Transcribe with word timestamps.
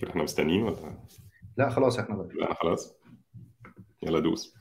كده 0.00 0.10
إحنا 0.10 0.22
مستنيين 0.22 0.62
ولا؟ 0.62 0.98
لا 1.56 1.70
خلاص 1.70 1.98
إحنا 1.98 2.16
بقى. 2.16 2.28
لا 2.34 2.54
خلاص. 2.54 2.94
يلا 4.02 4.20
دوس. 4.20 4.54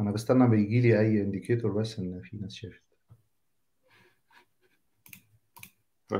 أنا 0.00 0.10
بستنى 0.10 0.48
بيجي 0.48 0.80
لي 0.80 1.00
اي 1.00 1.22
indicator 1.22 1.72
بس 1.72 1.98
ان 1.98 2.20
في 2.22 2.36
ناس 2.36 2.54
شافت. 2.54 2.82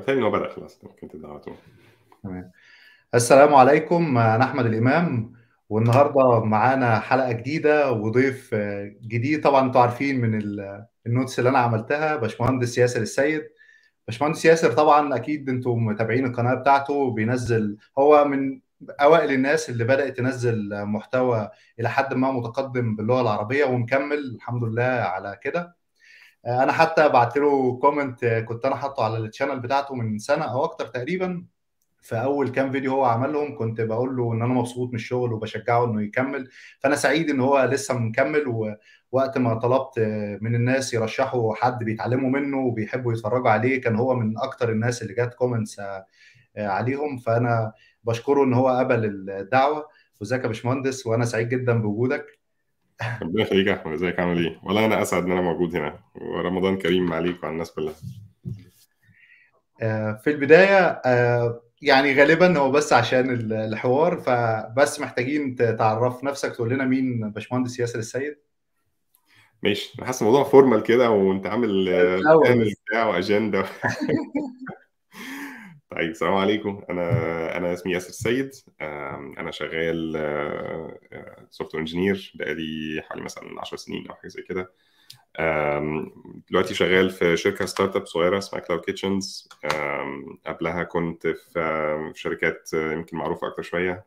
ان 0.09 0.23
هو 0.23 0.31
بدأ 0.31 0.49
خلاص 0.49 0.85
ممكن 0.85 1.09
تبدأ 1.09 1.29
على 1.29 1.39
طول. 1.41 1.55
تمام. 2.23 2.53
السلام 3.15 3.55
عليكم 3.55 4.19
أنا 4.19 4.45
أحمد 4.45 4.67
الإمام 4.67 5.33
والنهاردة 5.69 6.45
معانا 6.45 6.99
حلقة 7.01 7.33
جديدة 7.33 7.93
وضيف 7.93 8.55
جديد. 9.03 9.43
طبعا 9.43 9.67
أنتوا 9.67 9.81
عارفين 9.81 10.21
من 10.21 10.39
ال- 10.39 10.87
ال 11.07 11.12
notes 11.12 11.39
اللي 11.39 11.51
أنا 11.51 11.59
عملتها 11.59 12.17
باشمهندس 12.17 12.79
ياسر 12.79 13.03
السيد. 13.03 13.43
باشمهندس 14.09 14.45
ياسر 14.45 14.73
طبعا 14.73 15.17
أكيد 15.17 15.49
أنتم 15.49 15.85
متابعين 15.85 16.27
القناة 16.27 16.55
بتاعته 16.55 17.11
بينزل 17.11 17.77
هو 17.99 18.25
من 18.25 18.61
أوائل 19.01 19.33
الناس 19.33 19.71
اللي 19.71 19.85
بدأت 19.85 20.17
تنزل 20.17 20.85
محتوى 20.85 21.51
إلى 21.81 21.89
حد 21.89 22.15
ما 22.15 22.33
متقدم 22.33 22.97
باللغة 22.97 23.21
العربية 23.21 23.65
ومكمل 23.65 24.19
الحمد 24.19 24.65
لله 24.65 24.83
على 24.83 25.39
كده. 25.43 25.77
أنا 26.47 26.73
حتى 26.73 27.09
بعت 27.09 27.37
له 27.37 27.79
comment 27.79 28.25
كنت 28.25 28.67
أنا 28.67 28.77
حاطه 28.77 29.05
على 29.05 29.19
ال 29.19 29.24
channel 29.24 29.61
بتاعته 29.61 29.95
من 29.95 30.19
سنة 30.19 30.45
أو 30.45 30.65
أكتر 30.65 30.87
تقريبا. 30.87 31.45
في 32.03 32.17
أول 32.17 32.49
كام 32.49 32.73
فيديو 32.73 32.93
هو 32.93 33.05
عملهم 33.05 33.59
كنت 33.59 33.81
بقول 33.81 34.17
له 34.17 34.33
إن 34.33 34.43
أنا 34.43 34.55
مبسوط 34.55 34.89
من 34.89 34.95
الشغل 34.95 35.33
وبشجعه 35.33 35.85
إنه 35.85 36.03
يكمل. 36.03 36.49
فأنا 36.81 36.97
سعيد 36.97 37.31
إن 37.31 37.41
هو 37.41 37.65
لسه 37.73 37.99
مكمل 37.99 38.47
ووقت 39.15 39.39
ما 39.39 39.55
طلبت 39.55 39.99
من 40.41 40.55
الناس 40.55 40.95
يرشحوا 40.95 41.55
حد 41.55 41.85
بيتعلموا 41.85 42.31
منه 42.31 42.59
وبيحبوا 42.59 43.13
يتفرجوا 43.13 43.51
عليه 43.51 43.81
كان 43.81 43.97
هو 43.97 44.15
من 44.15 44.39
أكتر 44.39 44.71
الناس 44.71 45.03
اللي 45.03 45.15
جات 45.15 45.35
كومنتس 45.35 45.81
عليهم. 46.57 47.17
فأنا 47.17 47.73
بشكره 48.05 48.45
إن 48.45 48.55
هو 48.55 48.69
قبل 48.69 49.05
الدعوة. 49.31 49.89
وإزيك 50.21 50.43
يا 50.43 50.47
باشمهندس؟ 50.47 51.07
وأنا 51.07 51.25
سعيد 51.25 51.49
جدا 51.49 51.83
بوجودك. 51.83 52.39
ربنا 53.23 53.43
يخليك 53.43 53.67
يا 53.67 53.75
أحمد. 53.75 53.93
إزيك؟ 53.93 54.21
عامل 54.21 54.45
إيه؟ 54.45 54.61
والله 54.63 54.85
أنا 54.85 55.03
أسعد 55.03 55.25
إن 55.25 55.33
أنا 55.33 55.41
موجود 55.41 55.77
هنا. 55.77 55.99
ورمضان 56.15 56.79
كريم 56.79 57.13
عليك 57.13 57.43
وعلى 57.43 57.53
الناس 57.53 57.73
كلها. 57.73 57.95
في 60.15 60.31
البداية 60.31 61.03
يعني 61.83 62.15
غالبا 62.15 62.59
هو 62.59 62.71
بس 62.71 62.93
عشان 62.93 63.53
الحوار. 63.53 64.17
فبس 64.17 65.01
محتاجين 65.01 65.57
تعرف 65.57 66.25
نفسك 66.25 66.53
تقول 66.53 66.71
لنا 66.71 66.85
مين 66.85 67.31
باشمهندس 67.31 67.81
ياسر 67.81 67.99
السيد. 67.99 68.37
ماشي. 69.65 69.93
أنا 69.99 70.07
حاسس 70.07 70.23
الموضوع 70.23 70.45
formal 70.45 70.83
كده 70.83 71.11
وأنت 71.11 71.47
عامل 71.47 71.85
plan 71.85 72.71
بتاع 72.89 73.07
وأجندة. 73.07 73.65
طيب 75.91 76.11
السلام 76.11 76.35
عليكم. 76.35 76.83
أنا 76.91 77.57
أنا 77.57 77.73
اسمي 77.73 77.93
ياسر 77.93 78.09
السيد 78.09 78.51
أنا 79.39 79.51
شغال 79.51 80.13
software 81.51 81.81
engineer 81.81 82.33
بقالي 82.35 83.03
حوالي 83.03 83.23
مثلا 83.23 83.61
10 83.61 83.77
سنين 83.77 84.09
أو 84.09 84.15
حاجة 84.15 84.29
زي 84.29 84.43
كده. 84.43 84.73
دلوقتي 86.51 86.75
شغال 86.75 87.11
في 87.11 87.37
شركة 87.37 87.67
startup 87.67 88.07
صغيرة 88.07 88.39
اسمها 88.39 88.63
Cloud 88.63 88.83
Kitchens 88.83 89.49
قبلها 90.47 90.83
كنت 90.83 91.27
في 91.27 92.13
شركات 92.15 92.71
يمكن 92.75 93.17
معروفة 93.17 93.47
أكتر 93.47 93.63
شوية. 93.63 94.05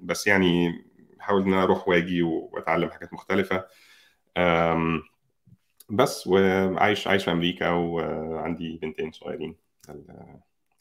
بس 0.00 0.26
يعني 0.26 0.84
بحاول 1.18 1.42
إن 1.42 1.52
أنا 1.52 1.62
أروح 1.62 1.88
وأجي 1.88 2.22
وأتعلم 2.22 2.90
حاجات 2.90 3.12
مختلفة. 3.12 3.64
بس 5.90 6.26
وعايش 6.26 7.06
عايش 7.08 7.24
في 7.24 7.32
أمريكا 7.32 7.68
وعندي 7.68 8.78
بنتين 8.82 9.12
صغيرين. 9.12 9.56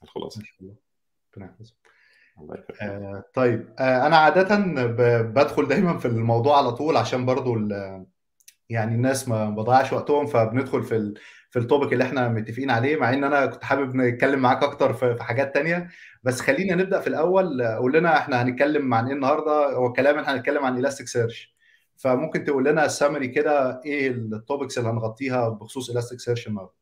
الخلاصه 0.04 0.42
ربنا 1.38 1.56
آه 2.82 3.24
طيب. 3.34 3.74
آه 3.80 4.08
أنا 4.08 4.18
عادة 4.18 4.56
بدخل 5.22 5.68
دايما 5.68 5.98
في 5.98 6.08
الموضوع 6.08 6.58
على 6.58 6.72
طول 6.72 6.98
عشان 6.98 7.26
برضو 7.26 7.58
يعني 8.70 8.96
الناس 8.96 9.28
ما 9.30 9.50
بضيعش 9.50 9.94
وقتهم 9.94 10.26
فبندخل 10.26 10.84
في 10.84 10.96
ال 10.96 11.14
في 11.50 11.60
التوبيك 11.60 11.94
اللي 11.94 12.04
إحنا 12.04 12.28
متفقين 12.30 12.72
عليه 12.72 12.98
مع 12.98 13.14
إن 13.14 13.24
أنا 13.24 13.46
كنت 13.46 13.64
حابب 13.64 13.96
نتكلم 13.96 14.40
معاك 14.40 14.64
أكتر 14.64 14.94
في 14.94 15.24
حاجات 15.24 15.54
تانية. 15.54 15.90
بس 16.24 16.42
خلينا 16.42 16.76
نبدأ 16.76 17.00
في 17.00 17.08
الأول. 17.08 17.64
قول 17.64 17.94
لنا 17.94 18.18
إحنا 18.18 18.42
هنتكلم 18.42 18.94
عن 18.94 19.08
إيه 19.08 19.14
النهارده 19.14 19.74
هو 19.76 19.88
الكلام 19.88 20.20
إحنا 20.20 20.36
هنتكلم 20.36 20.66
عن 20.66 20.78
ال 20.78 21.08
Elasticsearch 21.08 21.51
فممكن 22.02 22.44
تقول 22.44 22.66
لنا 22.66 22.86
ال 22.86 22.91
summary 22.91 23.28
كده 23.28 23.82
إيه 23.86 24.08
ال 24.08 24.18
topics 24.18 24.78
اللي 24.78 24.90
هنغطيها 24.90 25.50
بخصوص 25.50 25.90
ال 25.90 26.20
Elasticsearch 26.20 26.48
النهارده 26.48 26.74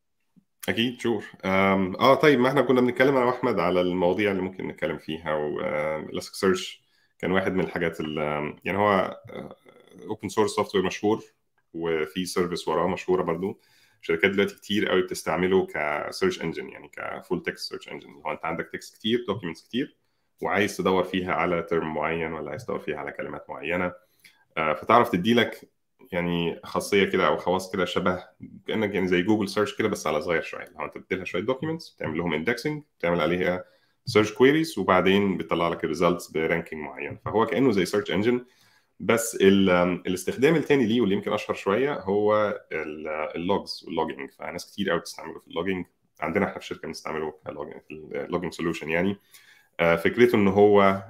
أكيد 0.70 1.00
sure 1.02 1.24
آه 1.46 2.14
طيب 2.16 2.40
ما 2.40 2.50
إحنا 2.50 2.62
كنا 2.62 2.82
بنتكلم 2.82 3.16
أنا 3.18 3.26
وأحمد 3.26 3.60
على 3.60 3.82
المواضيع 3.82 4.32
اللي 4.32 4.42
ممكن 4.42 4.68
نتكلم 4.68 4.98
فيها 4.98 5.34
وال 5.34 6.36
Elasticsearch 6.36 6.82
كان 7.20 7.32
واحد 7.32 7.54
من 7.54 7.64
الحاجات 7.64 8.00
اللي 8.00 8.54
يعني 8.66 8.78
هو 8.78 9.18
open 10.10 10.30
source 10.30 10.52
software 10.52 10.86
مشهور 10.86 11.24
وفي 11.74 12.26
service 12.26 12.68
وراه 12.68 12.88
مشهورة 12.88 13.24
برضو. 13.24 13.62
شركات 14.02 14.32
دلوقتي 14.32 14.56
كتير 14.56 14.90
قوي 14.90 15.02
بتستعمله 15.02 15.68
ك 15.74 15.84
search 15.84 16.42
engine 16.42 16.70
يعني 16.70 16.88
ك 16.94 17.04
full 17.04 17.44
text 17.44 17.70
search 17.70 17.90
engine 17.90 18.10
هو 18.26 18.32
أنت 18.32 18.46
عندك 18.46 18.70
text 18.74 18.96
كتير 18.96 19.26
documents 19.28 19.64
كتير 19.64 19.98
وعايز 20.42 20.78
تدور 20.78 21.04
فيها 21.04 21.34
على 21.34 21.62
term 21.62 21.94
معين 21.94 22.34
ولا 22.34 22.52
عايز 22.52 22.66
تدور 22.66 22.80
فيها 22.80 22.98
على 22.98 23.12
كلمات 23.12 23.50
معينة 23.50 23.94
فتعرف 24.56 25.10
تدي 25.10 25.34
لك 25.34 25.70
يعني 26.12 26.60
خاصية 26.64 27.04
كده 27.04 27.28
أو 27.28 27.38
خواص 27.38 27.72
كده 27.72 27.86
شبه 27.86 28.24
كأنك 28.68 28.94
يعني 28.94 29.08
زي 29.08 29.22
Google 29.22 29.50
search 29.50 29.78
كده 29.78 29.88
بس 29.88 30.08
على 30.08 30.22
صغير 30.22 30.42
شوية. 30.42 30.66
لو 30.80 30.86
أنت 30.86 30.98
بتديلها 30.98 31.26
شوية 31.26 31.42
documents 31.42 31.96
تعمل 31.96 32.18
لهم 32.18 32.34
indexing 32.34 32.84
تعمل 33.00 33.22
عليها 33.22 33.64
search 34.06 34.34
queries 34.34 34.80
وبعدين 34.80 35.38
بتطلع 35.38 35.68
لك 35.68 35.84
ال 35.84 35.90
results 35.90 36.32
ب 36.32 36.38
ranking 36.38 36.82
معين. 36.82 37.18
فهو 37.26 37.46
كأنه 37.46 37.72
زي 37.72 37.86
search 37.86 38.12
engine 38.12 38.46
بس 39.00 39.38
الاستخدام 39.42 40.56
الثاني 40.56 40.86
ليه 40.86 41.02
واللي 41.02 41.16
يمكن 41.16 41.34
أشهر 41.34 41.56
شوية 41.56 42.00
هو 42.00 42.60
ال 43.36 43.46
logs 43.46 43.84
وال 43.88 43.98
logging 43.98 44.32
فناس 44.32 44.72
كتير 44.72 44.90
قوي 44.90 45.00
بتستعمله 45.00 45.40
في 45.40 45.48
ال 45.48 45.53
logging 45.53 45.86
عندنا 46.22 46.46
إحنا 46.46 46.60
في 46.60 46.64
الشركة 46.64 46.88
بنستعمله 46.88 47.32
في 47.32 47.92
ال 47.92 48.00
logging 48.00 48.54
solution 48.54 48.90
يعني. 48.90 49.18
فكرته 49.80 50.36
إن 50.36 50.48
هو 50.48 51.04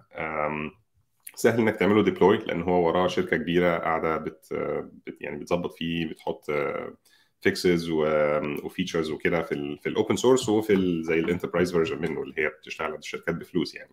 سهل 1.40 1.60
إنك 1.60 1.76
تعمله 1.76 2.04
deploy 2.04 2.38
لأن 2.38 2.62
هو 2.62 2.88
وراه 2.88 3.08
شركة 3.08 3.38
كبيرة 3.38 3.78
قاعدة 3.78 4.18
بت, 4.18 4.54
بت 5.08 5.18
يعني 5.22 5.38
بتظبط 5.40 5.74
فيه 5.74 6.10
بتحط 6.10 6.46
fixes 7.42 7.90
و 7.90 8.03
features 8.03 9.12
وكده 9.12 9.42
في 9.44 9.52
ال 9.52 9.78
في 9.80 9.90
ال 9.90 9.95
open 9.95 10.16
source 10.16 10.50
وفي 10.50 11.04
زي 11.04 11.20
ال 11.20 11.24
enterprise 11.24 11.72
version 11.72 12.02
منه 12.02 12.24
اللي 12.24 12.36
هي 12.38 12.48
بتشتغل 12.50 12.88
على 12.88 12.98
الشركات 12.98 13.36
بفلوس 13.36 13.76
يعني. 13.76 13.92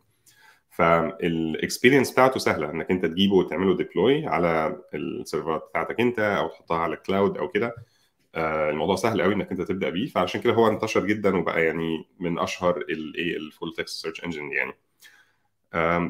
فال 0.71 0.94
experience 0.94 2.13
بتاعته 2.13 2.39
سهلة 2.41 2.71
إنك 2.71 2.91
أنت 2.91 3.07
تجيبه 3.07 3.35
وتعمله 3.35 3.77
deploy 3.77 4.27
على 4.27 4.81
ال 4.95 5.03
serverات 5.03 5.63
بتاعتك 5.71 6.01
أنت 6.01 6.19
أو 6.19 6.49
تحطها 6.49 6.79
على 6.79 6.95
ال 6.95 7.02
cloud 7.02 7.39
أو 7.39 7.49
كده. 7.49 7.75
الموضوع 8.37 8.97
سهل 8.97 9.23
قوي 9.23 9.35
إنك 9.35 9.51
أنت 9.51 9.63
تبدأ 9.63 9.91
بيه 9.91 10.07
فعشان 10.07 10.41
كده 10.41 10.53
هو 10.53 10.69
انتشر 10.69 11.07
جدا 11.07 11.37
وبقى 11.37 11.65
يعني 11.65 12.05
من 12.21 12.39
أشهر 12.39 12.77
الايه 12.79 13.37
ال 13.37 13.44
full 13.44 13.75
text 13.75 14.03
search 14.03 14.25
engine 14.25 14.53
يعني. 14.53 14.73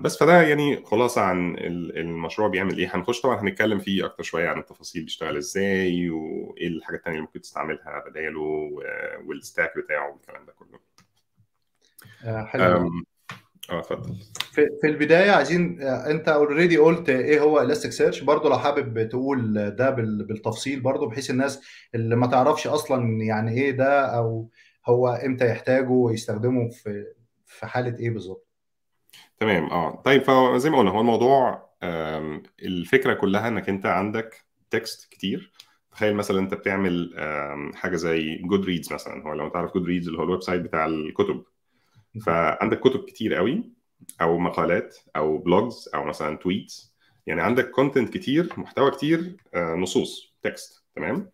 بس 0.02 0.18
فده 0.18 0.42
يعني 0.42 0.84
خلاصة 0.84 1.20
عن 1.20 1.56
المشروع 1.96 2.48
بيعمل 2.48 2.78
إيه. 2.78 2.96
هنخش 2.96 3.20
طبعا 3.20 3.40
هنتكلم 3.42 3.78
فيه 3.78 4.04
أكتر 4.04 4.22
شوية 4.22 4.48
عن 4.48 4.58
التفاصيل 4.58 5.02
بيشتغل 5.02 5.36
إزاي 5.36 6.10
وإيه 6.10 6.68
الحاجات 6.68 6.98
الثانية 6.98 7.16
اللي 7.16 7.26
ممكن 7.26 7.40
تستعملها 7.40 8.04
بداله 8.10 8.70
وال 9.26 9.41
stack 9.41 9.78
بتاعه 9.78 10.12
والكلام 10.12 10.46
ده 10.46 10.52
كله. 10.52 10.78
حلو. 12.44 12.90
آه 13.70 13.78
اتفضل. 13.78 14.14
في, 14.52 14.66
في 14.80 14.86
البداية 14.86 15.30
عايزين 15.30 15.82
أنت 15.82 16.28
already 16.28 16.76
قلت 16.76 17.08
إيه 17.08 17.40
هو 17.40 17.60
ال 17.60 17.92
Elasticsearch 17.92 18.20
برضه 18.20 18.48
لو 18.50 18.58
حابب 18.58 19.08
تقول 19.08 19.70
ده 19.70 19.90
بالتفصيل 19.90 20.80
برضه 20.80 21.08
بحيث 21.08 21.30
الناس 21.30 21.62
اللي 21.94 22.16
ما 22.16 22.26
تعرفش 22.26 22.66
أصلا 22.66 23.22
يعني 23.22 23.52
إيه 23.62 23.70
ده 23.70 24.06
أو 24.06 24.50
هو 24.86 25.08
إمتى 25.08 25.50
يحتاجه 25.50 25.88
ويستخدمه 25.88 26.68
في 26.68 27.04
في 27.46 27.66
حالة 27.66 27.98
إيه 27.98 28.10
بالظبط. 28.10 28.45
تمام 29.38 29.64
آه. 29.64 30.02
طيب 30.04 30.22
فزي 30.22 30.70
ما 30.70 30.78
قلنا 30.78 30.90
هو 30.90 31.00
الموضوع 31.00 31.66
الفكرة 32.62 33.14
كلها 33.14 33.48
إنك 33.48 33.68
أنت 33.68 33.86
عندك 33.86 34.44
text 34.70 35.10
كتير. 35.12 35.52
تخيل 35.92 36.14
مثلا 36.14 36.38
أنت 36.38 36.54
بتعمل 36.54 37.14
حاجة 37.74 37.96
زي 37.96 38.36
Goodreads 38.36 38.92
مثلا 38.92 39.22
هو 39.28 39.32
لو 39.34 39.48
تعرف 39.48 39.72
Goodreads 39.74 40.06
اللي 40.06 40.18
هو 40.18 40.24
ال 40.24 40.42
website 40.42 40.60
بتاع 40.62 40.86
الكتب. 40.86 41.44
فعندك 42.26 42.80
كتب 42.80 43.04
كتير 43.04 43.34
قوي 43.34 43.72
أو 44.20 44.38
مقالات 44.38 44.96
أو 45.16 45.38
blogs 45.38 45.90
أو 45.94 46.04
مثلا 46.04 46.36
tweets 46.36 46.96
يعني 47.26 47.42
عندك 47.42 47.70
content 47.70 48.14
كتير 48.14 48.52
محتوى 48.56 48.90
كتير 48.90 49.36
نصوص 49.56 50.36
text 50.42 50.84
تمام؟ 50.96 51.30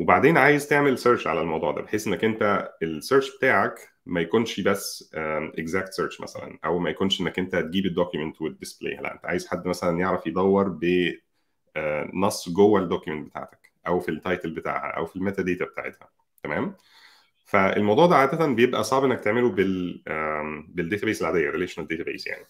وبعدين 0.00 0.36
عايز 0.36 0.68
تعمل 0.68 0.98
search 0.98 1.26
على 1.26 1.40
الموضوع 1.40 1.72
ده 1.72 1.82
بحيث 1.82 2.06
إنك 2.06 2.24
أنت 2.24 2.70
ال 2.82 2.90
search 2.90 3.36
بتاعك 3.36 3.88
ما 4.06 4.20
يكونش 4.20 4.60
بس 4.60 5.10
exact 5.14 5.92
search 5.92 6.20
مثلا 6.20 6.58
أو 6.64 6.78
ما 6.78 6.90
يكونش 6.90 7.20
إنك 7.20 7.38
أنت 7.38 7.56
تجيب 7.56 7.86
ال 7.86 7.92
document 7.92 8.42
وت 8.42 8.54
display 8.54 8.96
لا 8.96 9.14
أنت 9.14 9.26
عايز 9.26 9.48
حد 9.48 9.66
مثلا 9.68 9.98
يعرف 9.98 10.26
يدور 10.26 10.68
بنص 10.68 12.48
جوه 12.48 12.80
ال 12.80 12.85
document 12.85 13.26
بتاعتك 13.28 13.72
أو 13.86 14.00
في 14.00 14.08
ال 14.08 14.15
title 14.15 14.50
بتاعها 14.50 14.90
أو 14.96 15.06
في 15.06 15.16
ال 15.16 15.42
metadata 15.42 15.64
بتاعتها. 15.64 16.08
تمام؟ 16.42 16.76
فالموضوع 17.44 18.06
ده 18.06 18.16
عادة 18.16 18.46
بيبقى 18.46 18.84
صعب 18.84 19.04
إنك 19.04 19.20
تعمله 19.20 19.50
بال 19.50 20.02
بال 20.68 20.79
database 20.79 21.22
العادية 21.22 21.50
relational 21.50 21.86
database 21.88 22.26
يعني. 22.26 22.44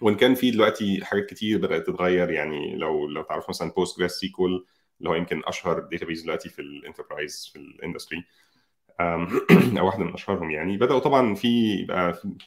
وإن 0.00 0.16
كان 0.16 0.34
في 0.34 0.50
دلوقتي 0.50 1.04
حاجات 1.04 1.26
كتير 1.26 1.58
بدأت 1.58 1.86
تتغير 1.86 2.30
يعني 2.30 2.76
لو 2.76 3.08
لو 3.08 3.22
تعرف 3.22 3.48
مثلا 3.48 3.70
PostgreSQL 3.70 4.66
اللي 4.98 5.10
هو 5.10 5.14
يمكن 5.14 5.42
أشهر 5.44 5.78
database 5.78 6.22
دلوقتي 6.22 6.48
في 6.48 6.62
ال 6.62 6.70
enterprise 6.70 7.50
في 7.52 7.58
ال 7.58 7.65
industry 7.65 8.24
أو 9.80 9.86
واحدة 9.86 10.04
من 10.04 10.12
أشهرهم 10.14 10.50
يعني. 10.50 10.76
بدأوا 10.76 10.98
طبعا 10.98 11.34
في 11.34 11.76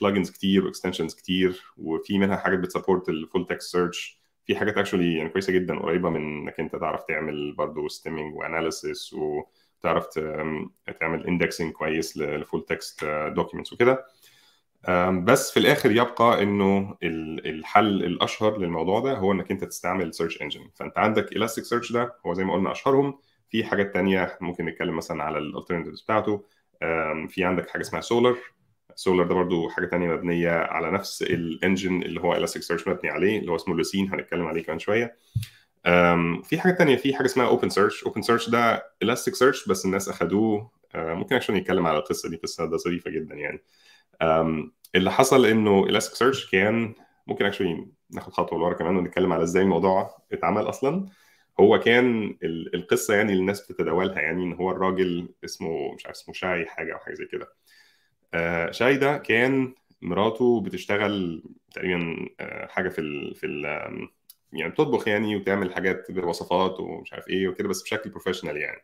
plugins 0.02 0.30
كتير 0.32 0.66
و 0.66 0.70
extensions 0.70 1.16
كتير 1.16 1.62
وفي 1.78 2.18
منها 2.20 2.38
حاجات 2.38 2.60
بت 2.60 2.71
support 2.71 3.10
ال 3.10 3.18
full 3.18 3.48
text 3.48 3.72
search 3.72 4.22
في 4.46 4.56
حاجات 4.56 4.78
actually 4.78 5.18
يعني 5.18 5.30
كويسة 5.30 5.54
جدا 5.54 5.80
قريبة 5.80 6.10
من 6.10 6.16
إنك 6.42 6.60
أنت 6.60 6.76
تعرف 6.76 7.04
تعمل 7.04 7.54
برضه 7.54 7.88
stemming 7.88 8.36
و 8.36 8.45
analysis 8.45 9.14
وتعرف 9.14 10.08
تعمل 11.00 11.28
indexing 11.28 11.72
كويس 11.74 12.18
ل 12.18 12.28
full 12.28 12.66
text 12.66 13.06
documents 13.36 13.74
وكده. 13.74 14.06
بس 15.24 15.52
في 15.52 15.58
الآخر 15.60 15.92
يبقى 15.92 16.44
إنه 16.44 16.98
الحل 17.04 18.04
الأشهر 18.04 18.58
للموضوع 18.58 19.00
ده 19.00 19.14
هو 19.14 19.32
إنك 19.32 19.52
أنت 19.52 19.64
تستعمل 19.64 20.14
search 20.14 20.42
engine 20.42 20.70
فأنت 20.76 20.98
عندك 20.98 21.32
ال 21.32 21.64
Elasticsearch 21.64 21.92
ده 21.92 22.16
هو 22.26 22.34
زي 22.34 22.44
ما 22.44 22.54
قلنا 22.54 22.72
أشهرهم. 22.72 23.20
في 23.50 23.64
حاجات 23.64 23.94
تانية 23.94 24.38
ممكن 24.42 24.66
نتكلم 24.66 24.96
مثلا 24.96 25.24
على 25.24 25.38
ال 25.38 25.43
alternatives 25.43 26.02
بتاعته. 26.02 26.44
في 27.30 27.44
عندك 27.44 27.70
حاجة 27.70 27.82
اسمها 27.82 28.02
Solr 28.02 28.38
Solr 28.96 29.28
ده 29.28 29.36
برضو 29.36 29.70
حاجة 29.70 29.86
تانية 29.86 30.08
مبنية 30.08 30.52
على 30.52 30.92
نفس 30.92 31.22
ال 31.22 31.33
engine 31.33 32.02
اللي 32.04 32.22
هو 32.22 32.36
ال 32.36 32.64
Elasticsearch 32.64 32.88
مبني 32.88 33.10
عليه 33.10 33.40
اللي 33.40 33.52
هو 33.52 33.56
اسمه 33.56 33.76
Lucene 33.76 34.14
هنتكلم 34.14 34.46
عليه 34.48 34.64
كمان 34.64 34.80
شوية. 34.80 35.18
في 36.44 36.60
حاجة 36.60 36.74
تانية 36.74 36.96
في 36.96 37.16
حاجة 37.16 37.26
اسمها 37.26 37.48
OpenSearch 37.48 38.04
OpenSearch 38.04 38.50
ده 38.50 38.86
ال 39.02 39.36
Elasticsearch 39.36 39.70
بس 39.70 39.86
الناس 39.86 40.10
أخدوه. 40.10 40.72
ممكن 40.96 41.36
عشان 41.36 41.56
نتكلم 41.56 41.88
على 41.88 41.98
القصة 41.98 42.30
دي 42.30 42.36
قصة 42.36 42.66
ده 42.66 42.78
ظريفة 42.78 43.12
جدا 43.12 43.36
يعني. 43.36 43.64
اللي 44.96 45.12
حصل 45.12 45.46
إنه 45.46 45.84
ال 45.84 46.16
Elasticsearch 46.16 46.52
كان 46.52 46.94
ممكن 47.28 47.46
actually 47.46 47.88
ناخد 48.12 48.34
خطوة 48.34 48.60
لورا 48.60 48.74
كمان 48.74 48.98
ونتكلم 48.98 49.34
على 49.34 49.44
إزاي 49.44 49.64
الموضوع 49.64 50.18
اتعمل 50.34 50.70
أصلا. 50.70 51.10
هو 51.60 51.80
كان 51.80 52.38
القصة 52.74 53.16
يعني 53.16 53.34
الناس 53.34 53.62
بتتداولها 53.72 54.22
يعني 54.22 54.44
إن 54.44 54.54
هو 54.54 54.72
الراجل 54.72 55.30
اسمه 55.46 55.94
مش 55.96 56.06
عارف 56.06 56.18
اسمه 56.18 56.34
شاي 56.34 56.66
حاجة 56.66 56.94
أو 56.94 57.00
حاجة 57.00 57.14
زي 57.14 57.26
كده. 57.26 57.48
شاي 58.72 58.98
ده 58.98 59.18
كان 59.18 59.74
مراته 60.02 60.62
بتشتغل 60.62 61.44
تقريبا 61.74 62.30
حاجة 62.70 62.90
في 62.90 63.02
ال 63.02 63.36
في 63.36 63.46
ال 63.46 63.66
يعني 64.54 64.72
بتطبخ 64.72 65.08
يعني 65.08 65.36
وتعمل 65.36 65.74
حاجات 65.74 66.12
بوصفات 66.12 66.80
ومش 66.80 67.14
عارف 67.14 67.30
إيه 67.30 67.48
وكده 67.48 67.68
بس 67.70 67.84
بشكل 67.84 68.10
professional 68.10 68.58
يعني. 68.58 68.82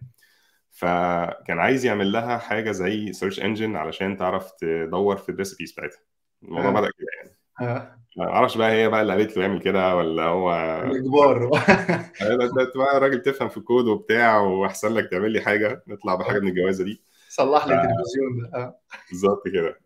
فكان 0.71 1.59
عايز 1.59 1.85
يعمل 1.85 2.11
لها 2.11 2.37
حاجة 2.37 2.71
زي 2.71 3.13
search 3.13 3.39
engine 3.39 3.75
علشان 3.75 4.17
تعرف 4.17 4.51
تدور 4.51 5.17
في 5.17 5.29
ال 5.29 5.35
recipes 5.35 5.71
بتاعتها. 5.71 5.99
الموضوع 6.43 6.69
آه. 6.69 6.73
بدأ 6.73 6.89
كده 6.99 7.07
يعني. 7.17 7.37
آه. 7.61 7.95
ما 8.17 8.23
أعرفش 8.23 8.57
بقى 8.57 8.71
هي 8.71 8.89
بقى 8.89 9.01
اللي 9.01 9.13
قالت 9.13 9.37
له 9.37 9.43
يعمل 9.43 9.61
كده 9.61 9.95
ولا 9.95 10.23
هو 10.23 10.53
الإجبار. 10.85 11.49
ده 12.21 12.71
بقى 12.75 12.99
راجل 12.99 13.21
تفهم 13.21 13.49
في 13.49 13.57
الكود 13.57 13.85
وبتاع 13.85 14.39
وأحسن 14.39 14.93
لك 14.93 15.09
تعمل 15.11 15.31
لي 15.31 15.41
حاجة 15.41 15.83
نطلع 15.87 16.15
بحاجة 16.15 16.39
من 16.39 16.47
الجوازة 16.47 16.83
دي. 16.83 17.01
صلح 17.29 17.67
لي 17.67 17.73
التلفزيون 17.73 18.49
ده. 18.53 18.75
بالظبط 19.09 19.47
كده. 19.47 19.79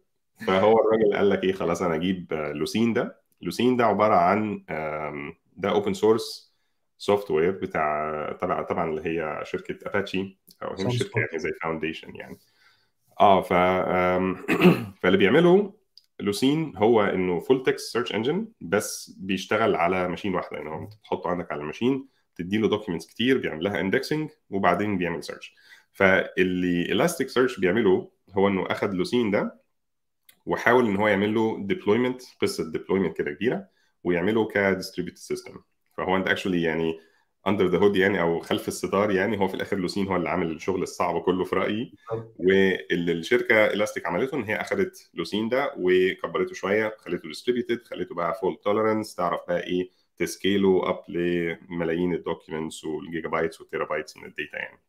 فهو 0.48 0.76
الراجل 0.80 1.16
قال 1.18 1.30
لك 1.30 1.44
إيه 1.44 1.54
خلاص 1.54 1.82
أنا 1.82 1.96
أجيب 1.96 2.34
Lucene 2.34 2.94
ده. 2.94 3.22
Lucene 3.42 3.78
ده 3.78 3.86
عبارة 3.86 4.16
عن 4.16 4.64
ده 5.58 5.70
open 5.70 5.94
source 5.94 6.54
software 6.98 7.52
بتاع 7.52 8.38
تبع 8.42 8.62
طبعا 8.62 8.90
اللي 8.90 9.02
هي 9.06 9.42
شركة 9.44 9.90
اباتشي 9.90 10.40
أو 10.64 10.70
هي 10.70 10.92
شركة 10.92 11.20
يعني 11.20 11.40
زي 11.40 11.52
foundation 11.64 12.16
يعني. 12.16 12.38
آه 13.20 13.42
ف 13.42 13.54
فاللي 15.02 15.18
بيعمله 15.18 15.74
Lucene 16.20 16.78
هو 16.78 17.02
إنه 17.02 17.40
full 17.40 17.64
text 17.64 17.94
search 17.94 18.16
engine 18.16 18.48
بس 18.62 19.16
بيشتغل 19.20 19.76
على 19.76 20.08
machine 20.10 20.36
واحدة. 20.36 20.58
يعني 20.58 20.70
هو 20.70 20.84
انت 20.84 20.94
بتحطه 20.96 21.30
عندك 21.30 21.52
على 21.52 21.62
ال 21.62 21.67
machine 21.67 22.08
تدي 22.36 22.58
له 22.58 22.70
documents 22.70 23.08
كتير 23.08 23.38
بيعمل 23.38 23.64
لها 23.64 23.80
indexing 23.80 24.30
وبعدين 24.50 24.98
بيعمل 24.98 25.24
search 25.24 25.56
فاللي 25.92 26.82
ال 26.92 27.30
Elasticsearch 27.30 27.60
بيعمله 27.60 28.12
هو 28.34 28.48
إنه 28.48 28.66
اخذ 28.68 28.92
Lucene 28.92 29.32
ده 29.32 29.62
وحاول 30.46 30.88
إن 30.88 30.96
هو 30.96 31.08
يعمل 31.08 31.34
له 31.36 31.58
deployment 31.68 32.22
قصة 32.42 32.72
ديبلويمنت 32.72 33.18
كده 33.18 33.32
كبيرة 33.32 33.68
ويعمله 34.04 34.48
ك 34.48 34.53
distributed 34.53 35.18
system 35.20 35.60
فهو 35.98 36.16
أنت 36.18 36.28
actually 36.28 36.62
يعني 36.62 37.00
under 37.48 37.68
the 37.68 37.78
hood 37.78 37.96
يعني 37.96 38.22
أو 38.22 38.40
خلف 38.40 38.68
الستار 38.68 39.12
يعني 39.12 39.40
هو 39.40 39.48
في 39.48 39.54
الآخر 39.54 39.78
Lucene 39.78 40.08
هو 40.08 40.16
اللي 40.16 40.30
عامل 40.30 40.52
الشغل 40.52 40.84
الصعب 40.84 41.22
كله 41.22 41.44
في 41.44 41.56
رأيي. 41.56 41.94
واللي 42.38 43.12
الشركة 43.12 43.66
الاستيك 43.66 44.06
عملته 44.06 44.36
إن 44.38 44.44
هي 44.44 44.56
اخذت 44.56 45.10
Lucene 45.14 45.50
ده 45.50 45.74
وكبرته 45.78 46.54
شوية 46.54 46.96
خليته 47.00 47.28
distributed 47.28 47.84
خليته 47.84 48.16
بقى 48.16 48.34
fault 48.42 48.56
tolerance 48.64 49.16
تعرف 49.16 49.40
بقى 49.48 49.64
إيه 49.64 49.90
ت 50.18 50.27
scale 50.27 50.72
له 50.72 50.90
up 50.90 51.00
لملايين 51.10 52.14
ال 52.14 52.21
documents 52.21 52.84
وال 52.86 53.30
gigabytes 53.30 53.56
وال 53.56 53.62
terabytes 53.62 54.18
من 54.18 54.26
ال 54.26 54.32
data 54.32 54.58
يعني. 54.58 54.80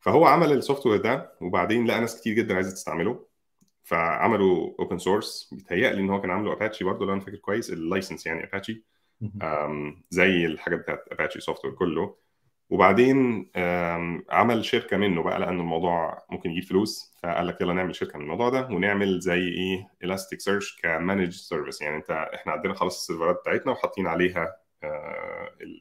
فهو 0.00 0.24
عمل 0.26 0.52
ال 0.52 0.86
software 0.86 1.00
ده 1.00 1.32
وبعدين 1.40 1.86
لقى 1.86 2.00
ناس 2.00 2.20
كتير 2.20 2.34
جدا 2.34 2.54
عايزة 2.54 2.70
تستعمله. 2.70 3.26
فعملوا 3.84 4.74
open 4.78 4.98
source 4.98 5.54
بيتهيألي 5.54 6.00
إن 6.00 6.10
هو 6.10 6.20
كان 6.20 6.30
عامله 6.30 6.52
اباتشي 6.52 6.84
برضه 6.84 7.06
لو 7.06 7.12
أنا 7.12 7.20
فاكر 7.20 7.36
كويس 7.36 7.70
ال 7.70 7.77
license 7.77 8.26
يعني 8.26 8.44
اباتشي 8.44 8.84
زي 10.10 10.46
الحاجات 10.46 10.78
بتاعت 10.78 11.04
Apache 11.12 11.40
software 11.40 11.74
كله. 11.74 12.16
وبعدين 12.70 13.50
عمل 14.30 14.64
شركة 14.64 14.96
منه 14.96 15.22
بقى 15.22 15.40
لأن 15.40 15.60
الموضوع 15.60 16.22
ممكن 16.30 16.50
يجيب 16.50 16.64
فلوس 16.64 17.14
فقال 17.22 17.46
لك 17.46 17.60
يلا 17.60 17.72
نعمل 17.72 17.94
شركة 17.94 18.18
من 18.18 18.24
الموضوع 18.24 18.48
ده 18.48 18.66
ونعمل 18.66 19.20
زي 19.20 19.38
إيه 19.48 19.88
ال 20.04 20.40
Elasticsearch 20.40 20.80
ك 20.82 20.88
managed 20.88 21.30
service 21.32 21.82
يعني 21.82 21.96
أنت 21.96 22.10
إحنا 22.10 22.52
عندنا 22.52 22.74
خلاص 22.74 22.96
ال 23.00 23.05
server 23.05 23.35
ات 23.35 23.40
بتاعتنا 23.40 23.72
وحاطين 23.72 24.06
عليها 24.06 24.56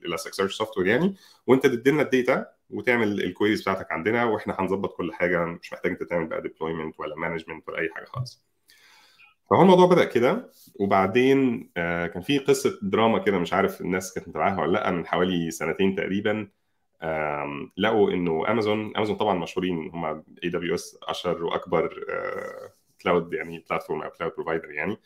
ال 0.06 0.08
Elasticsearch 0.08 0.34
software 0.34 0.88
يعني. 0.88 1.16
وأنت 1.48 1.68
تدي 1.68 1.92
لنا 1.92 2.02
ال 2.02 2.11
data 2.11 2.46
وتعمل 2.70 3.22
ال 3.24 3.28
queries 3.29 3.62
بتاعتك 3.62 3.92
عندنا 3.92 4.24
وإحنا 4.24 4.56
هنظبط 4.60 4.98
كل 4.98 5.14
حاجة 5.14 5.46
مش 5.46 5.74
محتاج 5.74 5.92
أنت 5.92 6.04
تعمل 6.04 6.28
بقى 6.28 6.42
deployment 6.42 7.00
ولا 7.00 7.16
management 7.16 7.70
ولا 7.70 7.80
أي 7.80 7.90
حاجة 7.96 8.06
خالص. 8.06 8.51
فهو 9.52 9.62
الموضوع 9.62 9.86
بدأ 9.86 10.06
كده 10.06 10.52
وبعدين 10.80 11.72
آه 11.78 12.08
كان 12.08 12.22
في 12.22 12.38
قصة 12.40 12.80
دراما 12.82 13.20
كده 13.20 13.40
مش 13.40 13.54
عارف 13.54 13.82
الناس 13.82 14.14
كانت 14.14 14.28
متابعاها 14.28 14.62
ولا 14.62 14.72
لأ 14.72 14.92
من 14.92 15.08
حوالي 15.08 15.52
سنتين 15.52 15.96
تقريبا 15.96 16.48
لقوا 17.78 18.12
إنه 18.12 18.52
Amazon 18.52 18.96
Amazon 18.98 19.16
طبعا 19.16 19.34
مشهورين 19.40 19.92
هم 19.94 20.06
AWS 20.44 20.98
أشهر 21.04 21.44
وأكبر 21.44 22.06
آه 22.10 22.74
cloud 23.04 23.34
يعني 23.34 23.66
platform 23.70 24.02
أو 24.02 24.10
cloud 24.12 24.34
provider 24.36 24.72
يعني. 24.72 24.98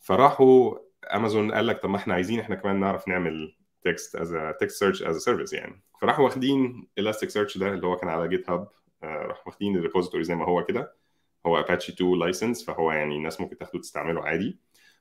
فراحوا 0.00 0.74
امازون 1.14 1.52
قال 1.52 1.66
لك 1.66 1.82
طب 1.82 1.90
ما 1.90 1.96
إحنا 1.96 2.14
عايزين 2.14 2.40
إحنا 2.40 2.54
كمان 2.56 2.80
نعرف 2.80 3.08
نعمل 3.08 3.56
text 3.84 4.16
as 4.16 4.36
text 4.60 4.78
search 4.78 5.02
as 5.02 5.16
service 5.18 5.52
يعني. 5.52 5.82
فراحوا 6.00 6.24
واخدين 6.24 6.88
ال 6.98 7.30
Elasticsearch 7.30 7.58
ده 7.58 7.68
اللي 7.68 7.86
هو 7.86 7.96
كان 7.96 8.08
على 8.08 8.28
GitHub 8.28 8.68
راحوا 9.04 9.46
واخدين 9.46 9.76
ال 9.76 9.80
repository 9.80 10.24
زي 10.24 10.34
ما 10.34 10.44
هو 10.44 10.64
كده. 10.64 11.01
هو 11.46 11.58
اباتشي 11.58 11.92
2 11.92 12.18
license 12.18 12.64
فهو 12.64 12.92
يعني 12.92 13.16
الناس 13.16 13.40
ممكن 13.40 13.58
تاخده 13.58 13.80
تستعمله 13.80 14.22
عادي. 14.22 14.58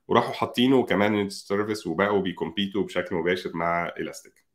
وراحوا 0.07 0.33
حاطينه 0.33 0.83
كمان 0.85 1.29
service 1.29 1.87
وبقوا 1.87 2.21
بي 2.21 2.34
compete 2.34 2.77
وا 2.77 2.83
بشكل 2.83 3.15
مباشر 3.15 3.51
مع 3.53 3.87
الاستيك 3.87 4.45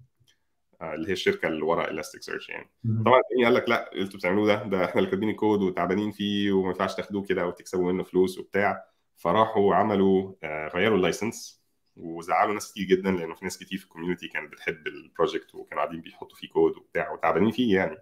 اللي 0.82 1.08
هي 1.08 1.12
الشركة 1.12 1.48
اللي 1.48 1.62
ورا 1.62 1.90
ال 1.90 2.22
Elasticsearch 2.22 2.48
يعني. 2.48 2.70
طبعا 3.04 3.20
قال 3.44 3.54
لك 3.54 3.68
لا 3.68 3.92
اللي 3.92 4.04
أنتوا 4.04 4.18
بتعملوه 4.18 4.46
ده؟ 4.46 4.62
ده 4.62 4.84
إحنا 4.84 4.98
اللي 4.98 5.10
كاتبين 5.10 5.28
الكود 5.28 5.62
وتعبانين 5.62 6.10
فيه 6.10 6.52
وما 6.52 6.68
ينفعش 6.68 6.94
تاخدوه 6.94 7.22
كده 7.22 7.46
وتكسبوا 7.46 7.92
منه 7.92 8.02
فلوس 8.02 8.38
وبتاع. 8.38 8.84
فراحوا 9.16 9.74
عملوا 9.74 10.32
غيروا 10.74 10.96
ال 10.96 11.05
license 11.05 11.62
وزعلوا 11.96 12.54
ناس 12.54 12.72
كتير 12.72 12.84
جدا 12.84 13.10
لأنه 13.10 13.34
في 13.34 13.44
ناس 13.44 13.58
كتير 13.58 13.78
في 13.78 13.84
ال 13.84 13.89
community 13.89 14.28
كانت 14.28 14.52
بتحب 14.52 14.86
ال 14.86 14.95
project 14.95 15.54
وكانوا 15.54 15.82
قاعدين 15.82 16.00
بيحطوا 16.00 16.36
فيه 16.36 16.48
كود 16.48 16.76
وبتاع 16.76 17.12
وتعبانين 17.12 17.50
فيه 17.50 17.76
يعني. 17.76 17.96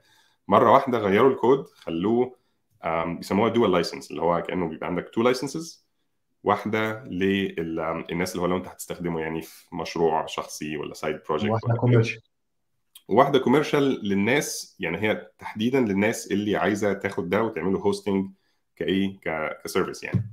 مرة 0.48 0.72
واحدة 0.72 0.98
غيروا 0.98 1.30
الكود 1.30 1.66
خلوه 1.66 2.36
بيسموها 2.86 3.50
dual 3.50 3.72
license 3.72 4.10
اللي 4.10 4.22
هو 4.22 4.42
كأنه 4.42 4.68
بيبقى 4.68 4.86
عندك 4.86 5.08
two 5.14 5.22
licenses 5.22 5.86
واحدة 6.44 7.04
للناس 7.04 8.32
اللي 8.32 8.42
هو 8.42 8.46
لو 8.46 8.56
انت 8.56 8.66
هتستخدمه 8.68 9.20
يعني 9.20 9.42
في 9.42 9.76
مشروع 9.76 10.26
شخصي 10.26 10.76
ولا 10.76 10.94
side 10.94 11.20
project 11.28 11.50
واحدة 11.50 11.74
commercial 11.74 12.20
وواحده 13.08 13.38
commercial 13.38 14.08
للناس 14.08 14.76
يعني 14.80 14.98
هي 14.98 15.30
تحديدا 15.38 15.80
للناس 15.80 16.32
اللي 16.32 16.56
عايزة 16.56 16.92
تاخد 16.92 17.28
ده 17.28 17.42
وتعمله 17.42 17.78
hosting 17.78 18.30
كإيه؟ 18.76 19.18
ك 19.64 19.69
service 19.69 20.04
يعني. 20.04 20.30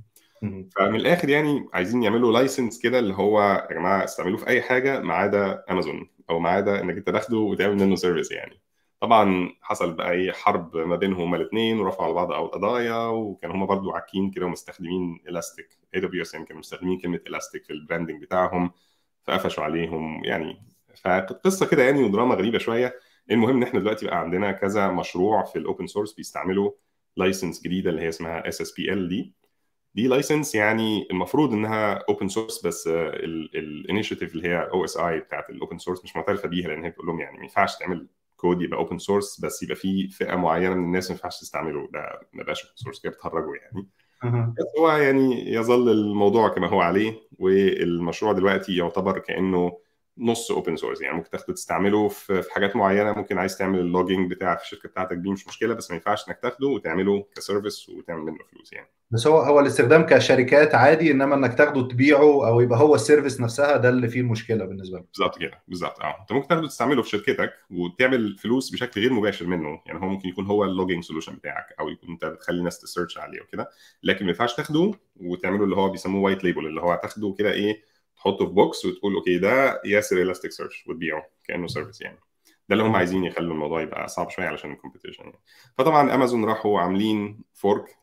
فمن 0.76 0.96
الآخر 0.96 1.28
يعني 1.28 1.68
عايزين 1.74 2.02
يعملوا 2.02 2.32
license 2.32 2.78
كده 2.82 2.98
اللي 2.98 3.14
هو 3.14 3.66
يا 3.70 3.74
جماعة 3.74 4.04
استعملوه 4.04 4.36
في 4.36 4.46
أي 4.46 4.62
حاجة 4.62 5.00
ما 5.00 5.14
عدا 5.14 5.64
امازون 5.70 6.08
أو 6.30 6.38
ما 6.38 6.50
عدا 6.50 6.80
إنك 6.80 6.96
أنت 6.96 7.10
تاخده 7.10 7.36
وتعمل 7.36 7.76
منه 7.76 7.96
service 7.96 8.32
يعني. 8.32 8.60
طبعا 9.02 9.54
حصل 9.62 9.94
بقى 9.94 10.12
إيه 10.12 10.32
حرب 10.32 10.76
ما 10.76 10.96
بينهم 10.96 11.20
هما 11.20 11.36
الاثنين 11.36 11.80
ورفعوا 11.80 12.06
على 12.06 12.14
بعض 12.28 12.32
قضايا 12.32 13.06
وكانوا 13.06 13.56
هما 13.56 13.66
برضو 13.66 13.90
عاكين 13.92 14.30
كده 14.30 14.46
ومستخدمين 14.46 15.20
Elastic 15.28 15.78
AWS 15.94 16.34
يعني 16.34 16.46
كانوا 16.46 16.60
مستخدمين 16.60 16.98
كلمة 16.98 17.20
الاستيك 17.26 17.64
في 17.64 17.72
ال 17.72 17.78
branding 17.78 18.22
بتاعهم 18.22 18.72
فقفشوا 19.24 19.64
عليهم. 19.64 20.24
يعني 20.24 20.62
فكانت 20.94 21.32
قصه 21.32 21.66
كده 21.66 21.82
يعني 21.82 22.04
ودراما 22.04 22.34
غريبة 22.34 22.58
شوية. 22.58 22.94
المهم 23.30 23.56
إن 23.56 23.62
إحنا 23.62 23.80
دلوقتي 23.80 24.06
بقى 24.06 24.20
عندنا 24.20 24.52
كذا 24.52 24.88
مشروع 24.88 25.44
في 25.44 25.58
ال 25.58 25.64
open 25.64 25.86
source 25.86 26.12
بيستعملوا 26.14 26.72
license 27.16 27.62
جديدة 27.62 27.90
اللي 27.90 28.02
هي 28.02 28.08
اسمها 28.08 28.48
SSPL 28.48 29.08
دي. 29.08 29.34
دي 29.94 30.08
license 30.08 30.54
يعني 30.54 31.08
المفروض 31.10 31.52
إنها 31.52 31.94
open 32.08 32.28
source 32.28 32.66
بس 32.66 32.86
ال 32.86 33.00
initiative 33.00 34.34
اللي 34.34 34.48
هي 34.48 34.70
OSI 34.72 35.20
بتاعت 35.20 35.50
ال 35.50 35.56
open 35.56 35.78
source 35.78 36.04
مش 36.04 36.16
معترفة 36.16 36.48
بيها 36.48 36.68
لأن 36.68 36.84
هي 36.84 36.90
بتقول 36.90 37.06
لهم 37.06 37.20
يعني 37.20 37.36
ما 37.36 37.42
ينفعش 37.42 37.76
تعمل 37.76 38.06
كود 38.42 38.62
يبقى 38.62 38.78
open 38.78 38.98
source 38.98 39.40
بس 39.40 39.62
يبقى 39.62 39.76
في 39.76 40.08
فئة 40.08 40.36
معينة 40.36 40.74
من 40.74 40.84
الناس 40.84 41.10
ما 41.10 41.16
ينفعش 41.16 41.40
تستعمله. 41.40 41.88
ده 41.92 42.20
ما 42.32 42.42
بقاش 42.42 42.62
open 42.64 42.76
source 42.76 43.00
كده 43.00 43.12
بتهرجوا 43.12 43.56
يعني. 43.56 43.86
بس 44.58 44.64
هو 44.78 44.90
يعني 44.90 45.52
يظل 45.52 45.88
الموضوع 45.88 46.48
كما 46.48 46.68
هو 46.68 46.80
عليه 46.80 47.14
والمشروع 47.38 48.32
دلوقتي 48.32 48.76
يعتبر 48.76 49.18
كأنه 49.18 49.78
نص 50.18 50.50
open 50.50 50.76
source 50.76 51.00
يعني 51.00 51.16
ممكن 51.16 51.30
تاخده 51.30 51.54
تستعمله 51.54 52.08
في 52.08 52.44
حاجات 52.52 52.76
معينة. 52.76 53.12
ممكن 53.12 53.38
عايز 53.38 53.58
تعمل 53.58 53.78
ال 53.78 53.84
logging 53.84 54.30
بتاع 54.30 54.56
في 54.56 54.62
الشركة 54.64 54.88
بتاعتك 54.88 55.16
دي 55.16 55.30
مش 55.30 55.46
مشكلة 55.48 55.74
بس 55.74 55.90
ما 55.90 55.96
ينفعش 55.96 56.28
إنك 56.28 56.38
تاخده 56.42 56.66
وتعمله 56.66 57.26
ك 57.36 57.42
service 57.42 57.88
وتعمل 57.88 58.22
منه 58.22 58.38
فلوس 58.52 58.72
يعني. 58.72 58.88
بس 59.10 59.26
هو 59.26 59.38
هو 59.38 59.60
الاستخدام 59.60 60.02
كشركات 60.06 60.74
عادي 60.74 61.10
إنما 61.10 61.34
إنك 61.34 61.54
تاخده 61.54 61.88
تبيعه 61.88 62.48
أو 62.48 62.60
يبقى 62.60 62.78
هو 62.78 62.94
ال 62.94 63.00
service 63.00 63.40
نفسها 63.40 63.76
ده 63.76 63.88
اللي 63.88 64.08
فيه 64.08 64.20
المشكلة 64.20 64.64
بالنسبة 64.64 64.98
لك. 64.98 65.04
بالظبط 65.14 65.38
كده 65.38 65.62
بالظبط. 65.68 66.00
آه. 66.00 66.20
أنت 66.20 66.32
ممكن 66.32 66.48
تاخده 66.48 66.68
تستعمله 66.68 67.02
في 67.02 67.08
شركتك 67.08 67.52
وتعمل 67.70 68.36
فلوس 68.38 68.70
بشكل 68.72 69.00
غير 69.00 69.12
مباشر 69.12 69.46
منه. 69.46 69.80
يعني 69.86 70.00
هو 70.00 70.08
ممكن 70.08 70.28
يكون 70.28 70.46
هو 70.46 70.64
ال 70.64 70.69
logging 70.69 71.04
solution 71.04 71.34
بتاعك 71.34 71.66
أو 71.80 71.88
يكون 71.88 72.10
أنت 72.10 72.24
بتخلي 72.24 72.58
الناس 72.58 72.80
ت 72.80 72.85
search 72.85 73.18
عليه 73.18 73.40
وكده. 73.40 73.70
لكن 74.02 74.24
ما 74.24 74.30
ينفعش 74.30 74.54
تاخده 74.54 74.92
وتعمله 75.16 75.64
اللي 75.64 75.76
هو 75.76 75.88
بيسموه 75.88 76.22
white 76.22 76.44
label 76.44 76.66
اللي 76.66 76.80
هو 76.80 77.00
تاخده 77.02 77.34
كده 77.38 77.52
إيه 77.52 77.91
تحطه 78.22 78.46
في 78.46 78.52
box 78.52 78.84
وتقول 78.84 79.14
okay 79.14 79.38
ده 79.38 79.80
ياسر 79.84 80.22
Elasticsearch 80.22 80.84
وتبيعه 80.88 81.26
كأنه 81.44 81.66
service 81.66 82.00
يعني. 82.00 82.18
ده 82.68 82.76
اللي 82.76 82.84
هم 82.84 82.96
عايزين 82.96 83.24
يخلوا 83.24 83.54
الموضوع 83.54 83.82
يبقى 83.82 84.08
صعب 84.08 84.30
شوية 84.30 84.46
علشان 84.46 84.72
ال 84.72 84.76
competition 84.76 85.24
يعني. 85.24 85.40
فطبعا 85.78 86.14
امازون 86.14 86.44
راحوا 86.44 86.80
عاملين 86.80 87.44
fork 87.54 87.96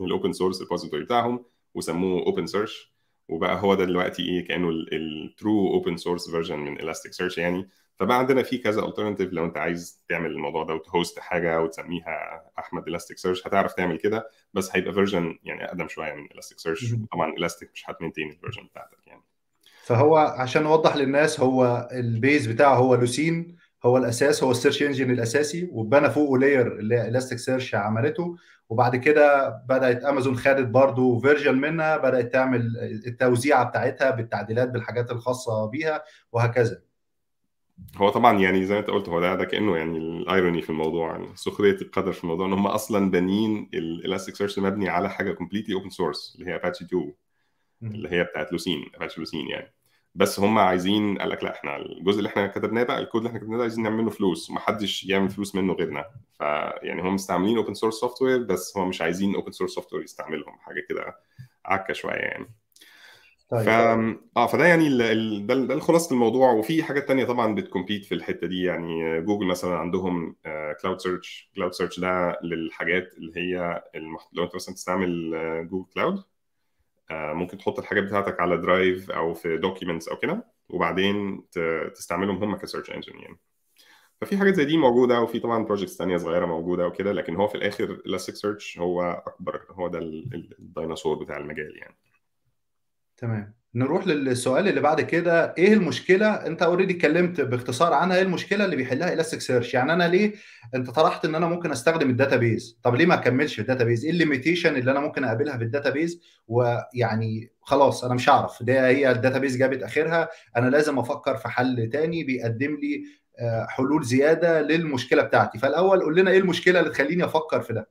لل 0.00 0.11
open 0.11 0.32
source 0.32 0.60
repository 0.62 1.04
بتاعهم 1.04 1.44
وسموه 1.74 2.26
OpenSearch 2.26 2.92
وبقى 3.28 3.62
هو 3.62 3.74
ده 3.74 3.84
دلوقتي 3.84 4.22
إيه 4.22 4.44
كأنه 4.44 4.68
ال 4.70 4.91
true 4.91 5.74
open 5.74 5.96
source 5.96 6.30
version 6.30 6.58
من 6.58 6.80
ال 6.80 7.12
Elasticsearch 7.12 7.38
يعني. 7.38 7.68
فبقى 7.96 8.18
عندنا 8.18 8.42
في 8.42 8.58
كذا 8.58 8.84
alternative 8.84 9.32
لو 9.32 9.44
أنت 9.44 9.56
عايز 9.56 10.04
تعمل 10.08 10.30
الموضوع 10.30 10.64
ده 10.64 10.74
وت 10.74 10.89
host 10.89 11.18
حاجة 11.18 11.60
وتسميها 11.62 12.42
أحمد 12.58 12.88
Elasticsearch 12.88 13.46
هتعرف 13.46 13.72
تعمل 13.74 13.98
كده. 13.98 14.28
بس 14.54 14.76
هيبقى 14.76 14.92
version 14.92 15.38
يعني 15.42 15.64
أقدم 15.64 15.88
شوية 15.88 16.14
من 16.14 16.24
ال 16.24 16.58
Elasticsearch 16.58 16.94
طبعا 17.12 17.30
الاستيك 17.32 17.70
مش 17.74 17.90
هت 17.90 17.98
maintain 17.98 18.30
ال 18.30 18.34
version 18.34 18.64
بتاعتك 18.66 19.06
يعني. 19.06 19.22
فهو 19.90 20.16
عشان 20.16 20.62
نوضح 20.62 20.96
للناس 20.96 21.40
هو 21.40 21.88
ال 21.92 22.03
base 22.03 22.46
بتاعه 22.46 22.74
هو 22.74 22.94
Lucene 22.94 23.56
هو 23.84 23.96
الأساس 23.96 24.42
هو 24.42 24.50
ال 24.50 24.55
search 24.55 24.82
engine 24.82 25.10
الأساسي 25.10 25.68
وبنى 25.72 26.10
فوقه 26.10 26.38
layer 26.38 26.78
اللي 26.78 26.94
هي 26.94 27.08
ال 27.08 27.38
Elasticsearch 27.38 27.74
عملته. 27.74 28.36
وبعد 28.68 28.96
كده 28.96 29.48
بدأت 29.68 30.04
امازون 30.04 30.36
خدت 30.36 30.66
برضو 30.66 31.18
version 31.18 31.54
منها 31.54 31.96
بدأت 31.96 32.32
تعمل 32.32 32.76
التوزيعه 33.06 33.64
بتاعتها 33.64 34.10
بالتعديلات 34.10 34.70
بالحاجات 34.70 35.10
الخاصة 35.10 35.70
بيها 35.70 36.02
وهكذا. 36.32 36.82
هو 37.96 38.08
طبعا 38.10 38.38
يعني 38.38 38.64
زي 38.64 38.74
ما 38.74 38.80
انت 38.80 38.90
قلت 38.90 39.08
هو 39.08 39.20
ده 39.20 39.34
ده 39.34 39.44
كأنه 39.44 39.76
يعني 39.76 39.98
ال 39.98 40.09
irony 40.09 40.62
في 40.62 40.70
الموضوع 40.70 41.10
يعني 41.10 41.26
سخرية 41.34 41.76
القدر 41.82 42.12
في 42.12 42.24
الموضوع 42.24 42.46
إن 42.46 42.52
هم 42.52 42.66
أصلا 42.66 43.10
بانيين 43.10 43.70
ال 43.74 44.34
Elasticsearch 44.34 44.58
مبني 44.58 44.88
على 44.88 45.10
حاجة 45.10 45.32
completely 45.32 45.74
open 45.74 45.90
source 45.90 46.36
اللي 46.38 46.50
هي 46.50 46.56
اباتشي 46.56 46.84
2 46.84 47.12
اللي 47.82 48.08
هي 48.08 48.24
بتاعت 48.24 48.52
Lucene 48.52 48.84
Apache 48.94 49.20
Lucene 49.20 49.48
يعني. 49.48 49.72
بس 50.14 50.40
هم 50.40 50.58
عايزين 50.58 51.18
قال 51.18 51.30
لك 51.30 51.44
لا 51.44 51.54
إحنا 51.54 51.76
الجزء 51.76 52.18
اللي 52.18 52.28
إحنا 52.28 52.46
كتبناه 52.46 52.82
بقى 52.82 52.98
الكود 52.98 53.16
اللي 53.20 53.28
إحنا 53.28 53.38
كتبناه 53.40 53.56
ده 53.56 53.62
عايزين 53.62 53.84
نعمل 53.84 53.96
منه 53.96 54.10
فلوس 54.10 54.50
ومحدش 54.50 55.04
يعمل 55.04 55.28
فلوس 55.30 55.54
منه 55.54 55.72
غيرنا. 55.72 56.04
فيعني 56.38 57.02
هم 57.02 57.14
مستعملين 57.14 57.56
open 57.56 57.74
source 57.74 57.94
software 57.94 58.42
بس 58.42 58.76
هم 58.76 58.88
مش 58.88 59.02
عايزين 59.02 59.34
open 59.34 59.50
source 59.52 59.70
software 59.70 60.02
يستعملهم 60.02 60.58
حاجة 60.60 60.80
كده 60.88 61.16
عكة 61.64 61.94
شوية 61.94 62.14
يعني. 62.14 62.46
طيب. 63.50 63.64
ف... 63.64 63.68
آه 64.36 64.46
فده 64.46 64.66
يعني 64.66 64.86
ال... 64.86 65.02
ال... 65.02 65.46
ده, 65.46 65.54
ده 65.54 65.80
خلاصة 65.80 66.12
الموضوع. 66.14 66.52
وفي 66.52 66.82
حاجات 66.82 67.08
تانية 67.08 67.24
طبعا 67.24 67.54
بت 67.54 67.65
compete 67.65 68.04
في 68.04 68.14
الحتة 68.14 68.46
دي 68.46 68.62
يعني 68.62 69.20
جوجل 69.20 69.46
مثلا 69.46 69.76
عندهم 69.78 70.36
Cloud 70.82 71.00
Search 71.00 71.50
Cloud 71.56 71.72
Search 71.72 72.00
ده 72.00 72.38
للحاجات 72.42 73.14
اللي 73.18 73.32
هي 73.36 73.84
المح... 73.94 74.28
لو 74.32 74.44
أنت 74.44 74.54
مثلا 74.54 74.74
تستعمل 74.74 75.30
Google 75.70 75.90
Cloud 75.94 76.22
ممكن 77.12 77.58
تحط 77.58 77.78
الحاجات 77.78 78.04
بتاعتك 78.04 78.40
على 78.40 78.56
Drive 78.56 79.10
أو 79.10 79.34
في 79.34 79.56
documents 79.56 80.08
أو 80.08 80.16
كده 80.16 80.44
وبعدين 80.68 81.44
تستعملهم 81.94 82.44
هم 82.44 82.56
ك 82.56 82.61
search 82.61 82.90
engine 82.90 83.18
يعني. 83.18 83.38
ففي 84.20 84.36
حاجات 84.36 84.54
زي 84.54 84.64
دي 84.64 84.76
موجودة 84.76 85.20
وفي 85.20 85.40
طبعا 85.40 85.64
projects 85.64 85.96
ثانية 85.96 86.16
صغيرة 86.16 86.46
موجودة 86.46 86.86
وكده 86.86 87.12
لكن 87.12 87.36
هو 87.36 87.48
في 87.48 87.54
الآخر 87.54 87.84
ال 87.84 88.34
Elasticsearch 88.34 88.78
هو 88.78 89.02
أكبر 89.26 89.66
هو 89.70 89.88
ده 89.88 89.98
الديناصور 89.98 91.24
بتاع 91.24 91.36
المجال 91.36 91.76
يعني. 91.76 91.96
تمام. 93.16 93.59
نروح 93.74 94.06
للسؤال 94.06 94.68
اللي 94.68 94.80
بعد 94.80 95.00
كده. 95.00 95.54
إيه 95.58 95.72
المشكلة؟ 95.72 96.28
أنت 96.46 96.62
already 96.62 96.94
اتكلمت 96.96 97.40
باختصار 97.40 97.92
عنها. 97.92 98.16
إيه 98.16 98.22
المشكلة 98.22 98.64
اللي 98.64 98.76
بيحلها 98.76 99.12
ال 99.12 99.40
Elasticsearch 99.40 99.74
يعني 99.74 99.92
أنا 99.92 100.08
ليه 100.08 100.32
أنت 100.74 100.90
طرحت 100.90 101.24
إن 101.24 101.34
أنا 101.34 101.46
ممكن 101.46 101.70
أستخدم 101.70 102.10
ال 102.10 102.18
database 102.18 102.78
طب 102.82 102.94
ليه 102.94 103.06
ما 103.06 103.14
أكملش 103.14 103.54
في 103.54 103.60
ال 103.62 103.67
database 103.67 104.04
إيه 104.04 104.10
ال 104.10 104.16
limitation 104.16 104.76
اللي 104.76 104.90
أنا 104.90 105.00
ممكن 105.00 105.24
أقابلها 105.24 105.56
في 105.58 105.64
ال 105.64 105.70
database 105.70 106.20
ويعني 106.48 107.52
خلاص 107.62 108.04
أنا 108.04 108.14
مش 108.14 108.28
هعرف. 108.28 108.62
ده 108.62 108.86
هي 108.88 109.10
ال 109.10 109.15
database 109.15 109.56
جابت 109.56 109.82
آخرها. 109.82 110.28
أنا 110.56 110.68
لازم 110.70 110.98
أفكر 110.98 111.36
في 111.36 111.48
حل 111.48 111.88
تاني 111.92 112.24
بيقدم 112.24 112.76
لي 112.82 113.04
حلول 113.68 114.04
زيادة 114.04 114.60
للمشكلة 114.60 115.22
بتاعتي. 115.22 115.58
فالأول 115.58 116.00
قول 116.02 116.16
لنا 116.16 116.30
إيه 116.30 116.38
المشكلة 116.38 116.80
اللي 116.80 116.90
تخليني 116.90 117.24
أفكر 117.24 117.60
في 117.60 117.72
ده؟ 117.72 117.88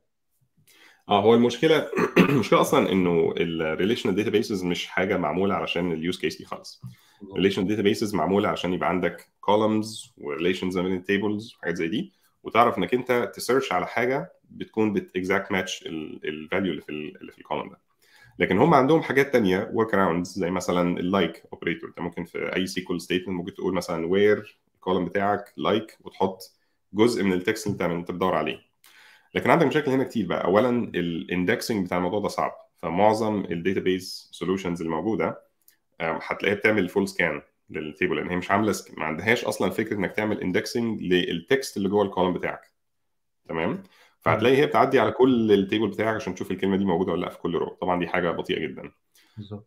آه 1.09 1.21
هو 1.21 1.33
المشكلة 1.35 1.89
المشكلة 2.29 2.61
أصلا 2.61 2.91
إنه 2.91 3.33
ال 3.37 3.44
relational 3.44 4.15
databases 4.15 4.63
مش 4.63 4.87
حاجة 4.87 5.17
معمولة 5.17 5.55
علشان 5.55 5.91
ال 5.91 5.98
use 5.98 6.19
case 6.19 6.37
دي 6.37 6.45
خالص. 6.45 6.81
ال 7.23 7.27
relational 7.27 7.67
databases 7.67 8.15
معمولة 8.15 8.49
عشان 8.49 8.73
يبقى 8.73 8.89
عندك 8.89 9.27
columns 9.41 10.13
و 10.17 10.23
relations 10.23 10.77
بين 10.77 10.95
ال 10.95 11.04
tables 11.04 11.55
وحاجات 11.55 11.75
زي 11.75 11.87
دي. 11.87 12.13
وتعرف 12.43 12.77
إنك 12.77 12.93
أنت 12.93 13.31
ت 13.35 13.40
search 13.40 13.71
على 13.71 13.87
حاجة 13.87 14.33
بتكون 14.49 14.93
بت 14.93 15.15
exact 15.15 15.51
match 15.51 15.83
ال 16.25 16.33
value 16.33 16.71
اللي 16.71 16.81
في 16.81 16.89
اللي 16.91 17.31
في 17.31 17.37
ال 17.37 17.42
column 17.42 17.69
ده. 17.69 17.79
لكن 18.39 18.57
هم 18.57 18.73
عندهم 18.73 19.01
حاجات 19.01 19.33
تانية 19.33 19.69
workarounds 19.73 20.29
زي 20.39 20.51
مثلا 20.51 20.99
ال 20.99 21.08
like 21.08 21.43
operator 21.53 21.89
أنت 21.89 21.99
ممكن 21.99 22.25
في 22.25 22.55
أي 22.55 22.67
SQL 22.67 23.01
statement 23.01 23.37
ممكن 23.37 23.53
تقول 23.53 23.73
مثلا 23.73 24.07
where 24.07 24.59
ال 24.75 24.80
column 24.80 25.05
بتاعك 25.05 25.53
like 25.57 25.91
like 25.91 26.05
وتحط 26.05 26.39
جزء 26.93 27.23
من 27.23 27.33
ال 27.33 27.40
text 27.40 27.67
اللي 27.81 27.95
أنت 27.95 28.11
بتدور 28.11 28.35
عليه. 28.35 28.68
لكن 29.35 29.49
عندك 29.49 29.65
مشاكل 29.65 29.91
هنا 29.91 30.03
كتير 30.03 30.27
بقى. 30.27 30.45
اولا 30.45 30.69
ال 30.95 31.05
indexing 31.05 31.85
بتاع 31.85 31.97
الموضوع 31.97 32.19
ده 32.19 32.27
صعب. 32.27 32.51
فمعظم 32.77 33.45
ال 33.51 33.60
database 33.60 34.29
solutions 34.31 34.81
اللي 34.81 34.93
موجودة 34.95 35.41
هتلاقيها 35.99 36.55
بتعمل 36.57 36.89
full 36.89 37.07
scan 37.07 37.41
لل 37.69 37.82
table 37.82 38.15
لأن 38.15 38.29
هي 38.29 38.35
مش 38.35 38.51
عاملة 38.51 38.75
ما 38.97 39.05
عندهاش 39.05 39.45
أصلا 39.45 39.69
فكرة 39.69 39.97
إنك 39.97 40.11
تعمل 40.11 40.41
indexing 40.41 41.01
لل 41.01 41.27
text 41.27 41.77
اللي 41.77 41.89
جوه 41.89 42.05
ال 42.05 42.09
column 42.09 42.33
بتاعك. 42.33 42.61
تمام؟ 43.49 43.83
فهتلاقي 44.21 44.57
هي 44.57 44.65
بتعدي 44.65 44.99
على 44.99 45.11
كل 45.11 45.51
ال 45.51 45.57
table 45.57 45.87
بتاعك 45.87 46.15
عشان 46.15 46.35
تشوف 46.35 46.51
الكلمة 46.51 46.77
دي 46.77 46.85
موجودة 46.85 47.11
ولا 47.11 47.21
لأ 47.21 47.29
في 47.29 47.37
كل 47.39 47.55
row 47.55 47.69
طبعا 47.81 47.99
دي 47.99 48.07
حاجة 48.07 48.31
بطيئة 48.31 48.59
جدا. 48.59 48.91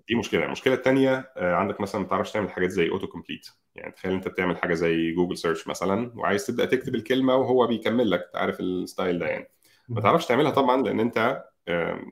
دي 0.08 0.14
مشكلة. 0.14 0.44
المشكلة 0.44 0.74
الثانية 0.74 1.32
عندك 1.36 1.80
مثلا 1.80 2.00
ما 2.00 2.06
تعرفش 2.06 2.32
تعمل 2.32 2.50
حاجات 2.50 2.70
زي 2.70 2.90
auto 2.90 3.06
complete 3.06 3.48
يعني 3.74 3.92
تخيل 3.92 4.12
انت 4.12 4.28
بتعمل 4.28 4.56
حاجة 4.56 4.74
زي 4.74 5.12
Google 5.12 5.38
search 5.38 5.68
مثلا 5.68 6.12
وعايز 6.16 6.46
تبدأ 6.46 6.64
تكتب 6.64 6.94
الكلمة 6.94 7.34
وهو 7.36 7.66
بيكمل 7.66 8.10
لك 8.10 8.30
تعرف 8.32 8.60
ال 8.60 8.70
style 8.70 9.18
ده 9.18 9.26
يعني. 9.26 9.48
ما 9.88 10.00
تعرفش 10.00 10.26
تعملها 10.26 10.50
طبعا 10.50 10.82
لأن 10.82 11.00
أنت 11.00 11.44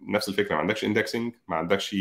نفس 0.08 0.28
الفكرة. 0.28 0.54
ما 0.54 0.60
عندكش 0.60 0.84
indexing 0.84 1.34
ما 1.48 1.56
عندكش 1.56 1.96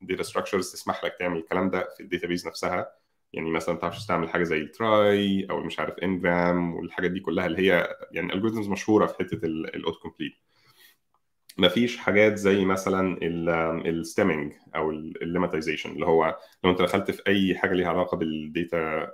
data 0.00 0.22
structures 0.22 0.72
تسمح 0.72 1.04
لك 1.04 1.16
تعمل 1.18 1.36
الكلام 1.36 1.70
ده 1.70 1.88
في 1.96 2.02
ال 2.02 2.07
database 2.07 2.46
نفسها. 2.46 2.92
يعني 3.32 3.50
مثلا 3.50 3.74
ما 3.74 3.80
تعرفش 3.80 4.06
تعمل 4.06 4.28
حاجة 4.28 4.42
زي 4.42 4.58
ال 4.58 4.76
trie 4.76 5.46
أو 5.50 5.60
مش 5.60 5.80
عارف 5.80 5.94
n-gram 5.98 6.74
والحاجات 6.74 7.10
دي 7.10 7.20
كلها 7.20 7.46
اللي 7.46 7.58
هي 7.58 7.96
يعني 8.12 8.34
algorithms 8.34 8.68
مشهورة 8.68 9.06
في 9.06 9.14
حتة 9.18 9.44
ال 9.44 9.55
auto 9.55 9.98
complete 9.98 10.32
ما 11.58 11.68
فيش 11.68 11.96
حاجات 11.96 12.34
زي 12.38 12.64
مثلا 12.64 13.18
ال 13.86 13.93
stemming 13.93 14.52
أو 14.76 14.90
ال 14.90 14.97
lemmatization 14.97 15.90
اللي 15.90 16.06
هو 16.06 16.38
لو 16.64 16.70
أنت 16.70 16.82
دخلت 16.82 17.10
في 17.10 17.22
أي 17.26 17.54
حاجة 17.58 17.72
ليها 17.72 17.88
علاقة 17.88 18.16
بال 18.16 18.47
data 18.47 19.10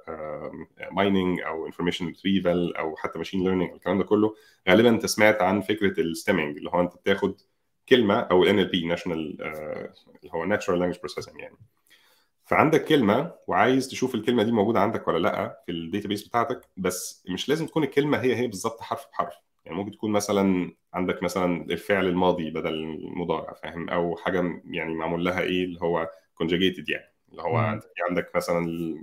mining 0.93 1.41
أو 1.41 1.67
information 1.67 2.07
retrieval 2.07 2.77
أو 2.77 2.97
حتى 2.97 3.19
machine 3.19 3.45
learning 3.45 3.73
الكلام 3.73 3.99
ده 3.99 4.05
كله 4.05 4.35
غالبا 4.69 4.89
أنت 4.89 5.07
سمعت 5.07 5.43
عن 5.43 5.61
فكرة 5.61 6.01
ال 6.01 6.07
stemming 6.07 6.57
اللي 6.57 6.71
هو 6.71 6.81
أنت 6.81 6.95
بتاخد 6.97 7.41
كلمة 7.89 8.21
أو 8.21 8.45
NLP 8.45 8.87
national 8.87 9.43
اللي 9.43 10.31
هو 10.35 10.45
natural 10.45 10.81
language 10.81 10.99
processing 10.99 11.41
يعني. 11.41 11.57
فعندك 12.45 12.85
كلمة 12.85 13.35
وعايز 13.47 13.89
تشوف 13.89 14.15
الكلمة 14.15 14.43
دي 14.43 14.53
موجودة 14.53 14.81
عندك 14.81 15.09
ولا 15.09 15.19
لأ 15.19 15.63
في 15.67 15.73
ال 15.73 15.79
database 15.79 16.29
بتاعتك 16.29 16.69
بس 16.77 17.25
مش 17.29 17.49
لازم 17.49 17.67
تكون 17.67 17.85
الكلمة 17.85 18.19
هي 18.19 18.37
هي 18.37 18.47
بالظبط 18.47 18.81
حرف 18.81 19.07
بحرف. 19.13 19.44
يعني 19.65 19.79
ممكن 19.79 19.91
تكون 19.91 20.13
مثلا 20.13 20.75
عندك 20.95 21.23
مثلا 21.23 21.65
الفعل 21.71 22.07
الماضي 22.07 22.51
بدل 22.51 22.75
المضارع 22.75 23.53
فاهم؟ 23.53 23.89
أو 23.89 24.17
حاجة 24.17 24.63
يعني 24.65 24.95
معمول 24.95 25.25
لها 25.25 25.41
إيه 25.41 25.65
اللي 25.65 25.81
هو 25.83 26.11
conjugated 26.43 26.85
يعني. 26.89 27.15
اللي 27.31 27.43
هو 27.43 27.79
عندك 28.09 28.37
مثلا 28.37 28.61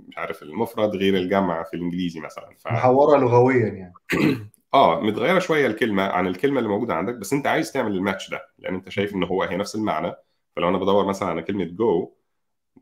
مش 0.08 0.18
عارف 0.18 0.42
المفرد 0.42 0.96
غير 0.96 1.16
الجمع 1.16 1.62
في 1.62 1.74
الإنجليزي 1.74 2.20
مثلا 2.20 2.56
ف... 2.58 2.66
محوره 2.66 3.18
لغويا 3.18 3.66
يعني. 3.66 3.92
آه 4.74 5.00
متغيرة 5.00 5.38
شوية 5.38 5.66
الكلمة 5.66 6.02
عن 6.02 6.26
الكلمة 6.26 6.58
اللي 6.58 6.68
موجودة 6.68 6.94
عندك 6.94 7.14
بس 7.14 7.32
أنت 7.32 7.46
عايز 7.46 7.72
تعمل 7.72 7.92
الماتش 7.96 8.30
ده 8.30 8.40
لأن 8.58 8.74
أنت 8.74 8.88
شايف 8.88 9.14
إن 9.14 9.24
هو 9.24 9.42
هي 9.42 9.56
نفس 9.56 9.74
المعنى. 9.74 10.14
فلو 10.56 10.68
أنا 10.68 10.78
بدور 10.78 11.06
مثلا 11.06 11.28
على 11.28 11.42
كلمة 11.42 11.64
جو 11.64 12.14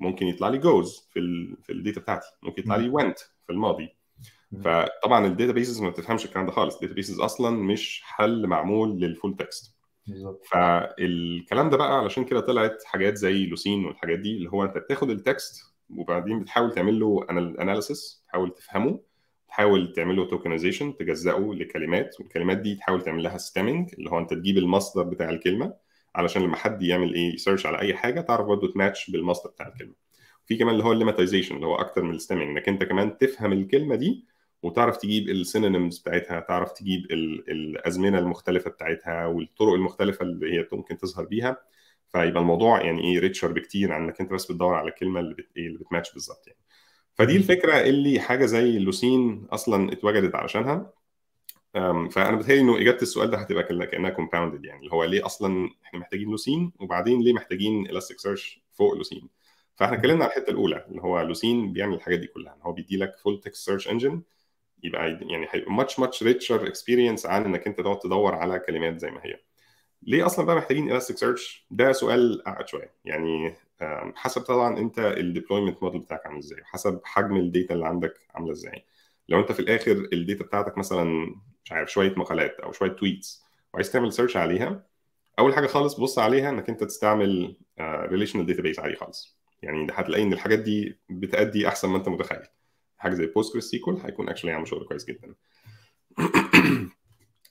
ممكن 0.00 0.26
يطلع 0.26 0.48
لي 0.48 0.58
goes 0.58 1.08
في 1.12 1.18
ال 1.18 1.56
في 1.62 1.72
ال 1.72 1.78
data 1.78 2.00
بتاعتي. 2.00 2.26
ممكن 2.42 2.62
يطلع 2.62 2.76
لي 2.76 2.88
went 2.88 3.18
في 3.18 3.52
الماضي. 3.52 3.96
فطبعا 4.64 5.26
ال 5.26 5.52
databases 5.52 5.80
ما 5.82 5.90
بتفهمش 5.90 6.24
الكلام 6.24 6.46
ده 6.46 6.52
خالص. 6.52 6.74
ال 6.74 6.94
databases 6.94 7.20
أصلا 7.20 7.50
مش 7.56 8.02
حل 8.04 8.46
معمول 8.46 9.00
لل 9.00 9.12
full 9.12 9.36
text 9.36 9.76
بالظبط. 10.06 10.44
فالكلام 10.50 11.70
ده 11.70 11.76
بقى 11.76 11.98
علشان 11.98 12.24
كده 12.24 12.40
طلعت 12.40 12.84
حاجات 12.84 13.16
زي 13.16 13.46
Lucene 13.46 13.84
والحاجات 13.84 14.18
دي 14.18 14.36
اللي 14.36 14.50
هو 14.50 14.64
أنت 14.64 14.78
بتاخد 14.78 15.10
ال 15.10 15.23
text 15.23 15.74
وبعدين 15.90 16.40
بتحاول 16.40 16.72
تعمل 16.72 17.00
له 17.00 17.26
analysis 17.30 18.24
تحاول 18.28 18.54
تفهمه 18.54 19.00
تحاول 19.48 19.92
تعمل 19.92 20.16
له 20.16 20.26
tokenization 20.28 20.96
تجزئه 20.96 21.52
لكلمات 21.54 22.20
والكلمات 22.20 22.58
دي 22.58 22.74
تحاول 22.74 23.02
تعمل 23.02 23.22
لها 23.22 23.38
stemming 23.38 23.94
اللي 23.98 24.10
هو 24.10 24.18
أنت 24.18 24.34
تجيب 24.34 24.58
المصدر 24.58 25.02
بتاع 25.02 25.30
الكلمة 25.30 25.74
علشان 26.14 26.42
لما 26.42 26.56
حد 26.56 26.82
يعمل 26.82 27.14
إيه 27.14 27.34
ي 27.34 27.39
search 27.39 27.66
على 27.66 27.78
أي 27.78 27.94
حاجة 27.94 28.20
تعرف 28.20 28.46
برضه 28.46 28.72
تماتش 28.72 29.10
بالمصدر 29.10 29.50
بتاع 29.50 29.68
الكلمة. 29.68 29.94
في 30.46 30.56
كمان 30.56 30.72
اللي 30.74 30.84
هو 30.84 30.92
ال 30.92 30.97
lemmatization 30.97 31.54
اللي 31.56 31.66
هو 31.66 31.74
أكتر 31.74 32.02
من 32.02 32.14
ال 32.14 32.18
stemming 32.18 32.50
إنك 32.50 32.68
أنت 32.68 32.84
كمان 32.84 33.18
تفهم 33.18 33.52
الكلمة 33.52 33.94
دي 33.94 34.24
وتعرف 34.62 34.96
تجيب 34.96 35.28
ال 35.28 35.36
synonyms 35.36 35.98
بتاعتها 35.98 36.40
تعرف 36.40 36.72
تجيب 36.72 37.04
ال- 37.10 37.50
الأزمنة 37.50 38.18
المختلفة 38.18 38.70
بتاعتها 38.70 39.26
والطرق 39.26 39.72
المختلفة 39.72 40.22
اللي 40.22 40.54
هي 40.58 40.66
ممكن 40.72 40.98
تظهر 40.98 41.24
بيها. 41.24 41.56
فيبقى 42.12 42.40
الموضوع 42.42 42.82
يعني 42.82 43.04
إيه 43.04 43.18
richer 43.18 43.52
بكتير 43.52 43.92
عن 43.92 44.02
إنك 44.04 44.20
أنت 44.20 44.32
بس 44.32 44.52
بتدور 44.52 44.74
على 44.74 44.88
الكلمة 44.88 45.20
اللي 45.20 45.34
بت 45.34 45.48
إيه 45.56 45.66
اللي 45.66 45.78
بتماتش 45.78 46.12
بالظبط 46.12 46.46
يعني. 46.46 46.58
فدي 47.14 47.36
الفكرة 47.36 47.80
اللي 47.80 48.20
حاجة 48.20 48.46
زي 48.46 48.76
ال 48.76 48.86
Lucene 48.86 49.46
أصلا 49.50 49.92
اتوجدت 49.92 50.34
علشانها. 50.34 50.92
فأنا 52.10 52.36
بتهيألي 52.36 52.60
إنه 52.60 52.78
إجابة 52.80 53.02
السؤال 53.02 53.30
ده 53.30 53.38
هتبقى 53.38 53.62
كأنها 53.86 54.10
compounded 54.10 54.64
يعني 54.64 54.80
اللي 54.80 54.92
هو 54.92 55.04
ليه 55.04 55.26
أصلا 55.26 55.70
إحنا 55.84 55.98
محتاجين 56.00 56.28
Lucene 56.30 56.72
وبعدين 56.80 57.20
ليه 57.22 57.32
محتاجين 57.32 57.86
Elasticsearch 57.86 58.62
فوق 58.72 58.94
Lucene؟ 58.94 59.28
فإحنا 59.76 59.96
اتكلمنا 59.96 60.24
على 60.24 60.32
الحتة 60.32 60.50
الأولى 60.50 60.84
اللي 60.88 61.02
هو 61.02 61.20
Lucene 61.20 61.72
بيعمل 61.72 61.94
الحاجات 61.94 62.18
دي 62.18 62.26
كلها 62.26 62.56
هو 62.62 62.72
بيدي 62.72 62.96
لك 62.96 63.16
full 63.16 63.40
text 63.40 63.64
search 63.66 63.88
engine 63.88 64.22
يبقى 64.82 65.18
يعني 65.22 65.46
هيبقى 65.50 65.72
much 65.72 65.98
much 65.98 66.22
richer 66.22 66.66
experience 66.66 67.26
عن 67.26 67.44
إنك 67.44 67.66
أنت 67.66 67.80
تقعد 67.80 67.98
تدور 67.98 68.34
على 68.34 68.58
كلمات 68.58 68.98
زي 69.00 69.10
ما 69.10 69.20
هي. 69.24 69.40
ليه 70.02 70.26
أصلا 70.26 70.46
بقى 70.46 70.56
محتاجين 70.56 70.90
Elasticsearch 70.90 71.66
ده 71.70 71.92
سؤال 71.92 72.46
اعقد 72.46 72.68
شوية. 72.68 72.94
يعني 73.04 73.54
حسب 74.14 74.40
طبعا 74.42 74.78
أنت 74.78 74.98
ال 74.98 75.06
deployment 75.06 75.82
model 75.82 76.00
بتاعك 76.00 76.26
عامل 76.26 76.38
إزاي 76.38 76.60
حسب 76.64 77.00
حجم 77.04 77.36
ال 77.36 77.44
data 77.44 77.74
اللي 77.74 77.86
عندك 77.86 78.14
عاملة 78.34 78.52
إزاي. 78.52 78.84
لو 79.28 79.40
أنت 79.40 79.52
في 79.52 79.60
الآخر 79.60 79.92
ال 80.12 80.19
data 80.19 80.44
بتاعتك 80.44 80.78
مثلا 80.78 81.34
مش 81.64 81.72
عارف 81.72 81.92
شوية 81.92 82.14
مقالات 82.16 82.60
أو 82.60 82.72
شوية 82.72 82.90
tweets 82.90 83.44
وعايز 83.72 83.92
تعمل 83.92 84.12
search 84.12 84.36
عليها 84.36 84.86
أول 85.38 85.54
حاجة 85.54 85.66
خالص 85.66 85.94
بص 86.00 86.18
عليها 86.18 86.50
إنك 86.50 86.68
أنت 86.68 86.84
تستعمل 86.84 87.56
relational 87.80 88.46
database 88.46 88.78
عادي 88.80 88.96
خالص. 88.96 89.38
يعني 89.62 89.86
هتلاقي 89.92 90.22
إن 90.22 90.32
الحاجات 90.32 90.58
دي 90.58 90.98
بتأدي 91.10 91.68
أحسن 91.68 91.88
ما 91.88 91.96
أنت 91.96 92.08
متخيل. 92.08 92.42
حاجة 93.00 93.14
زي 93.14 93.26
PostgreSQL 93.26 94.00
هيكون 94.04 94.28
actually 94.28 94.50
يعمل 94.50 94.68
شغل 94.68 94.84
كويس 94.84 95.04
جدا. 95.04 95.34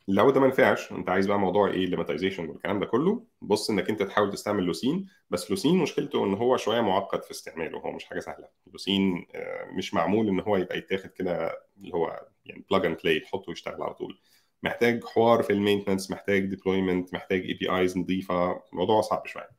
لو 0.08 0.30
ده 0.32 0.40
ما 0.40 0.48
نفعش 0.48 0.92
انت 0.92 1.10
عايز 1.10 1.28
بقى 1.28 1.40
موضوع 1.40 1.68
إيه 1.70 1.86
ال 1.86 1.90
lemmatization 1.90 2.46
والكلام 2.50 2.80
ده 2.80 2.86
كله 2.86 3.26
بص 3.42 3.70
إنك 3.70 3.90
أنت 3.90 4.04
تحاول 4.04 4.32
تستعمل 4.32 4.64
Lucene 4.64 5.08
بس 5.30 5.50
Lucene 5.52 5.78
مشكلته 5.78 6.26
إن 6.26 6.34
هو 6.34 6.58
شوية 6.58 6.82
معقد 6.82 7.24
في 7.24 7.32
استعماله 7.32 7.80
هو 7.80 7.92
مش 7.92 8.06
حاجة 8.06 8.20
سهلة. 8.20 8.48
Lucene 8.68 9.26
آه، 9.36 9.66
مش 9.78 9.94
معمول 9.94 10.28
إن 10.30 10.40
هو 10.40 10.58
يبقى 10.58 10.78
يتاخد 10.78 11.10
كده 11.10 11.60
اللي 11.78 11.94
هو 11.96 12.28
يعني 12.46 12.66
plug 12.70 12.86
and 12.86 12.98
play 13.04 13.20
تحطه 13.20 13.50
ويشتغل 13.50 13.84
على 13.84 13.94
طول. 13.94 14.20
محتاج 14.64 15.04
حوار 15.06 15.44
في 15.44 15.54
ال 15.54 15.58
maintenance 15.58 16.12
محتاج 16.12 16.46
deployment 16.46 17.14
محتاج 17.14 17.42
APIs 17.42 17.98
نظيفه 17.98 18.64
الموضوع 18.74 19.02
صعب 19.02 19.28
شوية. 19.28 19.59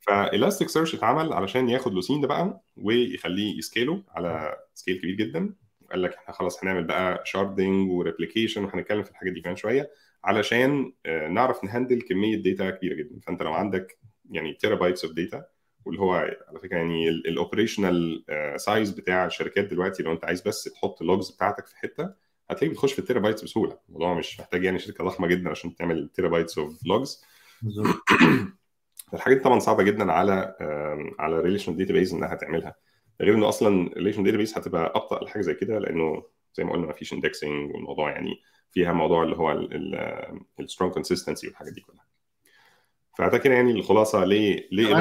ف 0.00 0.68
Elasticsearch 0.68 0.94
اتعمل 0.94 1.32
علشان 1.32 1.68
ياخد 1.68 1.92
Lucene 1.94 2.20
ده 2.20 2.28
بقى 2.28 2.62
ويخليه 2.76 3.58
ي 3.58 3.63
scale 3.63 3.91
له 3.91 4.02
على 4.08 4.56
scale 4.74 4.98
كبير 4.98 5.14
جدا. 5.14 5.54
قال 5.90 6.02
لك 6.02 6.14
إحنا 6.14 6.34
خلاص 6.34 6.64
هنعمل 6.64 6.84
بقى 6.84 7.22
sharding 7.24 7.90
و 7.90 7.96
replication 7.96 8.64
وهنتكلم 8.64 9.02
في 9.02 9.10
الحاجات 9.10 9.32
دي 9.32 9.40
كمان 9.40 9.56
شوية 9.56 9.90
علشان 10.24 10.92
آه، 11.06 11.28
نعرف 11.28 11.64
ن 11.64 11.69
handle 11.69 12.02
كمية 12.02 12.36
data 12.36 12.70
كبيرة 12.70 12.94
جدا. 12.94 13.20
فأنت 13.20 13.42
لو 13.42 13.52
عندك 13.52 13.98
يعني 14.30 14.54
terabytes 14.54 15.04
of 15.04 15.14
data 15.14 15.44
واللي 15.84 16.00
هو 16.00 16.12
على 16.48 16.58
فكرة 16.62 16.76
يعني 16.76 17.08
ال 17.08 17.18
operational 17.18 18.24
size 18.56 18.90
بتاع 18.90 19.26
الشركات 19.26 19.64
دلوقتي 19.64 20.02
لو 20.02 20.12
أنت 20.12 20.24
عايز 20.24 20.42
بس 20.42 20.64
تحط 20.64 21.00
ال 21.00 21.06
logs 21.06 21.30
بتاعتك 21.30 21.66
في 21.66 21.76
حتة 21.76 22.10
هتلاقي 22.50 22.72
بتخش 22.72 22.92
في 22.92 22.98
ال 22.98 23.18
terabytes 23.20 23.44
بسهولة. 23.44 23.78
الموضوع 23.88 24.14
مش 24.14 24.40
محتاج 24.40 24.64
يعني 24.64 24.78
شركة 24.78 25.04
ضخمة 25.04 25.26
جدا 25.26 25.50
عشان 25.50 25.74
تعمل 25.74 26.10
terabytes 26.14 26.58
of 26.58 26.86
logs 26.86 27.24
الحاجات 29.14 29.36
دي 29.38 29.44
طبعا 29.44 29.58
صعبة 29.58 29.82
جدا 29.82 30.12
على 30.12 30.54
على 31.18 31.40
relational 31.40 31.76
database 31.76 32.14
إنها 32.14 32.34
تعملها. 32.34 32.74
غير 33.20 33.34
إنه 33.34 33.48
أصلا 33.48 33.90
relational 33.96 34.24
database 34.24 34.58
هتبقى 34.58 34.92
أبطأ 34.96 35.24
لحاجه 35.24 35.42
زي 35.42 35.54
كده 35.54 35.78
لأنه 35.78 36.22
زي 36.54 36.64
ما 36.64 36.72
قلنا 36.72 36.86
ما 36.86 36.92
فيش 36.92 37.12
indexing 37.12 37.74
والموضوع 37.74 38.10
يعني 38.10 38.34
فيها 38.70 38.92
موضوع 38.92 39.22
اللي 39.22 39.36
هو 39.36 39.52
ال 40.60 40.65
strong 40.65 40.94
consistency 40.94 41.46
والحاجات 41.46 41.72
دي 41.72 41.80
كلها. 41.80 42.04
فده 43.18 43.38
كده 43.38 43.54
يعني 43.54 43.70
الخلاصة 43.70 44.24
ليه 44.24 44.68
ليه 44.72 44.94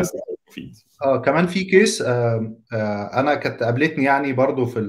مفيد 0.50 0.76
آه 1.06 1.18
كمان 1.18 1.48
في 1.48 1.64
case 1.64 2.02
آه 2.02 2.56
آه 2.74 3.20
أنا 3.20 3.36
كانت 3.36 3.64
قابلتني 3.64 4.04
يعني 4.04 4.34
برضو 4.34 4.66
في 4.66 4.80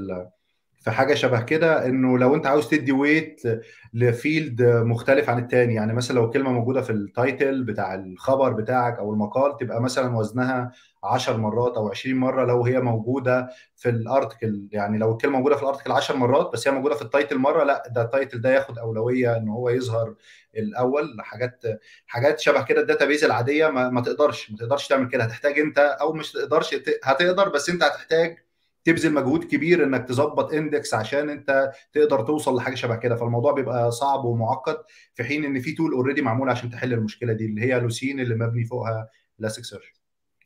في 0.82 0.90
حاجة 0.90 1.14
شبه 1.14 1.40
كده 1.42 1.86
إنه 1.86 2.18
لو 2.18 2.34
أنت 2.34 2.46
عاوز 2.46 2.68
تدي 2.68 2.92
weight 2.92 3.42
ل 3.94 4.05
field 4.05 4.62
مختلف 4.62 5.30
عن 5.30 5.38
التاني. 5.38 5.74
يعني 5.74 5.92
مثلا 5.92 6.16
لو 6.16 6.30
كلمة 6.30 6.52
موجودة 6.52 6.80
في 6.82 6.90
ال 6.90 7.02
title 7.02 7.64
بتاع 7.64 7.94
الخبر 7.94 8.52
بتاعك 8.52 8.98
أو 8.98 9.12
المقال 9.12 9.56
تبقى 9.56 9.80
مثلا 9.82 10.16
وزنها 10.16 10.72
10 11.04 11.36
مرات 11.36 11.76
أو 11.76 11.88
20 11.90 12.16
مرة 12.16 12.44
لو 12.44 12.64
هي 12.64 12.80
موجودة 12.80 13.48
في 13.76 13.88
ال 13.88 13.98
article 13.98 14.68
يعني 14.72 14.98
لو 14.98 15.12
الكلمة 15.12 15.36
موجودة 15.38 15.56
في 15.56 15.62
ال 15.62 15.66
article 15.66 15.92
10 15.92 16.16
مرات 16.16 16.50
بس 16.52 16.68
هي 16.68 16.74
موجودة 16.74 16.94
في 16.94 17.02
ال 17.02 17.08
title 17.08 17.38
مرة 17.38 17.64
لأ 17.64 17.82
ده 17.90 18.02
ال 18.02 18.08
title 18.08 18.40
ده 18.40 18.50
ياخد 18.54 18.78
أولوية 18.78 19.36
إن 19.36 19.48
هو 19.48 19.68
يظهر 19.70 20.14
الأول. 20.56 21.16
حاجات 21.20 21.62
حاجات 22.06 22.40
شبه 22.40 22.62
كده 22.64 22.80
ال 22.80 22.85
database 22.85 23.24
العادية 23.24 23.66
ما, 23.68 23.88
ما 23.90 24.00
تقدرش 24.00 24.50
ما 24.50 24.56
تقدرش 24.56 24.88
تعمل 24.88 25.08
كده. 25.08 25.24
هتحتاج 25.24 25.58
أنت 25.58 25.78
أو 25.78 26.12
مش 26.12 26.32
تقدرش 26.32 26.74
هتقدر 27.04 27.48
بس 27.48 27.70
أنت 27.70 27.82
هتحتاج 27.82 28.38
تبذل 28.84 29.12
مجهود 29.14 29.44
كبير 29.44 29.84
إنك 29.84 30.08
تظبط 30.08 30.52
index 30.52 30.94
عشان 30.94 31.30
أنت 31.30 31.72
تقدر 31.92 32.20
توصل 32.26 32.56
لحاجة 32.56 32.74
شبه 32.74 32.96
كده. 32.96 33.16
فالموضوع 33.16 33.52
بيبقى 33.52 33.90
صعب 33.92 34.24
ومعقد 34.24 34.76
في 35.14 35.24
حين 35.24 35.44
إن 35.44 35.60
في 35.60 35.72
tool 35.72 35.92
already 35.92 36.22
معمول 36.22 36.50
عشان 36.50 36.70
تحل 36.70 36.92
المشكلة 36.92 37.32
دي 37.32 37.46
اللي 37.46 37.60
هي 37.62 37.80
Lucene 37.80 38.20
اللي 38.20 38.34
مبني 38.34 38.64
فوقها 38.64 39.08
ال 39.40 39.64
Elasticsearch 39.64 39.92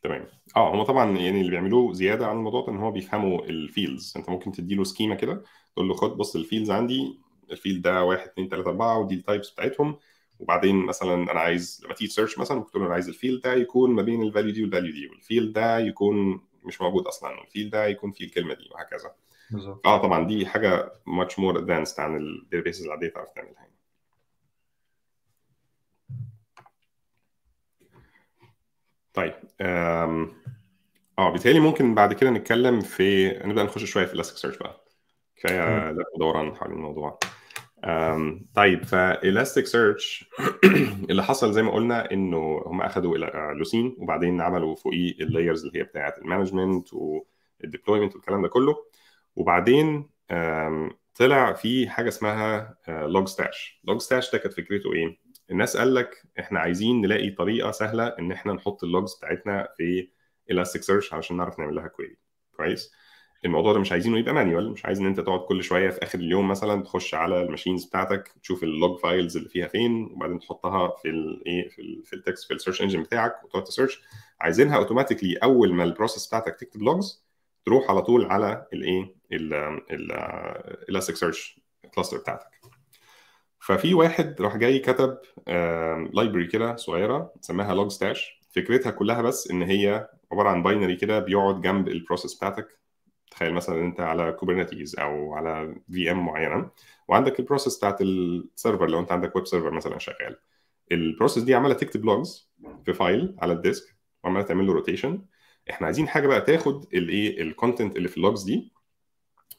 تمام. 0.03 0.27
آه 0.57 0.75
هم 0.75 0.83
طبعا 0.83 1.19
يعني 1.19 1.41
اللي 1.41 1.51
بيعملوه 1.51 1.93
زيادة 1.93 2.27
عن 2.27 2.37
الموضوع 2.37 2.67
ده 2.67 2.73
إن 2.73 2.77
هو 2.77 2.91
بيفهموا 2.91 3.45
ال 3.45 3.55
fields 3.55 4.13
أنت 4.17 4.29
ممكن 4.29 4.53
تدي 4.53 4.75
له 4.75 4.85
schema 4.85 5.15
كده 5.15 5.43
تقول 5.75 5.89
له 5.89 5.95
خد 5.95 6.17
بص 6.17 6.37
ال 6.37 6.42
fields 6.42 6.71
عندي 6.71 7.19
ال 7.51 7.56
field 7.56 7.83
ده 7.83 8.05
1 8.05 8.29
2 8.29 8.49
3 8.49 8.71
4 8.71 8.99
ودي 8.99 9.15
ال 9.15 9.21
types 9.21 9.51
بتاعتهم. 9.51 9.97
وبعدين 10.39 10.77
مثلا 10.77 11.15
أنا 11.33 11.41
عايز 11.41 11.81
لما 11.85 11.95
تيجي 11.95 12.11
search 12.11 12.39
مثلا 12.39 12.57
ممكن 12.59 12.71
تقول 12.71 12.83
له 12.83 12.87
أنا 12.87 12.95
عايز 12.95 13.09
ال 13.09 13.14
field 13.14 13.41
ده 13.43 13.55
يكون 13.55 13.91
ما 13.91 14.03
بين 14.03 14.23
ال 14.23 14.28
value 14.28 14.53
دي 14.53 14.63
وال 14.63 14.72
value 14.72 14.93
دي 14.93 15.07
وال 15.07 15.20
field 15.20 15.53
ده 15.53 15.79
يكون 15.79 16.41
مش 16.67 16.81
موجود 16.81 17.07
أصلا 17.07 17.41
وال 17.41 17.50
field 17.50 17.71
ده 17.71 17.87
يكون 17.87 18.13
فيه 18.13 18.25
الكلمة 18.25 18.55
دي 18.55 18.69
وهكذا. 18.73 19.15
بالظبط. 19.51 19.87
آه 19.87 20.03
طبعا 20.03 20.27
دي 20.27 20.47
حاجة 20.47 20.93
much 21.09 21.33
more 21.33 21.57
advanced 21.57 21.99
عن 21.99 22.17
ال 22.17 22.24
databases 22.24 22.85
العاديه 22.85 23.09
تعرف 23.09 23.31
تعملها 23.31 23.55
يعني. 23.55 23.73
طيب 29.15 29.35
آه 29.61 30.29
بالتالي 31.19 31.61
ممكن 31.61 31.95
بعد 31.95 32.13
كده 32.13 32.31
نتكلم 32.31 32.81
في 32.81 33.29
نبدأ 33.45 33.63
نخش 33.63 33.85
شوية 33.85 34.07
في 34.07 34.23
search 34.23 34.57
بقى. 34.57 34.85
كفاية 35.37 35.91
لف 35.91 36.07
ودوران 36.15 36.57
حول 36.57 36.73
الموضوع. 36.73 37.19
طيب 38.55 38.85
ف 38.85 39.67
Elasticsearch 39.67 40.31
اللي 41.11 41.23
حصل 41.23 41.53
زي 41.53 41.63
ما 41.63 41.71
قلنا 41.73 42.13
إنه 42.13 42.63
هم 42.67 42.81
اخذوا 42.81 43.19
Lucene 43.53 43.97
وبعدين 43.99 44.41
عملوا 44.41 44.75
فوقيه 44.75 45.13
ال 45.13 45.21
layers 45.21 45.67
اللي 45.67 45.79
هي 45.79 45.83
بتاعة 45.83 46.15
ال 46.19 46.25
management 46.25 46.89
وال 46.93 47.13
deployment 47.13 48.15
والكلام 48.15 48.43
ده 48.43 48.49
كله. 48.49 48.77
وبعدين 49.37 50.11
طلع 51.15 51.53
في 51.53 51.89
حاجة 51.89 52.09
اسمها 52.09 52.77
Logstash 52.89 53.81
Logstash 53.85 54.33
ده 54.33 54.39
كانت 54.39 54.55
فكرته 54.55 54.93
إيه؟ 54.93 55.19
الناس 55.51 55.77
قال 55.77 55.95
لك 55.95 56.23
إحنا 56.39 56.61
عايزين 56.61 57.01
نلاقي 57.01 57.31
طريقة 57.31 57.71
سهلة 57.71 58.07
إن 58.07 58.33
إحنا 58.33 58.53
نحط 58.53 58.85
ال 58.85 58.91
logs 58.91 59.15
بتاعتنا 59.15 59.69
في 59.77 60.11
ال 60.51 60.83
Elasticsearch 60.83 61.15
علشان 61.15 61.37
نعرف 61.37 61.59
نعمل 61.59 61.75
لها 61.75 61.89
query 61.89 62.17
كويس؟ 62.57 62.93
الموضوع 63.45 63.73
ده 63.73 63.79
مش 63.79 63.93
عايزينه 63.93 64.19
يبقى 64.19 64.35
manual 64.35 64.71
مش 64.71 64.85
عايز 64.87 65.01
إن 65.01 65.07
أنت 65.07 65.21
تقعد 65.21 65.41
كل 65.41 65.63
شوية 65.65 65.91
في 65.91 66.03
آخر 66.03 66.19
اليوم 66.19 66.49
مثلا 66.49 66.83
تخش 66.83 67.15
على 67.15 67.43
ال 67.43 67.48
machines 67.48 67.85
بتاعتك 67.85 68.33
تشوف 68.43 68.63
ال 68.63 68.72
log 68.72 68.99
files 68.99 69.37
اللي 69.37 69.49
فيها 69.49 69.69
فين 69.69 70.05
وبعدين 70.13 70.39
تحطها 70.39 70.89
في 71.03 71.09
الايه 71.09 71.69
في 71.69 72.03
في 72.05 72.13
ال 72.13 72.20
text 72.20 72.49
في 72.49 72.55
ال 72.55 72.59
search 72.59 72.83
engine 72.83 73.03
بتاعك 73.03 73.45
وتقعد 73.45 73.65
ت 73.65 73.70
search 73.70 74.03
عايزينها 74.41 74.77
automatically 74.77 75.37
أول 75.37 75.75
ما 75.75 75.85
ال 75.85 75.90
process 75.90 76.27
بتاعتك 76.27 76.57
تكتب 76.61 76.83
logs 76.83 77.25
تروح 77.65 77.91
على 77.91 78.03
طول 78.03 78.25
على 78.27 78.67
الايه 78.73 79.15
ال 80.89 81.17
Elasticsearch 81.17 81.61
cluster 81.95 82.19
بتاعتك. 82.19 82.51
ففي 83.61 83.95
واحد 83.95 84.41
راح 84.41 84.57
جاي 84.57 84.79
كتب 84.79 85.19
library 86.13 86.47
كده 86.47 86.77
صغيرة 86.77 87.33
سماها 87.41 87.75
Logstash 87.75 88.41
فكرتها 88.51 88.91
كلها 88.91 89.23
بس 89.23 89.51
إن 89.51 89.63
هي 89.63 90.09
عبارة 90.33 90.49
عن 90.49 90.63
binary 90.63 90.97
كده 90.97 91.19
بيقعد 91.19 91.61
جنب 91.61 91.89
ال 91.89 91.95
process 91.95 92.35
بتاعتك. 92.35 92.69
تخيل 93.37 93.55
مثلا 93.55 93.81
أنت 93.81 94.01
على 94.01 94.33
Kubernetes 94.33 94.99
أو 94.99 95.35
على 95.35 95.77
VM 95.91 96.27
معينة 96.27 96.71
وعندك 97.09 97.41
ال 97.41 97.46
process 97.46 97.79
بتاعت 97.79 98.01
ال 98.01 98.13
server 98.13 98.87
لو 98.87 99.01
أنت 99.01 99.13
عندك 99.13 99.37
web 99.37 99.47
server 99.47 99.71
مثلا 99.71 99.99
شغال. 99.99 100.37
ال 100.93 100.99
process 100.99 101.43
دي 101.43 101.55
عمالة 101.55 101.75
تكتب 101.75 102.05
logs 102.05 102.51
في 102.85 102.93
file 102.93 103.37
على 103.39 103.53
ال 103.53 103.62
disk 103.62 103.97
وعمالة 104.25 104.45
تعمل 104.45 104.67
له 104.67 104.73
rotation 104.73 105.23
إحنا 105.71 105.87
عايزين 105.87 106.09
حاجة 106.09 106.27
بقى 106.27 106.41
تاخد 106.41 106.85
الايه 106.95 107.43
ال 107.43 107.50
content 107.50 107.97
اللي 107.97 108.09
في 108.09 108.17
ال 108.17 108.22
logs 108.22 108.43
دي 108.43 108.73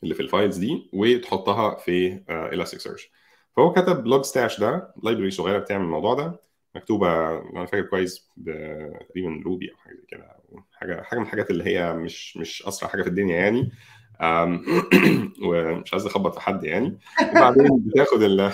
اللي 0.04 0.14
في 0.16 0.20
ال 0.22 0.28
files 0.28 0.58
دي 0.58 0.90
وتحطها 0.94 1.76
في 1.76 2.24
ال 2.30 2.80
Elasticsearch 2.80 3.12
فهو 3.56 3.74
كتب 3.74 4.08
Logstash 4.08 4.60
ده 4.60 4.94
library 5.04 5.32
صغيرة 5.32 5.60
بتعمل 5.60 5.84
الموضوع 5.86 6.14
ده. 6.14 6.40
مكتوبة 6.78 7.40
أنا 7.40 7.66
فاكر 7.66 7.82
كويس 7.82 8.30
تقريبا 8.46 9.44
Ruby 9.46 9.72
أو 9.72 9.78
حاجة 9.78 9.94
زي 9.96 10.06
كده. 10.08 10.38
حاجة 10.74 11.02
حاجة 11.02 11.20
من 11.20 11.26
الحاجات 11.26 11.50
اللي 11.52 11.64
هي 11.64 11.94
مش 11.94 12.38
مش 12.38 12.68
أسرع 12.68 12.90
حاجة 12.90 13.02
في 13.02 13.10
الدنيا 13.10 13.36
يعني. 13.38 13.72
ومش 15.48 15.94
عايز 15.94 16.06
أخبط 16.06 16.34
في 16.34 16.42
حد 16.42 16.64
يعني. 16.64 17.00
وبعدين 17.32 17.68
بتاخد 17.86 18.24
ال 18.24 18.52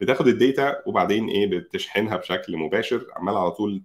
بتاخد 0.00 0.28
ال 0.28 0.39
data 0.39 0.82
وبعدين 0.86 1.28
إيه 1.28 1.46
بتشحنها 1.46 2.16
بشكل 2.16 2.56
مباشر. 2.56 3.06
عمال 3.16 3.36
على 3.36 3.50
طول 3.50 3.82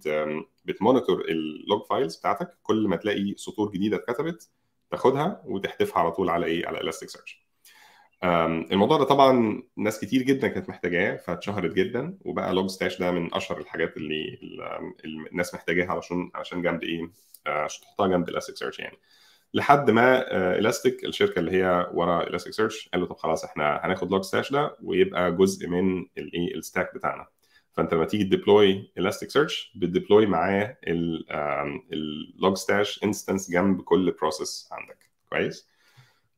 بت 0.64 0.76
monitor 0.76 1.20
ال 1.20 1.36
log 1.36 1.82
files 1.90 2.16
بتاعتك. 2.16 2.56
كل 2.62 2.88
ما 2.88 2.96
تلاقي 2.96 3.34
سطور 3.36 3.70
جديدة 3.70 3.96
اتكتبت 3.96 4.50
تاخدها 4.90 5.42
وتحدفها 5.46 5.98
على 6.02 6.12
طول 6.12 6.30
على 6.30 6.46
إيه 6.46 6.66
على 6.66 6.80
ال 6.80 7.08
Elasticsearch 7.08 7.43
الموضوع 8.72 8.98
ده 8.98 9.04
طبعا 9.04 9.62
ناس 9.76 10.00
كتير 10.00 10.22
جدا 10.22 10.48
كانت 10.48 10.68
محتاجاه 10.68 11.16
فاتشهرت 11.16 11.72
جدا 11.72 12.18
وبقى 12.24 12.54
Logstash 12.54 12.98
ده 12.98 13.10
من 13.10 13.34
أشهر 13.34 13.58
الحاجات 13.60 13.96
اللي 13.96 14.38
الناس 15.32 15.54
محتاجاها 15.54 15.90
علشان 15.90 16.30
عشان 16.34 16.62
جنب 16.62 16.82
إيه 16.82 17.10
عشان 17.46 17.82
تحطها 17.82 18.06
جنب 18.08 18.28
ال 18.28 18.56
Elasticsearch 18.56 18.78
يعني. 18.78 18.96
لحد 19.54 19.90
ما 19.90 20.22
الاستيك 20.58 21.04
الشركة 21.04 21.38
اللي 21.38 21.50
هي 21.52 21.90
ورا 21.92 22.22
ال 22.22 22.52
Elasticsearch 22.52 22.88
قالوا 22.88 23.06
طب 23.06 23.16
خلاص 23.16 23.44
إحنا 23.44 23.80
هناخد 23.84 24.10
Logstash 24.10 24.52
ده 24.52 24.76
ويبقى 24.82 25.32
جزء 25.36 25.68
من 25.68 26.06
الايه 26.18 26.54
ال 26.54 26.61
stack 26.61 26.94
بتاعنا. 26.94 27.26
فأنت 27.72 27.94
لما 27.94 28.04
تيجي 28.04 28.24
ت 28.24 28.33
deploy 28.33 28.84
ال 28.84 28.92
Elasticsearch 28.98 29.72
بت 29.76 29.88
deploy 29.88 30.26
معاه 30.26 30.76
ال 31.92 32.56
Logstash 32.56 33.04
instance 33.04 33.50
جنب 33.50 33.80
كل 33.80 34.10
process 34.20 34.68
عندك. 34.72 34.98
كويس؟ 35.30 35.68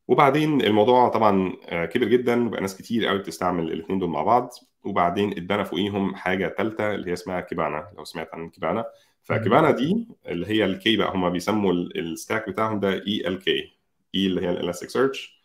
وبعدين 0.09 0.61
الموضوع 0.61 1.09
طبعا 1.09 1.53
كبر 1.87 2.07
جدا 2.07 2.47
وبقى 2.47 2.61
ناس 2.61 2.77
كتير 2.77 3.07
قوي 3.07 3.19
بتستعمل 3.19 3.73
الاثنين 3.73 3.99
دول 3.99 4.09
مع 4.11 4.23
بعض. 4.23 4.51
وبعدين 4.85 5.31
اتبنى 5.33 5.65
فوقيهم 5.65 6.15
حاجة 6.15 6.55
ثالثه 6.59 6.95
اللي 6.95 7.09
هي 7.11 7.13
اسمها 7.13 7.41
Kibana 7.41 7.89
لو 7.99 8.05
سمعت 8.05 8.29
عن 8.35 8.51
Kibana. 8.51 8.85
ف 9.23 9.30
Kibana 9.30 9.71
دي 9.71 10.09
اللي 10.27 10.47
هي 10.47 10.65
ال 10.65 10.81
K 10.81 10.97
بقى 10.97 11.13
هم 11.15 11.31
بيسموا 11.31 11.73
ال 11.73 11.85
stack 11.85 12.49
بتاعهم 12.49 12.81
ده 12.81 12.89
E 12.93 13.29
L 13.29 13.39
K 13.39 13.73
E 14.15 14.27
اللي 14.27 14.41
هي 14.41 14.51
ال 14.51 14.54
Elasticsearch 14.54 14.91
ال 14.91 15.41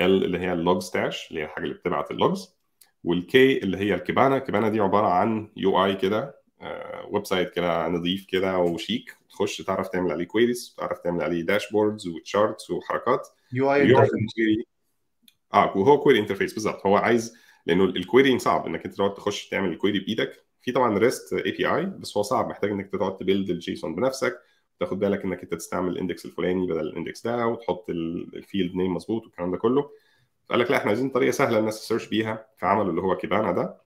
L 0.00 0.24
اللي 0.24 0.38
هي 0.38 0.52
ال 0.52 0.82
Logstash 0.82 1.28
اللي 1.30 1.40
هي 1.40 1.44
الحاجة 1.44 1.64
اللي 1.64 1.74
بتبعت 1.74 2.10
ال 2.10 2.19
logs 2.19 2.56
وال 3.04 3.40
K 3.40 3.58
اللي 3.58 3.76
هي 3.78 3.94
ال 3.94 4.00
Kibana. 4.00 4.38
Kibana 4.38 4.68
دي 4.68 4.80
عبارة 4.80 5.06
عن 5.06 5.48
UI 5.56 5.94
كده 5.94 6.40
website 7.10 7.50
كده 7.50 7.88
نظيف 7.88 8.26
كده 8.26 8.58
وشيك 8.58 9.16
تخش 9.30 9.62
تعرف 9.62 9.88
تعمل 9.88 10.12
عليه 10.12 10.24
queries 10.24 10.74
تعرف 10.78 10.98
تعمل 10.98 11.22
عليه 11.22 11.42
dashboards 11.42 12.08
و 12.08 12.17
charts 12.17 12.70
وحركات. 12.70 13.28
UI 13.52 13.92
آه 15.54 15.76
وهو 15.76 16.00
query 16.00 16.20
interface 16.20 16.52
بالظبط. 16.52 16.86
هو 16.86 16.96
عايز 16.96 17.36
لأنه 17.66 17.84
ال 17.84 17.90
querying 17.90 18.40
صعب 18.40 18.66
إنك 18.66 18.84
أنت 18.84 18.94
تقعد 18.94 19.14
تخش 19.14 19.48
تعمل 19.48 19.68
ال 19.72 19.76
query 19.76 19.98
بإيدك. 19.98 20.46
في 20.60 20.72
طبعا 20.72 20.98
REST 20.98 21.32
API 21.32 21.86
بس 21.86 22.16
هو 22.16 22.22
صعب. 22.22 22.48
محتاج 22.48 22.70
إنك 22.70 22.90
تقعد 22.92 23.16
ت 23.16 23.22
build 23.22 23.50
ال 23.50 23.59
JSON 23.59 23.94
بنفسك 23.94 24.38
تاخد 24.80 24.98
بالك 24.98 25.24
إنك 25.24 25.42
أنت 25.42 25.54
تستعمل 25.54 25.92
ال 25.92 25.98
index 25.98 26.26
الفلاني 26.26 26.66
بدل 26.66 26.80
ال 26.80 26.88
index 26.88 27.26
ده 27.26 27.46
وتحط 27.46 27.90
ال 27.90 28.04
field 28.04 28.74
name 28.76 28.94
مظبوط 28.94 29.22
والكلام 29.22 29.50
ده 29.50 29.58
كله. 29.58 29.90
فقال 30.48 30.60
لك 30.60 30.70
لا 30.70 30.76
إحنا 30.76 30.88
عايزين 30.88 31.10
طريقة 31.10 31.30
سهلة 31.30 31.58
الناس 31.58 31.80
ت 31.80 31.84
search 31.84 32.08
بيها 32.08 32.46
فعملوا 32.56 32.90
اللي 32.90 33.00
هو 33.00 33.16
Kibana 33.16 33.52
ده. 33.52 33.85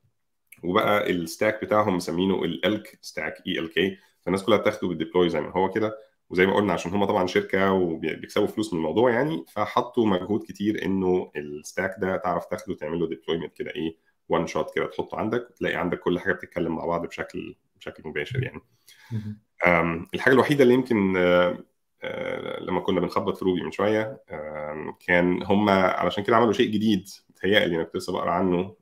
وبقى 0.62 1.10
ال 1.10 1.19
stack 1.19 1.64
بتاعهم 1.64 1.96
مسمينه 1.96 2.44
ال 2.44 3.70
ELK 3.72 3.79
stack 3.79 3.90
E 3.90 3.92
L 3.92 3.94
K 3.94 3.96
فالناس 4.20 4.42
كلها 4.44 4.58
بتاخده 4.58 4.88
بال 4.88 4.98
deploy 4.98 5.28
زي 5.28 5.40
ما 5.40 5.50
هو 5.52 5.70
كده. 5.70 5.98
وزي 6.30 6.46
ما 6.46 6.54
قلنا 6.54 6.72
عشان 6.72 6.92
هم 6.92 7.04
طبعا 7.04 7.26
شركة 7.26 7.72
وبيكسبوا 7.72 8.46
فلوس 8.46 8.72
من 8.72 8.78
الموضوع 8.78 9.10
يعني 9.10 9.44
فحطوا 9.48 10.06
مجهود 10.06 10.42
كتير 10.42 10.84
إنه 10.84 11.30
ال 11.36 11.46
stack 11.46 11.94
ده 11.98 12.16
تعرف 12.16 12.46
تاخده 12.46 12.74
تعمل 12.74 12.98
له 13.00 13.06
deployment 13.08 13.54
كده 13.54 13.70
إيه 13.70 13.96
one 14.28 14.46
shot 14.46 14.74
كده 14.74 14.86
تحطه 14.86 15.18
عندك 15.18 15.50
وتلاقي 15.50 15.76
عندك 15.76 16.00
كل 16.00 16.18
حاجة 16.18 16.32
بتتكلم 16.32 16.76
مع 16.76 16.84
بعض 16.84 17.06
بشكل 17.06 17.56
بشكل 17.76 18.02
مباشر 18.08 18.42
يعني. 18.42 18.60
الحاجة 20.14 20.34
الوحيدة 20.34 20.62
اللي 20.62 20.74
يمكن 20.74 21.12
لما 22.60 22.80
كنا 22.80 23.00
بنخبط 23.00 23.36
في 23.36 23.44
Ruby 23.44 23.62
من 23.62 23.70
شوية 23.70 24.22
كان 25.06 25.42
هم 25.42 25.68
علشان 25.70 26.24
كده 26.24 26.36
عملوا 26.36 26.52
شيء 26.52 26.70
جديد 26.70 27.08
متهيألي 27.30 27.76
أنا 27.76 27.84
كنت 27.84 27.96
لسه 27.96 28.12
بقرأ 28.12 28.30
عنه 28.30 28.76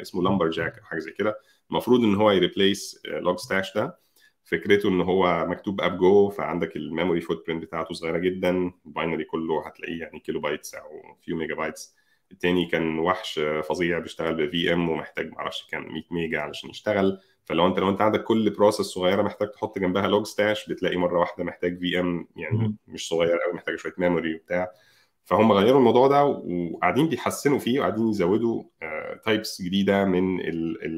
اسمه 0.00 0.22
Lumberjack 0.22 0.78
أو 0.78 0.84
حاجة 0.84 0.98
زي 0.98 1.10
كده. 1.10 1.38
المفروض 1.70 2.00
إن 2.04 2.14
هو 2.14 2.30
ي 2.30 3.00
replace 3.04 3.38
Logstash 3.38 3.74
ده. 3.74 3.98
فكرته 4.44 4.88
إن 4.88 5.00
هو 5.00 5.46
مكتوب 5.46 5.80
اب 5.80 5.98
جو 5.98 6.28
فعندك 6.28 6.76
ال 6.76 7.20
memory 7.20 7.46
footprint 7.46 7.62
بتاعته 7.62 7.94
صغيرة 7.94 8.18
جدا. 8.18 8.72
ال 8.86 8.91
binary 8.91 9.24
كله 9.24 9.66
هتلاقيه 9.66 10.00
يعني 10.00 10.20
kilobytes 10.20 10.74
أو 10.74 11.16
few 11.20 11.36
megabytes 11.36 11.94
التاني 12.32 12.66
كان 12.66 12.98
وحش 12.98 13.40
فظيع 13.68 13.98
بيشتغل 13.98 14.46
ب 14.46 14.72
VM 14.72 14.88
ومحتاج 14.88 15.32
معرفش 15.32 15.66
كان 15.70 15.82
100 15.82 16.02
ميجا 16.10 16.40
علشان 16.40 16.70
يشتغل. 16.70 17.20
فلو 17.44 17.66
أنت 17.66 17.78
لو 17.78 17.88
أنت 17.88 18.00
عندك 18.00 18.24
كل 18.24 18.50
process 18.50 18.86
صغيرة 18.86 19.22
محتاج 19.22 19.50
تحط 19.50 19.78
جنبها 19.78 20.08
Logstash 20.08 20.68
بتلاقي 20.68 20.96
مرة 20.96 21.20
واحدة 21.20 21.44
محتاج 21.44 21.78
VM 21.78 22.28
يعني 22.36 22.76
مش 22.88 23.08
صغير 23.08 23.38
قوي 23.38 23.52
محتاج 23.54 23.76
شوية 23.76 23.94
memory 23.98 24.34
وبتاع. 24.34 24.70
فهم 25.26 25.52
غيروا 25.52 25.78
الموضوع 25.78 26.08
ده 26.08 26.24
وقاعدين 26.24 27.08
بيحسنوا 27.08 27.58
فيه 27.58 27.78
وقاعدين 27.80 28.08
يزودوا 28.08 28.62
types 29.24 29.62
جديدة 29.62 30.04
من 30.04 30.40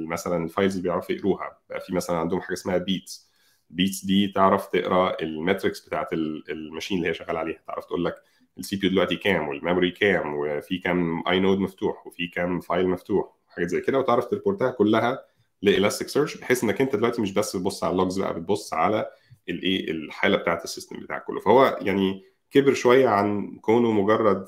مثلا 0.09 0.45
ال 0.45 0.50
files 0.50 0.77
اللي 0.77 0.89
بيعرفوا 0.89 1.15
يقروها. 1.15 1.59
بقى 1.71 1.81
في 1.81 1.95
مثلا 1.95 2.17
عندهم 2.17 2.41
حاجة 2.41 2.53
اسمها 2.53 2.79
Beats 2.79 3.29
Beats 3.71 4.05
دي 4.05 4.29
تعرف 4.29 4.67
تقرأ 4.67 5.17
ال 5.23 5.31
metrics 5.31 5.87
بتاعت 5.87 6.13
ال 6.13 6.23
machine 6.24 6.99
اللي 6.99 7.09
هي 7.09 7.15
شغال 7.15 7.37
عليها. 7.37 7.59
تعرف 7.67 7.85
تقول 7.85 8.05
لك 8.05 8.15
ال 8.59 8.77
CPU 8.77 8.89
دلوقتي 8.89 9.17
كام 9.17 9.49
وال 9.49 9.59
memory 9.59 9.91
كام 9.91 10.35
وفي 10.35 10.79
كام 10.79 11.29
اي 11.29 11.41
node 11.41 11.59
مفتوح 11.59 12.07
وفي 12.07 12.27
كام 12.27 12.61
file 12.61 12.89
مفتوح 12.89 13.37
حاجات 13.49 13.69
زي 13.69 13.81
كده. 13.81 13.99
وتعرف 13.99 14.27
ت 14.27 14.32
report 14.32 14.65
ها 14.65 14.71
كلها 14.71 15.25
ل 15.63 16.09
Elasticsearch 16.09 16.37
بحيث 16.37 16.65
إنك 16.65 16.81
أنت 16.81 16.97
دلوقتي 16.97 17.23
مش 17.23 17.33
بس 17.33 17.57
بتبص 17.57 17.85
على 17.85 17.93
ال 17.93 17.98
logs 17.98 18.21
بقى 18.21 18.35
بتبص 18.35 18.75
على 18.75 19.11
الايه 19.49 19.91
الحالة 19.91 20.37
بتاعت 20.37 20.65
ال 20.65 20.70
system 20.70 21.01
بتاعك 21.01 21.25
كله. 21.25 21.41
فهو 21.41 21.79
يعني 21.83 22.25
كبر 22.51 22.75
شوية 22.75 23.09
عن 23.09 23.59
كونه 23.61 23.93
مجرد 23.93 24.45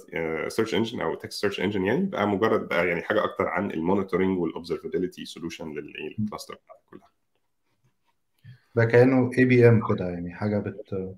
search 0.49 0.75
engine 0.75 1.01
أو 1.01 1.15
text 1.15 1.41
search 1.41 1.61
engine 1.61 1.85
يعني 1.85 2.07
بقى 2.07 2.29
مجرد 2.29 2.69
بقى 2.69 2.89
يعني 2.89 3.03
حاجة 3.03 3.25
أكتر 3.25 3.49
عن 3.49 3.71
ال 3.71 3.77
monitoring 3.77 4.39
وال 4.39 4.50
observability 4.50 5.25
solution 5.25 5.73
لل 5.73 5.92
cluster 5.92 6.59
كلها. 6.91 7.11
ده 8.75 8.85
كأنه 8.85 9.31
APM 9.39 9.83
كده 9.89 10.09
يعني 10.09 10.35
حاجة 10.35 10.59
بت 10.59 11.15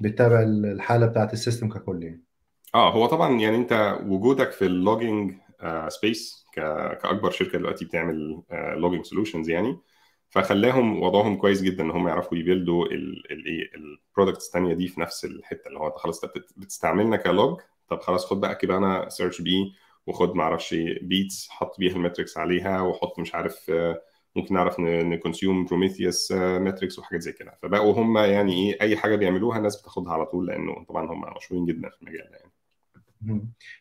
بتتابع 0.00 0.42
الحالة 0.42 1.06
بتاعت 1.06 1.32
ال 1.32 1.37
system 1.37 1.68
ككل 1.68 2.02
يعني. 2.02 2.22
آه 2.74 2.92
هو 2.92 3.06
طبعا 3.06 3.40
يعني 3.40 3.56
أنت 3.56 3.98
وجودك 4.02 4.50
في 4.50 4.66
ال 4.66 4.74
logging 4.74 5.34
space 5.88 6.46
كأكبر 6.52 7.30
شركة 7.30 7.58
دلوقتي 7.58 7.84
بتعمل 7.84 8.42
logging 8.52 9.04
solutions 9.04 9.50
يعني 9.50 9.78
فخلاهم 10.30 11.02
وضعهم 11.02 11.36
كويس 11.36 11.62
جدا 11.62 11.84
إن 11.84 11.90
هم 11.90 12.08
يعرفوا 12.08 12.38
ي 12.38 12.45
build 12.45 12.79
وا 12.79 12.86
الايه 12.86 13.70
ال 14.18 14.21
products 14.21 14.46
الثانية 14.46 14.74
دي 14.74 14.88
في 14.88 15.00
نفس 15.00 15.24
الحتة 15.24 15.68
اللي 15.68 15.78
هو 15.78 15.86
أنت 15.88 15.96
خلاص 15.96 16.20
بتستعملنا 16.56 17.16
ك 17.16 17.27
log 17.27 17.60
طب 17.88 18.00
خلاص 18.00 18.26
خد 18.26 18.40
بقى 18.40 18.54
كده 18.54 18.76
أنا 18.76 19.08
search 19.08 19.40
بي 19.40 19.74
وخد 20.06 20.34
ما 20.34 20.42
أعرفش 20.42 20.74
Beats 21.02 21.48
حط 21.48 21.78
بيها 21.78 21.92
ال 21.96 22.01
metrics 22.01 22.38
عليها 22.38 22.80
وحط 22.80 23.18
مش 23.18 23.34
عارف 23.34 23.70
ممكن 24.36 24.54
نعرف 24.54 24.80
ن 24.80 24.90
consume 24.90 25.64
Prometheus 25.64 26.32
metrics 26.32 26.98
وحاجات 26.98 27.22
زي 27.22 27.32
كده 27.32 27.58
فبقوا 27.62 27.92
هم 27.92 28.18
يعني 28.18 28.52
إيه 28.72 28.80
أي 28.80 28.96
حاجة 28.96 29.16
بيعملوها 29.16 29.58
الناس 29.58 29.80
بتاخدها 29.80 30.12
على 30.12 30.26
طول 30.26 30.46
لأنه 30.46 30.84
طبعا 30.88 31.12
هم 31.12 31.36
مشهورين 31.36 31.66
جدا 31.66 31.88
في 31.88 32.02
المجال 32.02 32.28
ده 32.30 32.36
يعني. 32.38 32.52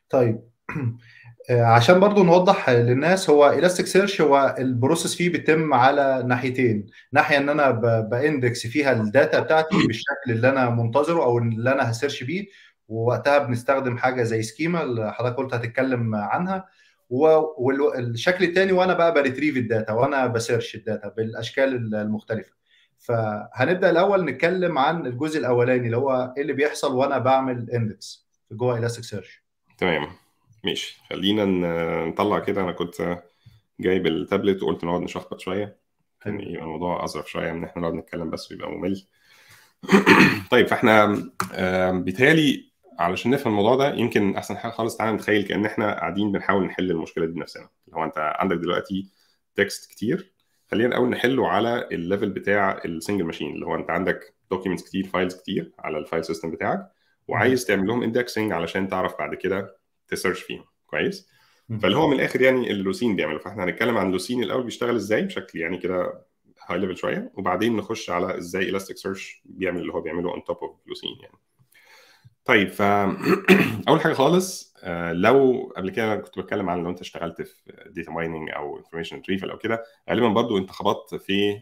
طيب 0.10 0.50
عشان 1.50 2.00
برضو 2.00 2.24
نوضح 2.24 2.70
للناس 2.70 3.30
هو 3.30 3.50
Elasticsearch 3.50 4.22
هو 4.22 4.56
ال 4.60 4.67
process 4.67 5.16
فيه 5.16 5.30
بيتم 5.30 5.74
على 5.74 6.24
ناحيتين. 6.28 6.86
ناحية 7.12 7.38
إن 7.38 7.50
أنا 7.50 7.72
ب 8.00 8.11
index 8.11 8.68
فيها 8.68 8.92
ال 8.92 9.01
data 9.01 9.40
بتاعتي 9.40 9.88
بالشكل 9.88 10.32
اللي 10.32 10.50
أنا 10.50 10.70
منتظره 10.70 11.24
أو 11.24 11.38
اللي 11.38 11.72
أنا 11.72 11.92
ه 11.92 11.96
search 11.96 12.24
بيه. 12.24 12.48
ووقتها 12.88 13.38
بنستخدم 13.38 13.98
حاجة 13.98 14.24
زي 14.24 14.42
schema 14.42 14.84
اللي 14.84 15.14
حضرتك 15.14 15.36
قلت 15.36 15.54
هتتكلم 15.54 16.16
عنها. 16.16 16.66
والشكل 17.10 18.44
الثاني 18.44 18.72
وأنا 18.72 18.94
بقى 18.94 19.14
ب 19.14 19.19
retrieve 19.19 19.58
ال 19.58 19.65
data 19.65 19.94
وأنا 19.94 20.28
ب 20.28 20.35
search 20.35 20.76
ال 20.76 20.82
data 20.82 21.08
بالأشكال 21.10 21.96
المختلفة. 21.96 22.52
فهنبدأ 22.98 23.90
الأول 23.90 24.26
نتكلم 24.26 24.78
عن 24.78 25.06
الجزء 25.06 25.40
الأولاني 25.40 25.86
اللي 25.86 25.98
هو 25.98 26.34
إيه 26.38 26.42
اللي 26.42 26.54
بيحصل 26.54 26.96
وأنا 26.96 27.18
بعمل 27.18 27.72
index 27.72 28.28
جوه 28.52 28.78
Elasticsearch 28.78 29.44
تمام. 29.78 30.08
ماشي. 30.66 31.02
خلينا 31.10 31.46
نطلع 32.06 32.40
كده. 32.40 32.62
أنا 32.62 32.72
كنت 32.72 33.24
جايب 33.80 34.08
التابلت 34.08 34.64
وقلت 34.64 34.84
نقعد 34.84 35.02
نشخبط 35.02 35.40
شوية. 35.40 35.80
كان 36.22 36.40
حلو. 36.42 36.50
يبقى 36.50 36.64
الموضوع 36.64 37.04
أظرف 37.04 37.30
شوية 37.32 37.52
من 37.52 37.58
إن 37.58 37.64
إحنا 37.64 37.82
نقعد 37.82 37.94
نتكلم 37.94 38.30
بس 38.30 38.52
ويبقى 38.52 38.72
ممل. 38.72 39.06
طيب 40.52 40.68
فإحنا 40.68 41.06
بيتهيألي 41.92 42.72
علشان 43.00 43.32
نفهم 43.32 43.54
الموضوع 43.54 43.76
ده 43.76 43.94
يمكن 43.96 44.36
أحسن 44.36 44.58
حاجة 44.58 44.72
خالص 44.72 44.98
تعالى 44.98 45.16
نتخيل 45.16 45.44
كأن 45.48 45.66
إحنا 45.66 45.94
قاعدين 45.94 46.32
بنحاول 46.32 46.66
نحل 46.66 46.92
المشكلة 46.92 47.26
دي 47.26 47.32
بنفسنا. 47.32 47.70
اللي 47.88 47.98
هو 47.98 48.04
أنت 48.04 48.18
عندك 48.18 48.58
دلوقتي 48.58 49.10
text 49.56 49.92
كتير 49.92 50.34
خلينا 50.72 50.90
الأول 50.90 51.10
نحله 51.10 51.48
على 51.48 51.88
ال 51.92 51.98
level 51.98 52.30
بتاع 52.30 52.82
ال 52.86 52.91
single 52.91 53.24
machine 53.24 53.54
اللي 53.56 53.66
هو 53.66 53.76
أنت 53.76 53.90
عندك 53.90 54.36
documents 54.52 54.84
كتير 54.84 55.08
files 55.08 55.36
كتير 55.36 55.72
على 55.80 55.98
ال 55.98 56.03
file 56.03 56.26
system 56.26 56.52
بتاعك 56.52 56.92
وعايز 57.28 57.66
تعمل 57.66 57.88
لهم 57.88 58.04
indexing 58.04 58.52
علشان 58.52 58.88
تعرف 58.88 59.18
بعد 59.20 59.36
كده 59.36 59.78
ت 60.08 60.12
search 60.12 60.42
فيهم. 60.42 60.66
كويس. 60.88 61.30
فاللي 61.82 61.98
هو 61.98 62.08
من 62.08 62.16
الآخر 62.16 62.42
يعني 62.42 62.72
ال 62.72 62.78
Lucene 62.78 63.16
بيعمله. 63.16 63.40
فاحنا 63.40 63.64
هنتكلم 63.64 63.98
عن 63.98 64.12
Lucene 64.12 64.44
الأول 64.44 64.64
بيشتغل 64.64 64.96
إزاي 64.96 65.22
بشكل 65.22 65.60
يعني 65.60 65.78
كده 65.78 66.26
high 66.68 66.80
level 66.80 66.98
شوية 66.98 67.32
وبعدين 67.36 67.78
نخش 67.78 68.10
على 68.10 68.38
إزاي 68.38 68.70
Elasticsearch 68.70 69.42
بيعمل 69.46 69.82
اللي 69.82 69.94
هو 69.94 70.02
بيعمله 70.02 70.32
on 70.32 70.44
top 70.44 70.58
of 70.58 70.88
Lucene 70.88 71.18
يعني. 71.22 71.38
طيب 72.46 72.70
ف 72.70 72.82
أول 73.90 74.02
حاجة 74.02 74.14
خالص 74.14 74.76
آه، 74.84 75.14
لو 75.14 75.72
قبل 75.78 75.90
كده 75.90 76.06
أنا 76.06 76.16
كنت 76.22 76.40
بتكلم 76.40 76.70
عن 76.70 76.84
لو 76.84 76.90
أنت 76.90 77.02
اشتغلت 77.02 77.42
في 77.42 77.92
data 77.96 78.12
mining 78.12 78.50
أو 78.50 78.78
information 78.78 79.16
retrieval 79.16 79.50
أو 79.50 79.58
كده 79.58 79.84
غالبا 80.10 80.28
برضو 80.28 80.58
أنت 80.58 80.72
خبطت 80.72 81.16
في 81.16 81.62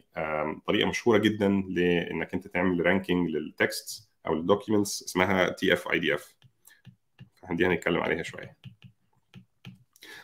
طريقة 0.68 0.90
مشهورة 0.90 1.18
جدا 1.18 1.64
لإنك 1.70 2.34
أنت 2.34 2.48
تعمل 2.48 2.86
ranking 2.86 3.30
لل 3.30 3.56
text 3.56 4.10
أو 4.28 4.34
ال 4.34 4.41
documents 4.41 5.04
اسمها 5.04 5.50
تي 5.50 5.74
اف 5.74 5.92
اي 5.92 6.00
دي 6.00 6.14
اف 6.14 6.33
دي 7.52 7.66
هنتكلم 7.66 8.00
عليها 8.00 8.24
شوية. 8.24 8.58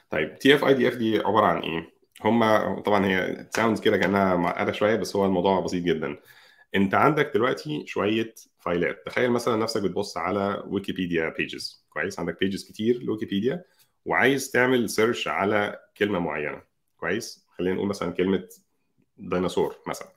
طيب 0.10 0.40
تي 0.40 0.56
اف 0.56 0.66
اي 0.66 0.74
دي 0.74 0.88
اف 0.88 0.96
دي 0.96 1.20
عبارة 1.20 1.46
عن 1.46 1.60
إيه؟ 1.62 1.94
هما 2.22 2.80
طبعا 2.82 3.06
هي 3.06 3.48
sounds 3.56 3.82
كده 3.82 3.98
كأنها 3.98 4.36
معقدة 4.36 4.72
شوية 4.72 4.96
بس 4.96 5.16
هو 5.16 5.26
الموضوع 5.26 5.60
بسيط 5.60 5.84
جدا. 5.84 6.18
أنت 6.76 6.94
عندك 6.96 7.32
دلوقتي 7.34 7.84
شوية 7.86 8.36
فايلات. 8.60 9.04
تخيل 9.06 9.32
مثلا 9.32 9.56
نفسك 9.56 9.82
بتبص 9.82 10.18
على 10.18 10.64
ويكيبيديا 10.68 11.30
pages 11.30 11.86
كويس؟ 11.90 12.20
عندك 12.20 12.40
pages 12.40 12.70
كتير 12.70 13.04
لويكيبيديا 13.04 13.64
وعايز 14.06 14.52
تعمل 14.52 14.90
search 14.90 15.28
على 15.28 15.80
كلمة 15.98 16.20
معينة. 16.20 16.62
كويس؟ 16.98 17.48
خلينا 17.58 17.76
نقول 17.76 17.88
مثلا 17.88 18.12
كلمة 18.12 18.48
ديناصور 19.18 19.76
مثلا. 19.88 20.08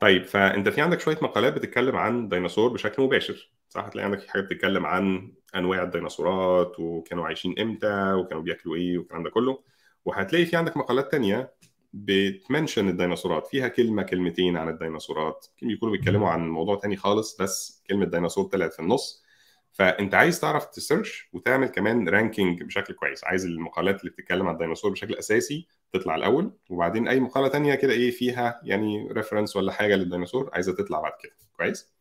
طيب 0.00 0.24
فأنت 0.24 0.68
في 0.68 0.80
عندك 0.80 1.00
شوية 1.00 1.18
مقالات 1.22 1.52
بتتكلم 1.52 1.96
عن 1.96 2.28
ديناصور 2.28 2.72
بشكل 2.72 3.02
مباشر. 3.02 3.50
صح؟ 3.68 3.84
هتلاقي 3.84 4.04
عندك 4.04 4.26
حاجات 4.28 4.44
بتتكلم 4.44 4.86
عن 4.86 5.32
أنواع 5.54 5.82
الديناصورات 5.82 6.80
وكانوا 6.80 7.26
عايشين 7.26 7.58
إمتى 7.58 8.12
وكانوا 8.12 8.42
بياكلوا 8.42 8.76
إيه 8.76 8.98
والكلام 8.98 9.22
ده 9.22 9.30
كله. 9.30 9.58
وهتلاقي 10.04 10.46
في 10.46 10.56
عندك 10.56 10.76
مقالات 10.76 11.10
تانية 11.12 11.52
بت 11.92 12.13
mention 12.13 12.88
الديناصورات. 12.88 13.46
فيها 13.46 13.68
كلمة 13.68 14.02
كلمتين 14.02 14.56
عن 14.56 14.68
الديناصورات. 14.68 15.46
يمكن 15.62 15.70
يكونوا 15.74 15.96
بيتكلموا 15.96 16.28
عن 16.28 16.48
موضوع 16.48 16.76
تاني 16.76 16.96
خالص 16.96 17.36
بس 17.36 17.82
كلمة 17.88 18.04
ديناصور 18.06 18.44
طلعت 18.44 18.72
في 18.72 18.80
النص. 18.80 19.24
فأنت 19.72 20.14
عايز 20.14 20.40
تعرف 20.40 20.64
ت 20.66 20.75
search 20.75 21.28
وتعمل 21.32 21.66
كمان 21.68 22.08
ranking 22.08 22.62
بشكل 22.62 22.94
كويس. 22.94 23.24
عايز 23.24 23.44
المقالات 23.46 24.00
اللي 24.00 24.10
بتتكلم 24.10 24.46
عن 24.46 24.54
الديناصور 24.54 24.90
بشكل 24.90 25.14
أساسي 25.14 25.66
تطلع 25.92 26.14
الأول. 26.16 26.52
وبعدين 26.70 27.08
أي 27.08 27.20
مقالة 27.20 27.48
تانية 27.48 27.74
كده 27.74 27.92
إيه 27.92 28.10
فيها 28.10 28.60
يعني 28.64 29.08
reference 29.12 29.56
ولا 29.56 29.72
حاجة 29.72 29.96
للديناصور 29.96 30.50
عايزة 30.52 30.72
تطلع 30.74 31.00
بعد 31.00 31.12
كده. 31.22 31.32
كويس. 31.56 31.97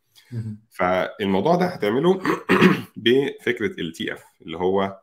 فالموضوع 0.69 1.55
ده 1.55 1.65
هتعمله 1.65 2.21
بفكرة 2.97 3.81
ال 3.81 4.13
TF 4.13 4.23
اللي 4.41 4.57
هو 4.57 5.01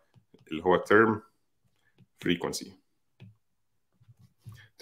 اللي 0.51 0.65
هو 0.65 0.79
term 0.79 1.19
frequency. 2.25 2.67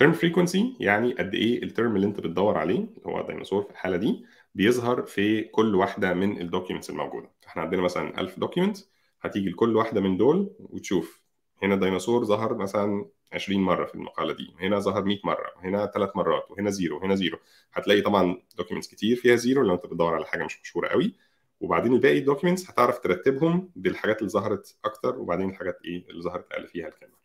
term 0.03 0.15
frequency 0.15 0.59
يعني 0.81 1.13
قد 1.13 1.35
إيه 1.35 1.63
ال 1.63 1.70
term 1.70 1.97
اللي 1.97 2.07
أنت 2.07 2.21
بتدور 2.21 2.59
عليه 2.59 2.79
اللي 2.79 3.07
هو 3.07 3.27
ديناصور 3.27 3.63
في 3.63 3.71
الحالة 3.71 3.97
دي 3.97 4.25
بيظهر 4.55 5.03
في 5.03 5.43
كل 5.43 5.75
واحدة 5.75 6.15
من 6.15 6.41
ال 6.41 6.46
documents 6.46 6.91
الموجودة. 6.91 7.31
إحنا 7.47 7.63
عندنا 7.63 7.83
مثلا 7.83 8.21
1000 8.21 8.39
document 8.39 8.79
هتيجي 9.21 9.51
لكل 9.51 9.77
واحدة 9.77 10.01
من 10.01 10.17
دول 10.17 10.57
وتشوف 10.59 11.22
هنا 11.63 11.77
ديناصور 11.77 12.25
ظهر 12.25 12.55
مثلا 12.55 13.07
20 13.33 13.61
مرة 13.61 13.85
في 13.85 13.95
المقالة 13.95 14.33
دي 14.33 14.55
هنا 14.61 14.79
ظهر 14.79 15.05
100 15.05 15.19
مرة 15.25 15.47
هنا 15.57 15.87
ثلاث 15.87 16.17
مرات 16.17 16.51
وهنا 16.51 16.71
zero 16.71 16.99
هنا 16.99 17.15
zero. 17.15 17.39
هتلاقي 17.73 18.01
طبعا 18.01 18.43
documents 18.57 18.89
كتير 18.89 19.17
فيها 19.17 19.37
zero 19.37 19.63
لو 19.63 19.75
أنت 19.75 19.87
بتدور 19.87 20.15
على 20.15 20.27
حاجة 20.27 20.45
مش 20.45 20.61
مشهورة 20.63 20.89
قوي. 20.89 21.15
وبعدين 21.61 21.93
الباقي 21.93 22.19
ال 22.19 22.24
documents 22.24 22.71
هتعرف 22.71 22.99
ترتبهم 22.99 23.71
بالحاجات 23.77 24.19
اللي 24.19 24.31
ظهرت 24.31 24.77
أكتر 24.85 25.19
وبعدين 25.19 25.51
الحاجات 25.51 25.79
إيه 25.85 26.05
اللي 26.11 26.23
ظهرت 26.23 26.53
أقل 26.53 26.67
فيها 26.67 26.89
الكلمة 26.89 27.23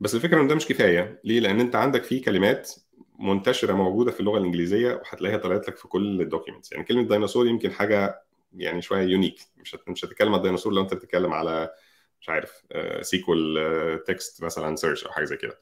بس 0.00 0.14
الفكرة 0.14 0.40
إن 0.42 0.48
ده 0.48 0.54
مش 0.54 0.66
كفاية. 0.66 1.20
ليه؟ 1.24 1.40
لأن 1.40 1.60
أنت 1.60 1.76
عندك 1.76 2.02
في 2.04 2.20
كلمات 2.20 2.72
منتشرة 3.18 3.72
موجودة 3.72 4.10
في 4.10 4.20
اللغة 4.20 4.38
الإنجليزية 4.38 4.94
وهتلاقيها 4.94 5.38
طلعت 5.38 5.68
لك 5.68 5.76
في 5.76 5.88
كل 5.88 6.20
ال 6.20 6.25
documents 6.25 6.72
يعني 6.72 6.84
كلمة 6.84 7.02
ديناصور 7.08 7.46
يمكن 7.46 7.72
حاجة 7.72 8.22
يعني 8.56 8.82
شوية 8.82 9.02
unique 9.02 9.40
مش 9.56 9.76
مش 9.88 10.04
هتتكلم 10.04 10.32
عن 10.32 10.38
الديناصور 10.38 10.72
لو 10.72 10.82
أنت 10.82 10.94
بتتكلم 10.94 11.32
على 11.32 11.70
مش 12.20 12.28
عارف 12.28 12.62
SQL 13.00 14.04
text 14.06 14.44
مثلا 14.44 14.76
search 14.76 15.04
أو 15.04 15.12
حاجة 15.12 15.24
زي 15.24 15.36
كده. 15.36 15.58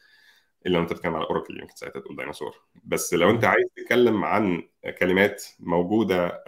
إلا 0.66 0.74
لو 0.74 0.82
انت 0.82 0.92
بتتكلم 0.92 1.14
على 1.14 1.24
Oracle 1.24 1.60
يمكن 1.60 1.74
ساعتها 1.76 2.00
تقول 2.00 2.16
ديناصور 2.16 2.54
بس 2.84 3.14
لو 3.14 3.30
أنت 3.30 3.44
عايز 3.44 3.66
تتكلم 3.76 4.24
عن 4.24 4.62
كلمات 4.98 5.44
موجودة 5.60 6.44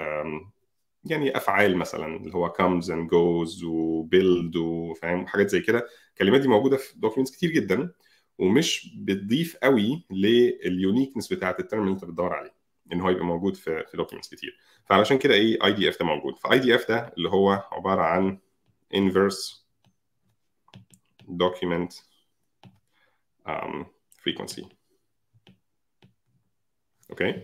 يعني 1.04 1.36
أفعال 1.36 1.76
مثلا 1.76 2.16
اللي 2.16 2.34
هو 2.34 2.52
comes 2.52 2.84
and 2.84 3.10
goes 3.10 3.64
و 3.64 3.80
build 3.80 4.56
وفاهم 4.56 5.26
حاجات 5.26 5.50
زي 5.50 5.60
كده. 5.60 5.86
الكلمات 6.12 6.40
دي 6.40 6.48
موجودة 6.48 6.76
في 6.76 6.98
documents 7.00 7.36
كتير 7.36 7.50
جدا 7.50 7.92
ومش 8.38 8.94
بتضيف 8.98 9.56
قوي 9.56 10.06
لل 10.10 10.31
uniqueness 10.31 11.32
بتاعت 11.32 11.60
ال 11.60 11.65
term 11.65 11.82
اللي 11.82 11.92
أنت 11.92 12.04
بتدور 12.04 12.32
عليه 12.34 12.54
إن 12.92 13.00
هو 13.00 13.10
يبقى 13.10 13.24
موجود 13.24 13.56
في 13.56 13.84
في 13.90 13.96
documents 13.96 14.34
كتير. 14.34 14.58
فعلشان 14.86 15.18
كده 15.18 15.34
إيه 15.34 15.64
IDF 15.64 15.98
ده 15.98 16.04
موجود. 16.06 16.38
ف 16.38 16.58
IDF 16.58 16.88
ده 16.88 17.12
اللي 17.16 17.28
هو 17.28 17.50
عبارة 17.72 18.02
عن 18.02 18.38
inverse 18.94 19.67
document 21.28 21.94
um, 23.48 23.84
frequency. 24.20 24.64
okay 27.10 27.42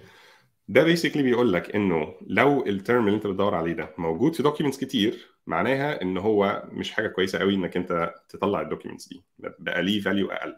ده 0.68 0.83
basically 0.85 1.22
بيقول 1.23 1.53
لك 1.53 1.75
إنه 1.75 2.14
لو 2.27 2.66
ال 2.66 2.74
term 2.74 3.07
اللي 3.07 3.16
أنت 3.16 3.27
بتدور 3.27 3.55
عليه 3.55 3.73
ده 3.73 3.94
موجود 3.99 4.35
في 4.35 4.42
documents 4.42 4.78
كتير 4.85 5.35
معناها 5.47 6.03
إن 6.03 6.18
هو 6.18 6.68
مش 6.73 6.92
حاجة 6.92 7.09
كويسة 7.09 7.38
قوي 7.38 7.55
إنك 7.55 7.77
أنت 7.77 8.14
تطلع 8.29 8.61
ال 8.61 8.65
documents 8.65 9.09
دي. 9.09 9.25
بقى 9.38 9.83
ليه 9.83 10.01
value 10.00 10.30
أقل. 10.31 10.57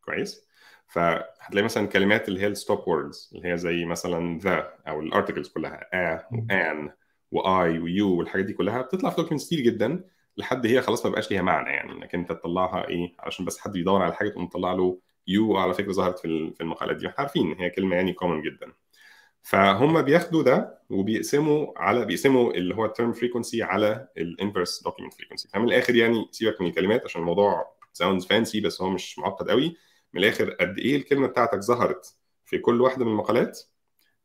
كويس؟ 0.00 0.48
فهتلاقي 0.88 1.64
مثلا 1.64 1.86
كلمات 1.86 2.28
اللي 2.28 2.40
هي 2.40 2.46
ال 2.46 2.54
stop 2.54 2.88
words 2.88 3.30
اللي 3.34 3.48
هي 3.52 3.58
زي 3.58 3.84
مثلا 3.84 4.38
the 4.38 4.74
أو 4.88 5.00
ال 5.00 5.05
articles 5.05 5.48
كلها 5.48 5.88
a 5.94 6.26
و 6.32 6.51
an 6.51 6.90
و 7.30 7.78
I 7.78 7.86
و 7.86 7.93
you 7.93 8.16
والحاجات 8.18 8.44
دي 8.44 8.52
كلها 8.52 8.82
بتطلع 8.82 9.10
في 9.10 9.16
documents 9.16 9.46
كتير 9.46 9.60
جدا. 9.60 10.04
لحد 10.36 10.66
هي 10.66 10.82
خلاص 10.82 11.06
ما 11.06 11.12
بقاش 11.12 11.30
ليها 11.30 11.42
معنى 11.42 11.70
يعني 11.70 11.92
إنك 11.92 12.14
أنت 12.14 12.32
تطلعها 12.32 12.88
إيه 12.88 13.14
علشان 13.18 13.44
بس 13.44 13.58
حد 13.58 13.76
يدور 13.76 14.02
على 14.02 14.14
حاجة 14.14 14.28
تقوم 14.28 14.46
تطلع 14.46 14.72
له 14.72 14.98
you 15.26 15.56
على 15.56 15.74
فكرة 15.74 15.92
ظهرت 15.92 16.18
في 16.18 16.54
المقالات 16.60 16.96
دي. 16.96 17.06
إحنا 17.08 17.20
عارفين 17.20 17.52
إن 17.52 17.58
هي 17.60 17.70
كلمة 17.70 17.96
يعني 17.96 18.12
common 18.12 18.42
جدا. 18.42 18.72
فهم 19.42 20.02
بياخدوا 20.02 20.42
ده 20.42 20.78
وبيقسموا 20.90 21.72
على 21.76 22.04
بيقسموا 22.04 22.52
اللي 22.54 22.74
هو 22.74 22.84
ال 22.84 22.90
term 22.90 23.12
frequency 23.12 23.62
على 23.62 24.08
ال 24.18 24.26
inverse 24.26 24.82
document 24.82 25.14
frequency 25.14 25.48
فمن 25.48 25.64
الآخر 25.64 25.94
يعني 25.96 26.28
سيبك 26.32 26.60
من 26.60 26.66
الكلمات 26.66 27.04
عشان 27.04 27.20
الموضوع 27.20 27.74
sounds 27.92 28.26
fancy 28.26 28.60
بس 28.60 28.82
هو 28.82 28.90
مش 28.90 29.18
معقد 29.18 29.50
قوي. 29.50 29.76
من 30.12 30.20
الآخر 30.24 30.50
قد 30.50 30.78
إيه 30.78 30.96
الكلمة 30.96 31.26
بتاعتك 31.26 31.60
ظهرت 31.60 32.16
في 32.44 32.58
كل 32.58 32.80
واحدة 32.80 33.04
من 33.04 33.10
المقالات 33.10 33.60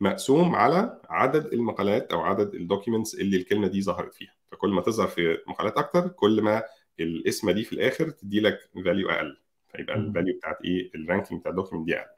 مقسوم 0.02 0.56
على 0.56 1.02
عدد 1.10 1.45
المقالات 1.54 2.12
أو 2.12 2.22
عدد 2.22 2.56
ال 2.56 2.62
documents 2.62 3.15
اللي 3.15 3.38
الكلمة 3.38 3.67
دي 3.67 3.82
ظهرت 3.82 4.13
فيها. 4.13 4.38
فكل 4.52 4.70
ما 4.70 4.82
تظهر 4.82 5.08
في 5.08 5.38
مقالات 5.48 5.78
أكتر 5.78 6.08
كل 6.08 6.42
ما 6.42 6.64
الاسم 7.00 7.52
دي 7.52 7.64
في 7.64 7.74
الآخر 7.74 8.10
تدي 8.10 8.40
لك 8.40 8.60
value 8.86 9.10
أقل. 9.10 9.38
فيبقى 9.76 9.96
ال 9.95 10.02
value 10.02 10.36
بتاعت 10.38 10.58
إيه؟ 10.66 10.92
ال 10.95 11.01
ranking 11.01 11.39
بتاع 11.40 11.52
ال 11.52 11.55
document 11.55 11.86
دي 11.86 11.96
أقل. 11.98 12.10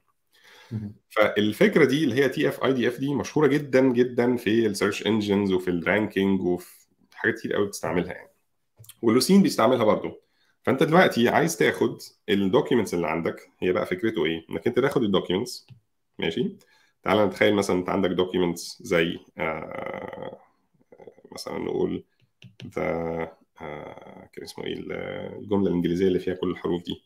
فالفكرة 1.10 1.86
دي 1.86 2.04
اللي 2.04 2.16
هي 2.16 2.30
تي 2.30 2.50
اف 2.50 2.64
اي 2.64 2.74
دي 2.74 2.88
اف 2.88 3.00
دي 3.00 3.16
مشهورة 3.16 3.48
جدا 3.48 3.82
جدا 3.82 4.36
في 4.38 4.66
ال 4.66 4.72
search 4.72 5.08
engines 5.08 5.52
وفي 5.52 5.70
ال 5.70 5.79
ranking 5.79 6.42
وفي 6.42 6.88
حاجات 7.14 7.36
كتير 7.40 7.54
قوي 7.54 7.68
بتستعملها 7.68 8.14
يعني. 8.14 8.30
وال 9.02 9.12
Lucene 9.12 9.44
بيستعملها 9.44 9.84
برضو 9.84 10.22
فأنت 10.64 10.84
دلوقتي 10.84 11.30
عايز 11.30 11.58
تاخد 11.58 11.98
ال 12.30 12.36
documents 12.36 12.94
اللي 12.94 13.08
عندك 13.08 13.50
هي 13.60 13.72
بقى 13.74 13.86
فكرته 13.86 14.26
إيه؟ 14.26 14.46
إنك 14.50 14.68
أنت 14.68 14.80
تاخد 14.80 15.04
ال 15.04 15.10
documents 15.10 15.68
ماشي؟ 16.20 16.58
تعال 17.04 17.28
نتخيل 17.28 17.56
مثلا 17.56 17.76
أنت 17.76 17.90
عندك 17.90 18.10
documents 18.10 18.78
زي 18.82 19.20
آه 19.38 20.40
مثلا 21.32 21.60
نقول 21.60 22.04
the 22.76 22.82
آه 23.62 24.30
كان 24.34 24.44
اسمه 24.44 24.66
إيه 24.66 24.74
الجملة 25.40 25.68
الإنجليزية 25.68 26.08
اللي 26.08 26.20
فيها 26.20 26.34
كل 26.36 26.52
الحروف 26.52 26.84
دي. 26.84 27.04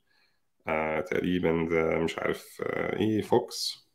آه 0.67 1.01
تقريبا 1.01 1.67
the 1.71 1.97
مش 1.97 2.19
عارف 2.19 2.61
آه 2.65 2.99
إيه 2.99 3.21
fox 3.21 3.85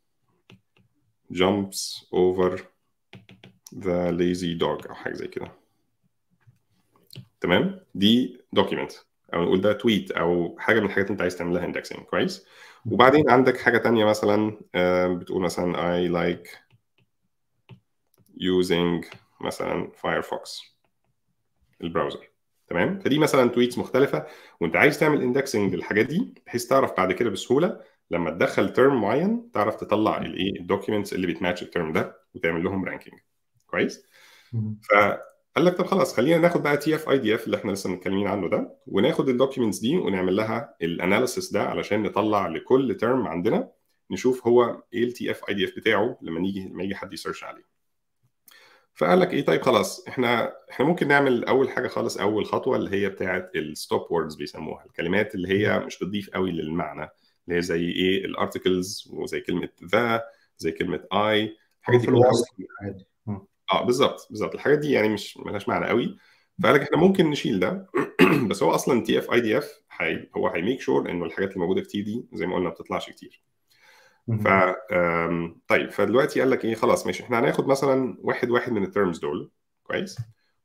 jumps 1.33 2.05
over 2.15 2.59
the 3.75 4.11
lazy 4.11 4.59
dog 4.61 4.87
أو 4.89 4.95
حاجة 4.95 5.13
زي 5.13 5.27
كده. 5.27 5.51
تمام؟ 7.41 7.79
دي 7.95 8.41
document 8.53 8.91
أو 9.33 9.43
نقول 9.43 9.61
ده 9.61 9.73
tweet 9.73 10.11
أو 10.11 10.55
حاجة 10.59 10.79
من 10.79 10.85
الحاجات 10.85 11.05
اللي 11.05 11.13
أنت 11.13 11.21
عايز 11.21 11.37
تعمل 11.37 11.53
لها 11.53 11.65
indexing 11.65 11.99
كويس 11.99 12.45
وبعدين 12.85 13.29
عندك 13.29 13.57
حاجة 13.57 13.77
تانية 13.77 14.05
مثلا 14.05 14.57
بتقول 15.15 15.41
مثلا 15.41 15.73
I 15.73 16.09
like 16.11 16.49
using 18.37 19.15
مثلا 19.41 19.91
Firefox 19.97 20.61
ال 21.83 21.88
browser. 21.88 22.31
تمام؟ 22.67 22.99
فدي 22.99 23.19
مثلا 23.19 23.49
tweets 23.49 23.77
مختلفة. 23.77 24.25
وأنت 24.61 24.75
عايز 24.75 24.99
تعمل 24.99 25.21
indexing 25.21 25.75
للحاجات 25.75 26.05
دي 26.05 26.33
بحيث 26.45 26.65
تعرف 26.65 26.91
بعد 26.97 27.11
كده 27.11 27.29
بسهولة 27.29 27.79
لما 28.11 28.31
تدخل 28.31 28.73
term 28.73 29.01
معين 29.01 29.51
تعرف 29.53 29.75
تطلع 29.75 30.17
الايه 30.17 30.59
ال 30.59 30.64
documents 30.64 31.13
اللي 31.13 31.27
بتماتش 31.27 31.61
ال 31.63 31.69
term 31.69 31.93
ده 31.93 32.17
وتعمل 32.35 32.63
لهم 32.63 32.85
ranking 32.85 33.19
كويس؟ 33.67 34.05
فقال 34.89 35.65
لك 35.65 35.73
طب 35.77 35.85
خلاص 35.85 36.15
خلينا 36.15 36.37
ناخد 36.37 36.63
بقى 36.63 36.77
تي 36.77 36.95
اف 36.95 37.09
اي 37.09 37.17
دي 37.17 37.35
اف 37.35 37.45
اللي 37.45 37.57
إحنا 37.57 37.71
لسه 37.71 37.89
متكلمين 37.89 38.27
عنه 38.27 38.49
ده 38.49 38.77
وناخد 38.87 39.29
ال 39.29 39.34
documents 39.34 39.79
دي 39.79 39.97
ونعمل 39.97 40.35
لها 40.35 40.75
ال 40.81 40.89
analysis 40.89 41.53
ده 41.53 41.63
علشان 41.63 42.03
نطلع 42.03 42.47
لكل 42.47 42.95
term 42.95 43.27
عندنا 43.27 43.71
نشوف 44.11 44.47
هو 44.47 44.83
إيه 44.93 45.03
ال 45.03 45.31
TF-IDF 45.31 45.75
بتاعه 45.77 46.17
لما 46.21 46.39
نيجي 46.39 46.69
لما 46.69 46.83
يجي 46.83 46.95
حد 46.95 47.13
ي 47.13 47.17
search 47.17 47.43
عليه. 47.43 47.70
فقال 49.01 49.19
لك 49.19 49.33
إيه 49.33 49.45
طيب 49.45 49.61
خلاص 49.61 50.07
إحنا 50.07 50.53
إحنا 50.71 50.85
ممكن 50.85 51.07
نعمل 51.07 51.45
أول 51.45 51.69
حاجة 51.69 51.87
خالص 51.87 52.17
أول 52.17 52.45
خطوة 52.45 52.77
اللي 52.77 52.91
هي 52.91 53.09
بتاعه 53.09 53.49
ال 53.55 53.66
stop 53.66 54.11
words 54.11 54.35
بيسموها 54.35 54.85
الكلمات 54.85 55.35
اللي 55.35 55.47
هي 55.47 55.79
مش 55.79 55.99
بتضيف 55.99 56.29
قوي 56.29 56.51
للمعنى 56.51 57.09
اللي 57.47 57.57
هي 57.57 57.61
زي 57.61 57.89
إيه 57.91 58.25
ال 58.25 58.34
articles 58.34 59.09
وزي 59.13 59.41
كلمة 59.41 59.69
the 59.91 60.23
زي 60.57 60.71
كلمة 60.71 61.03
a 61.13 61.57
الحاجات 61.81 62.01
دي 62.01 62.07
كلها 62.07 62.31
عادي. 62.81 63.05
آه 63.73 63.85
بالظبط 63.85 64.27
بالظبط 64.29 64.53
الحاجات 64.55 64.79
دي 64.79 64.91
يعني 64.91 65.09
مش 65.09 65.37
ملهاش 65.37 65.67
معنى 65.69 65.87
قوي. 65.87 66.17
فقال 66.63 66.75
لك 66.75 66.81
إحنا 66.81 66.97
ممكن 66.97 67.29
نشيل 67.29 67.59
ده 67.59 67.87
بس 68.49 68.63
هو 68.63 68.71
أصلا 68.75 69.03
تي 69.03 69.19
اف 69.19 69.31
اي 69.31 69.41
دي 69.41 69.57
اف 69.57 69.81
هو 70.37 70.47
هي 70.47 70.58
make 70.58 70.81
sure 70.81 71.09
إنه 71.09 71.25
الحاجات 71.25 71.49
اللي 71.49 71.59
موجودة 71.59 71.81
كتير 71.81 72.03
دي 72.03 72.25
زي 72.33 72.45
ما 72.47 72.55
قلنا 72.55 72.69
ما 72.69 72.73
بتطلعش 72.73 73.09
كتير. 73.09 73.41
ف 74.27 74.47
طيب 75.67 75.91
فدلوقتي 75.91 76.39
قال 76.39 76.49
لك 76.49 76.65
إيه؟ 76.65 76.75
خلاص 76.75 77.05
ماشي. 77.05 77.23
إحنا 77.23 77.39
هناخد 77.39 77.67
مثلا 77.67 78.17
واحد 78.19 78.49
واحد 78.49 78.71
من 78.71 78.83
ال 78.83 78.89
terms 78.89 79.19
دول 79.19 79.51
كويس؟ 79.83 80.17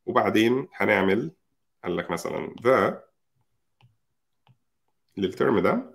وبعدين 0.07 0.69
هنعمل 0.75 1.31
قال 1.85 1.97
لك 1.97 2.11
مثلا 2.11 2.55
the 2.63 3.03
لل 5.17 5.31
term 5.31 5.59
ده 5.59 5.93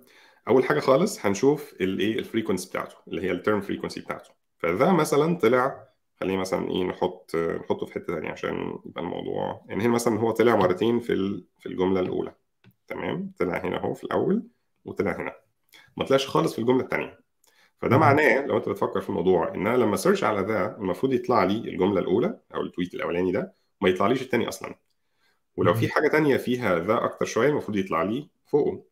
أول 0.48 0.64
حاجة 0.64 0.80
خالص 0.80 1.26
هنشوف 1.26 1.72
الايه 1.80 2.18
ال 2.18 2.23
frequency 2.23 2.68
بتاعته 2.68 2.96
اللي 3.08 3.22
هي 3.22 3.30
ال 3.30 3.36
term 3.36 3.60
frequency 3.60 4.00
بتاعته. 4.00 4.30
ف 4.58 4.66
the 4.66 4.92
مثلا 4.92 5.38
طلع 5.38 5.88
خلينا 6.20 6.40
مثلا 6.40 6.70
إيه؟ 6.70 6.84
نحط 6.84 7.36
نحطه 7.36 7.86
في 7.86 7.92
حتة 7.94 8.14
ثانية 8.14 8.30
عشان 8.30 8.78
يبقى 8.86 9.02
الموضوع 9.02 9.64
يعني 9.68 9.82
هنا 9.84 9.92
مثلا 9.92 10.18
هو 10.20 10.30
طلع 10.30 10.56
مرتين 10.56 11.00
في 11.00 11.44
في 11.58 11.66
الجملة 11.66 12.00
الأولى. 12.00 12.34
تمام؟ 12.88 13.32
طلع 13.38 13.58
هنا 13.64 13.76
أهو 13.76 13.94
في 13.94 14.04
الأول 14.04 14.42
وطلع 14.84 15.16
هنا. 15.20 15.32
ما 15.96 16.04
طلعش 16.04 16.26
خالص 16.26 16.52
في 16.52 16.58
الجملة 16.58 16.84
الثانية 16.84 17.21
فده. 17.82 17.98
معناه 17.98 18.46
لو 18.46 18.56
انت 18.56 18.68
بتفكر 18.68 19.00
في 19.00 19.08
الموضوع 19.08 19.54
إن 19.54 19.66
أنا 19.66 19.76
لما 19.76 19.96
search 19.96 20.24
على 20.24 20.42
ده 20.42 20.76
المفروض 20.76 21.12
يطلع 21.12 21.44
لي 21.44 21.54
الجملة 21.54 22.00
الأولى 22.00 22.38
أو 22.54 22.60
ال 22.60 22.66
tweet 22.66 22.94
الأولاني 22.94 23.32
ده 23.32 23.54
ما 23.80 23.88
يطلعليش 23.88 24.22
الثاني 24.22 24.48
أصلا 24.48 24.74
ولو 25.56 25.74
في. 25.74 25.88
حاجة 25.88 26.08
تانية 26.08 26.36
فيها 26.36 26.78
the 26.78 27.04
أكتر 27.04 27.26
شوية 27.26 27.48
المفروض 27.48 27.76
يطلع 27.76 28.02
لي 28.02 28.28
فوقه 28.46 28.84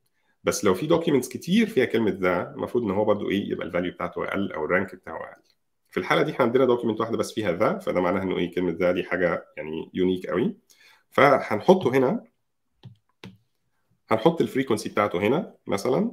بس 0.45 0.65
لو 0.65 0.75
في 0.75 0.87
documents 0.87 1.29
كتير 1.29 1.67
فيها 1.67 1.85
كلمة 1.85 2.11
the 2.21 2.53
المفروض 2.57 2.85
إن 2.85 2.91
هو 2.91 3.05
برضو 3.05 3.31
إيه 3.31 3.51
يبقى 3.51 3.67
ال 3.67 3.71
value 3.71 3.93
بتاعته 3.93 4.25
أقل 4.25 4.53
أو 4.53 4.65
ال 4.65 4.71
rank 4.71 4.95
بتاعه 4.95 5.17
أقل 5.17 5.43
في 5.91 6.01
الحالة 6.01 6.23
دي 6.23 6.33
إحنا 6.33 6.45
عندنا 6.45 6.65
document 6.65 7.01
واحدة 7.01 7.17
بس 7.17 7.33
فيها 7.33 7.53
the 7.53 7.79
فده 7.79 8.01
معناها 8.01 8.23
إنه 8.23 8.39
إيه 8.39 8.55
كلمة 8.55 8.71
the 8.81 8.93
دي 8.93 9.05
حاجة 9.05 9.47
يعني 9.57 9.91
unique 9.95 10.27
قوي 10.27 10.57
فهنحطه 11.11 11.91
هنا 11.91 12.25
هنحط 14.11 14.41
ال 14.41 14.46
frequency 14.46 14.89
بتاعته 14.89 15.19
هنا 15.19 15.55
مثلا 15.67 16.13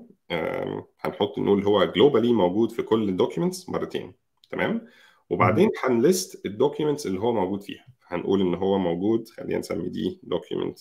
هنحط 1.01 1.37
نقول 1.39 1.63
هو 1.63 1.85
globally 1.85 2.33
موجود 2.33 2.71
في 2.71 2.81
كل 2.83 3.09
ال 3.09 3.15
documents 3.15 3.69
مرتين. 3.69 4.13
تمام؟ 4.49 4.87
وبعدين 5.29 5.69
هن 5.83 6.04
list 6.04 6.45
ال 6.45 6.51
documents 6.51 7.07
اللي 7.07 7.19
هو 7.19 7.33
موجود 7.33 7.63
فيها. 7.63 7.85
هنقول 8.07 8.41
إن 8.41 8.55
هو 8.55 8.77
موجود 8.77 9.29
خلينا 9.29 9.59
نسمي 9.59 9.89
دي 9.89 10.19
document 10.23 10.79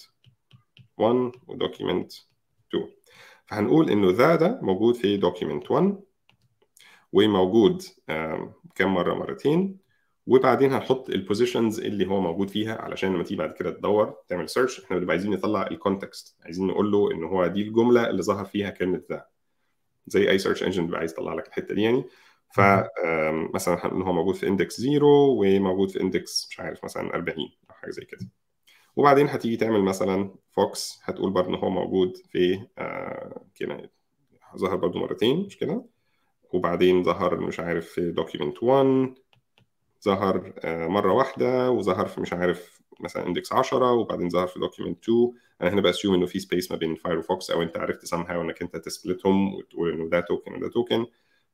1 0.98 1.32
و 1.46 1.53
document 1.53 2.12
2 2.70 2.88
فهنقول 3.46 3.90
إنه 3.90 4.10
the 4.10 4.36
ده 4.36 4.60
موجود 4.62 4.94
في 4.94 5.16
document 5.16 5.70
1 5.70 6.00
وموجود 7.12 7.82
كم 8.74 8.94
مرة؟ 8.94 9.14
مرتين. 9.14 9.85
وبعدين 10.26 10.72
هنحط 10.72 11.10
ال 11.10 11.17
positions 11.17 11.80
اللي 11.80 12.06
هو 12.06 12.20
موجود 12.20 12.50
فيها 12.50 12.82
علشان 12.82 13.14
لما 13.14 13.22
تيجي 13.22 13.36
بعد 13.36 13.52
كده 13.52 13.70
تدور 13.70 14.16
تعمل 14.28 14.48
search 14.48 14.84
إحنا 14.84 14.96
بنبقى 14.98 15.12
عايزين 15.12 15.30
نطلع 15.32 15.66
ال 15.66 15.75
context 15.75 16.36
عايزين 16.44 16.66
نقول 16.66 16.92
له 16.92 17.12
إن 17.12 17.24
هو 17.24 17.46
دي 17.46 17.62
الجملة 17.62 18.10
اللي 18.10 18.22
ظهر 18.22 18.44
فيها 18.44 18.70
كلمة 18.70 19.02
the 19.10 19.26
زي 20.06 20.30
أي 20.30 20.38
search 20.38 20.62
engine 20.62 20.84
بيبقى 20.84 20.98
عايز 20.98 21.12
يطلع 21.12 21.34
لك 21.34 21.48
الحتة 21.48 21.74
دي 21.74 21.82
يعني. 21.82 22.04
فمثلا 22.54 23.92
إن 23.92 24.02
هو 24.02 24.12
موجود 24.12 24.34
في 24.34 24.48
index 24.48 24.80
0 24.80 25.04
وموجود 25.04 25.90
في 25.90 26.00
index 26.00 26.46
مش 26.50 26.60
عارف 26.60 26.84
مثلا 26.84 27.14
40 27.14 27.38
أو 27.70 27.74
حاجة 27.74 27.90
زي 27.90 28.04
كده. 28.04 28.28
وبعدين 28.96 29.28
هتيجي 29.28 29.56
تعمل 29.56 29.82
مثلا 29.82 30.34
fox 30.52 31.00
هتقول 31.04 31.30
برضه 31.30 31.48
إن 31.48 31.54
هو 31.54 31.70
موجود 31.70 32.16
في 32.16 32.66
آه، 32.78 33.44
كده 33.54 33.90
ظهر 34.56 34.76
برضه 34.76 35.00
مرتين 35.00 35.46
مش 35.46 35.58
كده؟ 35.58 35.84
وبعدين 36.52 37.02
ظهر 37.02 37.40
مش 37.40 37.60
عارف 37.60 37.88
في 37.88 38.10
document 38.12 38.62
1 38.62 39.14
ظهر 40.06 40.52
آه، 40.64 40.86
مرة 40.86 41.12
واحدة 41.12 41.70
وظهر 41.70 42.06
في 42.06 42.20
مش 42.20 42.32
عارف 42.32 42.80
مثلا 43.00 43.26
index 43.26 43.52
10 43.52 43.92
وبعدين 43.92 44.28
ظهر 44.30 44.46
في 44.46 44.58
document 44.60 45.02
2 45.04 45.32
أنا 45.62 45.70
هنا 45.70 45.80
ب 45.80 45.85
assume 45.85 46.14
إنه 46.14 46.26
في 46.26 46.38
space 46.38 46.70
ما 46.72 46.76
بين 46.76 46.94
Firefox 46.94 47.50
أو 47.50 47.62
أنت 47.62 47.76
عرفت 47.78 48.14
somehow 48.14 48.30
إنك 48.30 48.62
أنت 48.62 48.76
ت 48.76 48.86
split 48.86 49.35
هم 49.35 49.54
وتقول 49.54 49.92
إنه 49.92 50.08
ده 50.10 50.20
token 50.20 50.54
وده 50.54 50.68
token 50.68 51.06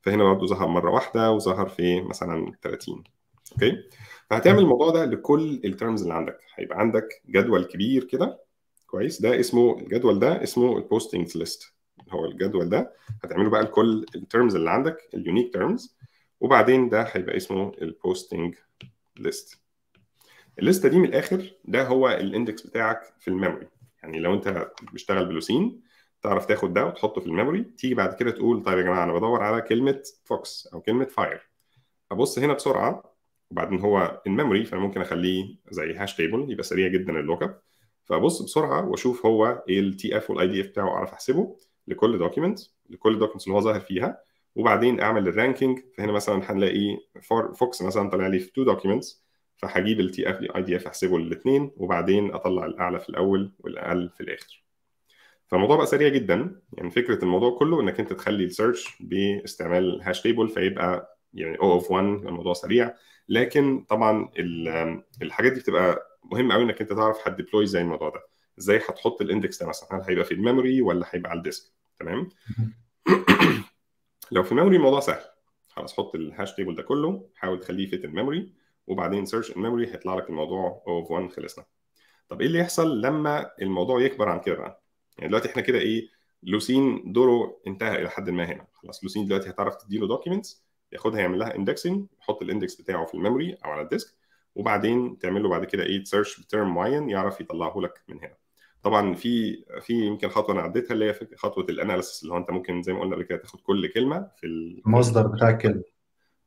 فهنا 0.02 0.24
برضه 0.24 0.46
ظهر 0.46 0.68
مرة 0.68 0.90
واحدة 0.90 1.30
وظهر 1.32 1.68
في 1.68 2.00
مثلا 2.00 2.52
30 2.62 3.04
okay؟ 3.52 3.76
فهتعمل 4.30 4.58
الموضوع 4.58 4.90
ده 4.90 5.04
لكل 5.04 5.60
ال 5.64 5.70
terms 5.70 6.02
اللي 6.02 6.14
عندك. 6.14 6.38
هيبقى 6.54 6.78
عندك 6.78 7.22
جدول 7.28 7.64
كبير 7.64 8.04
كده. 8.04 8.40
كويس. 8.86 9.22
ده 9.22 9.40
اسمه 9.40 9.78
الجدول 9.78 10.18
ده 10.18 10.42
اسمه 10.42 10.76
ال 10.76 10.83
postings 10.83 11.36
list 11.36 11.72
هو 12.10 12.24
الجدول 12.24 12.68
ده 12.68 12.92
هتعمله 13.24 13.50
بقى 13.50 13.62
لكل 13.62 14.06
ال 14.14 14.21
terms 14.21 14.54
اللي 14.56 14.70
عندك 14.70 14.96
ال 15.14 15.20
unique 15.20 15.54
terms 15.54 15.96
وبعدين 16.42 16.88
ده 16.88 17.02
هيبقى 17.12 17.36
اسمه 17.36 17.72
ال 17.82 17.91
posting 17.91 18.54
list 19.16 19.60
الليستة 20.58 20.88
دي 20.88 20.98
من 20.98 21.04
الآخر 21.04 21.52
ده 21.64 21.86
هو 21.86 22.08
ال 22.08 22.18
index 22.18 22.66
بتاعك 22.66 23.00
في 23.20 23.28
ال 23.28 23.33
memory. 23.33 23.68
يعني 24.02 24.18
لو 24.20 24.34
أنت 24.34 24.70
بتشتغل 24.82 25.26
ب 25.26 25.34
Lucene 25.34 25.82
تعرف 26.22 26.46
تاخد 26.46 26.72
ده 26.72 26.86
وتحطه 26.86 27.20
في 27.20 27.26
ال 27.26 27.31
memory 27.31 27.62
تيجي 27.62 27.94
بعد 27.94 28.14
كده 28.14 28.30
تقول 28.30 28.62
طيب 28.62 28.78
يا 28.78 28.82
جماعة 28.82 29.04
أنا 29.04 29.12
بدور 29.12 29.42
على 29.42 29.62
كلمة 29.62 30.02
fox 30.24 30.68
أو 30.74 30.80
كلمة 30.80 31.04
fire 31.04 31.48
أبص 32.10 32.38
هنا 32.38 32.52
بسرعة 32.52 33.14
وبعدين 33.50 33.80
هو 33.80 34.22
ال 34.26 34.32
memory 34.32 34.64
فأنا 34.64 34.80
ممكن 34.82 35.00
أخليه 35.00 35.56
زي 35.70 35.94
hash 35.94 36.16
table 36.16 36.50
يبقى 36.52 36.62
سريع 36.64 36.88
جدا 36.88 37.12
ال 37.20 37.25
look 37.25 37.42
up 37.42 37.60
فأبص 38.04 38.42
بسرعة 38.42 38.88
وأشوف 38.88 39.26
هو 39.26 39.64
إيه 39.68 39.80
ال 39.80 40.16
TF 40.16 40.30
وال 40.30 40.46
IDF 40.48 40.66
بتاعه 40.66 40.88
أعرف 40.88 41.12
أحسبه 41.12 41.56
لكل 41.88 42.18
document 42.18 42.60
لكل 42.90 43.18
document 43.18 43.44
اللي 43.44 43.54
هو 43.56 43.60
ظاهر 43.60 43.80
فيها. 43.80 44.18
وبعدين 44.54 45.00
أعمل 45.00 45.28
ال 45.28 45.34
ranking 45.34 45.78
فهنا 45.98 46.12
مثلا 46.12 46.52
هنلاقي 46.52 46.98
fox 47.54 47.82
مثلا 47.82 48.10
طلع 48.10 48.26
لي 48.26 48.38
في 48.38 48.52
two 48.52 48.64
documents 48.64 49.24
فهجيب 49.56 50.00
ال 50.00 50.30
TF-IDF 50.30 50.86
أحسبه 50.86 51.18
للاثنين 51.18 51.70
وبعدين 51.76 52.34
أطلع 52.34 52.66
الأعلى 52.66 52.98
في 53.00 53.08
الأول 53.08 53.52
والأقل 53.58 54.10
في 54.16 54.20
الآخر. 54.20 54.64
فالموضوع 55.46 55.76
بقى 55.76 55.86
سريع 55.86 56.08
جدا. 56.08 56.60
يعني 56.72 56.90
فكرة 56.90 57.24
الموضوع 57.24 57.58
كله 57.58 57.80
إنك 57.80 58.00
أنت 58.00 58.12
تخلي 58.12 58.44
ال 58.44 58.52
search 58.52 58.96
باستعمال 59.00 60.00
hash 60.02 60.22
table 60.22 60.48
فيبقى 60.48 61.18
يعني 61.34 61.58
O 61.58 61.72
of 61.72 61.90
1 61.90 62.04
الموضوع 62.04 62.52
سريع. 62.52 62.94
لكن 63.28 63.84
طبعا 63.88 64.28
ال- 64.38 65.02
الحاجات 65.22 65.52
دي 65.52 65.60
بتبقى 65.60 66.18
مهم 66.32 66.52
قوي 66.52 66.62
إنك 66.62 66.80
أنت 66.80 66.92
تعرف 66.92 67.28
هت 67.28 67.37
deploy 67.37 67.64
إزاي 67.64 67.82
الموضوع 67.82 68.08
ده. 68.08 68.20
إزاي 68.58 68.76
هتحط 68.76 69.20
ال 69.20 69.27
index 69.27 69.62
ده 69.62 69.68
مثلا؟ 69.68 69.88
هل 69.98 70.02
هيبقى 70.08 70.24
في 70.24 70.34
ال 70.34 70.41
memory 70.41 70.82
ولا 70.82 71.06
هيبقى 71.10 71.30
على 71.30 71.38
ال 71.38 71.45
disk 71.45 71.72
تمام؟ 72.00 72.28
لو 74.32 74.42
في 74.42 74.52
ال 74.52 74.55
memory 74.55 74.76
الموضوع 74.76 75.00
سهل. 75.00 75.24
خلاص 75.68 75.96
حط 75.96 76.14
ال 76.14 76.22
hash 76.22 76.54
table 76.54 76.74
ده 76.74 76.82
كله 76.82 77.28
حاول 77.34 77.60
تخليه 77.60 77.86
في 77.90 77.96
ال 78.06 78.13
memory 78.13 78.52
وبعدين 78.86 79.26
search 79.26 79.50
ال 79.50 79.55
memory 79.55 79.86
هيطلع 79.86 80.14
لك 80.14 80.28
الموضوع 80.28 80.82
O 80.88 80.95
of 80.95 81.10
1 81.10 81.30
خلصنا. 81.30 81.64
طب 82.28 82.40
إيه 82.40 82.46
اللي 82.46 82.58
يحصل 82.58 83.00
لما 83.00 83.50
الموضوع 83.62 84.00
يكبر 84.02 84.28
عن 84.28 84.40
كده 84.40 84.54
بقى؟ 84.54 84.82
يعني 85.18 85.28
دلوقتي 85.28 85.48
إحنا 85.48 85.62
كده 85.62 85.78
إيه 85.78 86.08
Lucene 86.42 87.12
دوره 87.12 87.60
انتهى 87.66 88.00
إلى 88.00 88.10
حد 88.10 88.30
ما 88.30 88.44
هنا. 88.44 88.66
خلاص 88.72 89.04
Lucene 89.04 89.26
دلوقتي 89.26 89.50
هتعرف 89.50 89.74
تديله 89.76 90.08
documents 90.08 90.64
ياخدها 90.92 91.20
يعمل 91.20 91.38
لها 91.38 91.54
indexing 91.56 92.06
يحط 92.20 92.42
ال 92.42 92.48
index 92.48 92.80
بتاعه 92.80 93.04
في 93.06 93.14
ال 93.14 93.20
memory 93.20 93.54
أو 93.64 93.70
على 93.70 93.82
ال 93.82 93.89
disk 93.89 94.14
وبعدين 94.54 95.18
تعمل 95.18 95.42
له 95.42 95.48
بعد 95.48 95.64
كده 95.64 95.82
إيه 95.82 96.02
ت 96.02 96.08
search 96.08 96.40
ب 96.40 96.47
term 96.47 96.74
معين 96.74 97.10
يعرف 97.10 97.40
يطلعه 97.40 97.80
لك 97.80 98.02
من 98.08 98.18
هنا. 98.18 98.36
طبعا 98.82 99.14
في 99.14 99.64
في 99.80 99.92
يمكن 99.92 100.28
خطوة 100.28 100.54
أنا 100.54 100.62
عديتها 100.62 100.94
اللي 100.94 101.04
هي 101.04 101.14
خطوة 101.36 101.64
ال 101.68 101.74
analysis 101.74 102.22
اللي 102.22 102.34
هو 102.34 102.38
أنت 102.38 102.50
ممكن 102.50 102.82
زي 102.82 102.92
ما 102.92 103.00
قلنا 103.00 103.14
قبل 103.14 103.24
كده 103.24 103.38
تاخد 103.38 103.60
كل 103.60 103.86
كلمة 103.86 104.28
في 104.36 104.46
ال... 104.46 104.82
المصدر 104.86 105.26
بتاع 105.26 105.50
الكلمة. 105.50 105.82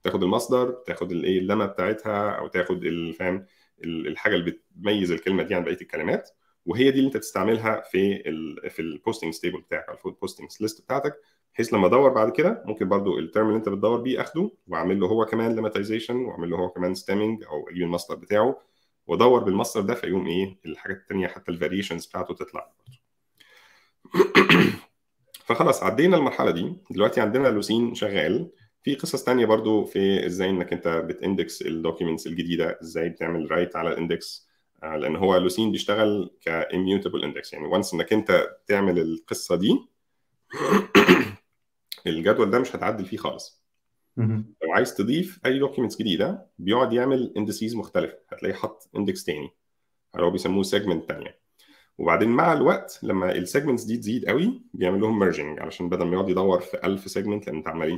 تاخد 0.03 0.23
المصدر 0.23 0.71
تاخد 0.71 1.11
الايه 1.11 1.39
ال 1.39 1.43
lemma 1.43 1.65
بتاعتها 1.65 2.29
أو 2.29 2.47
تاخد 2.47 2.83
الفهم 2.85 3.45
الحاجة 3.83 4.35
اللي 4.35 4.51
بتميز 4.51 5.11
الكلمة 5.11 5.43
دي 5.43 5.55
عن 5.55 5.63
بقية 5.63 5.81
الكلمات. 5.81 6.29
وهي 6.65 6.91
دي 6.91 6.97
اللي 6.97 7.07
أنت 7.07 7.17
تستعملها 7.17 7.81
في 7.81 8.29
ال 8.29 8.69
في 8.69 8.81
ال 8.81 8.87
postings 8.87 9.33
table 9.33 9.61
بتاعك 9.61 9.89
أو 9.89 10.09
ال 10.09 10.14
posting 10.14 10.49
list 10.61 10.81
بتاعتك. 10.81 11.13
بحيث 11.53 11.73
لما 11.73 11.87
أدور 11.87 12.09
بعد 12.09 12.31
كده 12.31 12.63
ممكن 12.65 12.89
برضو 12.89 13.19
ال 13.19 13.25
term 13.25 13.47
اللي 13.47 13.57
أنت 13.57 13.69
بتدور 13.69 14.01
بيه 14.01 14.21
أخده 14.21 14.51
وأعمل 14.67 14.99
له 14.99 15.07
هو 15.07 15.25
كمان 15.25 15.55
lemmatization 15.55 16.15
وأعمل 16.15 16.49
له 16.49 16.57
هو 16.57 16.69
كمان 16.69 16.93
stemming 16.95 17.43
أو 17.43 17.69
أجيب 17.69 17.83
المصدر 17.83 18.15
بتاعه. 18.15 18.61
وأدور 19.07 19.43
بالمصدر 19.43 19.81
ده 19.81 19.95
فيقوم 19.95 20.27
إيه؟ 20.27 20.57
الحاجات 20.65 20.97
الثانية 20.97 21.27
حتى 21.27 21.51
ال 21.51 21.56
variations 21.56 22.05
بتاعته 22.05 22.33
تطلع 22.33 22.71
فخلاص 25.45 25.83
عدينا 25.83 26.17
المرحلة 26.17 26.51
دي. 26.51 26.75
دلوقتي 26.91 27.21
عندنا 27.21 27.47
Lucene 27.47 27.95
شغال. 27.95 28.51
في 28.83 28.95
قصص 28.95 29.23
تانية 29.23 29.45
برضو 29.45 29.85
في 29.85 30.25
إزاي 30.25 30.49
إنك 30.49 30.73
أنت 30.73 30.87
بت 30.87 31.08
index 31.08 31.61
ال 31.61 31.68
documents 31.68 32.27
الجديدة 32.27 32.79
إزاي 32.81 33.09
بتعمل 33.09 33.51
write 33.51 33.75
على 33.75 33.89
ال 33.89 33.99
index 33.99 34.47
لأن 34.83 35.15
هو 35.15 35.37
Lucene 35.37 35.71
بيشتغل 35.71 36.37
ك 36.41 36.49
immutable 36.49 37.23
index 37.23 37.53
يعني 37.53 37.65
once 37.67 37.93
إنك 37.93 38.13
أنت 38.13 38.57
تعمل 38.67 38.99
القصة 38.99 39.55
دي 39.55 39.79
الجدول 42.07 42.49
ده 42.49 42.59
مش 42.59 42.75
هتعدل 42.75 43.05
فيه 43.05 43.17
خالص. 43.17 43.64
لو 44.63 44.73
عايز 44.73 44.95
تضيف 44.95 45.39
أي 45.45 45.59
documents 45.59 45.97
جديدة 45.97 46.47
بيقعد 46.59 46.93
يعمل 46.93 47.33
indices 47.37 47.75
مختلفة. 47.75 48.17
هتلاقيه 48.29 48.55
حط 48.55 48.89
index 48.97 49.23
تاني. 49.23 49.49
اللي 50.15 50.25
هو 50.25 50.31
بيسموه 50.31 50.63
segment 50.63 51.07
تانية. 51.07 51.39
وبعدين 51.97 52.29
مع 52.29 52.53
الوقت 52.53 52.99
لما 53.03 53.31
ال 53.31 53.37
segments 53.37 53.83
دي 53.83 53.97
تزيد 53.97 54.25
قوي 54.25 54.61
بيعمل 54.73 55.01
لهم 55.01 55.19
merging 55.19 55.59
علشان 55.59 55.89
بدل 55.89 56.05
ما 56.05 56.13
يقعد 56.13 56.29
يدور 56.29 56.59
في 56.59 56.85
1000 56.85 57.09
segment 57.11 57.47
لأن 57.47 57.55
انت 57.55 57.67
عمال 57.67 57.91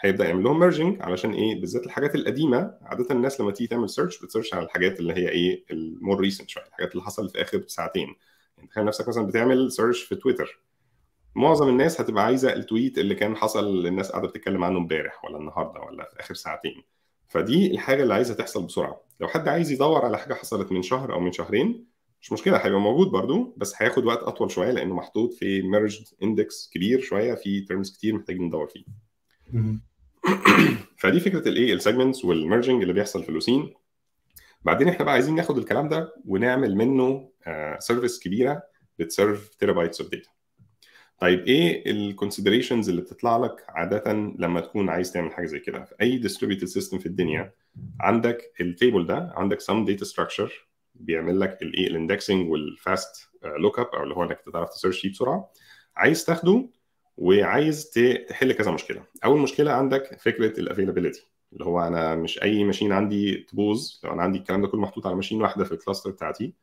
هيبدأ 0.00 0.24
يعمل 0.24 0.44
لهم 0.44 0.58
merging 0.58 1.02
علشان 1.02 1.32
إيه؟ 1.32 1.60
بالذات 1.60 1.86
الحاجات 1.86 2.14
القديمة. 2.14 2.74
عادة 2.82 3.06
الناس 3.10 3.40
لما 3.40 3.50
تيجي 3.50 3.68
تعمل 3.68 3.90
search 3.90 4.22
بت 4.22 4.30
search 4.30 4.54
على 4.54 4.64
الحاجات 4.64 5.00
اللي 5.00 5.12
هي 5.12 5.28
إيه؟ 5.28 5.64
ال 5.70 5.80
more 5.80 6.20
recent 6.20 6.48
شوية. 6.48 6.64
الحاجات 6.64 6.92
اللي 6.92 7.02
حصلت 7.02 7.30
في 7.32 7.42
آخر 7.42 7.64
ساعتين. 7.66 8.14
يعني 8.56 8.68
تخيل 8.68 8.84
نفسك 8.84 9.08
مثلا 9.08 9.26
بتعمل 9.26 9.72
search 9.72 10.02
في 10.02 10.14
تويتر 10.14 10.61
معظم 11.34 11.68
الناس 11.68 12.00
هتبقى 12.00 12.24
عايزة 12.24 12.52
ال 12.52 12.60
tweet 12.60 12.98
اللي 12.98 13.14
كان 13.14 13.36
حصل 13.36 13.86
الناس 13.86 14.10
قاعدة 14.10 14.28
بتتكلم 14.28 14.64
عنه 14.64 14.78
امبارح 14.78 15.24
ولا 15.24 15.36
النهارده 15.36 15.80
ولا 15.80 16.04
في 16.04 16.20
آخر 16.20 16.34
ساعتين. 16.34 16.82
فدي 17.28 17.70
الحاجة 17.70 18.02
اللي 18.02 18.14
عايزة 18.14 18.34
تحصل 18.34 18.66
بسرعة. 18.66 19.00
لو 19.20 19.28
حد 19.28 19.48
عايز 19.48 19.70
يدور 19.70 20.04
على 20.04 20.18
حاجة 20.18 20.34
حصلت 20.34 20.72
من 20.72 20.82
شهر 20.82 21.12
أو 21.12 21.20
من 21.20 21.32
شهرين 21.32 21.92
مش 22.22 22.32
مشكلة 22.32 22.56
هيبقى 22.56 22.80
موجود 22.80 23.06
برضو 23.06 23.54
بس 23.56 23.74
هياخد 23.82 24.04
وقت 24.04 24.22
أطول 24.22 24.50
شوية 24.50 24.70
لأنه 24.70 24.94
محطوط 24.94 25.32
في 25.34 25.62
merged 25.62 26.04
index 26.22 26.70
كبير 26.74 27.00
شوية 27.00 27.34
في 27.34 27.60
terms 27.60 27.96
كتير 27.96 28.14
محتاجين 28.14 28.42
ندور 28.42 28.66
فيه. 28.66 28.84
فدي 31.00 31.20
فكرة 31.20 31.48
الايه 31.48 31.74
ال 31.74 31.80
segments 31.80 32.24
وال 32.24 32.37
merging 32.37 32.82
اللي 32.82 32.92
بيحصل 32.92 33.24
في 33.24 33.32
Lucene 33.32 33.74
بعدين 34.62 34.88
إحنا 34.88 35.04
بقى 35.04 35.14
عايزين 35.14 35.34
ناخد 35.34 35.58
الكلام 35.58 35.88
ده 35.88 36.14
ونعمل 36.24 36.76
منه 36.76 37.30
service 37.78 38.18
uh, 38.18 38.22
كبيرة 38.22 38.62
بت 38.98 39.48
serve 39.48 39.72
terabytes 39.72 40.00
of 40.00 40.10
data 40.10 40.30
طيب 41.22 41.46
إيه 41.46 41.90
ال 41.90 41.97
considerations 41.97 42.88
اللي 42.88 43.00
بتطلع 43.02 43.36
لك 43.36 43.64
عادة 43.68 44.12
لما 44.12 44.60
تكون 44.60 44.88
عايز 44.88 45.12
تعمل 45.12 45.32
حاجة 45.32 45.46
زي 45.46 45.58
كده؟ 45.58 45.84
في 45.84 45.94
أي 46.00 46.16
distributed 46.18 46.64
system 46.64 46.98
في 46.98 47.06
الدنيا 47.06 47.52
عندك 48.00 48.52
ال 48.60 48.68
table 48.68 49.06
ده 49.06 49.32
عندك 49.36 49.60
some 49.60 49.84
data 49.84 50.04
structure 50.04 50.68
بيعمل 50.94 51.40
لك 51.40 51.58
الايه 51.62 51.86
ال 51.86 51.93
indexing 51.93 52.50
وال 52.50 52.77
fast 52.77 53.30
lookup 53.58 53.86
أو 53.86 54.02
اللي 54.02 54.14
هو 54.14 54.22
إنك 54.22 54.40
تعرف 54.52 54.70
ت 54.70 54.74
search 54.74 55.00
فيه 55.00 55.10
بسرعة. 55.10 55.52
عايز 55.96 56.24
تاخده 56.24 56.68
وعايز 57.16 57.90
تحل 58.28 58.52
كذا 58.52 58.70
مشكلة. 58.70 59.02
أول 59.24 59.40
مشكلة 59.40 59.72
عندك 59.72 60.18
فكرة 60.20 60.60
ال 60.60 60.65
availability 60.65 61.28
اللي 61.52 61.64
هو 61.64 61.80
أنا 61.80 62.14
مش 62.14 62.42
أي 62.42 62.64
machine 62.64 62.92
عندي 62.92 63.34
تبوظ 63.34 64.00
لو 64.04 64.12
أنا 64.12 64.22
عندي 64.22 64.38
الكلام 64.38 64.62
ده 64.62 64.68
كله 64.68 64.80
محطوط 64.80 65.06
على 65.06 65.16
machine 65.16 65.42
واحدة 65.42 65.64
في 65.64 65.72
ال 65.72 65.77
cluster 65.77 66.10
بتاعتي 66.10 66.54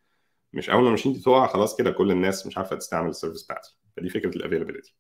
مش 0.54 0.70
أول 0.70 0.82
ما 0.82 0.88
ال 0.88 0.91
machine 0.91 1.14
دي 1.14 1.20
تقع 1.20 1.48
خلاص 1.48 1.78
كده 1.78 1.92
كل 1.92 2.12
الناس 2.12 2.48
مش 2.48 2.58
عارفة 2.58 2.76
تستعمل 2.76 3.10
ال 3.10 3.14
service 3.14 3.44
بتاعتي. 3.44 3.76
فدي 4.00 4.10
فكرة 4.10 4.36
ال 4.38 4.42
availability 4.42 4.96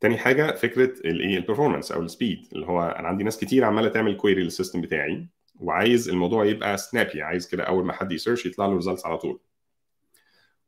تاني 0.00 0.18
حاجة 0.18 0.54
فكرة 0.54 1.00
الايه 1.04 1.36
ال 1.36 1.41
performance 1.41 1.92
أو 1.92 2.02
ال 2.02 2.10
speed 2.10 2.48
اللي 2.52 2.66
هو 2.66 2.82
أنا 2.82 3.08
عندي 3.08 3.24
ناس 3.24 3.38
كتير 3.38 3.64
عمالة 3.64 3.88
تعمل 3.88 4.16
query 4.16 4.42
لل 4.42 4.52
system 4.52 4.80
بتاعي 4.80 5.28
وعايز 5.60 6.08
الموضوع 6.08 6.44
يبقى 6.44 6.76
snappy 6.78 7.22
عايز 7.22 7.48
كده 7.48 7.62
أول 7.62 7.84
ما 7.84 7.92
حد 7.92 8.12
ي 8.12 8.17
search 8.17 8.46
يطلع 8.46 8.66
له 8.66 8.74
results 8.74 9.06
على 9.06 9.18
طول. 9.18 9.40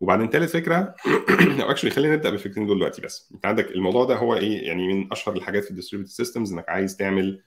وبعدين 0.00 0.30
ثالث 0.30 0.52
فكرة 0.52 0.94
أو 1.62 1.70
actually 1.70 1.90
خلينا 1.90 2.14
نبدأ 2.14 2.30
بالفكرتين 2.30 2.66
دول 2.66 2.76
دلوقتي 2.76 3.02
بس. 3.02 3.30
أنت 3.34 3.46
عندك 3.46 3.70
الموضوع 3.70 4.04
ده 4.04 4.16
هو 4.16 4.34
إيه 4.34 4.66
يعني 4.66 4.94
من 4.94 5.12
أشهر 5.12 5.36
الحاجات 5.36 5.64
في 5.64 5.70
ال 5.70 5.74
distributed 5.74 6.12
systems 6.12 6.52
إنك 6.52 6.68
عايز 6.68 6.96
تعمل 6.96 7.42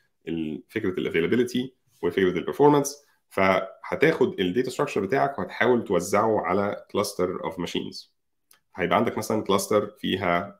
فكرة 0.69 0.89
ال 0.89 0.96
availability 0.96 1.73
وفكره 2.03 2.29
ال 2.29 2.36
performance 2.36 3.05
فهتاخد 3.29 4.39
ال 4.39 4.45
data 4.45 4.69
structure 4.69 5.01
بتاعك 5.01 5.39
وهتحاول 5.39 5.83
توزعه 5.83 6.41
على 6.41 6.85
cluster 6.91 7.43
of 7.43 7.59
machines 7.59 8.10
هيبقى 8.75 8.97
عندك 8.97 9.17
مثلا 9.17 9.43
cluster 9.43 9.89
فيها 9.99 10.59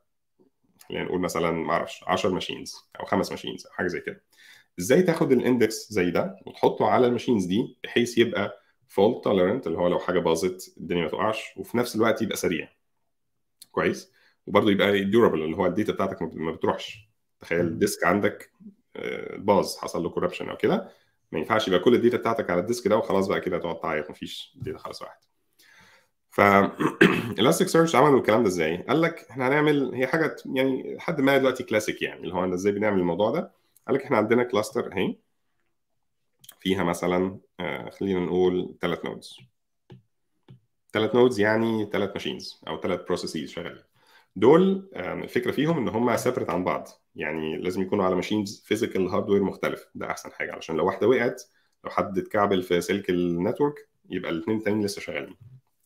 خلينا 0.88 1.04
نقول 1.04 1.20
مثلا 1.20 1.50
ما 1.50 1.72
أعرفش 1.72 2.04
10 2.06 2.30
machines 2.30 2.74
أو 3.00 3.04
خمس 3.04 3.30
machines 3.30 3.66
أو 3.66 3.72
حاجة 3.72 3.86
زي 3.86 4.00
كده. 4.00 4.24
إزاي 4.80 5.02
تاخد 5.02 5.32
ال 5.32 5.42
index 5.42 5.92
زي 5.92 6.10
ده 6.10 6.36
وتحطه 6.46 6.86
على 6.86 7.06
ال 7.06 7.10
machines 7.10 7.44
دي 7.44 7.78
بحيث 7.84 8.18
يبقى 8.18 8.62
fault 8.88 9.24
tolerant 9.24 9.66
اللي 9.66 9.78
هو 9.78 9.88
لو 9.88 9.98
حاجة 9.98 10.18
باظت 10.18 10.74
الدنيا 10.78 11.02
ما 11.02 11.08
تقعش 11.08 11.54
وفي 11.56 11.78
نفس 11.78 11.96
الوقت 11.96 12.22
يبقى 12.22 12.36
سريع. 12.36 12.68
كويس؟ 13.70 14.12
وبرضه 14.46 14.70
يبقى 14.70 15.04
durable 15.04 15.42
اللي 15.42 15.56
هو 15.56 15.66
ال 15.66 15.71
data 15.71 15.92
بتاعتك 15.92 16.22
ما 16.22 16.52
بتروحش. 16.52 17.08
تخيل 17.40 17.60
ال 17.60 17.69
disk 17.69 18.04
عندك 18.04 18.52
باظ 19.36 19.76
حصل 19.76 20.02
له 20.02 20.10
corruption 20.10 20.48
أو 20.48 20.56
كده 20.56 20.90
ما 21.32 21.38
ينفعش 21.38 21.68
يبقى 21.68 21.80
كل 21.80 21.94
ال 21.94 21.98
data 21.98 22.16
بتاعتك 22.16 22.50
على 22.50 22.60
ال 22.60 22.66
disk 22.66 22.88
ده 22.88 22.96
وخلاص 22.96 23.26
بقى 23.28 23.40
كده 23.40 23.58
تقعد 23.58 23.80
تعيط 23.80 24.10
مفيش 24.10 24.58
data 24.62 24.78
خالص 24.78 25.02
واحد 25.02 25.18
ف 26.32 26.40
Elasticsearch 27.38 27.96
عملوا 27.96 28.18
الكلام 28.18 28.42
ده 28.42 28.48
إزاي؟ 28.48 28.76
قال 28.76 29.02
لك 29.02 29.26
إحنا 29.30 29.48
هنعمل 29.48 29.94
هي 29.94 30.06
حاجة 30.06 30.36
يعني 30.46 30.94
لحد 30.96 31.20
ما 31.20 31.38
دلوقتي 31.38 31.62
كلاسيك 31.64 32.02
يعني 32.02 32.20
اللي 32.20 32.34
هو 32.34 32.44
أنا 32.44 32.54
إزاي 32.54 32.72
بنعمل 32.72 33.00
الموضوع 33.00 33.30
ده؟ 33.30 33.52
قال 33.86 33.96
لك 33.96 34.02
إحنا 34.04 34.16
عندنا 34.16 34.44
cluster 34.44 34.92
أهي 34.92 35.16
فيها 36.60 36.82
مثلا 36.84 37.38
آه 37.60 37.90
خلينا 37.90 38.20
نقول 38.20 38.76
ثلاث 38.80 39.04
nodes 39.04 39.36
ثلاث 40.92 41.14
nodes 41.14 41.40
يعني 41.40 41.88
ثلاث 41.92 42.10
machines 42.10 42.60
أو 42.68 42.80
ثلاث 42.80 43.00
processes 43.00 43.50
شغالين. 43.50 43.82
دول 44.36 44.90
الفكرة 44.96 45.50
فيهم 45.52 45.78
إن 45.78 45.88
هم 45.88 46.16
separate 46.16 46.50
عن 46.50 46.64
بعض. 46.64 46.88
يعني 47.14 47.58
لازم 47.58 47.82
يكونوا 47.82 48.04
على 48.04 48.14
machines 48.14 48.62
physical 48.66 49.06
hardware 49.08 49.42
مختلف. 49.42 49.88
ده 49.94 50.10
أحسن 50.10 50.32
حاجة 50.32 50.52
علشان 50.52 50.76
لو 50.76 50.86
واحدة 50.86 51.08
وقعت 51.08 51.42
لو 51.84 51.90
حد 51.90 52.18
اتكعبل 52.18 52.62
في 52.62 52.80
سلك 52.80 53.10
ال 53.10 53.20
network 53.20 53.88
يبقى 54.10 54.30
الاثنين 54.30 54.58
التانيين 54.58 54.84
لسه 54.84 55.00
شغالين. 55.00 55.36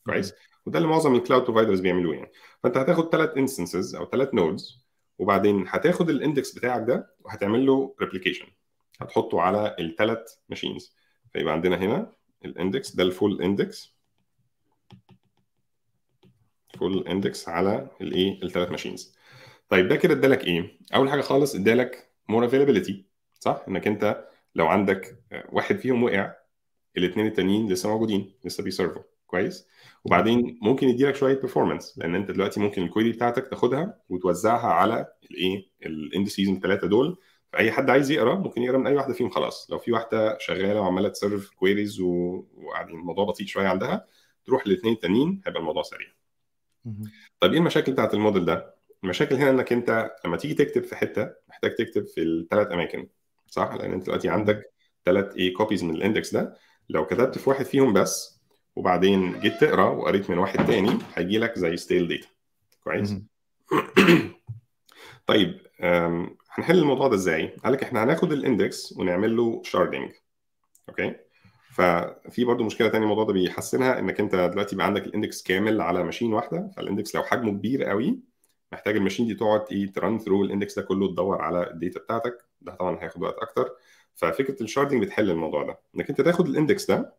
كويس؟ 0.07 0.35
وده 0.67 0.79
اللي 0.79 0.89
معظم 0.91 1.15
ال 1.15 1.20
cloud 1.20 1.43
providers 1.45 1.81
بيعملوه 1.81 2.15
يعني. 2.15 2.33
فأنت 2.63 2.77
هتاخد 2.77 3.09
ثلاث 3.13 3.31
instances 3.37 3.95
أو 3.95 4.07
ثلاث 4.11 4.35
nodes 4.35 4.87
وبعدين 5.19 5.65
هتاخد 5.69 6.11
ال 6.11 6.18
index 6.18 6.53
بتاعك 6.55 6.83
ده 6.87 7.15
وهتعمل 7.21 7.67
له 7.67 7.95
replication 8.01 8.47
هتحطه 9.01 9.41
على 9.41 9.77
الثلاث 9.79 10.19
machines 10.49 10.97
فيبقى 11.33 11.53
عندنا 11.55 11.77
هنا 11.77 12.13
ال 12.45 12.54
index 12.54 12.97
ده 12.97 13.03
ال 13.03 13.11
full 13.11 13.43
index 13.43 13.97
full 16.79 17.09
index 17.09 17.49
على 17.49 17.91
الايه 18.01 18.43
الثلاث 18.43 18.71
machines 18.71 19.15
طيب 19.69 19.89
ده 19.89 19.97
كده 19.97 20.15
ادالك 20.15 20.45
إيه؟ 20.45 20.79
أول 20.95 21.11
حاجة 21.11 21.21
خالص 21.21 21.55
ادالك 21.55 22.11
more 22.29 22.45
availability 22.47 23.07
صح؟ 23.41 23.65
إنك 23.69 23.87
أنت 23.87 24.25
لو 24.55 24.67
عندك 24.67 25.23
واحد 25.53 25.77
فيهم 25.79 26.03
وقع 26.03 26.35
الاثنين 26.97 27.27
التانيين 27.27 27.73
لسه 27.73 27.89
موجودين 27.89 28.35
لسه 28.45 28.65
بي 28.65 28.73
serve 28.73 28.94
وا. 28.94 29.03
كويس. 29.27 29.69
وبعدين 30.05 30.59
ممكن 30.63 30.89
يديلك 30.89 31.15
شوية 31.15 31.35
performance 31.35 31.99
لأن 31.99 32.15
أنت 32.15 32.31
دلوقتي 32.31 32.61
ممكن 32.61 32.83
ال 32.83 32.88
query 32.88 33.13
بتاعتك 33.13 33.49
تاخدها 33.49 33.99
وتوزعها 34.09 34.67
على 34.67 35.07
الإيه؟ 35.31 35.67
ال 35.87 35.95
indices 35.95 36.49
الثلاثه 36.49 36.87
دول. 36.87 37.19
فأي 37.53 37.73
حد 37.73 37.91
عايز 37.91 38.11
يقرأ 38.11 38.35
ممكن 38.35 38.63
يقرأ 38.63 38.79
من 38.79 38.87
أي 38.87 38.95
واحدة 38.95 39.15
فيهم 39.15 39.31
خلاص. 39.31 39.71
لو 39.71 39.79
في 39.79 39.93
واحدة 39.93 40.39
شغالة 40.39 40.81
وعمالة 40.81 41.09
ت 41.09 41.16
serve 41.16 41.51
queries 41.51 42.01
وقاعدين 42.01 42.97
الموضوع 42.99 43.25
بطيء 43.25 43.47
شوية 43.47 43.67
عندها 43.69 44.07
تروح 44.45 44.67
للاثنين 44.67 44.93
التانيين 44.95 45.41
هيبقى 45.47 45.61
الموضوع 45.61 45.83
سريع. 45.83 46.09
طيب 47.41 47.53
إيه 47.53 47.59
المشاكل 47.59 47.93
بتاعت 47.93 48.15
الموديل 48.15 48.45
ده؟ 48.45 48.75
المشاكل 49.05 49.35
هنا 49.35 49.51
إنك 49.51 49.73
أنت 49.73 50.11
لما 50.25 50.37
تيجي 50.37 50.55
تكتب 50.55 50.83
في 50.83 50.97
حتة 50.97 51.31
محتاج 51.49 51.75
تكتب 51.75 52.07
في 52.07 52.23
الثلاث 52.23 52.73
أماكن 52.73 53.09
صح؟ 53.47 53.75
لأن 53.75 53.93
أنت 53.93 54.07
دلوقتي 54.07 54.29
عندك 54.29 54.73
ثلاث 55.05 55.37
إيه؟ 55.37 55.55
copies 55.55 55.85
من 55.85 55.95
ال 55.95 56.01
index 56.01 56.33
ده. 56.35 56.57
لو 56.89 57.07
كتبت 57.07 57.39
في 57.39 57.51
واحد 57.51 57.65
فيهم 57.65 57.93
بس 57.93 58.36
وبعدين 58.77 59.41
جيت 59.41 59.61
تقرا 59.61 59.91
وقريت 59.91 60.31
من 60.31 60.39
واحد 60.39 60.67
تاني 60.67 60.99
هيجي 61.15 61.39
لك 61.39 61.59
زي 61.59 61.77
stale 61.77 62.09
data 62.09 62.27
كويس؟ 62.85 63.15
طيب 65.27 65.61
هنحل 66.51 66.79
الموضوع 66.79 67.09
ده 67.09 67.15
إزاي؟ 67.15 67.57
قال 67.65 67.73
لك 67.73 67.83
إحنا 67.83 68.05
هناخد 68.05 68.33
ال 68.33 68.43
index 68.43 68.95
ونعمل 68.99 69.37
له 69.37 69.63
sharding 69.65 70.11
okay؟ 70.89 71.15
ففي 71.71 72.45
برضو 72.45 72.65
مشكلة 72.65 72.89
ثانية 72.89 73.05
الموضوع 73.05 73.25
ده 73.25 73.33
بيحسنها 73.33 73.99
إنك 73.99 74.21
أنت 74.21 74.35
دلوقتي 74.35 74.75
يبقى 74.75 74.87
عندك 74.87 75.07
ال 75.07 75.13
index 75.13 75.43
كامل 75.43 75.81
على 75.81 76.05
machine 76.05 76.33
واحدة 76.33 76.71
فال 76.77 76.88
index 76.88 77.17
لو 77.17 77.23
حجمه 77.23 77.51
كبير 77.51 77.85
قوي 77.85 78.21
محتاج 78.73 78.97
ال 78.97 79.01
machine 79.01 79.27
دي 79.27 79.35
تقعد 79.35 79.65
إيه 79.73 79.93
ت 79.93 79.99
run 79.99 80.19
through 80.19 80.45
ال 80.45 80.51
index 80.51 80.79
ده 80.79 80.83
كله 80.83 81.09
تدور 81.09 81.43
على 81.43 81.71
ال 81.71 81.77
data 81.77 82.01
بتاعتك. 82.01 82.45
ده 82.61 82.75
طبعا 82.75 82.99
هياخد 83.03 83.23
وقت 83.23 83.39
أكتر. 83.39 83.71
ففكرة 84.15 84.63
ال 84.63 84.67
sharding 84.67 85.03
بتحل 85.03 85.31
الموضوع 85.31 85.63
ده. 85.63 85.79
إنك 85.97 86.11
أنت 86.11 86.21
تاخد 86.21 86.49
ال 86.49 86.56
index 86.56 86.91
ده 86.91 87.15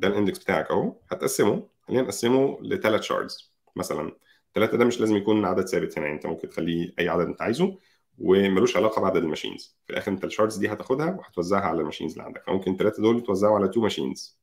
ده 0.00 0.08
ال 0.08 0.13
index 0.13 0.38
بتاعك 0.38 0.70
أهو 0.70 0.96
هتقسمه 1.10 1.68
خلينا 1.82 2.02
نقسمه 2.02 2.58
لثلاث 2.62 3.02
shards 3.02 3.52
مثلا 3.76 4.16
ثلاثة 4.54 4.76
ده 4.78 4.84
مش 4.84 5.00
لازم 5.00 5.16
يكون 5.16 5.44
عدد 5.44 5.66
ثابت 5.66 5.98
هنا 5.98 6.12
أنت 6.12 6.26
ممكن 6.26 6.48
تخليه 6.48 6.92
أي 6.98 7.08
عدد 7.08 7.26
أنت 7.26 7.42
عايزه 7.42 7.78
وملوش 8.18 8.76
علاقة 8.76 9.02
بعدد 9.02 9.16
ال 9.16 9.22
machines. 9.22 9.76
في 9.86 9.92
الآخر 9.92 10.12
أنت 10.12 10.24
ال 10.24 10.29
shards 10.29 10.56
دي 10.56 10.72
هتاخدها 10.72 11.10
وهتوزعها 11.10 11.62
على 11.64 11.80
ال 11.80 11.84
machines 11.84 12.12
اللي 12.12 12.24
عندك. 12.24 12.44
فممكن 12.46 12.72
الثلاثة 12.72 13.02
دول 13.02 13.18
يتوزعوا 13.18 13.56
على 13.56 13.68
two 13.68 13.80
machines 13.80 14.40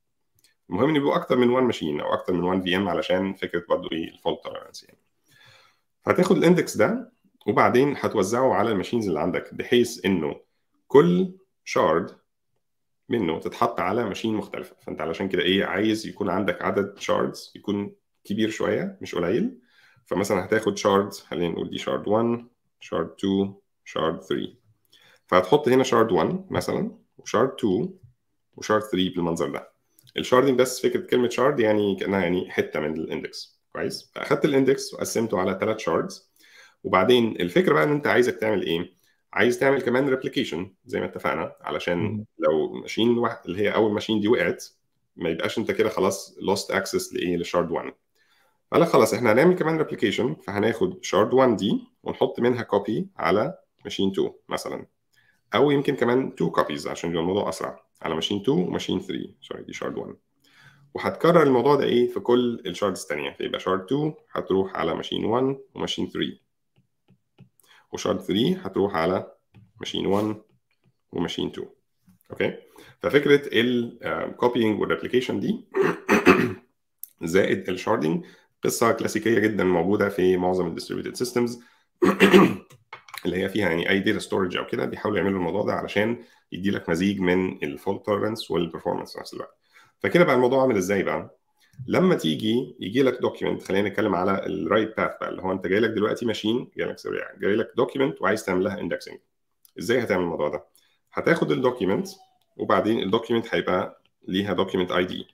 المهم 0.69 0.89
إن 0.89 0.95
يبقوا 0.95 1.15
أكتر 1.15 1.37
من 1.37 1.49
1 1.49 1.65
machine 1.65 1.99
أو 2.01 2.13
أكتر 2.13 2.33
من 2.33 2.43
1 2.43 2.61
VM 2.63 2.89
علشان 2.89 3.33
فكرة 3.33 3.63
برضو 3.69 3.89
إيه 3.91 4.09
ال 4.09 4.15
fault 4.15 4.43
tolerance 4.43 4.83
يعني. 4.83 4.99
هتاخد 6.05 6.37
ال 6.37 6.44
index 6.44 6.77
ده 6.77 7.11
وبعدين 7.47 7.95
هتوزعه 7.97 8.53
على 8.53 8.71
ال 8.71 8.75
machines 8.75 9.07
اللي 9.07 9.19
عندك 9.19 9.53
بحيث 9.53 10.05
إنه 10.05 10.35
كل 10.87 11.33
shard 11.63 12.11
منه 13.09 13.39
تتحط 13.39 13.79
على 13.79 14.05
machine 14.05 14.33
مختلفة. 14.33 14.75
فأنت 14.81 15.01
علشان 15.01 15.29
كده 15.29 15.41
إيه 15.41 15.65
عايز 15.65 16.07
يكون 16.07 16.29
عندك 16.29 16.61
عدد 16.61 16.99
shards 16.99 17.53
يكون 17.55 17.95
كبير 18.23 18.49
شوية 18.49 18.97
مش 19.01 19.15
قليل. 19.15 19.57
فمثلا 20.05 20.45
هتاخد 20.45 20.77
shard 20.77 21.13
خلينا 21.13 21.53
نقول 21.53 21.69
دي 21.69 21.77
shard 21.77 22.07
1 22.07 22.45
shard 22.79 23.09
2 23.19 23.53
shard 23.85 24.21
3 24.21 24.53
فهتحط 25.27 25.67
هنا 25.67 25.83
shard 25.83 26.11
1 26.11 26.45
مثلا 26.49 26.91
و 27.17 27.23
shard 27.23 27.51
2 27.59 27.89
و 28.55 28.60
shard 28.60 28.81
3 28.81 29.09
بالمنظر 29.15 29.49
ده. 29.49 29.71
ال 30.17 30.22
sharding 30.22 30.59
بس 30.59 30.81
فكرة 30.81 30.99
كلمة 31.01 31.29
shard 31.29 31.59
يعني 31.59 31.95
كأنها 31.95 32.19
يعني 32.21 32.51
حتة 32.51 32.79
من 32.79 32.93
ال 32.93 33.03
index. 33.03 33.59
كويس؟ 33.73 34.11
فأخدت 34.15 34.45
ال 34.45 34.53
index 34.53 34.93
وقسمته 34.93 35.39
على 35.39 35.57
ثلاث 35.61 35.77
shards. 35.79 36.31
وبعدين 36.83 37.35
الفكرة 37.41 37.73
بقى 37.73 37.83
إن 37.83 37.91
أنت 37.91 38.07
عايزك 38.07 38.35
تعمل 38.39 38.63
إيه؟ 38.63 38.96
عايز 39.33 39.59
تعمل 39.59 39.81
كمان 39.81 40.09
replication 40.09 40.73
زي 40.85 40.99
ما 40.99 41.05
اتفقنا 41.05 41.55
علشان 41.61 42.25
لو 42.39 42.73
machine 42.73 43.17
واحد 43.17 43.37
اللي 43.45 43.61
هي 43.61 43.69
أول 43.75 43.91
machine 43.93 44.19
دي 44.19 44.27
وقعت 44.27 44.65
ما 45.15 45.29
يبقاش 45.29 45.57
أنت 45.57 45.71
كده 45.71 45.89
خلاص 45.89 46.37
lost 46.41 46.71
access 46.71 47.13
لإيه؟ 47.13 47.37
ل 47.37 47.43
shard 47.43 47.71
1 47.71 47.93
قال 48.71 48.81
لك 48.81 48.87
خلاص 48.87 49.13
إحنا 49.13 49.31
هنعمل 49.31 49.55
كمان 49.55 49.77
replication 49.77 50.35
فهناخد 50.35 51.03
shard 51.03 51.33
1 51.33 51.55
دي 51.55 51.79
ونحط 52.03 52.39
منها 52.39 52.63
copy 52.63 53.07
على 53.17 53.57
machine 53.83 54.11
2 54.11 54.31
مثلا. 54.49 54.85
أو 55.55 55.71
يمكن 55.71 55.95
كمان 55.95 56.27
2 56.27 56.51
copies 56.51 56.87
عشان 56.87 57.09
يبقى 57.09 57.21
الموضوع 57.21 57.49
أسرع. 57.49 57.83
على 58.01 58.15
machine 58.15 58.41
2 58.41 58.57
و 58.57 58.62
machine 58.62 58.99
3 58.99 59.29
sorry 59.41 59.63
دي 59.63 59.73
shard 59.73 59.97
1 59.97 60.15
وهتكرر 60.93 61.43
الموضوع 61.43 61.75
ده 61.75 61.83
إيه؟ 61.83 62.07
في 62.09 62.19
كل 62.19 62.61
ال 62.65 62.70
shards 62.70 63.01
الثانية 63.01 63.31
فيبقى 63.31 63.59
shard 63.59 63.81
2 63.85 64.13
هتروح 64.31 64.75
على 64.75 64.95
machine 64.95 65.25
1 65.25 65.57
و 65.75 65.79
machine 65.79 66.07
3 66.09 66.25
و 67.97 68.01
shard 68.01 68.21
3 68.21 68.57
هتروح 68.57 68.95
على 68.95 69.31
machine 69.79 70.05
1 70.05 70.35
و 71.11 71.16
machine 71.16 71.47
2 71.47 71.67
okay 72.31 72.57
ففكرة 73.01 73.41
ال 73.53 73.69
copying 73.69 74.81
وال 74.81 74.90
replication 74.90 75.39
دي 75.39 75.65
زائد 77.33 77.69
ال 77.69 77.75
sharding 77.75 78.25
قصة 78.63 78.91
كلاسيكية 78.91 79.39
جدا 79.39 79.63
موجودة 79.63 80.09
في 80.09 80.37
معظم 80.37 80.67
ال 80.67 80.71
distributed 80.71 81.15
systems 81.15 81.59
اللي 83.25 83.43
هي 83.43 83.49
فيها 83.49 83.69
يعني 83.69 83.89
أي 83.89 83.99
data 83.99 84.19
storage 84.19 84.57
أو 84.57 84.65
كده 84.67 84.85
بيحاولوا 84.85 85.19
يعملوا 85.19 85.37
الموضوع 85.37 85.63
ده 85.63 85.73
علشان 85.73 86.23
يدي 86.51 86.71
لك 86.71 86.89
مزيج 86.89 87.19
من 87.19 87.63
ال 87.63 87.70
fault 87.70 88.05
tolerance 88.05 88.51
وال 88.51 88.61
performance 88.61 89.13
في 89.13 89.19
نفس 89.19 89.33
الوقت. 89.33 89.57
فكده 89.99 90.23
بقى 90.23 90.35
الموضوع 90.35 90.61
عامل 90.61 90.77
إزاي 90.77 91.03
بقى؟ 91.03 91.36
لما 91.87 92.15
تيجي 92.15 92.75
يجي 92.79 93.03
لك 93.03 93.13
document 93.21 93.63
خلينا 93.63 93.89
نتكلم 93.89 94.15
على 94.15 94.45
ال 94.45 94.54
write 94.54 94.97
path 94.97 95.11
بقى 95.21 95.29
اللي 95.29 95.41
هو 95.41 95.51
أنت 95.51 95.67
جاي 95.67 95.79
لك 95.79 95.89
دلوقتي 95.89 96.25
machine 96.25 96.71
جاي 96.77 96.87
لك 96.87 96.99
sorry 96.99 97.19
جاي 97.39 97.55
لك 97.55 97.71
document 97.77 98.21
وعايز 98.21 98.45
تعمل 98.45 98.63
لها 98.63 98.79
indexing 98.79 99.17
إزاي 99.79 100.03
هتعمل 100.03 100.23
الموضوع 100.23 100.49
ده؟ 100.49 100.65
هتاخد 101.13 101.51
ال 101.51 101.57
document 101.57 102.07
وبعدين 102.57 102.99
ال 103.03 103.09
document 103.09 103.55
هيبقى 103.55 104.01
ليها 104.27 104.53
document 104.53 104.91
ID 104.91 105.27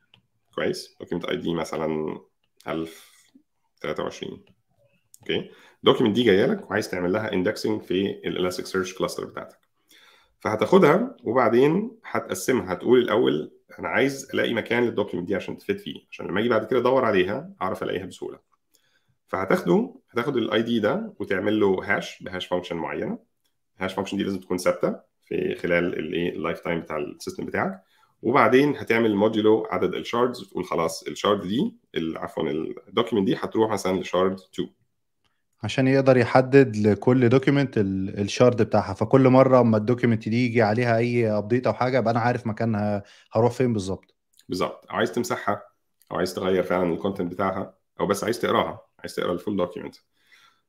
كويس؟ 0.55 0.95
document 0.99 1.25
ID 1.25 1.53
مثلا 1.53 2.19
1023 2.67 4.43
okay؟ 5.21 5.51
ال 5.79 5.83
document 5.83 6.15
دي 6.15 6.23
جاية 6.23 6.45
لك 6.45 6.69
وعايز 6.71 6.89
تعمل 6.89 7.13
لها 7.13 7.33
indexing 7.33 7.81
في 7.81 8.01
ال 8.11 8.65
Elasticsearch 8.65 8.93
cluster 8.93 9.25
بتاعتك. 9.25 9.57
فهتاخدها 10.39 11.17
وبعدين 11.23 11.91
هتقسمها 12.05 12.73
هتقول 12.73 12.99
الأول 12.99 13.51
أنا 13.79 13.87
عايز 13.87 14.29
ألاقي 14.33 14.53
مكان 14.53 14.83
لل 14.83 14.92
document 14.92 15.27
دي 15.27 15.35
عشان 15.35 15.57
تفيد 15.57 15.77
فيه. 15.77 15.95
عشان 16.11 16.27
لما 16.27 16.39
أجي 16.39 16.49
بعد 16.49 16.65
كده 16.67 16.79
أدور 16.79 17.05
عليها 17.05 17.53
أعرف 17.61 17.83
ألاقيها 17.83 18.05
بسهولة. 18.05 18.39
فهتاخده 19.27 19.95
هتاخد 20.11 20.37
ال 20.37 20.61
ID 20.61 20.79
ده 20.79 21.13
وتعمل 21.19 21.59
له 21.59 21.79
hash 21.83 22.23
ب 22.23 22.28
hash 22.28 22.47
function 22.47 22.75
معينة. 22.77 23.19
ال 23.77 23.80
hash 23.80 23.93
function 23.93 24.17
دي 24.17 24.23
لازم 24.23 24.39
تكون 24.39 24.57
ثابتة 24.57 24.99
في 25.21 25.55
خلال 25.55 25.99
الايه 25.99 26.29
ال 26.35 26.59
lifetime 26.59 26.79
بتاع 26.79 26.97
ال 26.97 27.04
system 27.04 27.45
بتاعك. 27.45 27.81
وبعدين 28.21 28.77
هتعمل 28.77 29.15
modulo 29.15 29.67
عدد 29.71 29.93
ال 29.95 30.02
shards 30.02 30.41
وتقول 30.41 30.65
خلاص 30.65 31.03
ال 31.03 31.09
shard 31.09 31.41
دي 31.41 31.75
عفوا 31.95 32.43
ال 32.87 32.91
document 32.91 33.25
دي 33.25 33.35
هتروح 33.35 33.71
مثلا 33.71 33.99
ل 33.99 34.06
shard 34.06 34.39
2 34.53 34.69
عشان 35.63 35.87
يقدر 35.87 36.17
يحدد 36.17 36.75
لكل 36.77 37.29
document 37.29 37.73
ال 37.77 37.91
shard 37.91 38.61
بتاعها. 38.61 38.93
فكل 38.93 39.29
مرة 39.29 39.61
أما 39.61 39.77
ال 39.77 39.83
document 39.83 40.29
دي 40.29 40.45
يجي 40.45 40.61
عليها 40.61 40.97
أي 40.97 41.31
update 41.31 41.67
أو 41.67 41.73
حاجة 41.73 41.97
ابقى 41.99 42.11
أنا 42.11 42.19
عارف 42.19 42.47
مكانها 42.47 43.03
هروح 43.33 43.51
فين 43.51 43.73
بالظبط. 43.73 44.15
بالظبط. 44.49 44.85
عايز 44.89 45.11
تمسحها 45.11 45.63
أو 46.11 46.17
عايز 46.17 46.33
تغير 46.33 46.63
فعلا 46.63 46.93
ال 46.93 46.98
content 46.98 47.31
بتاعها 47.31 47.73
أو 47.99 48.05
بس 48.07 48.23
عايز 48.23 48.39
تقراها 48.39 48.81
عايز 48.99 49.15
تقرأ 49.15 49.33
ال 49.33 49.38
full 49.38 49.57
document 49.57 49.95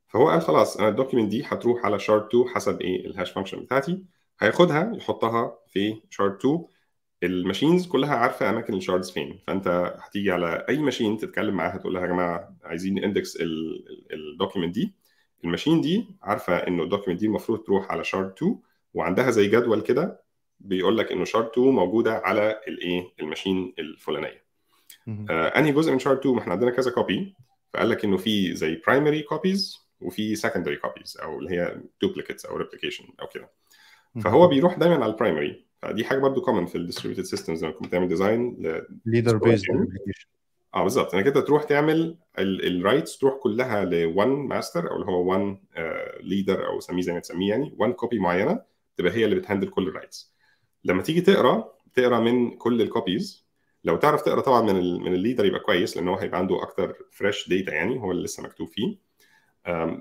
فهو 0.08 0.28
قال 0.30 0.42
خلاص 0.42 0.76
أنا 0.76 0.88
ال 0.88 0.93
document 0.93 1.28
دي 1.30 1.42
هتروح 1.46 1.84
على 1.84 1.98
shard 1.98 2.26
2 2.28 2.48
حسب 2.48 2.80
إيه 2.80 3.06
ال 3.06 3.11
hash 3.11 3.30
function 3.30 3.60
بتاعتي. 3.60 4.04
هياخدها 4.40 4.92
يحطها 4.96 5.58
في 5.68 6.02
shard 6.10 6.32
2 6.36 6.64
ال 7.26 7.33
machines 7.33 7.86
كلها 7.86 8.14
عارفة 8.14 8.50
أماكن 8.50 8.74
ال 8.74 8.79
shards 8.79 9.10
فين 9.10 9.38
فأنت 9.46 9.94
هتيجي 10.00 10.32
على 10.32 10.66
أي 10.68 10.78
machine 10.78 11.18
تتكلم 11.18 11.54
معاها 11.54 11.76
تقول 11.76 11.94
لها 11.94 12.02
يا 12.02 12.06
جماعة 12.06 12.56
عايزين 12.64 13.04
index 13.04 13.38
ال 14.12 14.19
document 14.19 14.74
دي. 14.74 14.94
ال 15.44 15.49
machine 15.49 15.80
دي 15.80 16.06
عارفة 16.22 16.56
إنه 16.56 16.82
ال 16.82 16.86
document 16.86 17.20
دي 17.20 17.26
المفروض 17.26 17.58
تروح 17.62 17.90
على 17.90 18.04
shard 18.04 18.32
2 18.36 18.58
وعندها 18.94 19.30
زي 19.30 19.48
جدول 19.48 19.80
كده 19.80 20.20
بيقول 20.60 20.98
لك 20.98 21.12
إنه 21.12 21.24
shard 21.24 21.46
2 21.46 21.66
موجودة 21.68 22.12
على 22.24 22.60
الايه 22.68 23.12
ال 23.20 23.27
machine 23.27 23.74
الفلانية. 23.78 24.44
آه 25.30 25.48
أنهي 25.48 25.72
جزء 25.72 25.92
من 25.92 25.98
shard 25.98 26.18
2 26.18 26.34
ما 26.34 26.40
إحنا 26.40 26.52
عندنا 26.52 26.70
كذا 26.70 26.90
copy 26.90 27.34
فقال 27.72 27.88
لك 27.88 28.04
إنه 28.04 28.16
في 28.16 28.54
زي 28.56 28.82
primary 28.86 29.22
copies 29.22 29.78
وفي 30.00 30.34
secondary 30.36 30.76
copies 30.76 31.18
أو 31.22 31.38
اللي 31.38 31.50
هي 31.50 31.80
duplicates 32.02 32.46
أو 32.46 32.56
replication 32.56 33.04
أو 33.22 33.26
كده. 33.26 33.50
فهو 34.24 34.48
بيروح 34.48 34.78
دايما 34.78 34.94
على 34.94 35.06
ال 35.12 35.19
primary 35.19 35.64
فدي 35.84 36.04
حاجة 36.04 36.18
برضو 36.18 36.40
common 36.40 36.66
في 36.66 36.74
ال 36.78 36.82
distributed 36.82 37.24
systems 37.24 37.64
لما 37.64 37.72
كنت 37.72 37.86
بتعمل 37.88 38.08
design 38.08 38.56
leader 39.06 39.36
based 39.36 39.64
آه 40.74 40.82
بالظبط. 40.82 41.14
انك 41.14 41.26
انت 41.26 41.38
تروح 41.38 41.62
تعمل 41.64 42.18
ال 42.38 42.50
writes 42.50 43.18
تروح 43.18 43.34
كلها 43.34 43.84
ل1 43.84 44.26
ماستر 44.26 44.90
أو 44.90 44.96
اللي 44.96 45.06
هو 45.06 45.24
1 45.30 45.58
leader 46.20 46.66
أو 46.66 46.80
سميه 46.80 47.02
زي 47.02 47.12
ما 47.12 47.18
تسميه 47.20 47.50
يعني 47.50 47.74
1 47.78 47.92
copy 47.92 48.18
معينة 48.18 48.60
تبقى 48.96 49.12
هي 49.12 49.24
اللي 49.24 49.36
بت 49.36 49.44
handle 49.44 49.68
كل 49.68 49.88
ال 49.88 49.95
writes 49.95 50.34
لما 50.84 51.02
تيجي 51.02 51.20
تقرأ 51.20 51.72
تقرأ 51.94 52.20
من 52.20 52.50
كل 52.50 52.82
ال 52.82 52.91
copies 52.91 53.44
لو 53.84 53.96
تعرف 53.96 54.22
تقرأ 54.22 54.40
طبعا 54.40 54.62
من 54.62 54.76
ال 54.78 55.00
من 55.00 55.14
ال 55.14 55.18
leader 55.18 55.44
يبقى 55.44 55.60
كويس 55.60 55.96
لأن 55.96 56.08
هو 56.08 56.16
هيبقى 56.16 56.38
عنده 56.38 56.62
أكتر 56.62 56.96
fresh 57.10 57.48
data 57.48 57.72
يعني 57.74 58.00
هو 58.00 58.10
اللي 58.12 58.24
لسه 58.24 58.42
مكتوب 58.42 58.68
فيه. 58.68 58.96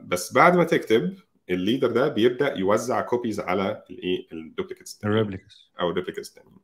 بس 0.04 0.34
بعد 0.34 0.56
ما 0.58 0.64
تكتب 0.64 1.16
ال 1.54 1.59
leader 1.59 1.92
ده 1.92 2.08
بيبدأ 2.08 2.58
يوزع 2.58 3.02
copies 3.02 3.40
على 3.40 3.84
الإيه؟ 3.90 4.28
ال 4.32 4.38
duplicates 4.38 5.00
ال 5.06 5.13
replicas 5.13 5.72
أو 5.80 5.90
ال 5.90 5.93
replicates 5.93 6.30
الثانيين 6.30 6.58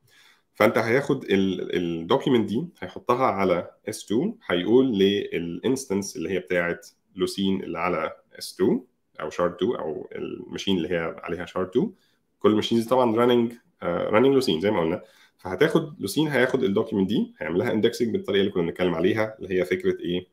فأنت 0.53 0.77
هياخد 0.77 1.25
ال 1.29 1.42
document 1.42 2.49
دي 2.49 2.67
هيحطها 2.79 3.25
على 3.25 3.71
S2 3.89 4.15
هيقول 4.47 4.85
لل 4.99 5.22
instance 5.22 6.15
اللي 6.15 6.29
هي 6.29 6.39
بتاعه 6.39 6.79
Lucene 7.15 7.63
اللي 7.63 7.79
على 7.79 8.11
S2 8.35 8.65
أو 9.21 9.29
shard 9.29 9.53
2 9.55 9.75
أو 9.75 10.09
ال 10.15 10.23
machine 10.23 10.77
اللي 10.77 10.89
هي 10.89 11.15
عليها 11.23 11.45
shard 11.45 11.67
2 11.69 11.91
كل 12.39 12.49
ال 12.49 12.53
machines 12.53 12.87
طبعا 12.87 13.15
running 13.15 13.53
running 13.83 14.33
Lucene 14.33 14.61
زي 14.61 14.71
ما 14.71 14.79
قلنا. 14.79 15.01
فهتاخد 15.37 16.01
Lucene 16.01 16.27
هياخد 16.27 16.63
ال 16.63 16.68
document 16.68 17.09
دي 17.09 17.33
هيعمل 17.39 17.59
لها 17.59 17.71
indexing 17.71 18.09
بالطريقة 18.09 18.41
اللي 18.41 18.51
كنا 18.51 18.63
بنتكلم 18.63 18.95
عليها 18.95 19.35
اللي 19.39 19.59
هي 19.59 19.65
فكرة 19.65 19.99
إيه؟ 19.99 20.27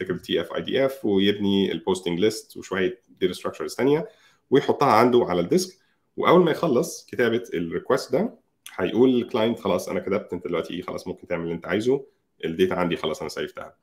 فكره 0.00 0.16
تي 0.16 0.40
اف 0.40 0.52
اي 0.52 0.62
دي 0.62 0.86
اف 0.86 1.04
ويبني 1.04 1.72
ال 1.72 1.78
posting 1.78 2.20
list 2.20 2.56
وشوية 2.56 3.00
data 3.20 3.32
structures 3.32 3.74
ثانية 3.74 4.08
ويحطها 4.50 4.92
عنده 4.92 5.24
على 5.28 5.40
ال 5.40 5.46
disk. 5.46 5.78
وأول 6.16 6.44
ما 6.44 6.50
يخلص 6.50 7.06
كتابة 7.06 7.42
ال 7.54 7.61
request 7.61 8.12
ده 8.12 8.34
هيقول 8.76 9.10
لل 9.10 9.22
client 9.22 9.60
خلاص 9.60 9.88
أنا 9.88 10.00
كتبت 10.00 10.32
أنت 10.32 10.46
دلوقتي 10.46 10.74
إيه 10.74 10.82
خلاص 10.82 11.06
ممكن 11.06 11.26
تعمل 11.26 11.42
اللي 11.42 11.54
أنت 11.54 11.66
عايزه 11.66 12.04
ال 12.44 12.50
data 12.50 12.74
عندي 12.74 12.96
خلاص 12.96 13.20
أنا 13.20 13.28
save 13.28 13.60
تها 13.60 13.76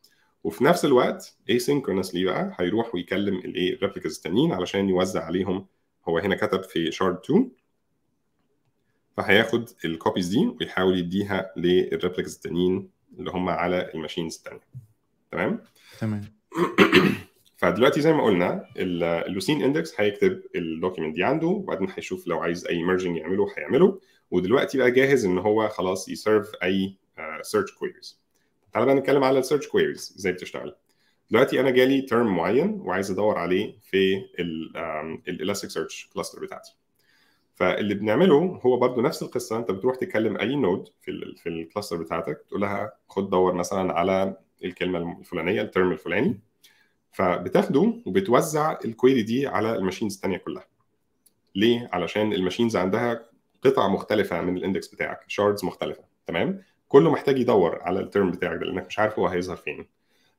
وفي 0.44 0.64
نفس 0.64 0.86
الوقت 0.86 1.36
asynchronously 1.52 2.24
بقى 2.26 2.56
هيروح 2.60 2.96
ويكلم 2.96 3.36
الايه 3.38 3.74
ال 3.76 3.80
replicas 3.80 4.16
التانيين 4.16 4.52
علشان 4.52 4.90
يوزع 4.90 5.24
عليهم. 5.26 5.68
هو 6.10 6.18
هنا 6.18 6.36
كتب 6.36 6.64
في 6.64 6.92
shard 6.92 7.18
2 7.26 7.52
فهياخد 9.18 9.70
ال 9.86 9.92
copies 9.92 10.28
دي 10.28 10.48
ويحاول 10.48 11.00
يديها 11.00 11.52
لل 11.58 11.73
replicas 11.73 12.36
التانيين 12.36 12.90
اللي 13.20 13.32
هم 13.32 13.50
على 13.50 13.92
ال 13.94 13.99
machines 13.99 14.36
الثانية 14.36 14.62
تمام؟ 15.32 15.64
تمام. 16.00 16.22
فدلوقتي 17.58 18.02
زي 18.02 18.14
ما 18.14 18.24
قلنا 18.24 18.66
ال 18.78 18.90
Lucene 18.90 19.64
index 19.64 20.02
هيكتب 20.02 20.42
ال 20.56 20.63
document 20.63 21.16
دي 21.16 21.24
عنده 21.24 21.48
وبعدين 21.48 21.88
هيشوف 21.96 22.28
لو 22.28 22.40
عايز 22.40 22.68
أي 22.68 22.84
merging 22.84 23.18
يعمله 23.18 23.48
هيعمله. 23.58 24.00
ودلوقتي 24.32 24.78
بقى 24.78 24.92
جاهز 24.92 25.26
إن 25.26 25.38
هو 25.38 25.70
خلاص 25.70 26.10
ي 26.10 26.17
serve 26.17 26.52
أي 26.64 26.98
search 27.42 27.72
queries 27.72 28.20
تعال 28.74 28.86
بقى 28.86 28.96
نتكلم 28.96 29.24
على 29.24 29.40
ال 29.40 29.44
search 29.44 29.68
queries 29.68 30.14
إزاي 30.18 30.34
بتشتغل. 30.34 30.76
دلوقتي 31.32 31.60
أنا 31.60 31.70
جالي 31.70 32.02
term 32.02 32.36
معين 32.36 32.82
وعايز 32.82 33.12
أدور 33.12 33.38
عليه 33.38 33.76
في 33.84 34.26
ال 35.30 35.70
Elasticsearch 35.70 36.10
cluster 36.14 36.42
بتاعتي. 36.42 36.76
فاللي 37.56 37.96
بنعمله 37.96 38.60
هو 38.66 38.78
برضو 38.78 39.02
نفس 39.02 39.24
القصة. 39.24 39.58
أنت 39.58 39.72
بتروح 39.72 39.96
تكلم 39.96 40.38
أي 40.38 40.56
node 40.56 40.90
في 41.02 41.12
ال 41.12 41.38
في 41.38 41.50
ال 41.50 41.56
cluster 41.56 41.98
بتاعتك 41.98 42.46
تقول 42.50 42.62
لها 42.62 42.94
خد 43.10 43.30
دور 43.30 43.54
مثلا 43.54 43.94
على 43.94 44.38
الكلمة 44.64 45.18
الفلانية 45.20 45.62
ال 45.62 45.68
term 45.68 45.92
الفلاني 45.92 46.40
فبتاخده 47.12 47.94
وبتوزع 48.06 48.78
ال 48.86 48.92
query 48.92 49.22
دي 49.24 49.48
على 49.48 49.76
ال 49.76 49.80
machines 49.80 50.16
الثانية 50.16 50.38
كلها. 50.38 50.66
ليه؟ 51.56 51.90
علشان 51.94 52.34
ال 52.34 52.39
machines 52.39 52.76
عندها 52.78 53.26
قطع 53.64 53.88
مختلفة 53.88 54.42
من 54.42 54.58
ال 54.58 54.63
index 54.63 54.88
بتاعك 54.88 55.20
shards 55.28 55.66
مختلفة 55.66 56.04
تمام؟ 56.28 56.62
كله 56.88 57.12
محتاج 57.12 57.40
يدور 57.40 57.80
على 57.82 58.00
ال 58.00 58.06
term 58.06 58.32
بتاعك 58.32 58.60
ده 58.60 58.66
لأنك 58.66 58.86
مش 58.88 59.00
عارف 59.00 59.20
هو 59.20 59.28
هيظهر 59.28 59.56
فين. 59.56 59.88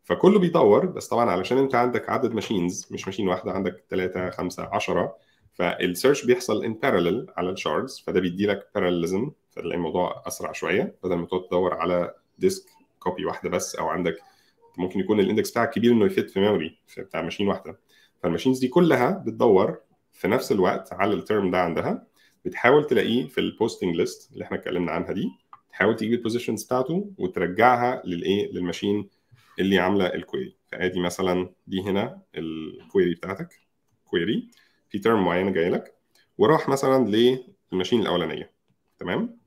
فكله 0.04 0.38
بيدور 0.38 0.86
بس 0.86 1.08
طبعا 1.08 1.30
علشان 1.30 1.58
أنت 1.58 1.74
عندك 1.74 2.10
عدد 2.10 2.32
machines 2.32 2.88
مش 2.90 3.06
machine 3.06 3.28
واحدة 3.28 3.52
عندك 3.52 3.84
3 3.90 4.30
5 4.30 4.68
10 4.72 5.16
فال 5.54 5.72
search 5.72 6.24
بيحصل 6.24 6.64
in 6.64 6.74
parallel 6.74 7.26
على 7.36 7.50
ال 7.50 7.58
shards 7.58 8.02
فده 8.06 8.20
بيدي 8.20 8.46
لك 8.46 8.68
parallelism 8.74 9.30
فتلاقي 9.50 9.74
الموضوع 9.76 10.22
أسرع 10.26 10.52
شوية 10.52 10.94
بدل 11.04 11.14
ما 11.14 11.26
تقعد 11.26 11.42
تدور 11.46 11.74
على 11.74 12.14
disk 12.38 12.64
copy 12.98 13.24
واحدة 13.24 13.50
بس 13.50 13.76
أو 13.76 13.88
عندك 13.88 14.16
ممكن 14.78 15.00
يكون 15.00 15.20
ال 15.20 15.25
index 15.25 15.50
بتاعك 15.50 15.70
كبير 15.70 15.92
إنه 15.92 16.04
ي 16.04 16.11
fit 16.11 16.30
في 16.30 16.40
memory 16.40 16.78
بتاع 16.98 17.22
machine 17.22 17.48
واحدة. 17.48 17.78
فال 18.22 18.30
machines 18.30 18.58
دي 18.58 18.68
كلها 18.68 19.10
بتدور 19.26 19.80
في 20.12 20.28
نفس 20.28 20.52
الوقت 20.52 20.92
على 20.92 21.14
ال 21.14 21.22
term 21.22 21.50
ده 21.50 21.58
عندها. 21.58 22.06
بتحاول 22.44 22.86
تلاقيه 22.86 23.26
في 23.28 23.38
ال 23.40 23.47
posting 23.47 23.96
list 23.96 24.32
اللي 24.32 24.44
إحنا 24.44 24.56
اتكلمنا 24.56 24.92
عنها 24.92 25.12
دي. 25.12 25.30
تحاول 25.70 25.96
تجيب 25.96 26.12
ال 26.12 26.18
positions 26.18 26.64
بتاعته 26.64 27.10
وترجعها 27.18 28.02
للإيه؟ 28.04 28.52
لل 28.52 28.65
machine 28.65 29.08
اللي 29.58 29.78
عاملة 29.78 30.06
ال 30.06 30.15
query 30.15 30.56
فأدي 30.72 31.00
مثلا 31.00 31.50
دي 31.66 31.82
هنا 31.82 32.22
ال 32.34 32.48
query 32.48 33.14
بتاعتك 33.14 33.48
query 34.04 34.50
في 34.90 34.98
term 34.98 35.24
معين 35.24 35.52
جاي 35.52 35.70
لك. 35.70 35.94
وراح 36.38 36.68
مثلا 36.68 37.04
لل 37.72 37.78
machine 37.78 38.00
الأولانية. 38.00 38.50
تمام؟ 38.98 39.38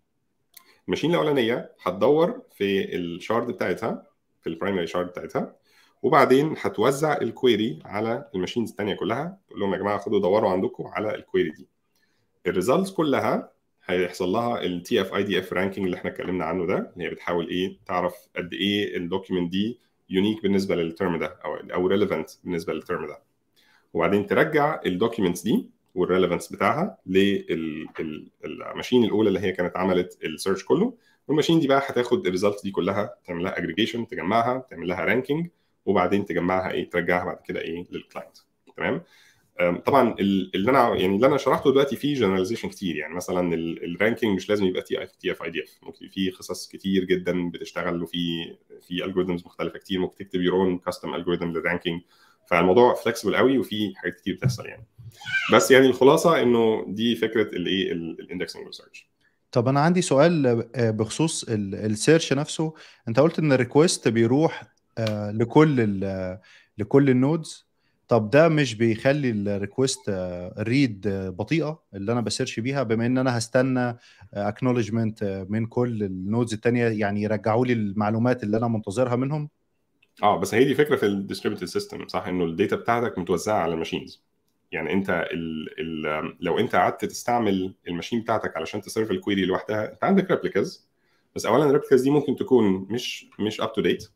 ال 0.91 0.94
machine 0.94 1.11
الأولانية 1.11 1.71
هتدور 1.83 2.41
في 2.51 2.95
ال 2.95 3.04
shard 3.04 3.47
بتاعتها 3.47 4.07
في 4.41 4.49
ال 4.49 4.54
primary 4.54 4.87
shard 4.87 5.07
بتاعتها 5.07 5.55
وبعدين 6.01 6.55
هتوزع 6.61 7.17
ال 7.21 7.31
query 7.31 7.79
على 7.85 8.29
ال 8.35 8.39
machines 8.39 8.69
الثانية 8.69 8.93
كلها 8.95 9.37
تقول 9.47 9.59
لهم 9.59 9.73
يا 9.73 9.77
جماعة 9.79 9.97
خدوا 9.97 10.19
دوروا 10.19 10.49
عندكم 10.49 10.87
على 10.87 11.15
ال 11.15 11.21
query 11.21 11.49
دي. 11.49 11.67
ال 12.47 12.53
results 12.53 12.91
كلها 12.91 13.51
هيحصل 13.85 14.29
لها 14.29 14.61
ال 14.63 15.01
TF-IDF 15.01 15.53
ranking 15.53 15.85
اللي 15.85 15.97
إحنا 15.97 16.09
اتكلمنا 16.11 16.45
عنه 16.45 16.65
ده 16.67 16.91
اللي 16.93 17.05
هي 17.05 17.09
بتحاول 17.09 17.47
إيه 17.49 17.77
تعرف 17.85 18.15
قد 18.35 18.53
إيه 18.53 18.97
ال 18.97 19.03
document 19.03 19.51
دي 19.51 19.79
unique 20.09 20.43
بالنسبة 20.43 20.75
لل 20.75 20.90
term 20.90 21.19
ده 21.19 21.39
أو 21.45 21.55
أو 21.55 21.87
relevant 21.87 22.29
بالنسبة 22.43 22.73
لل 22.73 22.85
term 22.85 23.07
ده. 23.07 23.21
وبعدين 23.93 24.27
ترجع 24.27 24.81
ال 24.85 24.91
documents 24.91 25.41
دي 25.43 25.69
وال 25.95 26.06
relevance 26.06 26.51
بتاعها 26.53 26.97
لل 27.05 27.49
machine 27.49 29.03
الأولى 29.03 29.27
اللي 29.27 29.39
هي 29.39 29.51
كانت 29.51 29.77
عملت 29.77 30.17
ال 30.23 30.29
search 30.29 30.63
كله. 30.63 30.93
وال 31.27 31.34
machine 31.34 31.59
دي 31.59 31.67
بقى 31.67 31.81
هتاخد 31.85 32.25
ال 32.27 32.32
result 32.32 32.63
دي 32.63 32.71
كلها 32.71 33.15
تعمل 33.25 33.43
لها 33.43 33.57
اجريجيشن 33.59 34.07
تجمعها 34.07 34.65
تعمل 34.69 34.87
لها 34.87 35.05
ranking 35.05 35.47
وبعدين 35.85 36.25
تجمعها 36.25 36.71
إيه 36.71 36.89
ترجعها 36.89 37.25
بعد 37.25 37.37
كده 37.45 37.61
إيه 37.61 37.85
لل 37.91 38.03
client 38.03 38.37
تمام؟ 38.77 39.01
طبعا 39.85 40.15
اللي 40.19 40.71
أنا 40.71 40.95
يعني 40.95 41.15
اللي 41.15 41.27
أنا 41.27 41.37
شرحته 41.37 41.71
دلوقتي 41.71 41.95
فيه 41.95 42.15
generalization 42.15 42.69
كتير. 42.69 42.95
يعني 42.95 43.13
مثلا 43.15 43.53
ال 43.55 43.65
ranking 43.65 44.35
مش 44.35 44.49
لازم 44.49 44.65
يبقى 44.65 44.81
تي 44.81 45.03
اف 45.03 45.15
تي 45.15 45.31
اف 45.31 45.43
اي 45.43 45.49
دي 45.49 45.63
اف 45.63 45.79
ممكن 45.83 46.07
في 46.07 46.29
قصص 46.29 46.67
كتير 46.67 47.03
جدا 47.03 47.49
بتشتغل 47.49 48.03
وفي 48.03 48.55
في 48.81 49.05
algorithms 49.05 49.45
مختلفة 49.45 49.79
كتير. 49.79 49.99
ممكن 49.99 50.15
تكتب 50.15 50.41
your 50.41 50.55
own 50.55 50.77
custom 50.77 51.13
algorithm 51.15 51.51
لل 51.51 51.62
ranking 51.62 52.01
فالموضوع 52.51 52.93
flexible 52.95 53.35
قوي 53.35 53.57
وفي 53.57 53.93
حاجات 53.95 54.15
كتير 54.15 54.35
بتحصل 54.35 54.65
يعني. 54.65 54.85
بس 55.53 55.71
يعني 55.71 55.85
الخلاصة 55.85 56.41
إنه 56.41 56.85
دي 56.87 57.15
فكرة 57.15 57.43
الايه 57.55 57.91
ال 57.91 58.00
indexing 58.00 58.65
وال 58.65 58.76
search 58.76 59.09
طب 59.51 59.67
أنا 59.67 59.79
عندي 59.79 60.01
سؤال 60.01 60.63
بخصوص 60.75 61.45
ال 61.49 61.61
search 61.61 62.33
نفسه. 62.33 62.73
أنت 63.07 63.19
قلت 63.19 63.39
إن 63.39 63.51
ال 63.51 63.58
request 63.58 64.07
بيروح 64.07 64.63
لكل 65.29 65.99
لكل 66.77 67.09
ال 67.09 67.19
nodes 67.19 67.65
طب 68.07 68.29
ده 68.29 68.49
مش 68.49 68.75
بيخلي 68.75 69.29
ال 69.29 69.38
request 69.38 69.99
read 70.59 71.07
بطيئة 71.07 71.83
اللي 71.93 72.11
أنا 72.11 72.21
ب 72.21 72.27
search 72.27 72.59
بيها؟ 72.59 72.83
بما 72.83 73.05
إن 73.05 73.17
أنا 73.17 73.37
هستنى 73.37 73.97
acknowledgment 74.33 75.45
من 75.49 75.65
كل 75.65 76.03
ال 76.03 76.12
nodes 76.12 76.53
الثانية 76.53 76.85
يعني 76.87 77.21
يرجعوا 77.21 77.65
لي 77.65 77.73
المعلومات 77.73 78.43
اللي 78.43 78.57
أنا 78.57 78.67
منتظرها 78.67 79.15
منهم؟ 79.15 79.49
آه 80.23 80.39
بس 80.39 80.53
هي 80.53 80.63
دي 80.63 80.75
فكرة 80.75 80.95
في 80.95 81.05
ال 81.05 81.10
distributed 81.10 81.65
system 81.65 82.07
صح؟ 82.07 82.27
إنه 82.27 82.43
ال 82.45 82.51
data 82.51 82.75
بتاعتك 82.75 83.17
متوزعة 83.19 83.59
على 83.59 83.73
ال 83.73 83.79
machines 83.79 84.23
يعني 84.71 84.93
أنت 84.93 85.09
ال 85.09 85.69
ال 85.79 86.37
لو 86.39 86.59
أنت 86.59 86.75
قعدت 86.75 87.05
تستعمل 87.05 87.73
ال 87.87 87.92
machine 87.92 88.21
بتاعتك 88.21 88.57
علشان 88.57 88.81
ت 88.81 88.86
serve 88.86 89.11
ال 89.11 89.17
query 89.17 89.45
لوحدها 89.45 89.91
أنت 89.93 90.03
عندك 90.03 90.31
replicas 90.31 90.87
بس 91.35 91.45
اولا 91.45 91.65
ال 91.65 91.69
replicas 91.69 92.01
دي 92.01 92.09
ممكن 92.09 92.35
تكون 92.35 92.87
مش 92.89 93.29
مش 93.39 93.61
up 93.61 93.73
to 93.73 93.81
date 93.81 94.07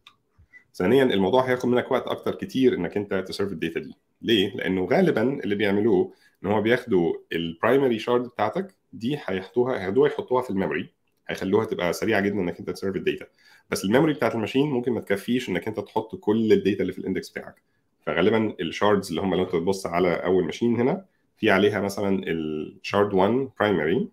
ثانيا 0.74 1.04
الموضوع 1.04 1.50
هياخد 1.50 1.70
منك 1.70 1.92
وقت 1.92 2.08
أكتر 2.08 2.36
كتير 2.36 2.74
إنك 2.76 2.98
أنت 2.98 3.14
ت 3.14 3.20
serve 3.20 3.52
ال 3.52 3.57
data 3.57 3.80
دي. 3.80 3.94
ليه؟ 4.22 4.56
لأنه 4.56 4.86
غالبا 4.86 5.22
اللي 5.44 5.56
بيعملوه 5.56 6.14
إن 6.44 6.52
هو 6.52 6.62
بياخدوا 6.62 7.14
ال 7.34 7.42
primary 7.42 8.00
shard 8.00 8.24
بتاعتك 8.28 8.76
دي 8.94 9.18
هيحطوها 9.26 9.80
هياخدوها 9.82 10.10
يحطوها 10.10 10.42
في 10.42 10.50
ال 10.50 10.55
memory. 10.55 10.95
هيخلوها 11.28 11.66
تبقى 11.66 11.94
سريعة 11.94 12.22
جدا 12.22 12.36
إنك 12.36 12.60
أنت 12.60 12.70
ت 12.70 12.74
serve 12.74 12.96
ال 12.96 13.01
data. 13.01 13.26
بس 13.70 13.86
ال 13.86 13.90
memory 13.90 14.14
بتاعت 14.14 14.36
ال 14.36 14.40
machine 14.40 14.68
ممكن 14.72 14.92
ما 14.92 15.02
تكفيش 15.02 15.50
إنك 15.50 15.68
أنت 15.68 15.80
تحط 15.80 16.16
كل 16.16 16.54
ال 16.54 16.59
data 16.59 16.82
اللي 16.82 16.94
في 16.94 17.00
ال 17.00 17.05
index 17.05 17.30
بتاعك. 17.30 17.62
فغالبا 18.06 18.56
ال 18.60 18.67
shards 18.67 19.10
اللي 19.10 19.22
هم 19.22 19.36
لو 19.36 19.44
أنت 19.44 19.52
تبص 19.52 19.86
على 19.86 20.14
أول 20.14 20.44
machine 20.46 20.76
هنا 20.76 21.06
في 21.38 21.52
عليها 21.52 21.82
مثلا 21.82 22.22
ال 22.28 22.42
shard 22.42 23.14
1 23.14 23.50
primary 23.60 24.10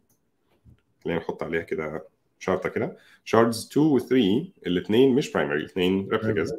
خلينا 1.04 1.18
نحط 1.20 1.42
عليها 1.42 1.62
كده 1.62 2.06
شارطه 2.38 2.68
كده. 2.68 2.96
shards 3.24 3.68
2 3.72 3.86
و 3.86 3.98
3 3.98 4.52
الاثنين 4.66 5.14
مش 5.14 5.32
primary 5.32 5.56
الاثنين 5.58 6.08
replicas 6.12 6.52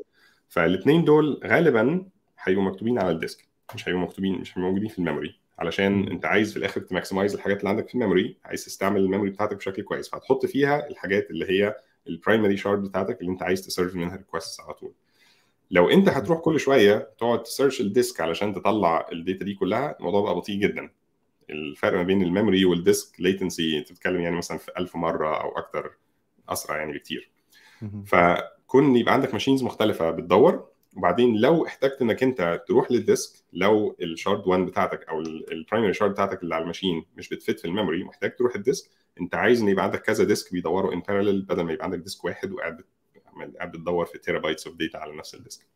فالاثنين 0.49 1.03
دول 1.05 1.39
غالبا 1.45 2.05
هيبقوا 2.39 2.65
مكتوبين 2.65 2.99
على 2.99 3.11
ال 3.11 3.18
disk 3.18 3.47
مش 3.75 3.89
هيبقوا 3.89 4.03
مكتوبين 4.03 4.35
مش 4.35 4.49
هيبقوا 4.51 4.63
موجودين 4.69 4.89
في 4.89 4.99
ال 4.99 5.04
memory. 5.04 5.39
علشان 5.59 6.07
انت 6.11 6.25
عايز 6.25 6.51
في 6.51 6.57
الآخر 6.57 6.81
ت 6.81 6.87
maximize 6.87 7.33
الحاجات 7.33 7.59
اللي 7.59 7.69
عندك 7.69 7.87
في 7.87 7.95
ال 7.95 8.01
memory 8.01 8.37
عايز 8.45 8.65
تستعمل 8.65 9.01
ال 9.01 9.05
memory 9.05 9.29
بتاعتك 9.29 9.55
بشكل 9.57 9.81
كويس 9.81 10.09
فهتحط 10.09 10.45
فيها 10.45 10.87
الحاجات 10.89 11.29
اللي 11.31 11.45
هي 11.49 11.75
ال 12.07 12.14
primary 12.14 12.57
shard 12.57 12.81
بتاعتك 12.83 13.21
اللي 13.21 13.31
انت 13.31 13.43
عايز 13.43 13.61
ت 13.65 13.70
serve 13.70 13.95
منها 13.95 14.15
request 14.15 14.61
على 14.61 14.73
طول. 14.73 14.93
لو 15.71 15.89
انت 15.89 16.09
هتروح 16.09 16.39
كل 16.39 16.59
شوية 16.59 17.09
تقعد 17.19 17.43
ت 17.43 17.49
search 17.49 17.81
ال 17.81 17.89
disk 17.89 18.21
علشان 18.21 18.53
تطلع 18.53 19.07
ال 19.11 19.18
data 19.18 19.45
دي 19.45 19.53
كلها 19.53 19.95
الموضوع 19.99 20.21
بقى 20.21 20.35
بطيء 20.35 20.59
جدا. 20.59 20.89
الفرق 21.49 21.93
ما 21.97 22.03
بين 22.03 22.21
ال 22.21 22.28
memory 22.28 22.65
وال 22.65 22.84
disk 22.84 23.21
latency 23.21 23.81
تتكلم 23.81 24.21
يعني 24.21 24.35
مثلا 24.35 24.57
في 24.57 24.71
1000 24.77 24.95
مرة 24.95 25.41
أو 25.41 25.57
أكتر 25.57 25.91
أسرع 26.49 26.77
يعني 26.77 26.93
بكتير. 26.93 27.31
فكون 28.05 28.95
يبقى 28.95 29.13
عندك 29.13 29.33
machines 29.33 29.63
مختلفة 29.63 30.11
بتدور 30.11 30.67
وبعدين 30.95 31.35
لو 31.37 31.65
احتجت 31.65 32.01
إنك 32.01 32.23
أنت 32.23 32.63
تروح 32.67 32.91
لل 32.91 33.09
disk 33.09 33.43
لو 33.53 33.95
ال 34.01 34.09
shard 34.09 34.47
1 34.47 34.61
بتاعتك 34.65 35.09
أو 35.09 35.19
ال 35.19 35.29
primary 35.29 35.93
shard 35.93 36.11
بتاعتك 36.11 36.43
اللي 36.43 36.55
على 36.55 36.61
ال 36.61 36.67
machine 36.67 37.05
مش 37.17 37.29
بت 37.29 37.41
fit 37.41 37.59
في 37.59 37.65
ال 37.65 37.71
memory 37.71 38.03
محتاج 38.03 38.35
تروح 38.35 38.55
ال 38.55 38.61
disk. 38.61 38.89
أنت 39.21 39.35
عايز 39.35 39.61
ان 39.61 39.67
يبقى 39.67 39.83
عندك 39.83 40.01
كذا 40.01 40.23
disk 40.23 40.53
بيدوروا 40.53 40.93
in 40.93 40.99
parallel 40.99 41.41
بدل 41.41 41.63
ما 41.63 41.73
يبقى 41.73 41.85
عندك 41.85 41.99
disk 41.99 42.25
واحد 42.25 42.51
وقاعد 42.51 42.81
قاعد 43.57 43.71
بتدور 43.71 44.05
في 44.05 44.17
terabytes 44.17 44.67
of 44.67 44.75
data 44.75 44.97
على 44.97 45.15
نفس 45.15 45.35
ال 45.35 45.41
disk. 45.41 45.67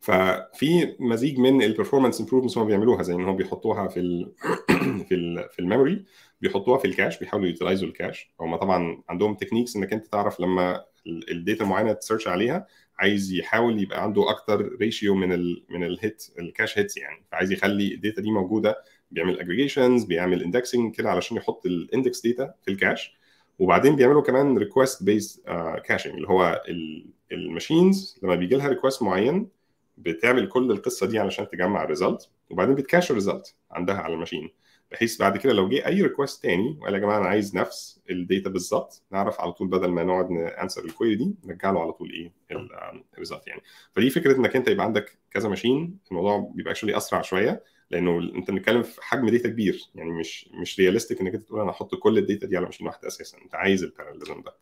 ففي 0.00 0.96
مزيج 1.00 1.38
من 1.38 1.62
ال 1.62 1.67
performance 1.67 2.20
improvements 2.20 2.58
هم 2.58 2.66
بيعملوها 2.66 3.02
زي 3.02 3.14
إن 3.14 3.24
هم 3.24 3.36
بيحطوها 3.36 3.88
في 3.88 4.00
ال 4.00 4.32
في 5.08 5.14
ال 5.14 5.48
في 5.52 5.58
ال 5.58 5.65
memory 5.65 6.04
بيحطوها 6.40 6.78
في 6.78 6.84
الكاش 6.84 7.18
بيحاولوا 7.18 7.48
يوتيلايزوا 7.48 7.88
الكاش. 7.88 8.34
هم 8.40 8.56
طبعا 8.56 9.02
عندهم 9.08 9.34
techniques 9.34 9.76
إنك 9.76 9.92
أنت 9.92 10.06
تعرف 10.06 10.40
لما 10.40 10.84
ال 11.06 11.18
data 11.18 11.64
معينة 11.64 11.92
ت 11.92 11.97
search 11.97 12.28
عليها 12.28 12.66
عايز 12.98 13.32
يحاول 13.32 13.82
يبقى 13.82 14.02
عنده 14.02 14.30
أكتر 14.30 14.76
ratio 14.80 15.14
من 15.14 15.32
ال 15.32 15.64
من 15.70 15.84
ال 15.84 15.95
hit 15.95 16.26
ال 16.38 16.45
cache 16.45 16.78
hits 16.78 16.96
يعني. 16.96 17.24
فعايز 17.32 17.52
يخلي 17.52 17.94
ال 17.94 18.00
data 18.00 18.22
دي 18.22 18.30
موجودة 18.30 18.76
بيعمل 19.10 19.40
aggregations 19.40 20.04
بيعمل 20.04 20.42
indexing 20.42 20.94
كده 20.94 21.10
علشان 21.10 21.36
يحط 21.36 21.66
ال 21.66 21.76
index 21.76 22.26
data 22.26 22.54
في 22.64 22.70
ال 22.70 22.78
cache 22.78 23.16
وبعدين 23.58 23.96
بيعملوا 23.96 24.22
كمان 24.22 24.58
request 24.58 25.02
based 25.02 25.42
caching 25.84 26.14
اللي 26.14 26.28
هو 26.28 26.62
ال 27.32 27.42
machines 27.42 28.18
لما 28.22 28.34
بيجي 28.34 28.54
لها 28.56 28.68
request 28.68 29.02
معين 29.02 29.48
بتعمل 29.98 30.48
كل 30.48 30.70
القصة 30.70 31.06
دي 31.06 31.18
علشان 31.18 31.48
تجمع 31.48 31.84
ال 31.84 31.90
result 31.90 32.28
وبعدين 32.50 32.74
بت 32.74 32.84
cache 32.84 33.10
ال 33.10 33.16
result 33.16 33.54
عندها 33.70 33.94
على 33.96 34.14
ال 34.14 34.18
machine. 34.18 34.50
بحيث 34.94 35.18
بعد 35.18 35.36
كده 35.36 35.52
لو 35.52 35.68
جه 35.68 35.86
أي 35.86 36.02
request 36.02 36.42
تاني 36.42 36.78
وقال 36.80 36.94
يا 36.94 36.98
جماعة 36.98 37.18
أنا 37.18 37.26
عايز 37.26 37.56
نفس 37.56 38.00
ال 38.10 38.18
data 38.18 38.50
بالظبط 38.50 39.02
نعرف 39.10 39.40
على 39.40 39.52
طول 39.52 39.68
بدل 39.68 39.88
ما 39.88 40.04
نقعد 40.04 40.30
ن 40.30 40.38
answer 40.38 40.84
ال 40.84 40.89
query 40.89 41.14
دي 41.16 41.34
نرجع 41.44 41.70
له 41.70 41.80
على 41.82 41.92
طول 41.92 42.10
إيه 42.10 42.32
ال 43.14 43.19
result 43.19 43.46
يعني. 43.46 43.62
فدي 43.92 44.10
فكرة 44.10 44.36
إنك 44.36 44.56
أنت 44.56 44.68
يبقى 44.68 44.84
عندك 44.86 45.18
كذا 45.30 45.48
machine 45.48 45.98
الموضوع 46.10 46.52
بيبقى 46.54 46.72
actually 46.72 46.96
أسرع 46.96 47.22
شوية 47.22 47.62
لأنه 47.90 48.18
أنت 48.34 48.50
بنتكلم 48.50 48.82
في 48.82 49.02
حجم 49.04 49.28
data 49.28 49.48
كبير 49.48 49.82
يعني 49.94 50.10
مش 50.12 50.48
مش 50.52 50.80
realistic 50.80 51.20
إنك 51.20 51.34
أنت 51.34 51.42
تقول 51.42 51.60
أنا 51.60 51.70
أحط 51.70 51.94
كل 51.94 52.18
ال 52.18 52.24
data 52.24 52.46
دي 52.46 52.56
على 52.56 52.66
machine 52.66 52.86
واحدة 52.86 53.08
أساسا 53.08 53.38
أنت 53.38 53.54
عايز 53.54 53.84
ال 53.84 53.89
parallelism 53.89 54.42
ده. 54.42 54.54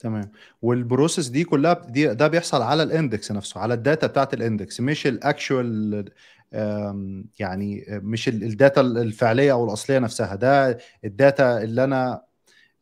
تمام. 0.00 0.30
وال 0.62 0.77
process 0.77 1.28
دي 1.28 1.44
كلها 1.44 1.74
دي 1.88 2.14
ده 2.14 2.28
بيحصل 2.28 2.62
على 2.62 2.82
ال 2.82 2.90
index 2.90 3.32
نفسه 3.32 3.60
على 3.60 3.74
ال 3.74 3.80
data 3.80 4.06
بتاعت 4.06 4.34
ال 4.34 4.42
index 4.42 4.80
مش 4.80 5.06
ال 5.06 5.21
actual 5.21 6.10
يعني 7.38 7.84
مش 7.90 8.28
ال 8.28 8.38
data 8.38 8.80
الفعلية 8.80 9.52
أو 9.52 9.64
الأصلية 9.64 9.98
نفسها. 9.98 10.34
ده 10.34 10.78
ال 11.04 11.16
data 11.16 11.62
اللي 11.62 11.84
أنا 11.84 12.22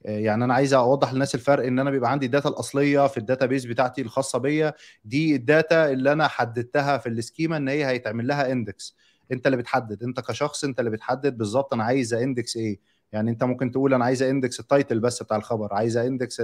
يعني 0.04 0.44
أنا 0.44 0.54
عايز 0.54 0.74
أوضح 0.74 1.12
للناس 1.12 1.34
الفرق 1.34 1.66
إن 1.66 1.78
أنا 1.78 1.90
بيبقى 1.90 2.10
عندي 2.12 2.26
ال 2.26 2.31
data 2.31 2.48
الأصلية 2.48 3.06
في 3.06 3.18
ال 3.18 3.46
database 3.46 3.64
بتاعتي 3.66 4.02
الخاصة 4.02 4.38
بيا. 4.38 4.74
دي 5.04 5.36
ال 5.36 5.47
data 5.47 5.90
اللي 5.92 6.12
أنا 6.12 6.28
حددتها 6.28 6.98
في 6.98 7.08
ال 7.08 7.15
schema 7.15 7.56
إن 7.56 7.68
هي 7.68 7.86
هيتعمل 7.86 8.26
لها 8.26 8.52
index. 8.52 8.96
أنت 9.32 9.46
اللي 9.46 9.56
بتحدد 9.56 10.02
أنت 10.02 10.20
كشخص 10.20 10.64
أنت 10.64 10.80
اللي 10.80 10.90
بتحدد 10.90 11.38
بالظبط 11.38 11.72
أنا 11.74 11.84
عايز 11.84 12.14
index 12.14 12.56
إيه. 12.56 12.93
يعني 13.14 13.30
انت 13.30 13.44
ممكن 13.44 13.70
تقول 13.70 13.94
أنا 13.94 14.04
عايز 14.04 14.22
index 14.22 14.60
ال 14.60 14.67
title 14.67 15.00
بس 15.00 15.22
بتاع 15.22 15.36
الخبر 15.36 15.74
عايز 15.74 15.96
index 15.96 16.42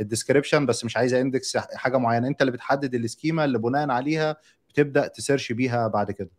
ال 0.00 0.05
description 0.05 0.66
بس 0.66 0.84
مش 0.84 0.96
عايز 0.96 1.14
index 1.14 1.56
حاجة 1.56 1.98
معينة. 1.98 2.28
انت 2.28 2.40
اللي 2.40 2.52
بتحدد 2.52 2.94
ال 2.94 3.01
schema 3.01 3.44
اللي 3.44 3.58
بناء 3.58 3.90
عليها 3.90 4.36
بتبدأ 4.68 5.06
ت 5.06 5.13
search 5.13 5.52
بيها 5.52 5.88
بعد 5.88 6.10
كده. 6.10 6.30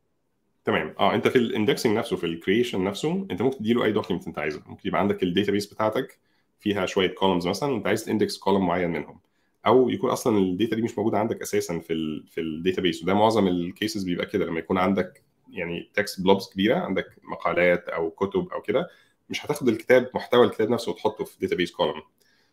تمام. 0.66 0.94
آه 1.00 1.16
انت 1.16 1.28
في 1.28 1.36
ال 1.38 1.44
indexing 1.44 1.98
نفسه 1.98 2.16
في 2.16 2.26
ال 2.26 2.32
creation 2.32 2.84
نفسه 2.84 3.28
انت 3.32 3.42
ممكن 3.42 3.58
تديله 3.58 3.84
اي 3.86 3.92
document 3.92 4.28
انت 4.28 4.40
عايزه. 4.40 4.62
ممكن 4.66 4.82
يبقى 4.88 5.02
عندك 5.02 5.24
ال 5.24 5.29
database 5.29 5.74
بتاعتك 5.74 6.20
فيها 6.60 6.86
شوية 6.86 7.16
columns 7.16 7.48
مثلا 7.48 7.74
وانت 7.74 7.88
عايز 7.88 8.06
ت 8.06 8.11
index 8.11 8.38
column 8.38 8.66
معين 8.68 8.90
منهم. 8.90 9.20
أو 9.68 9.90
يكون 9.90 10.10
أصلا 10.10 10.38
ال 10.38 10.45
data 10.45 10.76
دي 10.76 10.82
مش 10.82 10.98
موجودة 10.98 11.18
عندك 11.20 11.42
أساسا 11.42 11.80
في 11.80 11.94
ال 11.94 12.28
في 12.28 12.42
ال 12.42 12.49
database 12.49 13.04
وده 13.04 13.14
معظم 13.14 13.48
ال 13.48 13.57
cases 13.57 14.04
بيبقى 14.04 14.26
كده. 14.26 14.46
لما 14.46 14.60
يكون 14.60 14.78
عندك 14.78 15.24
يعني 15.50 15.90
text 15.94 16.22
blobs 16.22 16.50
كبيرة 16.54 16.76
عندك 16.76 17.06
مقالات 17.24 17.90
أو 17.90 18.10
كتب 18.12 18.48
أو 18.54 18.62
كده 18.62 18.88
مش 19.32 19.46
هتاخد 19.46 19.68
الكتاب 19.70 20.10
محتوى 20.16 20.46
الكتاب 20.46 20.70
نفسه 20.70 20.92
وتحطه 20.92 21.24
في 21.24 21.38
database 21.42 21.72
column 21.72 22.02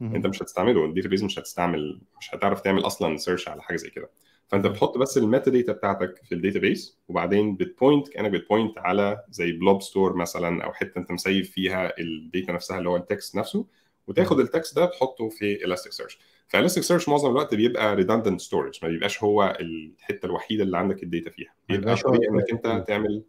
انت 0.02 0.26
مش 0.26 0.42
هتستعمله 0.42 0.84
ال 0.84 0.89
database 0.89 1.22
مش 1.22 1.38
هتستعمل 1.38 2.00
مش 2.20 2.34
هتعرف 2.34 2.60
تعمل 2.60 2.86
أصلا 2.86 3.16
search 3.16 3.48
على 3.48 3.62
حاجة 3.62 3.76
زي 3.76 3.90
كده. 3.90 4.10
فأنت 4.48 4.66
بتحط 4.66 4.98
بس 4.98 5.18
ال 5.18 5.50
metadata 5.50 5.72
بتاعتك 5.72 6.22
في 6.24 6.34
ال 6.34 6.41
database 6.41 6.98
وبعدين 7.08 7.56
بت 7.56 7.71
point 7.71 8.08
كأنك 8.08 8.30
بت 8.30 8.44
point 8.44 8.78
على 8.78 9.24
زي 9.30 9.52
blob 9.52 9.82
store 9.82 10.16
مثلا 10.16 10.64
أو 10.64 10.72
حتة 10.72 10.98
أنت 10.98 11.10
م 11.12 11.20
save 11.20 11.50
فيها 11.50 11.98
ال 11.98 12.09
data 12.09 12.52
نفسها 12.52 12.78
اللي 12.78 12.88
هو 12.88 12.96
ال 12.96 13.04
text 13.04 13.36
نفسه 13.36 13.66
وتاخد 14.08 14.40
ال 14.40 14.47
text 14.47 14.76
ده 14.76 14.86
تحطه 14.86 15.28
في 15.28 15.64
Elasticsearch 15.64 16.18
ف 16.48 16.84
Elasticsearch 16.84 17.08
معظم 17.08 17.30
الوقت 17.30 17.54
بيبقى 17.54 17.94
redundant 17.96 18.40
storage 18.40 18.78
ما 18.82 18.88
بيبقاش 18.88 19.22
هو 19.22 19.56
الحتة 19.60 20.26
الوحيدة 20.26 20.64
اللي 20.64 20.78
عندك 20.78 21.02
ال 21.02 21.08
data 21.08 21.30
فيها. 21.30 21.52
بيبقى 21.68 21.96
طبيعي 21.96 22.28
إنك 22.30 22.50
أنت 22.52 22.84
تعمل 22.88 23.22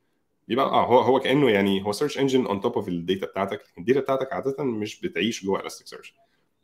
يبقى 0.50 0.66
آه 0.66 0.86
هو 0.86 1.00
هو 1.00 1.20
كأنه 1.20 1.50
يعني 1.50 1.86
هو 1.86 1.92
search 1.92 2.20
engine 2.20 2.46
on 2.46 2.62
top 2.62 2.74
of 2.74 2.88
ال 2.88 2.95
data 2.95 3.26
بتاعتك 3.26 3.64
ال 3.78 3.82
data 3.82 4.00
بتاعتك 4.00 4.34
عادة 4.34 4.64
مش 4.64 5.02
بتعيش 5.02 5.46
جوه 5.46 5.60
Elasticsearch 5.60 6.14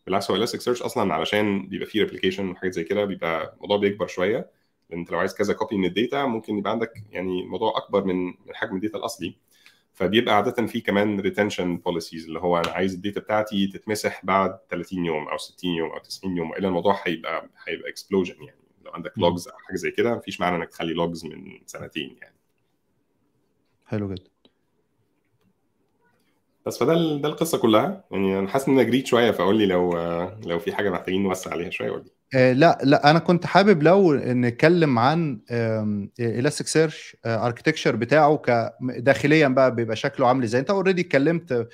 بالعكس 0.06 0.32
هو 0.32 0.38
Elasticsearch 0.38 0.82
أصلا 0.82 1.14
علشان 1.14 1.68
بيبقى 1.68 1.86
فيه 1.88 2.02
replication 2.04 2.50
وحاجات 2.50 2.74
زي 2.74 2.84
كده 2.84 3.06
بيبقى 3.06 3.54
الموضوع 3.56 3.78
بيكبر 3.78 4.08
شوية. 4.08 4.50
لأن 4.90 5.00
أنت 5.00 5.12
لو 5.12 5.20
عايز 5.20 5.34
كذا 5.34 5.54
copy 5.54 5.78
من 5.78 5.86
ال 5.86 5.94
data 5.94 6.26
ممكن 6.26 6.58
يبقى 6.58 6.72
عندك 6.72 6.94
يعني 7.12 7.46
موضوع 7.46 7.78
أكبر 7.78 8.04
من 8.04 8.26
من 8.26 8.56
حجم 8.56 8.76
ال 8.76 8.80
data 8.80 8.98
الأصلي. 8.98 9.36
فبيبقى 9.94 10.36
عادة 10.36 10.66
في 10.68 10.82
كمان 10.82 11.20
retention 11.20 11.78
policies 11.78 12.26
اللي 12.28 12.40
هو 12.40 12.58
أنا 12.58 12.72
عايز 12.72 12.94
ال 12.94 12.99
data 12.99 13.20
بتاعتي 13.20 13.68
تتمسح 13.68 14.26
بعد 14.26 14.60
30 14.70 15.06
يوم 15.06 15.28
أو 15.28 15.38
60 15.38 15.70
يوم 15.72 15.92
أو 15.92 15.98
90 16.00 16.38
يوم 16.38 16.52
وإلا 16.52 16.68
الموضوع 16.68 17.00
هيبقى 17.04 17.50
هيبقى 17.68 17.90
explosion 17.90 18.44
يعني. 18.44 18.60
لو 18.86 18.92
عندك 18.92 19.20
logs 19.20 19.48
أو 19.48 19.58
حاجة 19.58 19.76
زي 19.76 19.92
كده 19.92 20.16
مفيش 20.16 20.42
معنى 20.42 20.56
إنك 20.56 20.70
تخلي 20.70 20.94
logs 20.94 21.26
من 21.26 21.60
سنتين 21.66 22.18
يعني. 22.22 22.36
حلو 23.86 24.14
جدا. 24.14 24.30
بس 26.66 26.78
فده 26.78 26.94
ده 27.18 27.30
القصة 27.30 27.58
كلها؟ 27.58 28.04
يعني 28.12 28.40
أنا 28.40 28.48
حاسس 28.48 28.68
ان 28.68 28.74
أنا 28.74 28.84
جريت 28.84 29.08
شوية 29.08 29.32
فقول 29.32 29.58
لي 29.58 29.66
لو 29.66 29.94
لو 30.46 30.60
في 30.60 30.74
حاجة 30.76 30.90
محتاجين 30.90 31.24
نوسع 31.24 31.52
عليها 31.52 31.70
شوية 31.70 31.90
قول 31.92 32.00
لي. 32.04 32.12
آه 32.36 32.54
لا 32.54 32.78
لا 32.84 33.10
أنا 33.12 33.20
كنت 33.20 33.46
حابب 33.46 33.84
لو 33.84 34.14
نتكلم 34.16 35.00
عن 35.00 35.40
Elasticsearch 36.20 37.18
architecture 37.26 37.96
بتاعه 37.96 38.42
داخليا 38.82 39.48
بقى 39.48 39.76
بيبقى 39.76 39.96
شكله 39.96 40.28
عامل 40.28 40.44
إزاي. 40.44 40.62
أنت 40.62 40.70
already 40.70 41.02
اتكلمت 41.02 41.68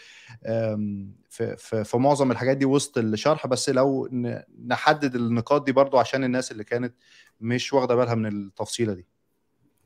في, 1.30 1.56
في 1.58 1.84
في 1.84 1.98
معظم 1.98 2.32
الحاجات 2.32 2.58
دي 2.58 2.66
وسط 2.66 2.98
الشرح 2.98 3.48
بس 3.48 3.70
لو 3.70 4.10
نحدد 4.68 5.16
النقاط 5.16 5.66
دي 5.66 5.72
برضو 5.72 5.98
عشان 5.98 6.24
الناس 6.24 6.52
اللي 6.52 6.64
كانت 6.64 6.94
مش 7.42 7.74
واخدة 7.74 7.96
بالها 7.96 8.16
من 8.16 8.26
التفصيلة 8.28 8.94
دي. 8.94 9.08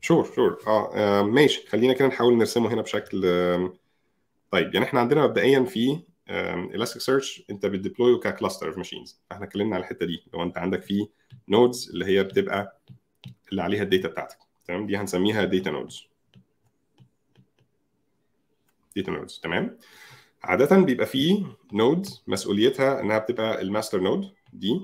sure 0.06 0.32
sure 0.36 0.58
آه 0.68 1.22
ماشي. 1.24 1.68
خلينا 1.68 1.94
كده 1.94 2.08
نحاول 2.08 2.38
نرسمه 2.38 2.74
هنا 2.74 2.82
بشكل 2.82 3.22
طيب 4.52 4.74
يعني 4.74 4.86
إحنا 4.86 5.00
عندنا 5.00 5.24
مبدئيا 5.24 5.64
في 5.64 6.00
Elasticsearch 6.76 7.44
انت 7.50 7.66
بت 7.66 7.79
deploy 7.79 8.20
ه 8.20 8.25
ك 8.25 8.30
cluster 8.30 8.68
of 8.68 8.78
machines 8.78 9.20
إحنا 9.32 9.46
اتكلمنا 9.46 9.76
على 9.76 9.84
الحتة 9.84 10.06
دي. 10.06 10.24
لو 10.34 10.44
انت 10.44 10.58
عندك 10.58 10.82
في 10.82 11.08
nodes 11.50 11.90
اللي 11.94 12.06
هي 12.06 12.24
بتبقى 12.24 12.80
اللي 13.52 13.62
عليها 13.62 13.84
ال 13.84 13.89
data 13.89 14.08
بتاعتك. 14.08 14.38
تمام؟ 14.68 14.86
دي 14.88 14.98
هنسميها 14.98 15.46
data 15.46 15.72
nodes 15.72 16.08
data 18.96 19.12
nodes 19.12 19.40
تمام؟ 19.44 19.78
عادة 20.44 20.78
بيبقى 20.78 21.06
في 21.06 21.46
nodes 21.74 22.24
مسؤوليتها 22.28 23.02
انها 23.02 23.18
بتبقى 23.18 23.62
ال 23.62 23.67
master 23.67 24.00
node 24.02 24.32
دي 24.54 24.82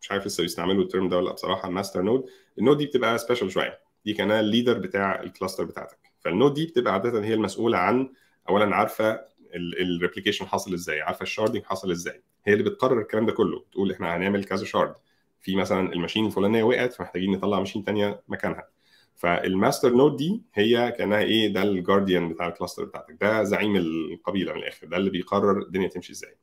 مش 0.00 0.12
عارف 0.12 0.26
لسه 0.26 0.42
بيستعملوا 0.42 0.82
ال 0.82 0.87
term 0.87 1.08
ده 1.08 1.16
ولا 1.16 1.32
بصراحة 1.32 1.68
ال 1.68 1.73
master 1.73 2.02
node 2.02 2.24
ال 2.58 2.62
node 2.62 2.76
دي 2.78 2.86
بتبقى 2.86 3.18
special 3.18 3.52
شوية. 3.52 3.83
دي 4.04 4.12
كانها 4.12 4.40
ال 4.40 4.45
leader 4.45 4.78
بتاع 4.78 5.22
ال 5.22 5.27
cluster 5.27 5.64
بتاعتك. 5.64 5.98
فال 6.20 6.31
node 6.31 6.54
دي 6.54 6.66
بتبقى 6.66 6.92
عادة 6.92 7.24
هي 7.24 7.34
المسؤولة 7.34 7.78
عن 7.78 8.12
اولا 8.48 8.76
عارفة 8.76 9.20
ال 9.54 9.62
replication 9.62 10.46
حاصل 10.46 10.74
إزاي 10.74 11.00
عارفة 11.00 11.22
ال 11.22 11.26
sharding 11.26 11.62
حصل 11.64 11.90
إزاي. 11.90 12.22
هي 12.46 12.52
اللي 12.52 12.64
بتقرر 12.64 13.00
الكلام 13.00 13.26
ده 13.26 13.32
كله 13.32 13.64
تقول 13.72 13.92
إحنا 13.92 14.16
هنعمل 14.16 14.44
كذا 14.44 14.64
shard 14.64 14.94
في 15.40 15.56
مثلا 15.56 15.92
ال 15.92 15.96
machine 15.96 16.26
الفلانية 16.26 16.62
وقعت 16.62 16.92
فمحتاجين 16.92 17.32
نطلع 17.32 17.58
machine 17.58 17.84
ثانية 17.84 18.22
مكانها. 18.28 18.68
فال 19.14 19.34
master 19.34 19.92
node 19.94 20.16
دي 20.16 20.42
هي 20.54 20.92
كأنها 20.98 21.18
إيه 21.18 21.52
ده 21.52 21.62
ال 21.62 21.69
guardian 21.69 22.28
بتاع 22.28 22.48
ال 22.48 22.53
cluster 22.53 22.84
بتاعتك. 22.84 23.16
ده 23.20 23.42
زعيم 23.42 23.76
القبيلة 23.76 24.52
من 24.52 24.58
الآخر 24.58 24.86
ده 24.86 24.96
اللي 24.96 25.10
بيقرر 25.10 25.58
الدنيا 25.62 25.88
تمشي 25.88 26.12
إزاي. 26.12 26.36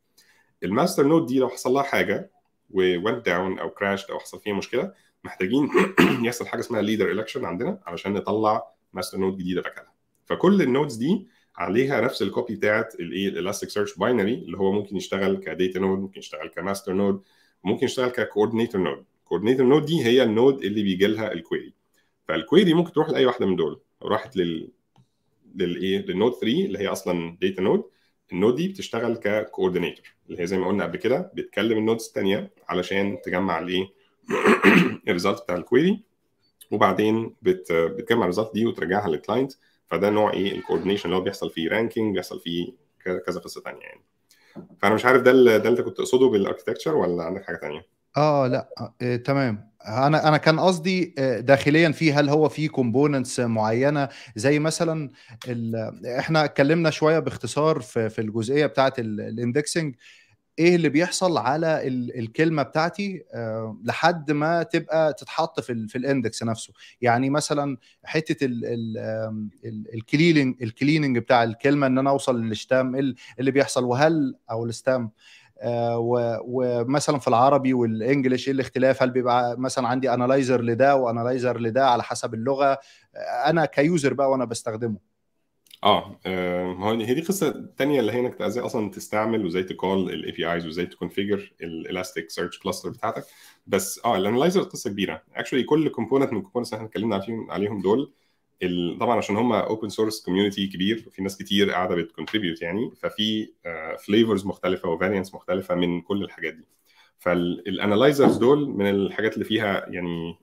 ال 0.64 0.70
master 0.70 1.08
node 1.08 1.26
دي 1.26 1.40
لو 1.40 1.50
حصل 1.50 1.72
لها 1.72 1.84
حاجة 1.84 2.32
went 2.70 3.26
down 3.26 3.60
أو 3.60 3.70
crashed 3.70 4.10
أو 4.10 4.20
حصل 4.20 4.40
فيها 4.40 4.54
مشكلة 4.54 4.94
محتاجين 5.24 5.70
يحصل 6.26 6.48
حاجة 6.48 6.60
اسمها 6.60 6.82
leader 6.82 7.12
election 7.12 7.46
عندنا 7.46 7.80
علشان 7.86 8.14
نطلع 8.14 8.64
master 8.94 9.18
node 9.18 9.38
جديدة 9.38 9.62
مكانها 9.62 9.92
فكل 10.26 10.62
ال 10.62 10.68
nodes 10.68 10.96
دي 10.96 11.28
عليها 11.56 12.02
نفس 12.02 12.22
ال 12.22 12.29
copy 12.29 12.56
بتاعت 12.56 12.96
الايه 12.96 13.28
ال 13.30 13.70
Elasticsearch 13.70 13.98
binary 13.98 14.34
اللي 14.34 14.58
هو 14.58 14.72
ممكن 14.72 14.98
يشتغل 14.98 15.38
ك 15.38 15.46
data 15.46 15.80
node 15.80 16.00
ممكن 16.00 16.20
يشتغل 16.20 16.48
ك 16.48 16.54
master 16.54 16.94
node 16.94 17.22
ممكن 17.64 17.86
يشتغل 17.86 18.10
ك 18.10 18.16
coordinator 18.16 18.82
node 18.82 19.04
coordinator 19.26 19.66
node 19.66 19.86
دي 19.86 20.06
هي 20.06 20.24
ال 20.24 20.32
node 20.32 20.64
اللي 20.64 20.84
بيجي 20.84 21.08
لها 21.08 21.32
ال 21.34 21.41
query 21.41 21.74
فال 22.28 22.41
query 22.41 22.74
ممكن 22.74 22.92
تروح 22.92 23.10
لأي 23.10 23.26
واحدة 23.26 23.46
من 23.46 23.56
دول. 23.56 23.82
راحت 24.04 24.38
لل 24.38 24.70
للايه 25.56 26.06
لل 26.06 26.14
node 26.14 26.32
3 26.34 26.48
اللي 26.48 26.80
هي 26.80 26.88
أصلا 26.88 27.38
data 27.42 27.62
node 27.62 27.84
ال 28.32 28.37
node 28.37 28.56
دي 28.56 28.68
بتشتغل 28.68 29.16
ك 29.16 29.23
coordinator 29.23 30.06
اللي 30.30 30.42
هي 30.42 30.48
زي 30.48 30.58
ما 30.58 30.68
قلنا 30.68 30.84
قبل 30.84 30.98
كده 30.98 31.32
بتكلم 31.36 31.78
ال 31.78 31.82
nodes 31.82 32.06
الثانية 32.06 32.52
علشان 32.70 33.18
تجمع 33.24 33.60
الايه 33.60 34.01
ال 35.08 35.13
result 35.13 35.42
بتاع 35.44 35.56
ال 35.56 35.64
query 35.64 36.04
وبعدين 36.72 37.36
بت 37.42 37.72
بتجمع 37.72 38.22
ال 38.22 38.26
result 38.26 38.52
دي 38.54 38.66
وترجعها 38.66 39.10
لل 39.10 39.21
client 39.21 39.54
فده 39.88 40.10
نوع 40.10 40.34
إيه؟ 40.34 40.56
ال 40.56 40.60
coordination 40.60 41.06
اللي 41.06 41.16
هو 41.16 41.22
بيحصل 41.22 41.50
فيه 41.50 41.70
ranking 41.70 42.16
بيحصل 42.16 42.40
فيه 42.40 42.74
كذا 43.26 43.40
قصة 43.40 43.62
ثانية 43.62 43.82
يعني. 43.82 44.02
فأنا 44.82 44.96
مش 44.96 45.06
عارف 45.06 45.22
ده 45.22 45.32
اللي 45.32 45.60
ده 45.60 45.70
أنت 45.70 45.82
كنت 45.82 45.98
تقصده 45.98 46.28
بال 46.28 46.38
architecture 46.38 46.96
ولا 46.96 47.24
عندك 47.24 47.46
حاجة 47.46 47.56
ثانية 47.58 47.86
آه 48.18 48.48
لأ 48.48 48.70
آه 49.02 49.16
تمام. 49.16 49.72
أنا 49.88 50.28
أنا 50.28 50.38
كان 50.38 50.60
قصدي 50.60 51.14
داخليا 51.40 51.92
فيه 51.92 52.20
هل 52.20 52.30
هو 52.30 52.50
في 52.50 52.68
components 52.68 53.40
معينة؟ 53.40 54.10
زي 54.36 54.60
مثلا 54.60 55.10
إحنا 56.20 56.46
اتكلمنا 56.46 56.90
شوية 56.90 57.20
باختصار 57.20 57.80
في, 57.80 58.10
في 58.10 58.22
الجزئية 58.22 58.66
بتاعة 58.66 58.94
ال 59.00 59.11
indexing 59.11 59.96
إيه 60.62 60.76
اللي 60.76 60.90
بيحصل 60.90 61.38
على 61.38 61.88
الكلمة 62.20 62.64
بتاعتي 62.64 63.24
أه 63.34 63.78
لحد 63.84 64.32
ما 64.32 64.64
تبقى 64.64 65.14
تتحط 65.14 65.60
في 65.60 65.88
في 65.88 65.98
ال 65.98 66.05
index 66.05 66.44
نفسه. 66.44 66.74
يعني 67.02 67.30
مثلا 67.30 67.78
حتة 68.04 68.46
ال 69.94 70.02
cleaning 70.02 70.64
ال 70.64 70.70
cleaning 70.70 71.18
بتاع 71.18 71.44
الكلمة 71.44 71.88
إن 71.88 71.98
أنا 71.98 72.10
أوصل 72.10 72.42
لل 72.42 72.60
stem 72.60 72.96
اللي 73.40 73.52
بيحصل؟ 73.52 73.84
وهل 73.84 74.36
أو 74.52 74.66
ال 74.66 74.75
stem 74.75 75.12
أه 75.62 75.98
ومثلا 76.48 77.20
في 77.20 77.28
العربي 77.28 77.74
وال 77.74 77.90
English 77.90 78.48
إيه 78.48 78.54
الاختلاف؟ 78.54 79.04
هل 79.04 79.10
بيبقى 79.12 79.60
مثلا 79.60 79.88
عندي 79.88 80.14
analyzer 80.14 80.62
لده 80.62 80.96
و 80.96 81.03
analyzer 81.03 81.60
لده 81.60 81.88
على 81.90 82.04
حسب 82.04 82.34
اللغة؟ 82.34 82.80
أنا 83.46 83.66
ك 83.66 83.75
user 83.75 84.14
بقى 84.14 84.32
وأنا 84.32 84.46
بستخدمه. 84.46 85.11
آه 85.84 86.20
ما 86.80 86.86
هو 86.86 86.92
هي 86.92 87.14
دي 87.14 87.22
قصة 87.22 87.66
تانية 87.78 88.00
اللي 88.00 88.12
هي 88.12 88.20
إنك 88.20 88.42
إزاي 88.42 88.66
أصلا 88.66 88.92
تستعمل 88.92 89.46
وإزاي 89.46 89.64
ت 89.64 90.10
call 90.10 90.32
ال 90.32 90.54
APIs 90.54 90.66
وإزاي 90.66 90.86
ت 90.86 90.92
configure 90.92 91.48
ال 91.48 91.54
Elasticsearch 91.62 92.60
cluster 92.60 92.90
بتاعتك. 92.90 93.24
بس 93.68 94.02
آه 94.06 94.18
ال 94.18 94.23
analyzer 94.23 94.62
قصة 94.62 94.90
كبيرة. 94.90 95.24
actually 95.36 95.64
كل 95.64 95.90
component 95.90 96.32
من 96.32 96.38
ال 96.38 96.41
components 96.41 96.74
اللي 96.74 96.78
إحنا 96.78 96.88
اتكلمنا 96.90 97.16
عليهم 97.16 97.52
عليهم 97.52 97.82
دول 97.82 98.14
طبعا 99.00 99.18
عشان 99.18 99.38
هم 99.38 99.54
open 99.54 99.90
source 99.90 100.22
community 100.26 100.68
كبير 100.68 101.10
في 101.12 101.22
ناس 101.24 101.38
كتير 101.38 101.72
قاعدة 101.72 101.96
بت 101.96 102.07
contribute 102.07 102.62
يعني 102.62 102.92
ففي 102.96 103.54
flavors 104.06 104.46
مختلفة 104.46 104.90
و 104.90 104.95
variants 104.95 105.36
مختلفة 105.36 105.76
من 105.76 106.02
كل 106.02 106.24
الحاجات 106.24 106.54
دي. 106.54 106.68
فال 107.20 107.41
analyzers 107.41 108.38
دول 108.38 108.70
من 108.70 108.90
الحاجات 108.90 109.34
اللي 109.34 109.46
فيها 109.46 109.86
يعني 109.90 110.36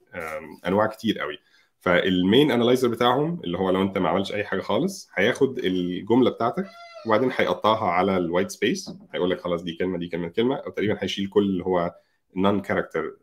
أنواع 0.67 0.87
كتير 0.87 1.19
قوي. 1.19 1.39
فال 1.81 2.04
main 2.04 2.51
analyzer 2.51 2.89
بتاعهم 2.89 3.41
اللي 3.45 3.59
هو 3.59 3.71
لو 3.71 3.83
انت 3.83 3.99
ما 3.99 4.09
عملتش 4.09 4.33
أي 4.35 4.45
حاجة 4.45 4.61
خالص 4.61 5.09
هياخد 5.15 5.59
الجملة 5.59 6.31
بتاعتك 6.31 6.67
وبعدين 7.07 7.31
هيقطعها 7.37 7.91
على 7.91 8.17
ال 8.17 8.22
white 8.22 8.51
space 8.51 8.91
هيقول 9.15 9.31
لك 9.31 9.41
خلاص 9.41 9.63
دي 9.63 9.73
كلمة 9.75 9.99
دي 9.99 10.09
كلمة 10.09 10.29
كلمة. 10.29 10.57
أو 10.57 10.71
تقريبا 10.71 10.99
هيشيل 11.01 11.29
كل 11.29 11.43
اللي 11.45 11.65
هو 11.65 11.95
non 12.37 12.61
character 12.61 13.17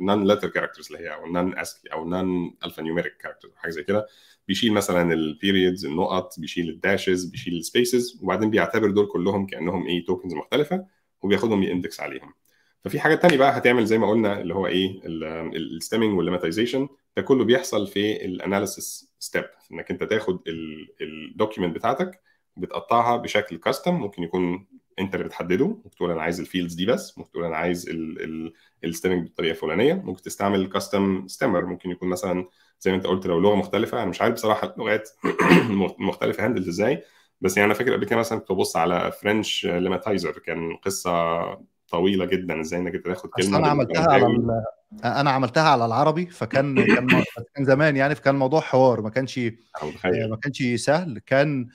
non 0.00 0.26
letter 0.26 0.48
characters 0.48 0.86
اللي 0.92 0.98
هي 1.08 1.14
أو 1.14 1.26
non 1.26 1.58
ASCII 1.58 1.88
أو 1.92 2.08
non 2.08 2.54
alphanumeric 2.64 3.16
character 3.16 3.50
حاجة 3.56 3.70
زي 3.70 3.82
كده. 3.84 4.06
بيشيل 4.48 4.72
مثلا 4.72 5.12
ال 5.12 5.21
periods 5.21 5.86
النقط 5.86 6.40
بيشيل 6.40 6.68
ال 6.68 6.76
dashes 6.76 7.24
بيشيل 7.24 7.54
ال 7.56 7.65
spaces 7.65 8.20
وبعدين 8.22 8.50
بيعتبر 8.50 8.90
دول 8.90 9.06
كلهم 9.06 9.46
كأنهم 9.46 9.86
إيه 9.86 10.04
tokens 10.04 10.34
مختلفة 10.34 10.84
وبياخدهم 11.22 11.62
ي 11.62 11.68
index 11.68 12.00
عليهم. 12.00 12.34
ففي 12.84 13.00
حاجات 13.00 13.22
تانية 13.22 13.36
بقى 13.36 13.58
هتعمل 13.58 13.86
زي 13.86 13.98
ما 13.98 14.10
قلنا 14.10 14.40
اللي 14.40 14.54
هو 14.54 14.66
إيه 14.66 15.00
ال 15.56 15.63
stemming 15.63 16.16
وال 16.18 16.27
lemmatization 16.27 16.88
ده 17.16 17.22
كله 17.22 17.44
بيحصل 17.44 17.86
في 17.86 18.24
ال 18.24 18.34
analysis 18.34 19.12
step 19.18 19.44
إنك 19.72 19.90
أنت 19.90 20.04
تاخد 20.04 20.40
ال 21.00 21.08
document 21.08 21.74
بتاعتك 21.76 22.20
بتقطعها 22.56 23.16
بشكل 23.16 23.56
custom 23.56 23.94
ممكن 23.94 24.22
يكون 24.22 24.66
أنت 24.98 25.14
اللي 25.14 25.24
بتحدده 25.26 25.66
ممكن 25.66 25.90
تقول 25.90 26.10
أنا 26.10 26.22
عايز 26.22 26.40
ال 26.40 26.45
fields 26.45 26.74
دي 26.74 26.86
بس 26.86 27.18
ممكن 27.18 27.30
تقول 27.30 27.44
أنا 27.44 27.56
عايز 27.56 27.88
ال 28.84 28.88
stemming 28.88 29.22
بالطريقة 29.22 29.50
الفلانية 29.52 29.94
ممكن 29.94 30.22
تستعمل 30.22 30.66
custom 30.68 31.26
stemmer 31.28 31.66
ممكن 31.66 31.90
يكون 31.90 32.08
مثلا 32.08 32.48
زي 32.80 32.90
ما 32.90 32.96
أنت 32.96 33.06
قلت 33.06 33.26
لو 33.26 33.40
لغة 33.40 33.54
مختلفة 33.54 33.98
أنا 34.02 34.10
مش 34.10 34.22
عارف 34.22 34.34
بصراحة 34.34 34.74
اللغات 34.74 35.10
مختلفة 35.98 36.44
handle 36.44 36.68
إزاي 36.68 37.02
بس 37.40 37.56
يعني 37.56 37.66
أنا 37.66 37.74
فاكر 37.74 37.92
قبل 37.94 38.04
كده 38.06 38.18
مثلا 38.18 38.38
كنت 38.38 38.52
ببص 38.52 38.76
على 38.76 39.12
French 39.12 39.66
lemmatizer 39.66 40.38
كان 40.38 40.76
قصة 40.76 41.10
طويلة 41.88 42.24
جدا 42.24 42.60
إزاي 42.60 42.80
إنك 42.80 43.04
تاخد 43.04 43.30
كلمة 43.30 43.58
أنا 43.58 43.68
عملتها 43.68 44.06
على. 44.12 44.24
أنا 45.04 45.30
عملتها 45.30 45.68
على 45.68 45.86
العربي 45.86 46.26
فكان 46.26 46.86
كان 46.86 47.06
كان 47.54 47.64
زمان 47.64 47.96
يعني 47.96 48.14
فكان 48.14 48.34
الموضوع 48.34 48.60
حوار 48.60 49.00
ما 49.00 49.10
كانش 49.10 49.38
ما 50.04 50.36
كانش 50.42 50.62
سهل 50.76 51.18
كان. 51.18 51.68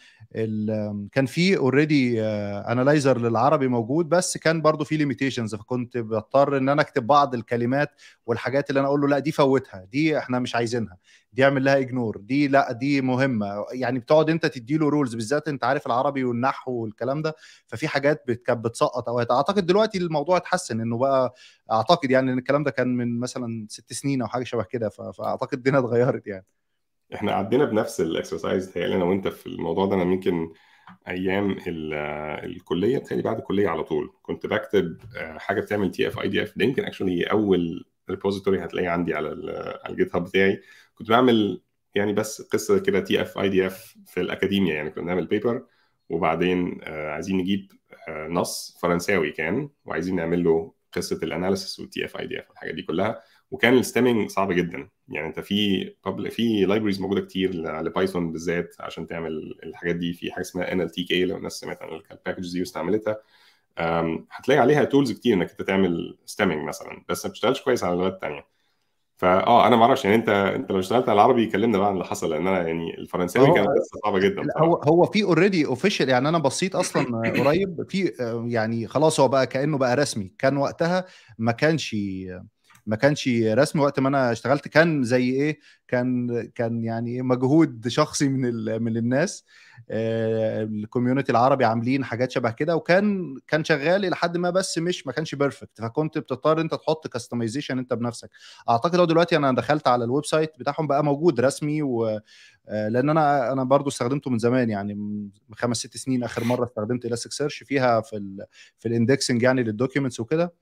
كان 1.12 1.26
في 1.26 1.58
already 1.58 2.22
analyzer 2.24 3.18
للعربي 3.22 3.68
موجود 3.68 4.10
بس 4.10 4.38
كان 4.38 4.62
برضو 4.62 4.84
في 4.84 4.98
limitations 4.98 5.56
فكنت 5.56 5.98
بضطر 5.98 6.58
إن 6.58 6.70
أنا 6.70 6.82
أكتب 6.82 7.08
بعض 7.08 7.34
الكلمات 7.36 7.90
والحاجات 8.26 8.70
اللي 8.70 8.80
أنا 8.80 8.88
أقول 8.88 9.02
له 9.02 9.08
لأ 9.08 9.20
دي 9.20 9.32
فوتها 9.32 9.86
دي 9.92 10.18
إحنا 10.18 10.40
مش 10.40 10.56
عايزينها 10.56 10.98
دي 11.34 11.44
أعمل 11.46 11.64
لها 11.64 11.78
ignore 11.78 12.18
دي 12.18 12.48
لأ 12.48 12.72
دي 12.72 13.02
مهمة 13.02 13.66
يعني 13.74 14.00
بتقعد 14.00 14.30
أنت 14.30 14.46
تدي 14.46 14.78
له 14.78 14.90
rules 14.90 15.16
بالذات 15.16 15.48
أنت 15.48 15.64
عارف 15.64 15.88
العربي 15.88 16.24
والنحو 16.24 16.72
والكلام 16.72 17.22
ده 17.22 17.36
ففي 17.68 17.88
حاجات 17.88 18.32
كانت 18.32 18.66
بتسقط 18.66 19.10
أو 19.10 19.20
أعتقد 19.20 19.66
دلوقتي 19.66 19.98
الموضوع 19.98 20.38
اتحسن 20.38 20.82
إنه 20.82 20.98
بقى 20.98 21.34
أعتقد 21.72 22.12
يعني 22.12 22.32
إن 22.34 22.38
الكلام 22.38 22.64
ده 22.64 22.72
كان 22.72 22.88
من 22.98 23.20
مثلا 23.20 23.66
ست 23.70 23.94
سنين 23.94 24.22
أو 24.22 24.28
حاجة 24.28 24.44
شبه 24.44 24.64
كده 24.64 24.90
فأعتقد 24.90 25.54
الدنيا 25.58 25.80
اتغيرت 25.80 26.28
يعني. 26.28 26.46
إحنا 27.16 27.32
عدينا 27.34 27.66
بنفس 27.66 28.02
ال 28.02 28.10
exercise 28.10 28.74
تهيألي 28.74 28.96
أنا 28.96 29.04
وأنت 29.04 29.28
في 29.28 29.48
الموضوع 29.48 29.86
ده. 29.86 29.96
أنا 29.96 30.04
يمكن 30.04 30.54
أيام 31.08 31.58
الكلية 32.44 32.98
بتهيألي 32.98 33.24
بعد 33.24 33.38
الكلية 33.38 33.68
على 33.70 33.84
طول 33.84 34.14
كنت 34.22 34.46
بكتب 34.48 34.98
حاجة 35.38 35.62
بتعمل 35.62 35.92
تي 35.92 36.08
اف 36.08 36.20
اي 36.20 36.28
دي 36.28 36.44
اف 36.44 36.58
ده 36.58 36.66
يمكن 36.66 36.84
actually 36.86 37.24
أول 37.24 37.86
repository 38.10 38.66
هتلاقيه 38.66 38.90
عندي 38.90 39.14
على 39.14 39.30
على 39.84 39.94
ال 39.94 40.16
GitHub 40.16 40.24
بتاعي. 40.24 40.62
كنت 40.96 41.10
بعمل 41.10 41.62
يعني 41.96 42.14
بس 42.14 42.42
قصة 42.42 42.80
كده 42.80 43.00
تي 43.00 43.22
اف 43.22 43.38
اي 43.38 43.50
دي 43.50 43.68
اف 43.68 43.98
في 44.06 44.22
الاكاديميا 44.22 44.74
يعني 44.76 44.90
كنا 44.90 45.04
بنعمل 45.04 45.26
paper 45.28 45.66
وبعدين 46.10 46.80
عايزين 46.88 47.38
نجيب 47.38 47.72
نص 48.10 48.78
فرنساوي 48.82 49.32
كان 49.32 49.70
وعايزين 49.86 50.16
نعمل 50.16 50.44
له 50.44 50.74
قصة 50.96 51.20
ال 51.24 51.30
analysis 51.30 51.80
وال 51.80 52.06
TF-IDF 52.06 52.52
الحاجات 52.52 52.76
دي 52.76 52.82
كلها 52.82 53.22
وكان 53.52 53.78
ال 53.78 53.84
stemming 53.84 54.30
صعب 54.30 54.52
جدا. 54.52 54.90
يعني 55.08 55.28
انت 55.28 55.40
في 55.40 55.86
في 56.30 56.66
libraries 56.66 57.02
موجودة 57.02 57.22
كتير 57.22 57.54
ل 57.56 57.67
Python 57.67 58.32
بالذات 58.32 58.76
عشان 58.80 59.08
تعمل 59.08 59.60
الحاجات 59.64 59.96
دي. 59.96 60.14
في 60.14 60.32
حاجة 60.32 60.42
اسمها 60.42 60.72
NLTK 60.72 61.26
لو 61.26 61.38
الناس 61.38 61.54
سمعت 61.54 61.82
عن 61.82 61.90
ال 62.12 62.17
packages 62.17 62.54
دي 62.54 62.60
واستعملتها. 62.60 63.18
هتلاقي 64.32 64.60
عليها 64.60 64.84
tools 64.84 65.12
كتير 65.12 65.34
إنك 65.34 65.50
أنت 65.52 65.62
تعمل 65.62 66.18
stemming 66.26 66.68
مثلا 66.68 67.06
بس 67.10 67.26
ما 67.26 67.30
بتشتغلش 67.32 67.62
كويس 67.62 67.84
على 67.84 67.94
اللغات 67.94 68.14
الثانية 68.14 68.53
فاه 69.24 69.68
أنا 69.68 69.76
ما 69.76 69.84
أعرفش 69.84 70.06
يعني 70.06 70.18
أنت 70.18 70.30
أنت 70.30 70.72
لو 70.72 70.80
اشتغلت 70.80 71.10
على 71.10 71.16
العربي 71.16 71.46
كلمنا 71.46 71.78
بقى 71.78 71.88
عن 71.88 71.94
اللي 71.94 72.06
حصل 72.06 72.30
لأن 72.30 72.48
أنا 72.48 72.68
يعني 72.68 72.98
الفرنساوي 72.98 73.60
قصة 73.60 74.00
صعبة 74.04 74.20
جدا. 74.20 74.44
هو 74.58 74.76
هو 74.76 75.06
في 75.06 75.24
already 75.24 75.66
official 75.66 76.10
يعني 76.10 76.30
أنا 76.30 76.38
بصيت 76.38 76.76
أصلا 76.76 77.06
قريب 77.44 77.86
في 77.90 78.12
يعني 78.48 78.88
خلاص 78.88 79.20
هو 79.20 79.28
بقى 79.28 79.48
كأنه 79.48 79.78
بقى 79.78 79.96
رسمي 79.96 80.32
كان 80.40 80.58
وقتها 80.58 81.06
ما 81.38 81.52
كانش 81.52 81.96
ما 82.86 82.96
كانش 82.96 83.30
رسمي 83.44 83.82
وقت 83.82 84.00
ما 84.00 84.10
أنا 84.10 84.32
اشتغلت 84.32 84.68
كان 84.68 85.04
زي 85.04 85.30
إيه 85.30 85.60
كان 85.88 86.42
كان 86.56 86.84
يعني 86.84 87.22
مجهود 87.22 87.88
شخصي 87.88 88.30
من 88.30 88.82
من 88.84 88.98
الناس. 88.98 89.46
ال 89.90 90.04
community 90.04 91.32
العربي 91.32 91.66
عاملين 91.66 92.04
حاجات 92.06 92.32
شبه 92.32 92.52
كده 92.52 92.76
وكان 92.76 93.36
كان 93.48 93.64
شغال 93.64 94.02
لحد 94.02 94.38
ما 94.38 94.50
بس 94.50 94.78
مش 94.78 95.08
ما 95.08 95.14
كانش 95.14 95.36
perfect 95.36 95.82
فكنت 95.82 96.18
بتضطر 96.18 96.62
أنت 96.62 96.74
تحط 96.76 97.08
customization 97.08 97.78
أنت 97.78 97.94
بنفسك. 97.94 98.30
أعتقد 98.70 99.00
هو 99.00 99.06
دلوقتي 99.06 99.38
أنا 99.38 99.52
دخلت 99.56 99.88
على 99.88 100.04
ال 100.04 100.26
website 100.26 100.52
بتاعهم 100.60 100.88
بقى 100.88 101.04
موجود 101.04 101.40
رسمي 101.40 101.82
و 101.84 102.20
لأن 102.72 103.10
أنا 103.10 103.52
أنا 103.52 103.64
برضو 103.64 103.90
استخدمته 103.90 104.32
من 104.32 104.38
زمان 104.40 104.70
يعني 104.70 104.94
من 104.96 105.30
خمس 105.56 105.78
ست 105.78 105.98
سنين 105.98 106.24
آخر 106.24 106.44
مرة 106.44 106.64
استخدمت 106.66 107.06
Elasticsearch 107.06 107.64
فيها 107.64 108.02
في 108.02 108.18
ال 108.18 108.46
في 108.80 108.88
ال 108.88 108.94
indexing 108.94 109.44
يعني 109.44 109.64
لل 109.64 109.74
documents 109.74 110.20
وكده. 110.20 110.54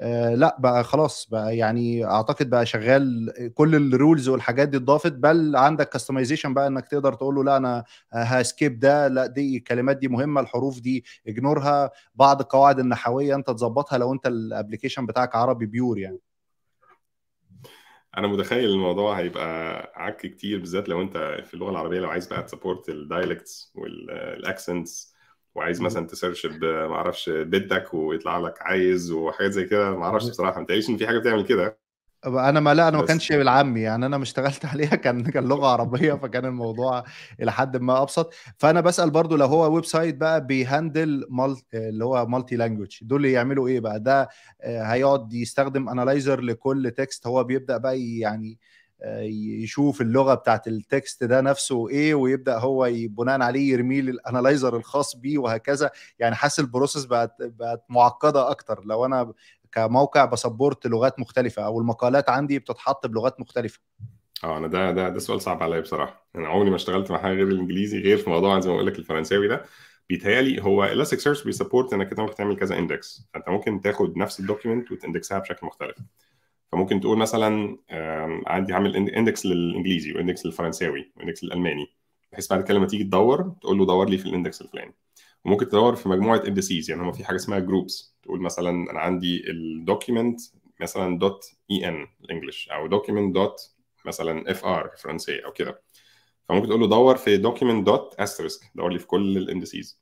آه 0.00 0.34
لا 0.34 0.56
بقى 0.58 0.84
خلاص 0.84 1.28
بقى 1.30 1.56
يعني 1.56 2.04
أعتقد 2.04 2.50
بقى 2.50 2.66
شغال 2.66 3.32
كل 3.54 3.94
ال 3.94 4.00
rules 4.00 4.28
والحاجات 4.28 4.68
دي 4.68 4.76
اتضافت 4.76 5.12
بل 5.12 5.56
عندك 5.56 5.88
customization 5.88 6.54
بقى 6.54 6.66
إنك 6.66 6.88
تقدر 6.88 7.14
تقول 7.14 7.34
له 7.34 7.44
لا 7.44 7.56
أنا 7.56 7.84
ه 8.12 8.25
skip 8.25 8.78
ده 8.80 9.08
لا 9.08 9.26
دي 9.26 9.56
الكلمات 9.56 9.96
دي 9.96 10.08
مهمة 10.08 10.40
الحروف 10.40 10.80
دي 10.80 11.04
ignore 11.28 11.81
ها 11.81 11.90
بعض 12.14 12.40
القواعد 12.40 12.78
النحوية 12.78 13.34
أنت 13.34 13.50
تظبطها 13.50 13.98
لو 13.98 14.12
أنت 14.12 14.26
ال 14.26 14.33
application 14.33 15.06
بتاعك 15.06 15.36
عربي 15.36 15.66
pure 15.66 15.98
يعني. 15.98 16.18
أنا 18.16 18.26
متخيل 18.26 18.70
الموضوع 18.70 19.18
هيبقى 19.18 19.92
عك 19.96 20.16
كتير 20.16 20.58
بالذات 20.58 20.88
لو 20.88 21.02
أنت 21.02 21.42
في 21.46 21.54
اللغة 21.54 21.70
العربية 21.70 22.00
لو 22.00 22.10
عايز 22.10 22.26
بقى 22.26 22.42
ت 22.42 22.48
support 22.48 22.88
ال 22.88 22.97
dialects 22.97 23.72
وال 23.74 24.04
accents 24.04 25.09
وعايز 25.54 25.80
مثلا 25.82 26.06
ت 26.06 26.12
search 26.12 26.46
ما 26.46 26.94
أعرفش 26.94 27.30
بدك 27.30 27.94
ويطلع 27.94 28.38
لك 28.38 28.62
عايز 28.62 29.12
وحاجات 29.12 29.50
زي 29.52 29.64
كده 29.64 29.90
ما 29.90 30.04
أعرفش 30.04 30.28
بصراحة 30.28 30.60
ما 30.60 30.66
إن 30.90 30.96
في 30.96 31.06
حاجة 31.06 31.18
بتعمل 31.18 31.46
كده. 31.46 31.78
أنا 32.26 32.60
ما 32.60 32.74
لا 32.74 32.88
أنا 32.88 32.96
ما 32.98 33.02
كانش 33.06 33.32
بالعامي 33.32 33.80
يعني 33.80 34.06
أنا 34.06 34.16
ما 34.16 34.22
اشتغلت 34.22 34.64
عليها 34.72 34.96
كان 34.96 35.22
كان 35.30 35.48
لغة 35.48 35.66
عربية 35.66 36.12
فكان 36.14 36.44
الموضوع 36.44 37.04
إلى 37.42 37.52
حد 37.52 37.76
ما 37.76 38.02
أبسط. 38.02 38.34
فأنا 38.58 38.80
بسأل 38.80 39.10
برضو 39.10 39.36
لو 39.36 39.46
هو 39.46 39.74
website 39.74 40.16
بقى 40.16 40.46
بي 40.46 40.66
handle 40.66 41.26
اللي 41.74 42.04
هو 42.04 42.26
multi 42.26 42.56
language 42.56 42.98
دول 43.02 43.16
اللي 43.16 43.32
يعملوا 43.32 43.68
إيه 43.68 43.80
بقى؟ 43.80 44.00
ده 44.00 44.28
هيقعد 44.64 45.32
يستخدم 45.32 45.88
analyzer 45.88 46.40
لكل 46.40 46.90
text 46.96 47.26
هو 47.26 47.44
بيبدأ 47.44 47.76
بقى 47.76 48.00
يعني 48.18 48.58
يشوف 49.62 50.00
اللغة 50.00 50.34
بتاعت 50.34 50.68
ال 50.68 50.79
text 50.79 51.24
ده 51.24 51.40
نفسه 51.40 51.88
إيه 51.88 52.14
ويبدأ 52.14 52.58
هو 52.58 52.90
بناء 52.92 53.42
عليه 53.42 53.72
يرميه 53.72 54.00
لل 54.00 54.15
analyzer 54.15 54.76
الخاص 54.76 55.16
بيه 55.16 55.38
وهكذا. 55.38 55.90
يعني 56.18 56.34
حاسس 56.34 56.60
ال 56.60 56.65
process 56.65 57.04
بقت 57.04 57.34
بقت 57.40 57.84
معقدة 57.88 58.50
أكتر. 58.50 58.84
لو 58.84 59.04
أنا 59.04 59.32
كموقع 59.72 60.24
ب 60.24 60.32
support 60.32 60.86
لغات 60.86 61.20
مختلفة 61.20 61.62
أو 61.64 61.80
المقالات 61.80 62.30
عندي 62.30 62.58
بتتحط 62.58 63.06
بلغات 63.06 63.40
مختلفة. 63.40 63.80
آه 64.44 64.58
أنا 64.58 64.66
ده 64.68 64.90
ده 64.90 65.08
ده 65.08 65.18
سؤال 65.18 65.40
صعب 65.40 65.62
عليا 65.62 65.80
بصراحة. 65.80 66.26
أنا 66.36 66.48
عمري 66.48 66.70
ما 66.70 66.76
اشتغلت 66.76 67.10
مع 67.10 67.18
حاجة 67.18 67.34
غير 67.34 67.48
الإنجليزي 67.48 67.98
غير 67.98 68.16
في 68.16 68.30
موضوع 68.30 68.60
زي 68.60 68.68
ما 68.68 68.74
بقول 68.74 68.86
لك 68.86 68.98
الفرنساوي 68.98 69.48
ده. 69.48 69.64
بيتهيألي 70.08 70.62
هو 70.62 70.84
Elasticsearch 70.84 71.44
بي 71.44 71.55
support 71.55 71.92
إنك 71.92 72.10
أنت 72.10 72.20
ممكن 72.20 72.34
تعمل 72.34 72.56
كذا 72.56 72.78
index 72.78 73.28
فأنت 73.34 73.48
ممكن 73.48 73.80
تاخد 73.80 74.16
نفس 74.16 74.40
ال 74.40 74.46
document 74.46 74.92
وت 74.92 75.03
index 75.03 75.32
ها 75.32 75.38
بشكل 75.38 75.66
مختلف. 75.66 75.96
فممكن 76.72 77.00
تقول 77.00 77.18
مثلا 77.18 77.78
عندي 78.46 78.72
هعمل 78.72 78.96
index 78.96 79.46
للإنجليزي 79.46 80.12
و 80.12 80.18
index 80.18 80.46
للفرنساوي 80.46 81.12
و 81.16 81.21
index 81.21 81.44
للألماني 81.44 81.86
بحيث 82.32 82.48
بعد 82.52 82.64
كده 82.64 82.74
لما 82.74 82.86
تيجي 82.86 83.04
تدور 83.04 83.54
تقول 83.60 83.78
له 83.78 83.86
دور 83.86 84.08
لي 84.08 84.18
في 84.18 84.26
ال 84.26 84.32
index 84.32 84.62
الفلاني. 84.62 84.94
وممكن 85.44 85.68
تدور 85.68 85.96
في 85.96 86.08
مجموعة 86.08 86.42
indices 86.46 86.90
يعني 86.90 87.02
هم 87.02 87.12
في 87.12 87.24
حاجة 87.24 87.36
اسمها 87.36 87.58
groups 87.58 88.16
تقول 88.22 88.40
مثلا 88.40 88.90
أنا 88.90 89.00
عندي 89.00 89.50
ال 89.50 89.60
document 89.60 90.40
مثلا 90.80 91.18
dot 91.18 91.44
EN 91.70 91.88
ال 91.88 92.06
English 92.24 92.68
أو 92.68 92.86
document 92.86 93.34
dot 93.34 93.60
مثلا 94.06 94.50
FR 94.50 94.90
فرنسي 95.02 95.38
أو 95.44 95.52
كده. 95.52 95.82
فممكن 96.48 96.68
تقول 96.68 96.80
له 96.80 96.86
دور 96.86 97.16
في 97.16 97.36
document 97.36 97.86
dot 97.86 98.14
asterisk 98.14 98.70
دور 98.74 98.92
لي 98.92 98.98
في 98.98 99.06
كل 99.06 99.38
ال 99.38 99.45
indices. 99.45 100.00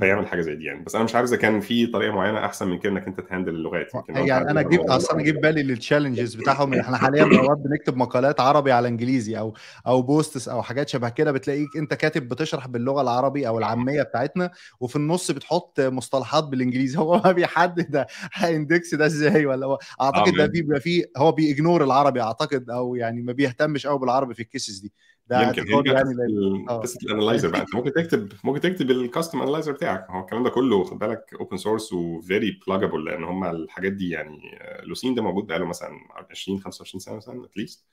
فيعمل 0.00 0.26
حاجة 0.26 0.40
زي 0.40 0.54
دي 0.56 0.64
يعني. 0.64 0.84
بس 0.84 0.94
أنا 0.94 1.04
مش 1.04 1.14
عارف 1.14 1.28
إذا 1.28 1.36
كان 1.36 1.60
في 1.60 1.86
طريقة 1.86 2.12
معينة 2.14 2.44
أحسن 2.44 2.68
من 2.68 2.78
كده 2.78 2.92
إنك 2.92 3.06
أنت 3.06 3.20
ت 3.20 3.25
handle 3.25 3.54
اللغات. 3.54 3.90
يعني 4.08 4.50
أنا 4.50 4.60
عايز 4.60 4.68
جيب 4.68 4.80
الموضوع 4.80 4.96
أصلا 4.96 5.10
أنا 5.12 5.18
ده- 5.18 5.24
جيب 5.24 5.40
بالي 5.42 5.62
لل 5.62 5.74
challenges 5.74 6.34
بتاعهم. 6.34 6.74
إحنا 6.74 6.96
حاليا 6.96 7.22
اوقات 7.24 7.58
بنكتب 7.58 7.96
مقالات 7.96 8.40
عربي 8.40 8.72
على 8.72 8.88
إنجليزي 8.88 9.38
أو 9.38 9.54
أو 9.86 10.02
posts 10.02 10.48
أو 10.48 10.62
حاجات 10.62 10.88
شبه 10.88 11.08
كده. 11.08 11.32
بتلاقيك 11.32 11.68
أنت 11.76 11.94
كاتب 11.94 12.28
بتشرح 12.28 12.68
باللغة 12.68 13.02
العربي 13.02 13.48
أو 13.48 13.58
العامية 13.58 14.02
بتاعتنا 14.02 14.50
وفي 14.80 14.96
النص 14.96 15.30
بتحط 15.30 15.80
مصطلحات 15.80 16.44
بالإنجليزي. 16.44 16.98
هو 17.02 17.22
ما 17.24 17.32
بيحدد 17.32 17.90
ده 17.90 18.06
هي 18.34 18.51
index 18.51 18.94
ده 18.94 19.06
إزاي 19.06 19.46
ولا 19.46 19.66
هو؟ 19.66 19.78
أعتقد 20.00 20.32
ده. 20.36 20.46
بيبقى 20.46 20.80
فيه 20.80 21.04
هو 21.16 21.32
بي 21.32 21.45
ignore 21.45 21.84
العربي 21.84 22.20
أعتقد 22.22 22.70
أو 22.70 22.94
يعني 22.94 23.22
ما 23.22 23.32
بيهتمش 23.32 23.86
قوي 23.86 23.98
بالعربي 23.98 24.34
في 24.34 24.42
ال 24.42 24.48
cases 24.48 24.78
دي. 24.78 24.92
ده 25.30 25.42
يمكن 25.48 25.62
هي 25.62 25.82
يعني 25.86 26.00
قصة 26.00 26.14
لأن- 26.14 26.20
ال- 26.20 26.68
آه. 26.68 26.82
ال 27.02 27.07
analyzer 27.07 27.50
بقى. 27.50 27.60
أنت 27.60 27.74
ممكن 27.74 27.92
تكتب 27.92 28.32
ممكن 28.44 28.60
تكتب 28.60 28.90
ال 28.90 28.97
custom 28.97 29.42
analyzer 29.42 29.72
بتاعك. 29.72 30.06
هو 30.10 30.20
الكلام 30.20 30.42
ده 30.42 30.50
كله 30.50 30.84
خد 30.84 30.98
بالك 30.98 31.34
open 31.40 31.56
source 31.56 31.92
و 31.92 32.06
very 32.06 32.60
pluggable 32.66 33.04
لأن 33.04 33.24
هم 33.24 33.44
الحاجات 33.44 33.92
دي 33.92 34.10
يعني 34.10 34.58
Lucene 34.82 35.14
ده 35.14 35.22
موجود 35.22 35.46
بقاله 35.46 35.64
مثلا 35.66 35.98
20 36.30 36.60
25 36.60 37.00
سنة 37.00 37.16
مثلا 37.16 37.44
at 37.44 37.55
least 37.55 37.84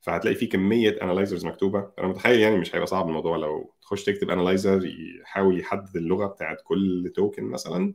فهتلاقي 0.00 0.34
فيه 0.34 0.48
كمية 0.48 0.98
analyzers 1.02 1.46
مكتوبة. 1.46 1.90
أنا 1.98 2.06
متخيل 2.08 2.40
يعني 2.40 2.56
مش 2.58 2.74
هيبقى 2.74 2.86
صعب 2.86 3.08
الموضوع 3.08 3.36
لو 3.36 3.74
تخش 3.82 4.04
تكتب 4.04 4.30
analyzer 4.30 4.80
يحاول 5.20 5.60
يحدد 5.60 5.96
اللغة 5.96 6.26
بتاعت 6.26 6.58
كل 6.64 7.12
token 7.16 7.44
مثلا 7.44 7.94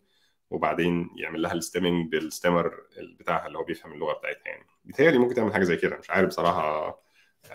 وبعدين 0.50 1.10
يعمل 1.16 1.42
لها 1.42 1.54
ال 1.54 1.60
stemming 1.60 2.12
بال 2.12 2.26
stemmer 2.26 2.74
بتاعها 3.20 3.48
اللي 3.48 3.58
هو 3.58 3.64
بيفهم 3.64 3.94
اللغة 3.94 4.14
بتاعتها 4.14 4.48
يعني. 4.50 4.66
بيتهيألي 4.86 5.18
ممكن 5.18 5.34
تعمل 5.36 5.54
حاجة 5.54 5.64
زي 5.64 5.78
كده. 5.78 5.98
مش 5.98 6.10
عارف 6.10 6.28
بصراحة 6.28 7.00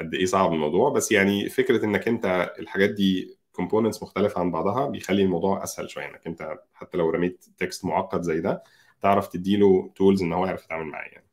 قد 0.01 0.15
إيه 0.15 0.27
صعب 0.27 0.53
الموضوع 0.53 0.91
بس 0.91 1.13
يعني 1.13 1.49
فكرة 1.49 1.85
إنك 1.85 2.09
أنت 2.09 2.53
الحاجات 2.59 2.91
دي 2.91 3.39
components 3.53 4.03
مختلفة 4.03 4.41
عن 4.41 4.51
بعضها 4.51 4.87
بيخلي 4.87 5.23
الموضوع 5.23 5.65
أسهل 5.65 5.91
شوية 5.91 6.05
إنك 6.07 6.27
أنت 6.27 6.59
حتى 6.75 6.99
لو 6.99 7.11
رميت 7.11 7.45
text 7.59 7.85
معقد 7.85 8.23
زي 8.23 8.41
ده 8.41 8.63
تعرف 9.01 9.29
تديله 9.29 9.93
tools 9.97 10.23
إن 10.23 10.33
هو 10.33 10.47
يعرف 10.47 10.65
يتعامل 10.65 10.87
معاه 10.87 11.05
يعني. 11.05 11.27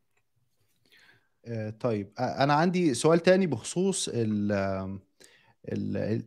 آه، 1.46 1.70
طيب 1.70 2.12
أنا 2.20 2.54
عندي 2.54 2.94
سؤال 2.94 3.20
تاني 3.20 3.48
بخصوص 3.48 4.10
ال 4.14 4.52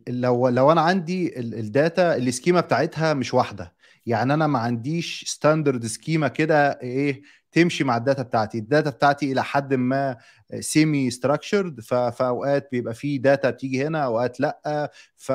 لو 0.09 0.47
لو 0.49 0.71
أنا 0.71 0.81
عندي 0.81 1.39
ال- 1.39 1.53
ال 1.59 1.70
data 1.70 2.15
ال 2.17 2.23
schema 2.23 2.61
بتاعتها 2.61 3.13
مش 3.13 3.33
واحدة 3.33 3.75
يعني 4.05 4.33
أنا 4.33 4.47
ما 4.47 4.59
عنديش 4.59 5.23
standard 5.27 5.85
schema 5.85 6.27
كده 6.27 6.69
إيه 6.81 7.21
تمشي 7.55 7.83
مع 7.83 7.97
ال 7.97 8.02
data 8.02 8.21
بتاعتي. 8.23 8.57
ال 8.57 8.63
data 8.63 8.89
بتاعتي 8.89 9.31
إلى 9.31 9.43
حد 9.43 9.73
ما 9.73 10.17
semi 10.59 11.09
structured 11.11 11.81
فأوقات 11.81 12.69
بيبقى 12.71 12.93
في 12.93 13.17
data 13.17 13.49
بتيجي 13.49 13.87
هنا 13.87 13.99
أوقات 14.05 14.39
لأ. 14.39 14.91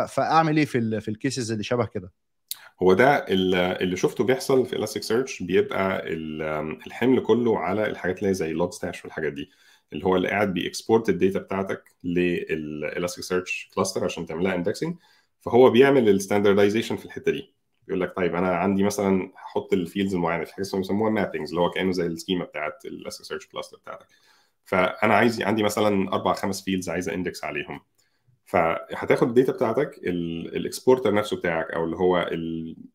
فأعمل 0.09 0.57
إيه 0.57 0.65
في 0.65 1.01
في 1.01 1.09
ال 1.09 1.16
cases 1.16 1.53
اللي 1.53 1.63
شبه 1.65 1.87
كده؟ 1.87 2.13
هو 2.83 2.93
ده 2.93 3.17
ال- 3.17 3.55
اللي 3.55 3.97
شفته 3.97 4.25
بيحصل 4.25 4.67
في 4.67 4.77
Elasticsearch 4.77 5.43
بيبقى 5.43 6.13
ال- 6.13 6.43
الحمل 6.87 7.21
كله 7.23 7.59
على 7.59 7.87
الحاجات 7.87 8.19
اللي 8.19 8.29
هي 8.31 8.35
زي 8.35 8.53
Logstash 8.53 9.05
والحاجات 9.05 9.33
دي 9.33 9.51
اللي 9.93 10.05
هو 10.07 10.17
اللي 10.17 10.29
قاعد 10.29 10.55
بي 10.55 10.68
export 10.68 11.09
ال 11.09 11.15
data 11.15 11.39
بتاعتك 11.39 11.85
لل 12.05 13.25
Elasticsearch 13.25 13.71
cluster 13.75 14.05
عشان 14.05 14.27
تعملها 14.27 14.55
indexing 14.55 14.97
فهو 15.41 15.71
بيعمل 15.71 16.09
ال 16.09 16.14
standardization 16.14 16.97
في 16.97 17.05
الحتة 17.05 17.33
دي. 17.33 17.55
بيقول 17.91 18.01
لك 18.01 18.17
طيب 18.17 18.35
أنا 18.35 18.57
عندي 18.57 18.83
مثلا 18.83 19.33
هحط 19.37 19.73
ال 19.73 19.79
fields 19.79 20.15
المعينة 20.15 20.45
في 20.45 20.55
حاجة 20.55 20.65
بيسموها 20.75 21.11
mappings 21.11 21.49
اللي 21.51 21.61
هو 21.61 21.71
كأنه 21.71 21.93
زي 21.93 22.07
ال 22.07 22.12
schema 22.12 22.45
بتاعت 22.45 22.85
ال 22.85 23.27
Elasticsearch 23.27 23.47
cluster 23.47 23.77
بتاعتك. 23.79 24.07
فأنا 24.65 25.15
عايز 25.15 25.43
عندي 25.43 25.63
مثلا 25.63 26.13
أربع 26.13 26.33
خمس 26.33 26.65
fields 26.65 26.89
عايز 26.89 27.09
index 27.09 27.45
عليهم. 27.45 27.81
فهتاخد 28.45 29.29
ال 29.29 29.34
data 29.34 29.53
بتاعتك 29.53 29.99
ال 30.05 30.17
exporter 30.17 31.15
نفسه 31.15 31.37
بتاعك 31.37 31.71
أو 31.71 31.85
اللي 31.85 31.97
هو 31.97 32.31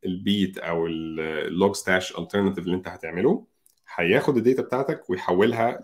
ال 0.05 0.16
Beat 0.16 0.57
أو 0.57 0.87
ال 0.87 1.75
Logstash 1.75 2.17
alternative 2.19 2.65
اللي 2.65 2.75
أنت 2.77 2.87
هتعمله 2.87 3.47
هياخد 3.95 4.37
ال 4.37 4.42
data 4.42 4.61
بتاعتك 4.61 5.09
ويحولها 5.09 5.81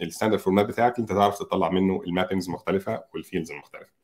لل 0.00 0.08
standard 0.08 0.40
format 0.40 0.66
بتاعك 0.66 0.94
اللي 0.94 1.02
أنت 1.02 1.12
تعرف 1.12 1.38
تطلع 1.38 1.70
منه 1.70 2.02
ال 2.06 2.10
mappings 2.10 2.46
المختلفه 2.46 3.04
وال 3.14 3.23
fields 3.23 3.50
المختلفة. 3.52 3.99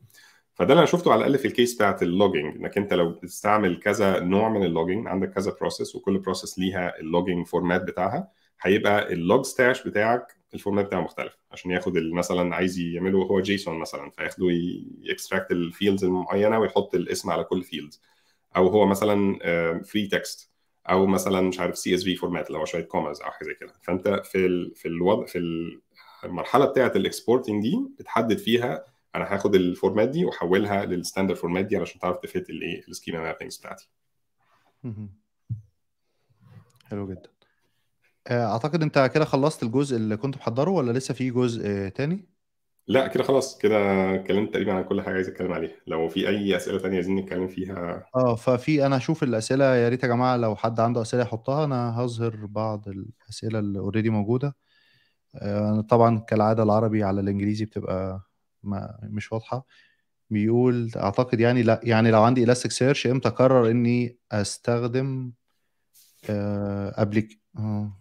فده 0.57 0.73
اللي 0.73 0.79
أنا 0.79 0.87
شفته 0.87 1.13
على 1.13 1.19
الأقل 1.19 1.39
في 1.39 1.49
ال 1.49 1.54
case 1.54 1.75
بتاعت 1.75 2.03
ال 2.03 2.09
logging 2.09 2.57
إنك 2.57 2.79
أنت 2.79 2.93
لو 2.95 3.11
بتستعمل 3.11 3.81
كذا 3.81 4.21
نوع 4.21 4.49
من 4.49 4.63
ال 4.65 4.70
logging 4.70 5.07
عندك 5.07 5.31
كذا 5.31 5.57
process 5.61 5.97
وكل 5.97 6.19
process 6.19 6.59
ليها 6.59 6.99
ال 7.01 7.06
logging 7.07 7.47
format 7.47 7.83
بتاعها 7.83 8.29
هيبقى 8.63 9.13
ال 9.13 9.45
Logstash 9.45 9.89
بتاعك 9.89 10.27
ال 10.55 10.59
format 10.59 10.85
بتاعه 10.85 11.01
مختلف. 11.01 11.37
عشان 11.53 11.71
ياخد 11.71 11.93
مثلا 11.97 12.55
عايز 12.55 12.79
يعمله 12.79 13.19
هو 13.19 13.41
JSON 13.41 13.79
مثلا 13.79 14.11
فياخده 14.11 14.47
ي 15.03 15.09
extract 15.09 15.51
ال 15.53 15.60
fields 15.60 16.05
المعينة 16.05 16.59
ويحط 16.59 16.95
الاسم 16.95 17.31
على 17.31 17.45
كل 17.45 17.63
field 17.63 17.95
أو 18.57 18.69
هو 18.69 18.87
مثلا 18.87 19.39
free 19.83 20.07
text 20.07 20.51
أو 20.91 21.07
مثلا 21.07 21.41
مش 21.41 21.61
عارف 21.61 21.79
CSV 21.79 22.17
format 22.17 22.47
اللي 22.47 22.59
هو 22.59 22.65
شوية 22.65 22.83
commas 22.83 23.21
أو 23.23 23.31
حاجة 23.31 23.47
زي 23.47 23.55
كده. 23.55 23.73
فأنت 23.83 24.09
في 24.25 24.47
ال 24.47 24.75
في 24.75 24.89
الوضع 24.89 25.27
في 25.27 25.39
المرحلة 26.25 26.65
بتاعة 26.65 26.93
ال 26.97 27.03
exporting 27.03 27.63
دي 27.63 27.77
بتحدد 27.99 28.39
فيها 28.39 28.85
أنا 29.17 29.35
هاخد 29.35 29.55
ال 29.55 29.62
format 29.62 30.09
دي 30.09 30.25
واحولها 30.25 30.85
لل 30.85 30.95
standard 30.95 31.37
format 31.37 31.65
دي 31.65 31.77
علشان 31.77 32.01
تعرف 32.01 32.17
ت 32.17 32.25
fit 32.25 32.51
الايه 32.51 32.83
ال 32.89 32.93
schema 32.93 33.21
mappings 33.21 33.57
بتاعتي. 33.57 33.91
حلو 36.85 37.09
جدا. 37.11 37.31
اعتقد 38.31 38.83
انت 38.83 39.11
كده 39.15 39.25
خلصت 39.25 39.63
الجزء 39.63 39.97
اللي 39.97 40.17
كنت 40.17 40.37
محضره 40.37 40.71
ولا 40.71 40.93
لسه 40.93 41.15
في 41.15 41.31
جزء 41.31 41.89
تاني؟ 41.89 42.29
لا 42.89 43.07
كده 43.07 43.25
خلاص 43.25 43.59
كده 43.59 43.77
اتكلمت 44.15 44.53
تقريبا 44.53 44.73
عن 44.73 44.85
كل 44.85 45.03
حاجة 45.03 45.15
عايز 45.15 45.29
اتكلم 45.29 45.53
عليها. 45.53 45.77
لو 45.87 46.09
في 46.09 46.29
أي 46.29 46.57
أسئلة 46.57 46.79
تانية 46.79 46.95
عايزين 46.95 47.17
نتكلم 47.17 47.49
فيها. 47.49 48.07
آه 48.15 48.35
ففي 48.35 48.87
أنا 48.87 48.97
هشوف 48.97 49.23
الأسئلة. 49.23 49.65
يا 49.77 49.89
ريت 49.89 50.03
يا 50.03 50.09
جماعة 50.09 50.37
لو 50.37 50.57
حد 50.57 50.81
عنده 50.81 51.03
أسئلة 51.03 51.23
يحطها. 51.23 51.65
أنا 51.65 52.01
هظهر 52.01 52.47
بعض 52.47 52.89
الأسئلة 52.89 53.59
اللي 53.59 53.79
already 53.79 54.11
موجودة. 54.11 54.57
آه 55.35 55.81
طبعا 55.81 56.19
كالعادة 56.19 56.63
العربي 56.63 57.05
على 57.05 57.21
الإنجليزي 57.21 57.65
بتبقى 57.65 58.21
ما 58.67 58.99
مش 59.03 59.33
واضحة. 59.33 59.67
بيقول 60.31 60.91
أعتقد 60.97 61.41
يعني 61.41 61.63
لا 61.63 61.81
يعني 61.85 62.11
لو 62.11 62.23
عندي 62.23 62.45
الاستيك 62.45 62.73
سيرش 62.73 63.07
إمتى 63.07 63.29
أقرر 63.29 63.71
إني 63.71 64.19
أستخدم 64.33 65.33
آه 66.31 66.91
قبل 67.01 67.29
آه 67.59 67.93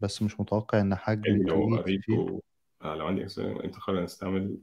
بس 0.00 0.22
مش 0.22 0.40
متوقع 0.40 0.80
إن 0.80 0.94
حجم 0.94 1.36
لو 1.36 1.74
التويت 1.76 2.00
فيه. 2.04 2.16
قريته 2.16 2.42
آه 2.82 2.94
لو 2.94 3.06
عندي 3.06 3.22
أنت 3.38 3.76
قرر 3.76 4.02
نستعمل 4.04 4.56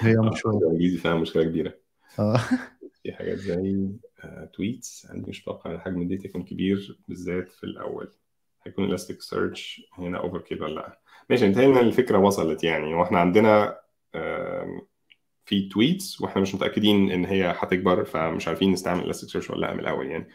هي 0.00 0.16
مش 0.32 0.46
واضحة. 0.46 0.58
الانجليزي 0.58 0.98
فيها 0.98 1.14
مشكلة 1.14 1.44
كبيرة. 1.44 1.74
في 3.02 3.12
حاجات 3.12 3.38
زي 3.38 3.88
تويتس 4.52 5.06
عندي 5.10 5.30
مش 5.30 5.42
متوقع 5.42 5.74
إن 5.74 5.80
حجم 5.80 6.02
الداتا 6.02 6.26
يكون 6.26 6.44
كبير 6.44 6.98
بالذات 7.08 7.48
في 7.48 7.64
الأول. 7.64 8.12
هيكون 8.62 8.84
Elasticsearch 8.84 9.82
هنا 9.98 10.18
overkill 10.18 10.62
ولا 10.62 10.74
لأ؟ 10.74 11.00
ماشي 11.30 11.46
انتهينا 11.46 11.80
الفكرة 11.80 12.18
وصلت 12.18 12.64
يعني 12.64 12.94
وإحنا 12.94 13.18
عندنا 13.18 13.80
في 15.44 15.68
tweets 15.68 16.20
وإحنا 16.20 16.42
مش 16.42 16.54
متأكدين 16.54 17.10
ان 17.10 17.24
هي 17.24 17.54
هتكبر 17.58 18.04
فمش 18.04 18.48
عارفين 18.48 18.72
نستعمل 18.72 19.14
search 19.14 19.50
ولا 19.50 19.60
لا 19.60 19.74
من 19.74 19.80
الأول 19.80 20.06
يعني. 20.06 20.28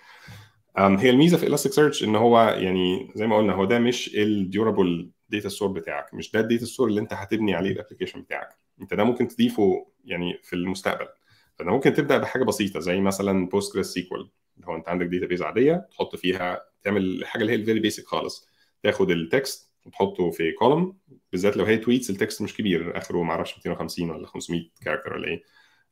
هي 0.77 1.09
الميزة 1.09 1.37
في 1.37 1.57
search 1.57 2.03
إن 2.03 2.15
هو 2.15 2.39
يعني 2.39 3.11
زي 3.15 3.27
ما 3.27 3.37
قلنا 3.37 3.53
هو 3.53 3.65
ده 3.65 3.79
مش 3.79 4.15
ال 4.15 4.27
durable 4.27 5.11
data 5.29 5.49
store 5.49 5.67
بتاعك 5.67 6.13
مش 6.13 6.31
ده 6.31 6.39
ال 6.39 6.44
data 6.44 6.65
store 6.65 6.87
اللي 6.87 7.01
انت 7.01 7.13
هتبني 7.13 7.53
عليه 7.53 7.71
ال 7.71 7.75
application 7.75 8.21
بتاعك. 8.21 8.49
انت 8.81 8.93
ده 8.93 9.03
ممكن 9.03 9.27
تضيفه 9.27 9.87
يعني 10.05 10.39
في 10.43 10.53
المستقبل. 10.53 11.07
فده 11.55 11.71
ممكن 11.71 11.93
تبدأ 11.93 12.17
بحاجة 12.17 12.43
بسيطة 12.43 12.79
زي 12.79 12.99
مثلا 12.99 13.47
PostgreSQL 13.49 14.29
اللي 14.55 14.67
هو 14.67 14.75
أنت 14.75 14.89
عندك 14.89 15.05
database 15.05 15.41
عادية 15.41 15.87
تحط 15.91 16.15
فيها 16.15 16.61
تعمل 16.83 17.01
الحاجة 17.01 17.41
اللي 17.41 17.53
هي 17.53 17.57
ال 17.57 17.62
very 17.62 17.79
basic 17.79 18.05
خالص. 18.05 18.47
تاخد 18.83 19.11
ال 19.11 19.23
text 19.23 19.70
وتحطه 19.85 20.31
في 20.31 20.51
column 20.51 20.97
بالذات 21.31 21.57
لو 21.57 21.65
هي 21.65 21.77
tweets 21.77 22.09
ال 22.09 22.16
text 22.16 22.41
مش 22.41 22.57
كبير. 22.57 22.97
آخره 22.97 23.23
ما 23.23 23.31
أعرفش 23.31 23.57
250 23.57 24.09
ولا 24.09 24.27
500 24.27 24.61
character 24.85 25.13
ولا 25.13 25.27
إيه 25.27 25.43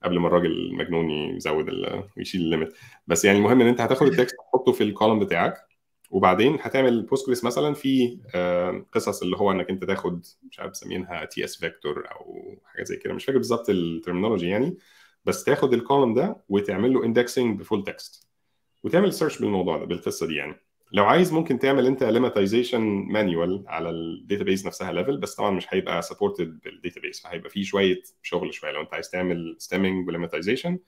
قبل 0.03 0.19
ما 0.19 0.27
الراجل 0.27 0.51
المجنون 0.51 1.09
يزود 1.09 1.69
ويشيل 2.17 2.41
ال 2.41 2.47
limit 2.47 2.73
بس 3.07 3.25
يعني 3.25 3.37
المهم 3.37 3.61
إن 3.61 3.67
أنت 3.67 3.81
هتاخد 3.81 4.07
ال 4.07 4.13
text 4.13 4.35
تحطه 4.35 4.71
في 4.71 4.83
ال 4.83 4.88
column 4.88 5.19
بتاعك. 5.19 5.69
وبعدين 6.11 6.57
هتعمل 6.61 7.01
Postgres 7.05 7.43
مثلا 7.43 7.73
في 7.73 8.19
قصص 8.91 9.21
اللي 9.21 9.37
هو 9.37 9.51
إنك 9.51 9.69
أنت 9.69 9.83
تاخد 9.83 10.25
مش 10.51 10.59
عارف 10.59 10.71
مسمينها 10.71 11.25
tsvector 11.25 12.11
أو 12.11 12.55
حاجة 12.65 12.83
زي 12.83 12.97
كده. 12.97 13.13
مش 13.13 13.25
فاكر 13.25 13.37
بالظبط 13.37 13.69
ال 13.69 13.76
terminology 13.76 14.47
يعني. 14.47 14.77
بس 15.25 15.43
تاخد 15.43 15.73
ال 15.73 15.79
column 15.79 16.13
ده 16.13 16.43
وتعمل 16.49 16.93
له 16.93 17.05
indexing 17.05 17.59
ب 17.59 17.64
full 17.64 17.83
text 17.83 18.27
وتعمل 18.83 19.13
search 19.13 19.39
بالموضوع 19.39 19.77
ده 19.77 19.85
بالقصة 19.85 20.27
دي 20.27 20.35
يعني. 20.35 20.55
لو 20.91 21.05
عايز 21.05 21.33
ممكن 21.33 21.59
تعمل 21.59 21.85
انت 21.85 22.03
lemmatization 22.03 22.81
manual 23.11 23.63
على 23.67 23.89
ال 23.89 23.98
database 23.98 24.67
نفسها 24.67 24.91
level 24.91 25.17
بس 25.17 25.35
طبعا 25.35 25.51
مش 25.51 25.65
هيبقى 25.73 26.01
supported 26.01 26.59
بال 26.59 26.71
database 26.71 27.19
فهيبقى 27.21 27.49
فيه 27.49 27.63
شوية 27.63 28.01
شغل 28.21 28.53
شوية. 28.53 28.71
لو 28.71 28.81
انت 28.81 28.93
عايز 28.93 29.09
تعمل 29.09 29.55
stemming 29.59 30.07
و 30.07 30.12
lemmatization 30.12 30.79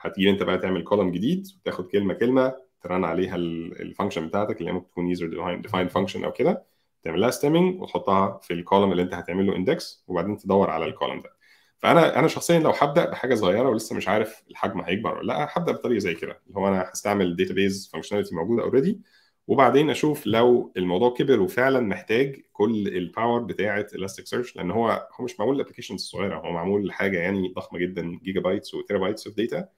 هتيجي 0.00 0.30
انت 0.30 0.42
بقى 0.42 0.58
تعمل 0.58 0.84
column 0.84 1.10
جديد 1.12 1.46
وتاخد 1.60 1.86
كلمة 1.88 2.14
كلمة 2.14 2.54
ت 2.82 2.88
run 2.88 3.04
عليها 3.04 3.36
ال 3.36 3.46
function 3.46 4.28
بتاعتك 4.28 4.60
اللي 4.60 4.72
ممكن 4.72 4.88
تكون 4.88 5.06
user 5.08 5.56
defined 5.56 5.90
function 5.90 6.24
أو 6.24 6.32
كده. 6.32 6.64
تعمل 7.02 7.20
لها 7.20 7.30
stemming 7.30 7.82
وتحطها 7.82 8.38
في 8.42 8.52
ال 8.52 8.58
column 8.58 8.92
اللي 8.92 9.02
انت 9.02 9.14
هتعمل 9.14 9.46
له 9.46 9.56
index 9.56 10.04
وبعدين 10.08 10.36
تدور 10.36 10.70
على 10.70 10.84
ال 10.86 10.91
column 10.91 11.20
ده. 11.20 11.30
فأنا 11.78 12.18
أنا 12.18 12.28
شخصيا 12.28 12.58
لو 12.58 12.70
هبدأ 12.70 13.10
بحاجة 13.10 13.34
صغيرة 13.34 13.68
ولسه 13.68 13.96
مش 13.96 14.08
عارف 14.08 14.42
الحجم 14.50 14.80
هيكبر 14.80 15.14
ولا 15.18 15.26
لأ 15.26 15.48
هبدأ 15.52 15.72
بطريقة 15.72 15.98
زي 15.98 16.14
كده 16.14 16.40
اللي 16.46 16.58
هو 16.60 16.68
أنا 16.68 16.90
هستعمل 16.92 17.36
database 17.36 17.90
functionality 17.92 18.34
موجودة 18.34 18.62
already 18.62 19.00
وبعدين 19.48 19.90
أشوف 19.90 20.26
لو 20.26 20.72
الموضوع 20.76 21.14
كبر 21.14 21.40
وفعلا 21.40 21.80
محتاج 21.80 22.42
كل 22.52 22.88
ال 22.88 22.97
power 22.97 23.42
بتاعة 23.42 23.86
Elasticsearch 23.94 24.56
لأن 24.56 24.70
هو 24.70 25.08
هو 25.12 25.24
مش 25.24 25.40
معمول 25.40 25.58
ل 25.58 25.61
applications 25.61 26.00
صغيرة 26.00 26.36
هو 26.36 26.52
معمول 26.52 26.86
لحاجه 26.86 27.18
يعني 27.18 27.52
ضخمة 27.56 27.78
جدا 27.78 28.18
gigabytes 28.22 28.74
و 28.74 28.98
terabytes 28.98 29.26
of 29.26 29.36
data 29.36 29.68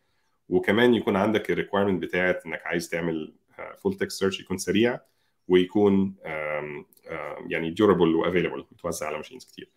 وكمان 0.48 0.94
يكون 0.94 1.16
عندك 1.16 1.50
ال 1.50 1.55
requirement 1.55 2.02
بتاعت 2.02 2.46
إنك 2.46 2.62
عايز 2.66 2.88
تعمل 2.88 3.34
full 3.78 3.94
text 3.94 4.20
search 4.20 4.40
يكون 4.40 4.58
سريع 4.58 5.00
ويكون 5.48 6.14
يعني 7.46 7.70
durable 7.70 8.14
و 8.14 8.19
available 8.19 8.64
متوزع 8.72 9.06
على 9.06 9.16
machines 9.16 9.44
كتير. 9.44 9.70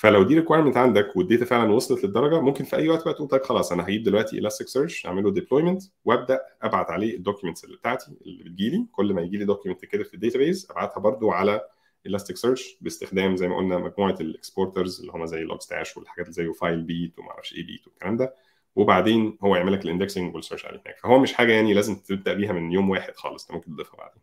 فلو 0.00 0.22
دي 0.22 0.34
requirement 0.34 0.76
عندك 0.76 1.16
وال 1.16 1.25
data 1.25 1.44
فعلا 1.44 1.72
وصلت 1.72 2.04
للدرجة 2.04 2.40
ممكن 2.40 2.64
في 2.64 2.76
أي 2.76 2.88
وقت 2.88 3.04
بقى 3.04 3.14
تقول 3.14 3.28
طيب 3.28 3.42
خلاص 3.42 3.72
أنا 3.72 3.84
هجيب 3.88 4.02
دلوقتي 4.02 4.38
Elasticsearch 4.38 5.06
اعمل 5.06 5.22
له 5.24 5.30
deployment 5.30 5.82
وأبدأ 6.04 6.40
أبعت 6.62 6.90
عليه 6.90 7.16
ال 7.16 7.21
documents 7.21 7.64
اللي 7.64 7.76
بتاعتي 7.76 8.06
اللي 8.26 8.44
بتجيلي. 8.44 8.86
كل 8.92 9.14
ما 9.14 9.22
يجي 9.22 9.36
لي 9.36 9.44
document 9.44 9.84
كده 9.84 10.04
في 10.04 10.14
ال 10.14 10.20
database 10.20 10.66
أبعتها 10.70 11.00
برده 11.00 11.32
على 11.32 11.60
Elasticsearch 12.06 12.76
باستخدام 12.80 13.36
زي 13.36 13.48
ما 13.48 13.56
قلنا 13.56 13.78
مجموعة 13.78 14.16
ال 14.20 14.28
exporters 14.28 15.00
اللي 15.00 15.12
هم 15.12 15.26
زي 15.26 15.40
Logstash 15.42 15.96
والحاجات 15.96 16.26
اللي 16.26 16.34
زي 16.34 16.52
Filebeat 16.52 17.18
وما 17.18 17.30
أعرفش 17.30 17.54
إيه 17.54 17.66
beat 17.66 17.86
والكلام 17.86 18.16
ده. 18.16 18.34
وبعدين 18.76 19.38
هو 19.42 19.56
يعمل 19.56 19.72
لك 19.72 19.84
ال 19.84 19.90
indexing 19.90 20.34
وال 20.34 20.42
search 20.42 20.66
عليه 20.66 20.80
هناك. 20.86 20.98
فهو 20.98 21.18
مش 21.18 21.32
حاجة 21.32 21.52
يعني 21.52 21.74
لازم 21.74 21.96
تبدأ 21.96 22.34
بيها 22.34 22.52
من 22.52 22.72
يوم 22.72 22.90
واحد 22.90 23.16
خالص 23.16 23.42
أنت 23.44 23.52
ممكن 23.54 23.70
تضيفها 23.74 23.96
بعدين. 23.96 24.22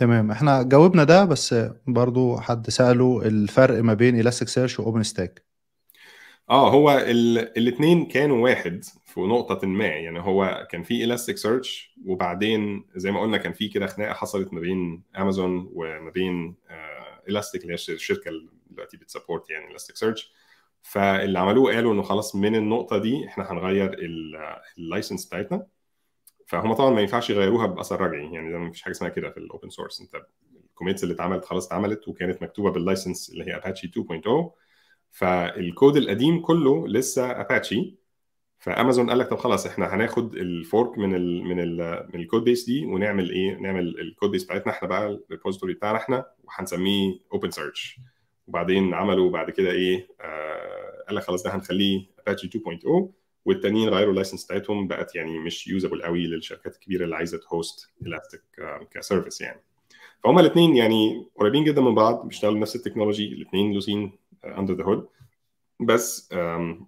تمام. 0.00 0.30
إحنا 0.30 0.62
جاوبنا 0.62 1.04
ده 1.04 1.24
بس 1.24 1.54
برضو 1.86 2.36
حد 2.36 2.70
سأله 2.70 3.22
الفرق 3.26 3.82
ما 3.82 3.94
بين 3.94 4.20
Elasticsearch 4.20 4.80
و 4.80 5.02
OpenStack 5.02 5.44
آه 6.50 6.70
هو 6.70 6.90
الاثنين 7.56 8.06
كانوا 8.06 8.44
واحد 8.44 8.84
في 9.06 9.20
نقطة 9.20 9.66
ما. 9.66 9.86
يعني 9.86 10.20
هو 10.20 10.66
كان 10.70 10.82
في 10.82 11.04
Elasticsearch 11.04 11.94
وبعدين 12.06 12.84
زي 12.96 13.10
ما 13.10 13.20
قلنا 13.20 13.36
كان 13.38 13.52
في 13.52 13.68
كده 13.68 13.86
خناقة 13.86 14.12
حصلت 14.14 14.52
ما 14.52 14.60
بين 14.60 15.02
امازون 15.18 15.70
وما 15.74 16.10
بين 16.10 16.54
الاستيك 17.28 17.62
اللي 17.62 17.72
هي 17.72 17.94
الشركة 17.94 18.28
اللي 18.28 18.48
دلوقتي 18.70 18.96
بت 18.96 19.08
support 19.08 19.50
يعني 19.50 19.70
Elasticsearch 19.70 20.32
فاللي 20.82 21.38
عملوه 21.38 21.74
قالوا 21.74 21.94
إنه 21.94 22.02
خلاص 22.02 22.36
من 22.36 22.56
النقطة 22.56 22.98
دي 22.98 23.26
إحنا 23.28 23.52
هنغير 23.52 23.96
ال 24.78 24.84
license 24.84 25.26
بتاعتنا. 25.26 25.66
فهم 26.50 26.72
طبعا 26.72 26.90
ما 26.90 27.00
ينفعش 27.00 27.30
يغيروها 27.30 27.66
بأثر 27.66 28.00
رجعي. 28.00 28.32
يعني 28.34 28.52
ده 28.52 28.58
ما 28.58 28.70
فيش 28.70 28.82
حاجة 28.82 28.92
اسمها 28.92 29.10
كده 29.10 29.30
في 29.30 29.36
ال 29.36 29.43
open 29.43 29.70
source 29.70 30.00
انت 30.00 30.26
ال 30.70 30.74
commits 30.74 31.02
اللي 31.04 31.14
اتعملت 31.14 31.44
خلاص 31.44 31.66
اتعملت 31.66 32.08
وكانت 32.08 32.42
مكتوبة 32.42 32.70
بال 32.70 32.83
license 32.83 33.30
اللي 33.30 33.44
هي 33.44 33.56
اباتشي 33.56 33.88
2.0 33.88 34.50
فالكود 35.10 35.96
القديم 35.96 36.40
كله 36.40 36.88
لسه 36.88 37.30
Apache 37.40 37.94
ف 38.58 38.65
Amazon 38.65 39.08
قال 39.10 39.18
لك 39.18 39.28
طب 39.28 39.36
خلاص 39.36 39.66
إحنا 39.66 39.94
هناخد 39.94 40.34
ال 40.34 40.47
fork 40.47 40.98
من 40.98 41.14
ال 41.14 41.44
من 41.44 41.60
ال 41.60 42.08
من 42.14 42.20
ال 42.20 42.44
codebase 42.44 42.64
دي 42.64 42.86
ونعمل 42.86 43.30
إيه؟ 43.30 43.54
نعمل 43.56 44.00
ال 44.00 44.30
codebase 44.30 44.44
بتاعتنا 44.44 44.72
إحنا 44.72 44.88
بقى 44.88 45.06
ال 45.06 45.12
repository 45.12 45.74
بتاعنا 45.74 45.98
إحنا 45.98 46.26
وهنسميه 46.44 47.18
OpenSearch 47.32 48.00
وبعدين 48.46 48.94
عملوا 48.94 49.30
بعد 49.30 49.50
كده 49.50 49.70
إيه؟ 49.70 50.08
آه 50.20 51.04
قال 51.06 51.16
لك 51.16 51.22
خلاص 51.22 51.42
ده 51.42 51.54
هنخليه 51.54 52.06
اباتشي 52.18 52.48
2.0 52.48 53.19
والتانيين 53.44 53.88
غيروا 53.88 54.10
ال 54.10 54.14
license 54.14 54.44
بتاعتهم 54.44 54.88
بقت 54.88 55.14
يعني 55.14 55.38
مش 55.38 55.68
usable 55.68 56.02
قوي 56.02 56.26
للشركات 56.26 56.74
الكبيرة 56.74 57.04
اللي 57.04 57.16
عايزة 57.16 57.38
ت 57.38 57.48
host 57.48 57.88
Elastic 58.02 58.42
ك 58.90 58.96
service 58.96 59.40
يعني. 59.40 59.60
فهما 60.24 60.40
الاثنين 60.40 60.76
يعني 60.76 61.26
قريبين 61.36 61.64
جدا 61.64 61.80
من 61.80 61.94
بعض 61.94 62.26
بيشتغلوا 62.28 62.58
نفس 62.58 62.76
ال 62.76 62.80
technology 62.80 63.26
الاثنين 63.32 63.72
Lucene 63.72 64.12
under 64.44 64.74
the 64.74 64.84
hood 64.84 65.08
بس 65.80 66.28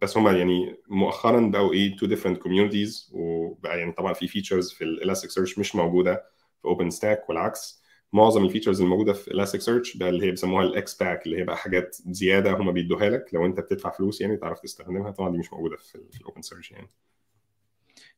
بس 0.02 0.16
هما 0.16 0.32
يعني 0.32 0.76
مؤخرا 0.88 1.40
بقوا 1.40 1.72
إيه 1.72 1.96
two 1.96 2.06
different 2.06 2.38
communities 2.38 3.10
وبقى 3.14 3.78
يعني 3.78 3.92
طبعا 3.92 4.12
في 4.12 4.28
features 4.28 4.72
في 4.72 4.84
ال 4.84 5.30
Elasticsearch 5.30 5.58
مش 5.58 5.74
موجودة 5.76 6.14
في 6.62 6.68
OpenStack 6.68 7.28
والعكس. 7.28 7.81
معظم 8.12 8.44
ال 8.44 8.48
features 8.48 8.80
الموجودة 8.82 9.12
في 9.12 9.28
Elasticsearch 9.28 9.96
ده 9.96 10.08
اللي 10.08 10.26
هي 10.26 10.30
بيسموها 10.30 10.64
ال 10.64 10.94
X-Pack 10.94 11.26
اللي 11.26 11.38
هي 11.38 11.44
بقى 11.44 11.56
حاجات 11.56 11.96
زيادة 12.06 12.52
هم 12.52 12.72
بيدوها 12.72 13.10
لك. 13.10 13.24
لو 13.32 13.46
انت 13.46 13.60
بتدفع 13.60 13.90
فلوس 13.90 14.20
يعني 14.20 14.36
تعرف 14.36 14.60
تستخدمها 14.60 15.10
طبعا 15.10 15.30
دي 15.32 15.38
مش 15.38 15.52
موجودة 15.52 15.76
في 15.76 15.98
ال 16.20 16.42
OpenSearch 16.42 16.72
يعني. 16.72 16.88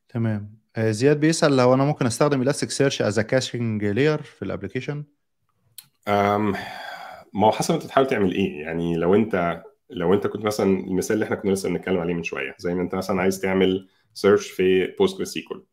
تمام. 0.09 0.55
زياد 0.79 1.19
بيسأل 1.19 1.57
لو 1.57 1.73
أنا 1.73 1.85
ممكن 1.85 2.05
أستخدم 2.05 2.41
الـ 2.41 2.69
Elasticsearch 2.69 3.01
as 3.01 3.19
caching 3.19 3.85
layer 3.85 4.21
في 4.21 4.41
الـ 4.45 4.50
application 4.50 5.03
ما 7.33 7.47
هو 7.47 7.51
حسب 7.51 7.73
انت 7.73 7.83
تحاول 7.83 8.07
تعمل 8.07 8.33
إيه. 8.33 8.61
يعني 8.61 8.95
لو 8.95 9.15
انت 9.15 9.63
لو 9.89 10.13
انت 10.13 10.27
كنت 10.27 10.45
مثلا 10.45 10.79
المثال 10.79 11.13
اللي 11.13 11.25
إحنا 11.25 11.35
كنا 11.35 11.51
لسه 11.51 11.69
بنتكلم 11.69 11.97
عليه 11.97 12.13
من 12.13 12.23
شوية 12.23 12.55
زي 12.59 12.75
ما 12.75 12.81
انت 12.81 12.95
مثلا 12.95 13.21
عايز 13.21 13.39
تعمل 13.39 13.87
search 14.13 14.47
في 14.51 14.87
PostgreSQL 14.99 15.65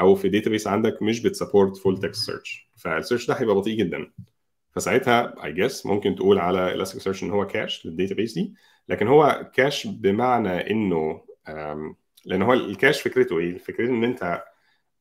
أو 0.00 0.14
في 0.14 0.28
database 0.28 0.66
عندك 0.66 1.02
مش 1.02 1.22
بت 1.22 1.34
support 1.34 1.76
full 1.76 1.98
text 2.00 2.26
search 2.30 2.70
فال 2.76 2.88
search 2.88 3.26
ده 3.28 3.34
هيبقى 3.34 3.54
بطيء 3.54 3.78
جدا. 3.78 4.12
فساعتها 4.72 5.44
I 5.44 5.52
guess 5.52 5.86
ممكن 5.86 6.14
تقول 6.14 6.38
على 6.38 6.74
الـ 6.74 7.00
Elasticsearch 7.02 7.22
إن 7.22 7.30
هو 7.30 7.46
cache 7.46 7.86
لل 7.86 7.96
database 7.96 8.34
دي 8.34 8.54
لكن 8.88 9.08
هو 9.08 9.50
cache 9.54 9.86
بمعنى 9.86 10.70
إنه 10.70 11.24
لأن 12.24 12.42
هو 12.42 12.52
ال 12.52 12.60
cache 12.60 13.02
فكرته 13.02 13.38
إيه؟ 13.38 13.58
فكرته 13.58 13.90
إن 13.90 14.04
أنت 14.04 14.44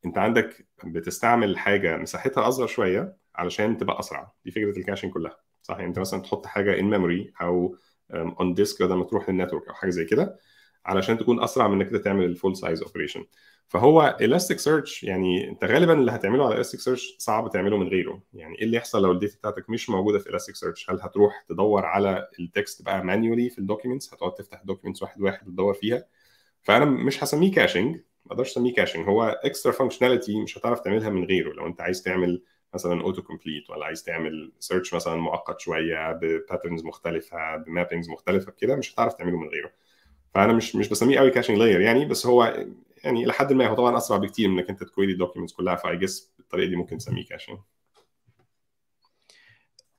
أنت 0.06 0.18
عندك 0.18 0.68
بتستعمل 0.86 1.58
حاجة 1.58 1.98
مساحتها 1.98 2.48
أصغر 2.48 2.68
شوية 2.68 3.18
علشان 3.36 3.78
تبقى 3.78 4.00
أسرع. 4.00 4.34
دي 4.46 4.52
فكرة 4.52 4.78
ال 4.80 4.84
caching 4.84 5.14
كلها. 5.14 5.38
صح؟ 5.62 5.76
يعني 5.76 5.88
أنت 5.88 6.00
مثلا 6.00 6.22
تحط 6.22 6.46
حاجة 6.46 6.80
in 6.80 6.86
memory 6.86 7.34
أو 7.42 7.76
on 8.12 8.54
disk 8.54 8.84
بدل 8.84 8.94
ما 8.96 9.04
تروح 9.04 9.30
لل 9.30 9.38
network 9.38 9.68
أو 9.68 9.74
حاجة 9.74 9.90
زي 9.90 10.06
كده. 10.06 10.40
علشان 10.88 11.18
تكون 11.18 11.44
أسرع 11.44 11.68
من 11.68 11.82
إنك 11.82 12.04
تعمل 12.04 12.26
ال 12.26 12.32
full 12.32 12.56
size 12.58 12.84
operation 12.84 13.26
فهو 13.68 14.18
الـ 14.22 14.60
Elasticsearch 14.60 15.04
يعني 15.04 15.50
أنت 15.50 15.66
غالبا 15.66 15.94
اللي 15.94 16.12
هتعمله 16.12 16.46
على 16.46 16.56
الـ 16.56 16.80
Elasticsearch 16.80 17.16
صعب 17.20 17.50
تعمله 17.52 17.78
من 17.78 17.88
غيره. 17.88 18.22
يعني 18.34 18.58
إيه 18.58 18.64
اللي 18.64 18.78
يحصل 18.78 19.02
لو 19.04 19.12
ال 19.12 19.17
data 19.17 19.38
بتاعتك 19.38 19.70
مش 19.70 19.90
موجودة 19.90 20.20
في 20.20 20.30
الـ 20.30 20.56
Elasticsearch 20.56 20.90
هل 20.90 21.02
هتروح 21.02 21.46
تدور 21.50 21.86
على 21.86 22.28
ال 22.40 22.48
text 22.48 22.82
بقى 22.86 23.04
manually 23.06 23.50
في 23.50 23.60
ال 23.60 23.65
documents 23.65 24.14
هتقعد 24.14 24.34
تفتح 24.34 24.64
documents 24.64 25.02
واحد 25.04 25.22
واحد 25.22 25.48
وتدور 25.48 25.74
فيها. 25.74 26.06
فأنا 26.64 26.86
مش 26.86 27.24
هسميه 27.24 27.52
caching 27.52 27.96
ما 27.96 28.32
أقدرش 28.32 28.52
أسميه 28.52 28.74
caching 28.74 29.08
هو 29.10 29.24
extra 29.44 29.72
functionality 29.72 30.42
مش 30.42 30.58
هتعرف 30.58 30.80
تعملها 30.80 31.10
من 31.10 31.24
غيره. 31.26 31.54
لو 31.54 31.68
أنت 31.68 31.82
عايز 31.82 32.02
تعمل 32.04 32.44
مثلا 32.74 33.02
auto 33.02 33.22
complete 33.22 33.70
ولا 33.70 33.86
عايز 33.86 34.04
تعمل 34.04 34.52
search 34.60 34.94
مثلا 34.94 35.16
معقد 35.16 35.60
شوية 35.60 36.12
ب 36.12 36.20
patterns 36.20 36.84
مختلفة 36.86 37.56
ب 37.58 37.64
mappings 37.64 38.10
مختلفة 38.10 38.52
كده 38.52 38.76
مش 38.76 38.94
هتعرف 38.94 39.14
تعمله 39.14 39.38
من 39.38 39.48
غيره. 39.50 39.72
فأنا 40.38 40.54
مش 40.54 40.76
مش 40.76 40.90
بسميه 40.90 41.20
قوي 41.20 41.32
caching 41.32 41.58
layer 41.58 41.82
يعني 41.82 42.06
بس 42.06 42.26
هو 42.26 42.66
يعني 43.04 43.24
إلى 43.24 43.34
حد 43.34 43.54
ما 43.54 43.68
هو 43.68 43.76
طبعا 43.76 43.98
أسرع 43.98 44.18
بكتير 44.18 44.50
إنك 44.50 44.70
أنت 44.70 44.84
ت 44.84 44.88
query 44.88 45.12
ال 45.14 45.18
documents 45.18 45.54
كلها 45.54 45.76
ف 45.76 45.98
I 45.98 46.04
guess 46.04 46.34
بالطريقة 46.38 46.70
دي 46.70 46.76
ممكن 46.76 46.98
تسميه 46.98 47.26
caching 47.26 47.58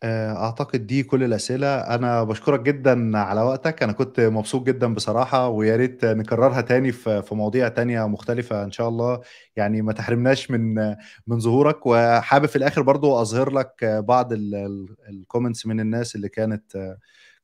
أعتقد 0.04 0.86
دي 0.86 1.02
كل 1.02 1.24
الأسئلة. 1.24 1.66
أنا 1.66 2.24
بشكرك 2.24 2.60
جدا 2.60 3.18
على 3.18 3.42
وقتك. 3.42 3.82
أنا 3.82 3.92
كنت 3.92 4.20
مبسوط 4.20 4.66
جدا 4.66 4.94
بصراحة 4.94 5.48
ويا 5.48 5.76
ريت 5.76 6.04
نكررها 6.04 6.60
تاني 6.60 6.92
في 6.92 7.28
مواضيع 7.32 7.68
تانية 7.68 8.08
مختلفة 8.08 8.64
إن 8.64 8.70
شاء 8.70 8.88
الله. 8.88 9.20
يعني 9.56 9.82
ما 9.82 9.92
تحرمناش 9.92 10.50
من 10.50 10.74
من 11.26 11.40
ظهورك. 11.40 11.86
وحابب 11.86 12.46
في 12.46 12.56
الآخر 12.56 12.82
برضو 12.82 13.20
أظهر 13.20 13.50
لك 13.50 13.84
بعض 13.84 14.32
ال 15.08 15.15
comments 15.15 15.66
من 15.66 15.80
الناس 15.80 16.16
اللي 16.16 16.28
كانت 16.28 16.96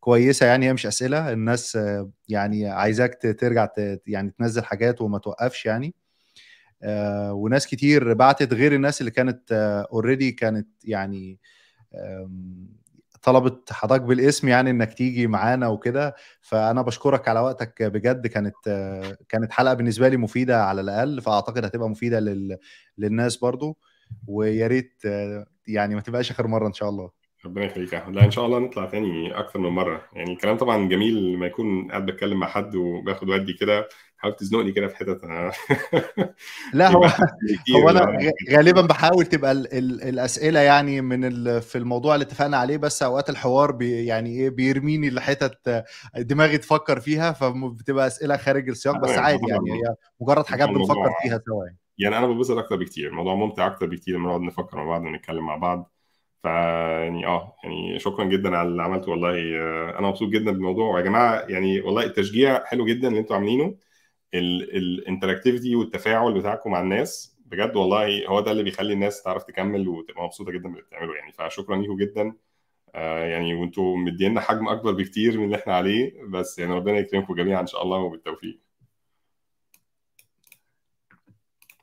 كويسة 0.05 0.47
يعني 0.47 0.67
هي 0.67 0.73
مش 0.73 0.87
أسئلة 0.87 1.33
الناس 1.33 1.79
يعني 2.29 2.69
عايزاك 2.69 3.37
ترجع 3.39 3.69
يعني 4.07 4.31
تنزل 4.31 4.65
حاجات 4.65 5.01
وما 5.01 5.19
توقفش 5.19 5.67
يعني. 5.67 5.95
وناس 7.31 7.67
كتير 7.67 8.15
بعتت 8.15 8.53
غير 8.53 8.75
الناس 8.75 9.01
اللي 9.01 9.11
كانت 9.11 9.53
already 9.93 10.33
كانت 10.33 10.69
يعني 10.85 11.39
طلبت 13.23 13.73
حضرتك 13.73 14.03
بالاسم 14.03 14.49
يعني 14.49 14.71
إنك 14.71 14.95
تيجي 14.95 15.27
معانا 15.27 15.69
وكده. 15.69 16.15
فأنا 16.41 16.83
بشكرك 16.83 17.29
على 17.29 17.41
وقتك 17.41 17.83
بجد 17.83 18.27
كانت 18.27 18.55
كانت 19.29 19.53
حلقة 19.53 19.75
بالنسبة 19.75 20.09
لي 20.09 20.17
مفيدة 20.17 20.65
على 20.65 20.81
الأقل 20.81 21.21
فأعتقد 21.23 21.65
هتبقى 21.65 21.89
مفيدة 21.91 22.21
لل... 22.21 22.59
للناس 22.99 23.37
برضو. 23.37 23.79
ويا 24.27 24.67
ريت 24.67 25.03
يعني 25.69 25.95
ما 25.95 26.01
تبقاش 26.01 26.31
آخر 26.31 26.47
مرة 26.47 26.67
إن 26.69 26.73
شاء 26.73 26.89
الله. 26.89 27.24
ربنا 27.45 27.65
يخليك 27.65 27.95
لا 27.95 28.25
إن 28.25 28.31
شاء 28.31 28.47
الله 28.47 28.59
نطلع 28.59 28.85
تاني 28.85 29.39
أكتر 29.39 29.59
من 29.59 29.69
مرة. 29.69 30.03
يعني 30.13 30.33
الكلام 30.33 30.57
طبعا 30.57 30.89
جميل 30.89 31.33
لما 31.33 31.47
يكون 31.47 31.89
قاعد 31.91 32.07
بتكلم 32.07 32.41
مع 32.41 32.47
حد 32.47 32.75
وباخد 32.75 33.29
ودي 33.29 33.53
كده. 33.53 33.89
حاول 34.17 34.37
تزنقني 34.37 34.73
كده 34.73 34.89
في 34.89 34.97
حتت. 34.97 35.21
لا 36.75 36.89
هو 36.89 37.05
هو 37.77 37.91
أنا 37.91 38.33
غالبا 38.53 38.81
بحاول 38.81 39.27
تبقى 39.27 39.53
ال 39.53 39.75
ال 39.75 40.03
الأسئلة 40.03 40.61
يعني 40.61 41.01
من 41.01 41.25
ال 41.25 41.63
في 41.63 41.79
الموضوع 41.79 42.15
اللي 42.15 42.25
اتفقنا 42.25 42.57
عليه 42.57 42.77
بس 42.77 43.03
أوقات 43.03 43.31
الحوار 43.31 43.73
بي 43.73 44.07
يعني 44.07 44.31
إيه 44.31 44.51
بيرميني 44.51 45.11
لحتت 45.11 45.85
دماغي 46.17 46.59
تفكر 46.59 47.01
فيها 47.01 47.33
فبتبقى 47.33 48.07
أسئلة 48.07 48.37
خارج 48.37 48.69
السياق 48.69 48.97
بس 49.03 49.11
عادي 49.11 49.49
يعني 49.49 49.73
هي 49.73 49.95
مجرد 50.21 50.47
حاجات 50.47 50.69
بنفكر 50.69 51.11
فيها 51.23 51.41
سوا 51.47 51.65
يعني. 51.65 51.79
يعني 51.99 52.19
أنا 52.19 52.27
ببسط 52.27 52.59
أكتر 52.59 52.77
بكتير. 52.77 53.09
الموضوع 53.11 53.35
ممتع 53.35 53.67
أكتر 53.67 53.87
بكتير 53.87 54.17
لما 54.17 54.29
نقعد 54.29 54.41
نفكر 54.41 54.77
مع 54.77 54.85
بعض 54.85 55.03
ونتكلم 55.03 55.47
مع 55.47 55.57
بعض. 55.57 55.94
فيعني 56.45 57.27
آه 57.27 57.57
يعني 57.65 57.99
شكرا 57.99 58.25
جدا 58.25 58.57
على 58.57 58.69
اللي 58.69 58.83
عملته 58.83 59.11
والله. 59.11 59.59
آه، 59.59 59.99
أنا 59.99 60.09
مبسوط 60.09 60.29
جدا 60.29 60.51
بالموضوع. 60.51 60.95
ويا 60.95 61.03
جماعة 61.03 61.41
يعني 61.41 61.81
والله 61.81 62.05
التشجيع 62.05 62.65
حلو 62.65 62.87
جدا 62.87 63.09
اللي 63.09 63.21
أنتوا 63.21 63.37
عاملينه. 63.37 63.77
الانتراكتيفيتي 64.35 65.77
والتفاعل 65.77 66.35
بتاعكم 66.35 66.71
مع 66.71 66.81
الناس 66.81 67.39
بجد 67.47 67.77
والله 67.77 68.27
هو 68.29 68.41
ده 68.41 68.51
اللي 68.53 68.63
بيخلي 68.63 68.93
الناس 68.93 69.23
تعرف 69.23 69.45
تكمل 69.45 69.89
وتبقى 69.89 70.25
مبسوطة 70.25 70.53
جدا 70.53 70.69
باللي 70.69 70.83
بتعمله 70.83 71.17
يعني 71.17 71.33
فشكرا 71.33 71.77
ليكم 71.77 71.97
جدا. 71.97 72.37
آه 72.95 73.25
يعني 73.25 73.55
وانتوا 73.55 73.97
مدينا 73.97 74.41
حجم 74.41 74.69
أكبر 74.69 74.93
بكتير 74.93 75.39
من 75.39 75.45
اللي 75.45 75.57
إحنا 75.57 75.77
عليه 75.77 76.23
بس 76.23 76.59
يعني 76.59 76.73
ربنا 76.75 76.99
يكرمكم 76.99 77.35
جميعا 77.35 77.61
إن 77.61 77.67
شاء 77.67 77.83
الله 77.83 77.99
وبالتوفيق. 77.99 78.61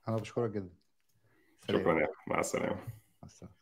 أنا 0.08 0.18
بشكرك 0.18 0.52
جدا. 0.52 0.74
شكرا 1.68 2.00
يا 2.02 2.08
مع 2.28 2.40
السلامة. 2.40 2.76
مع 2.76 3.26
السلامة. 3.26 3.61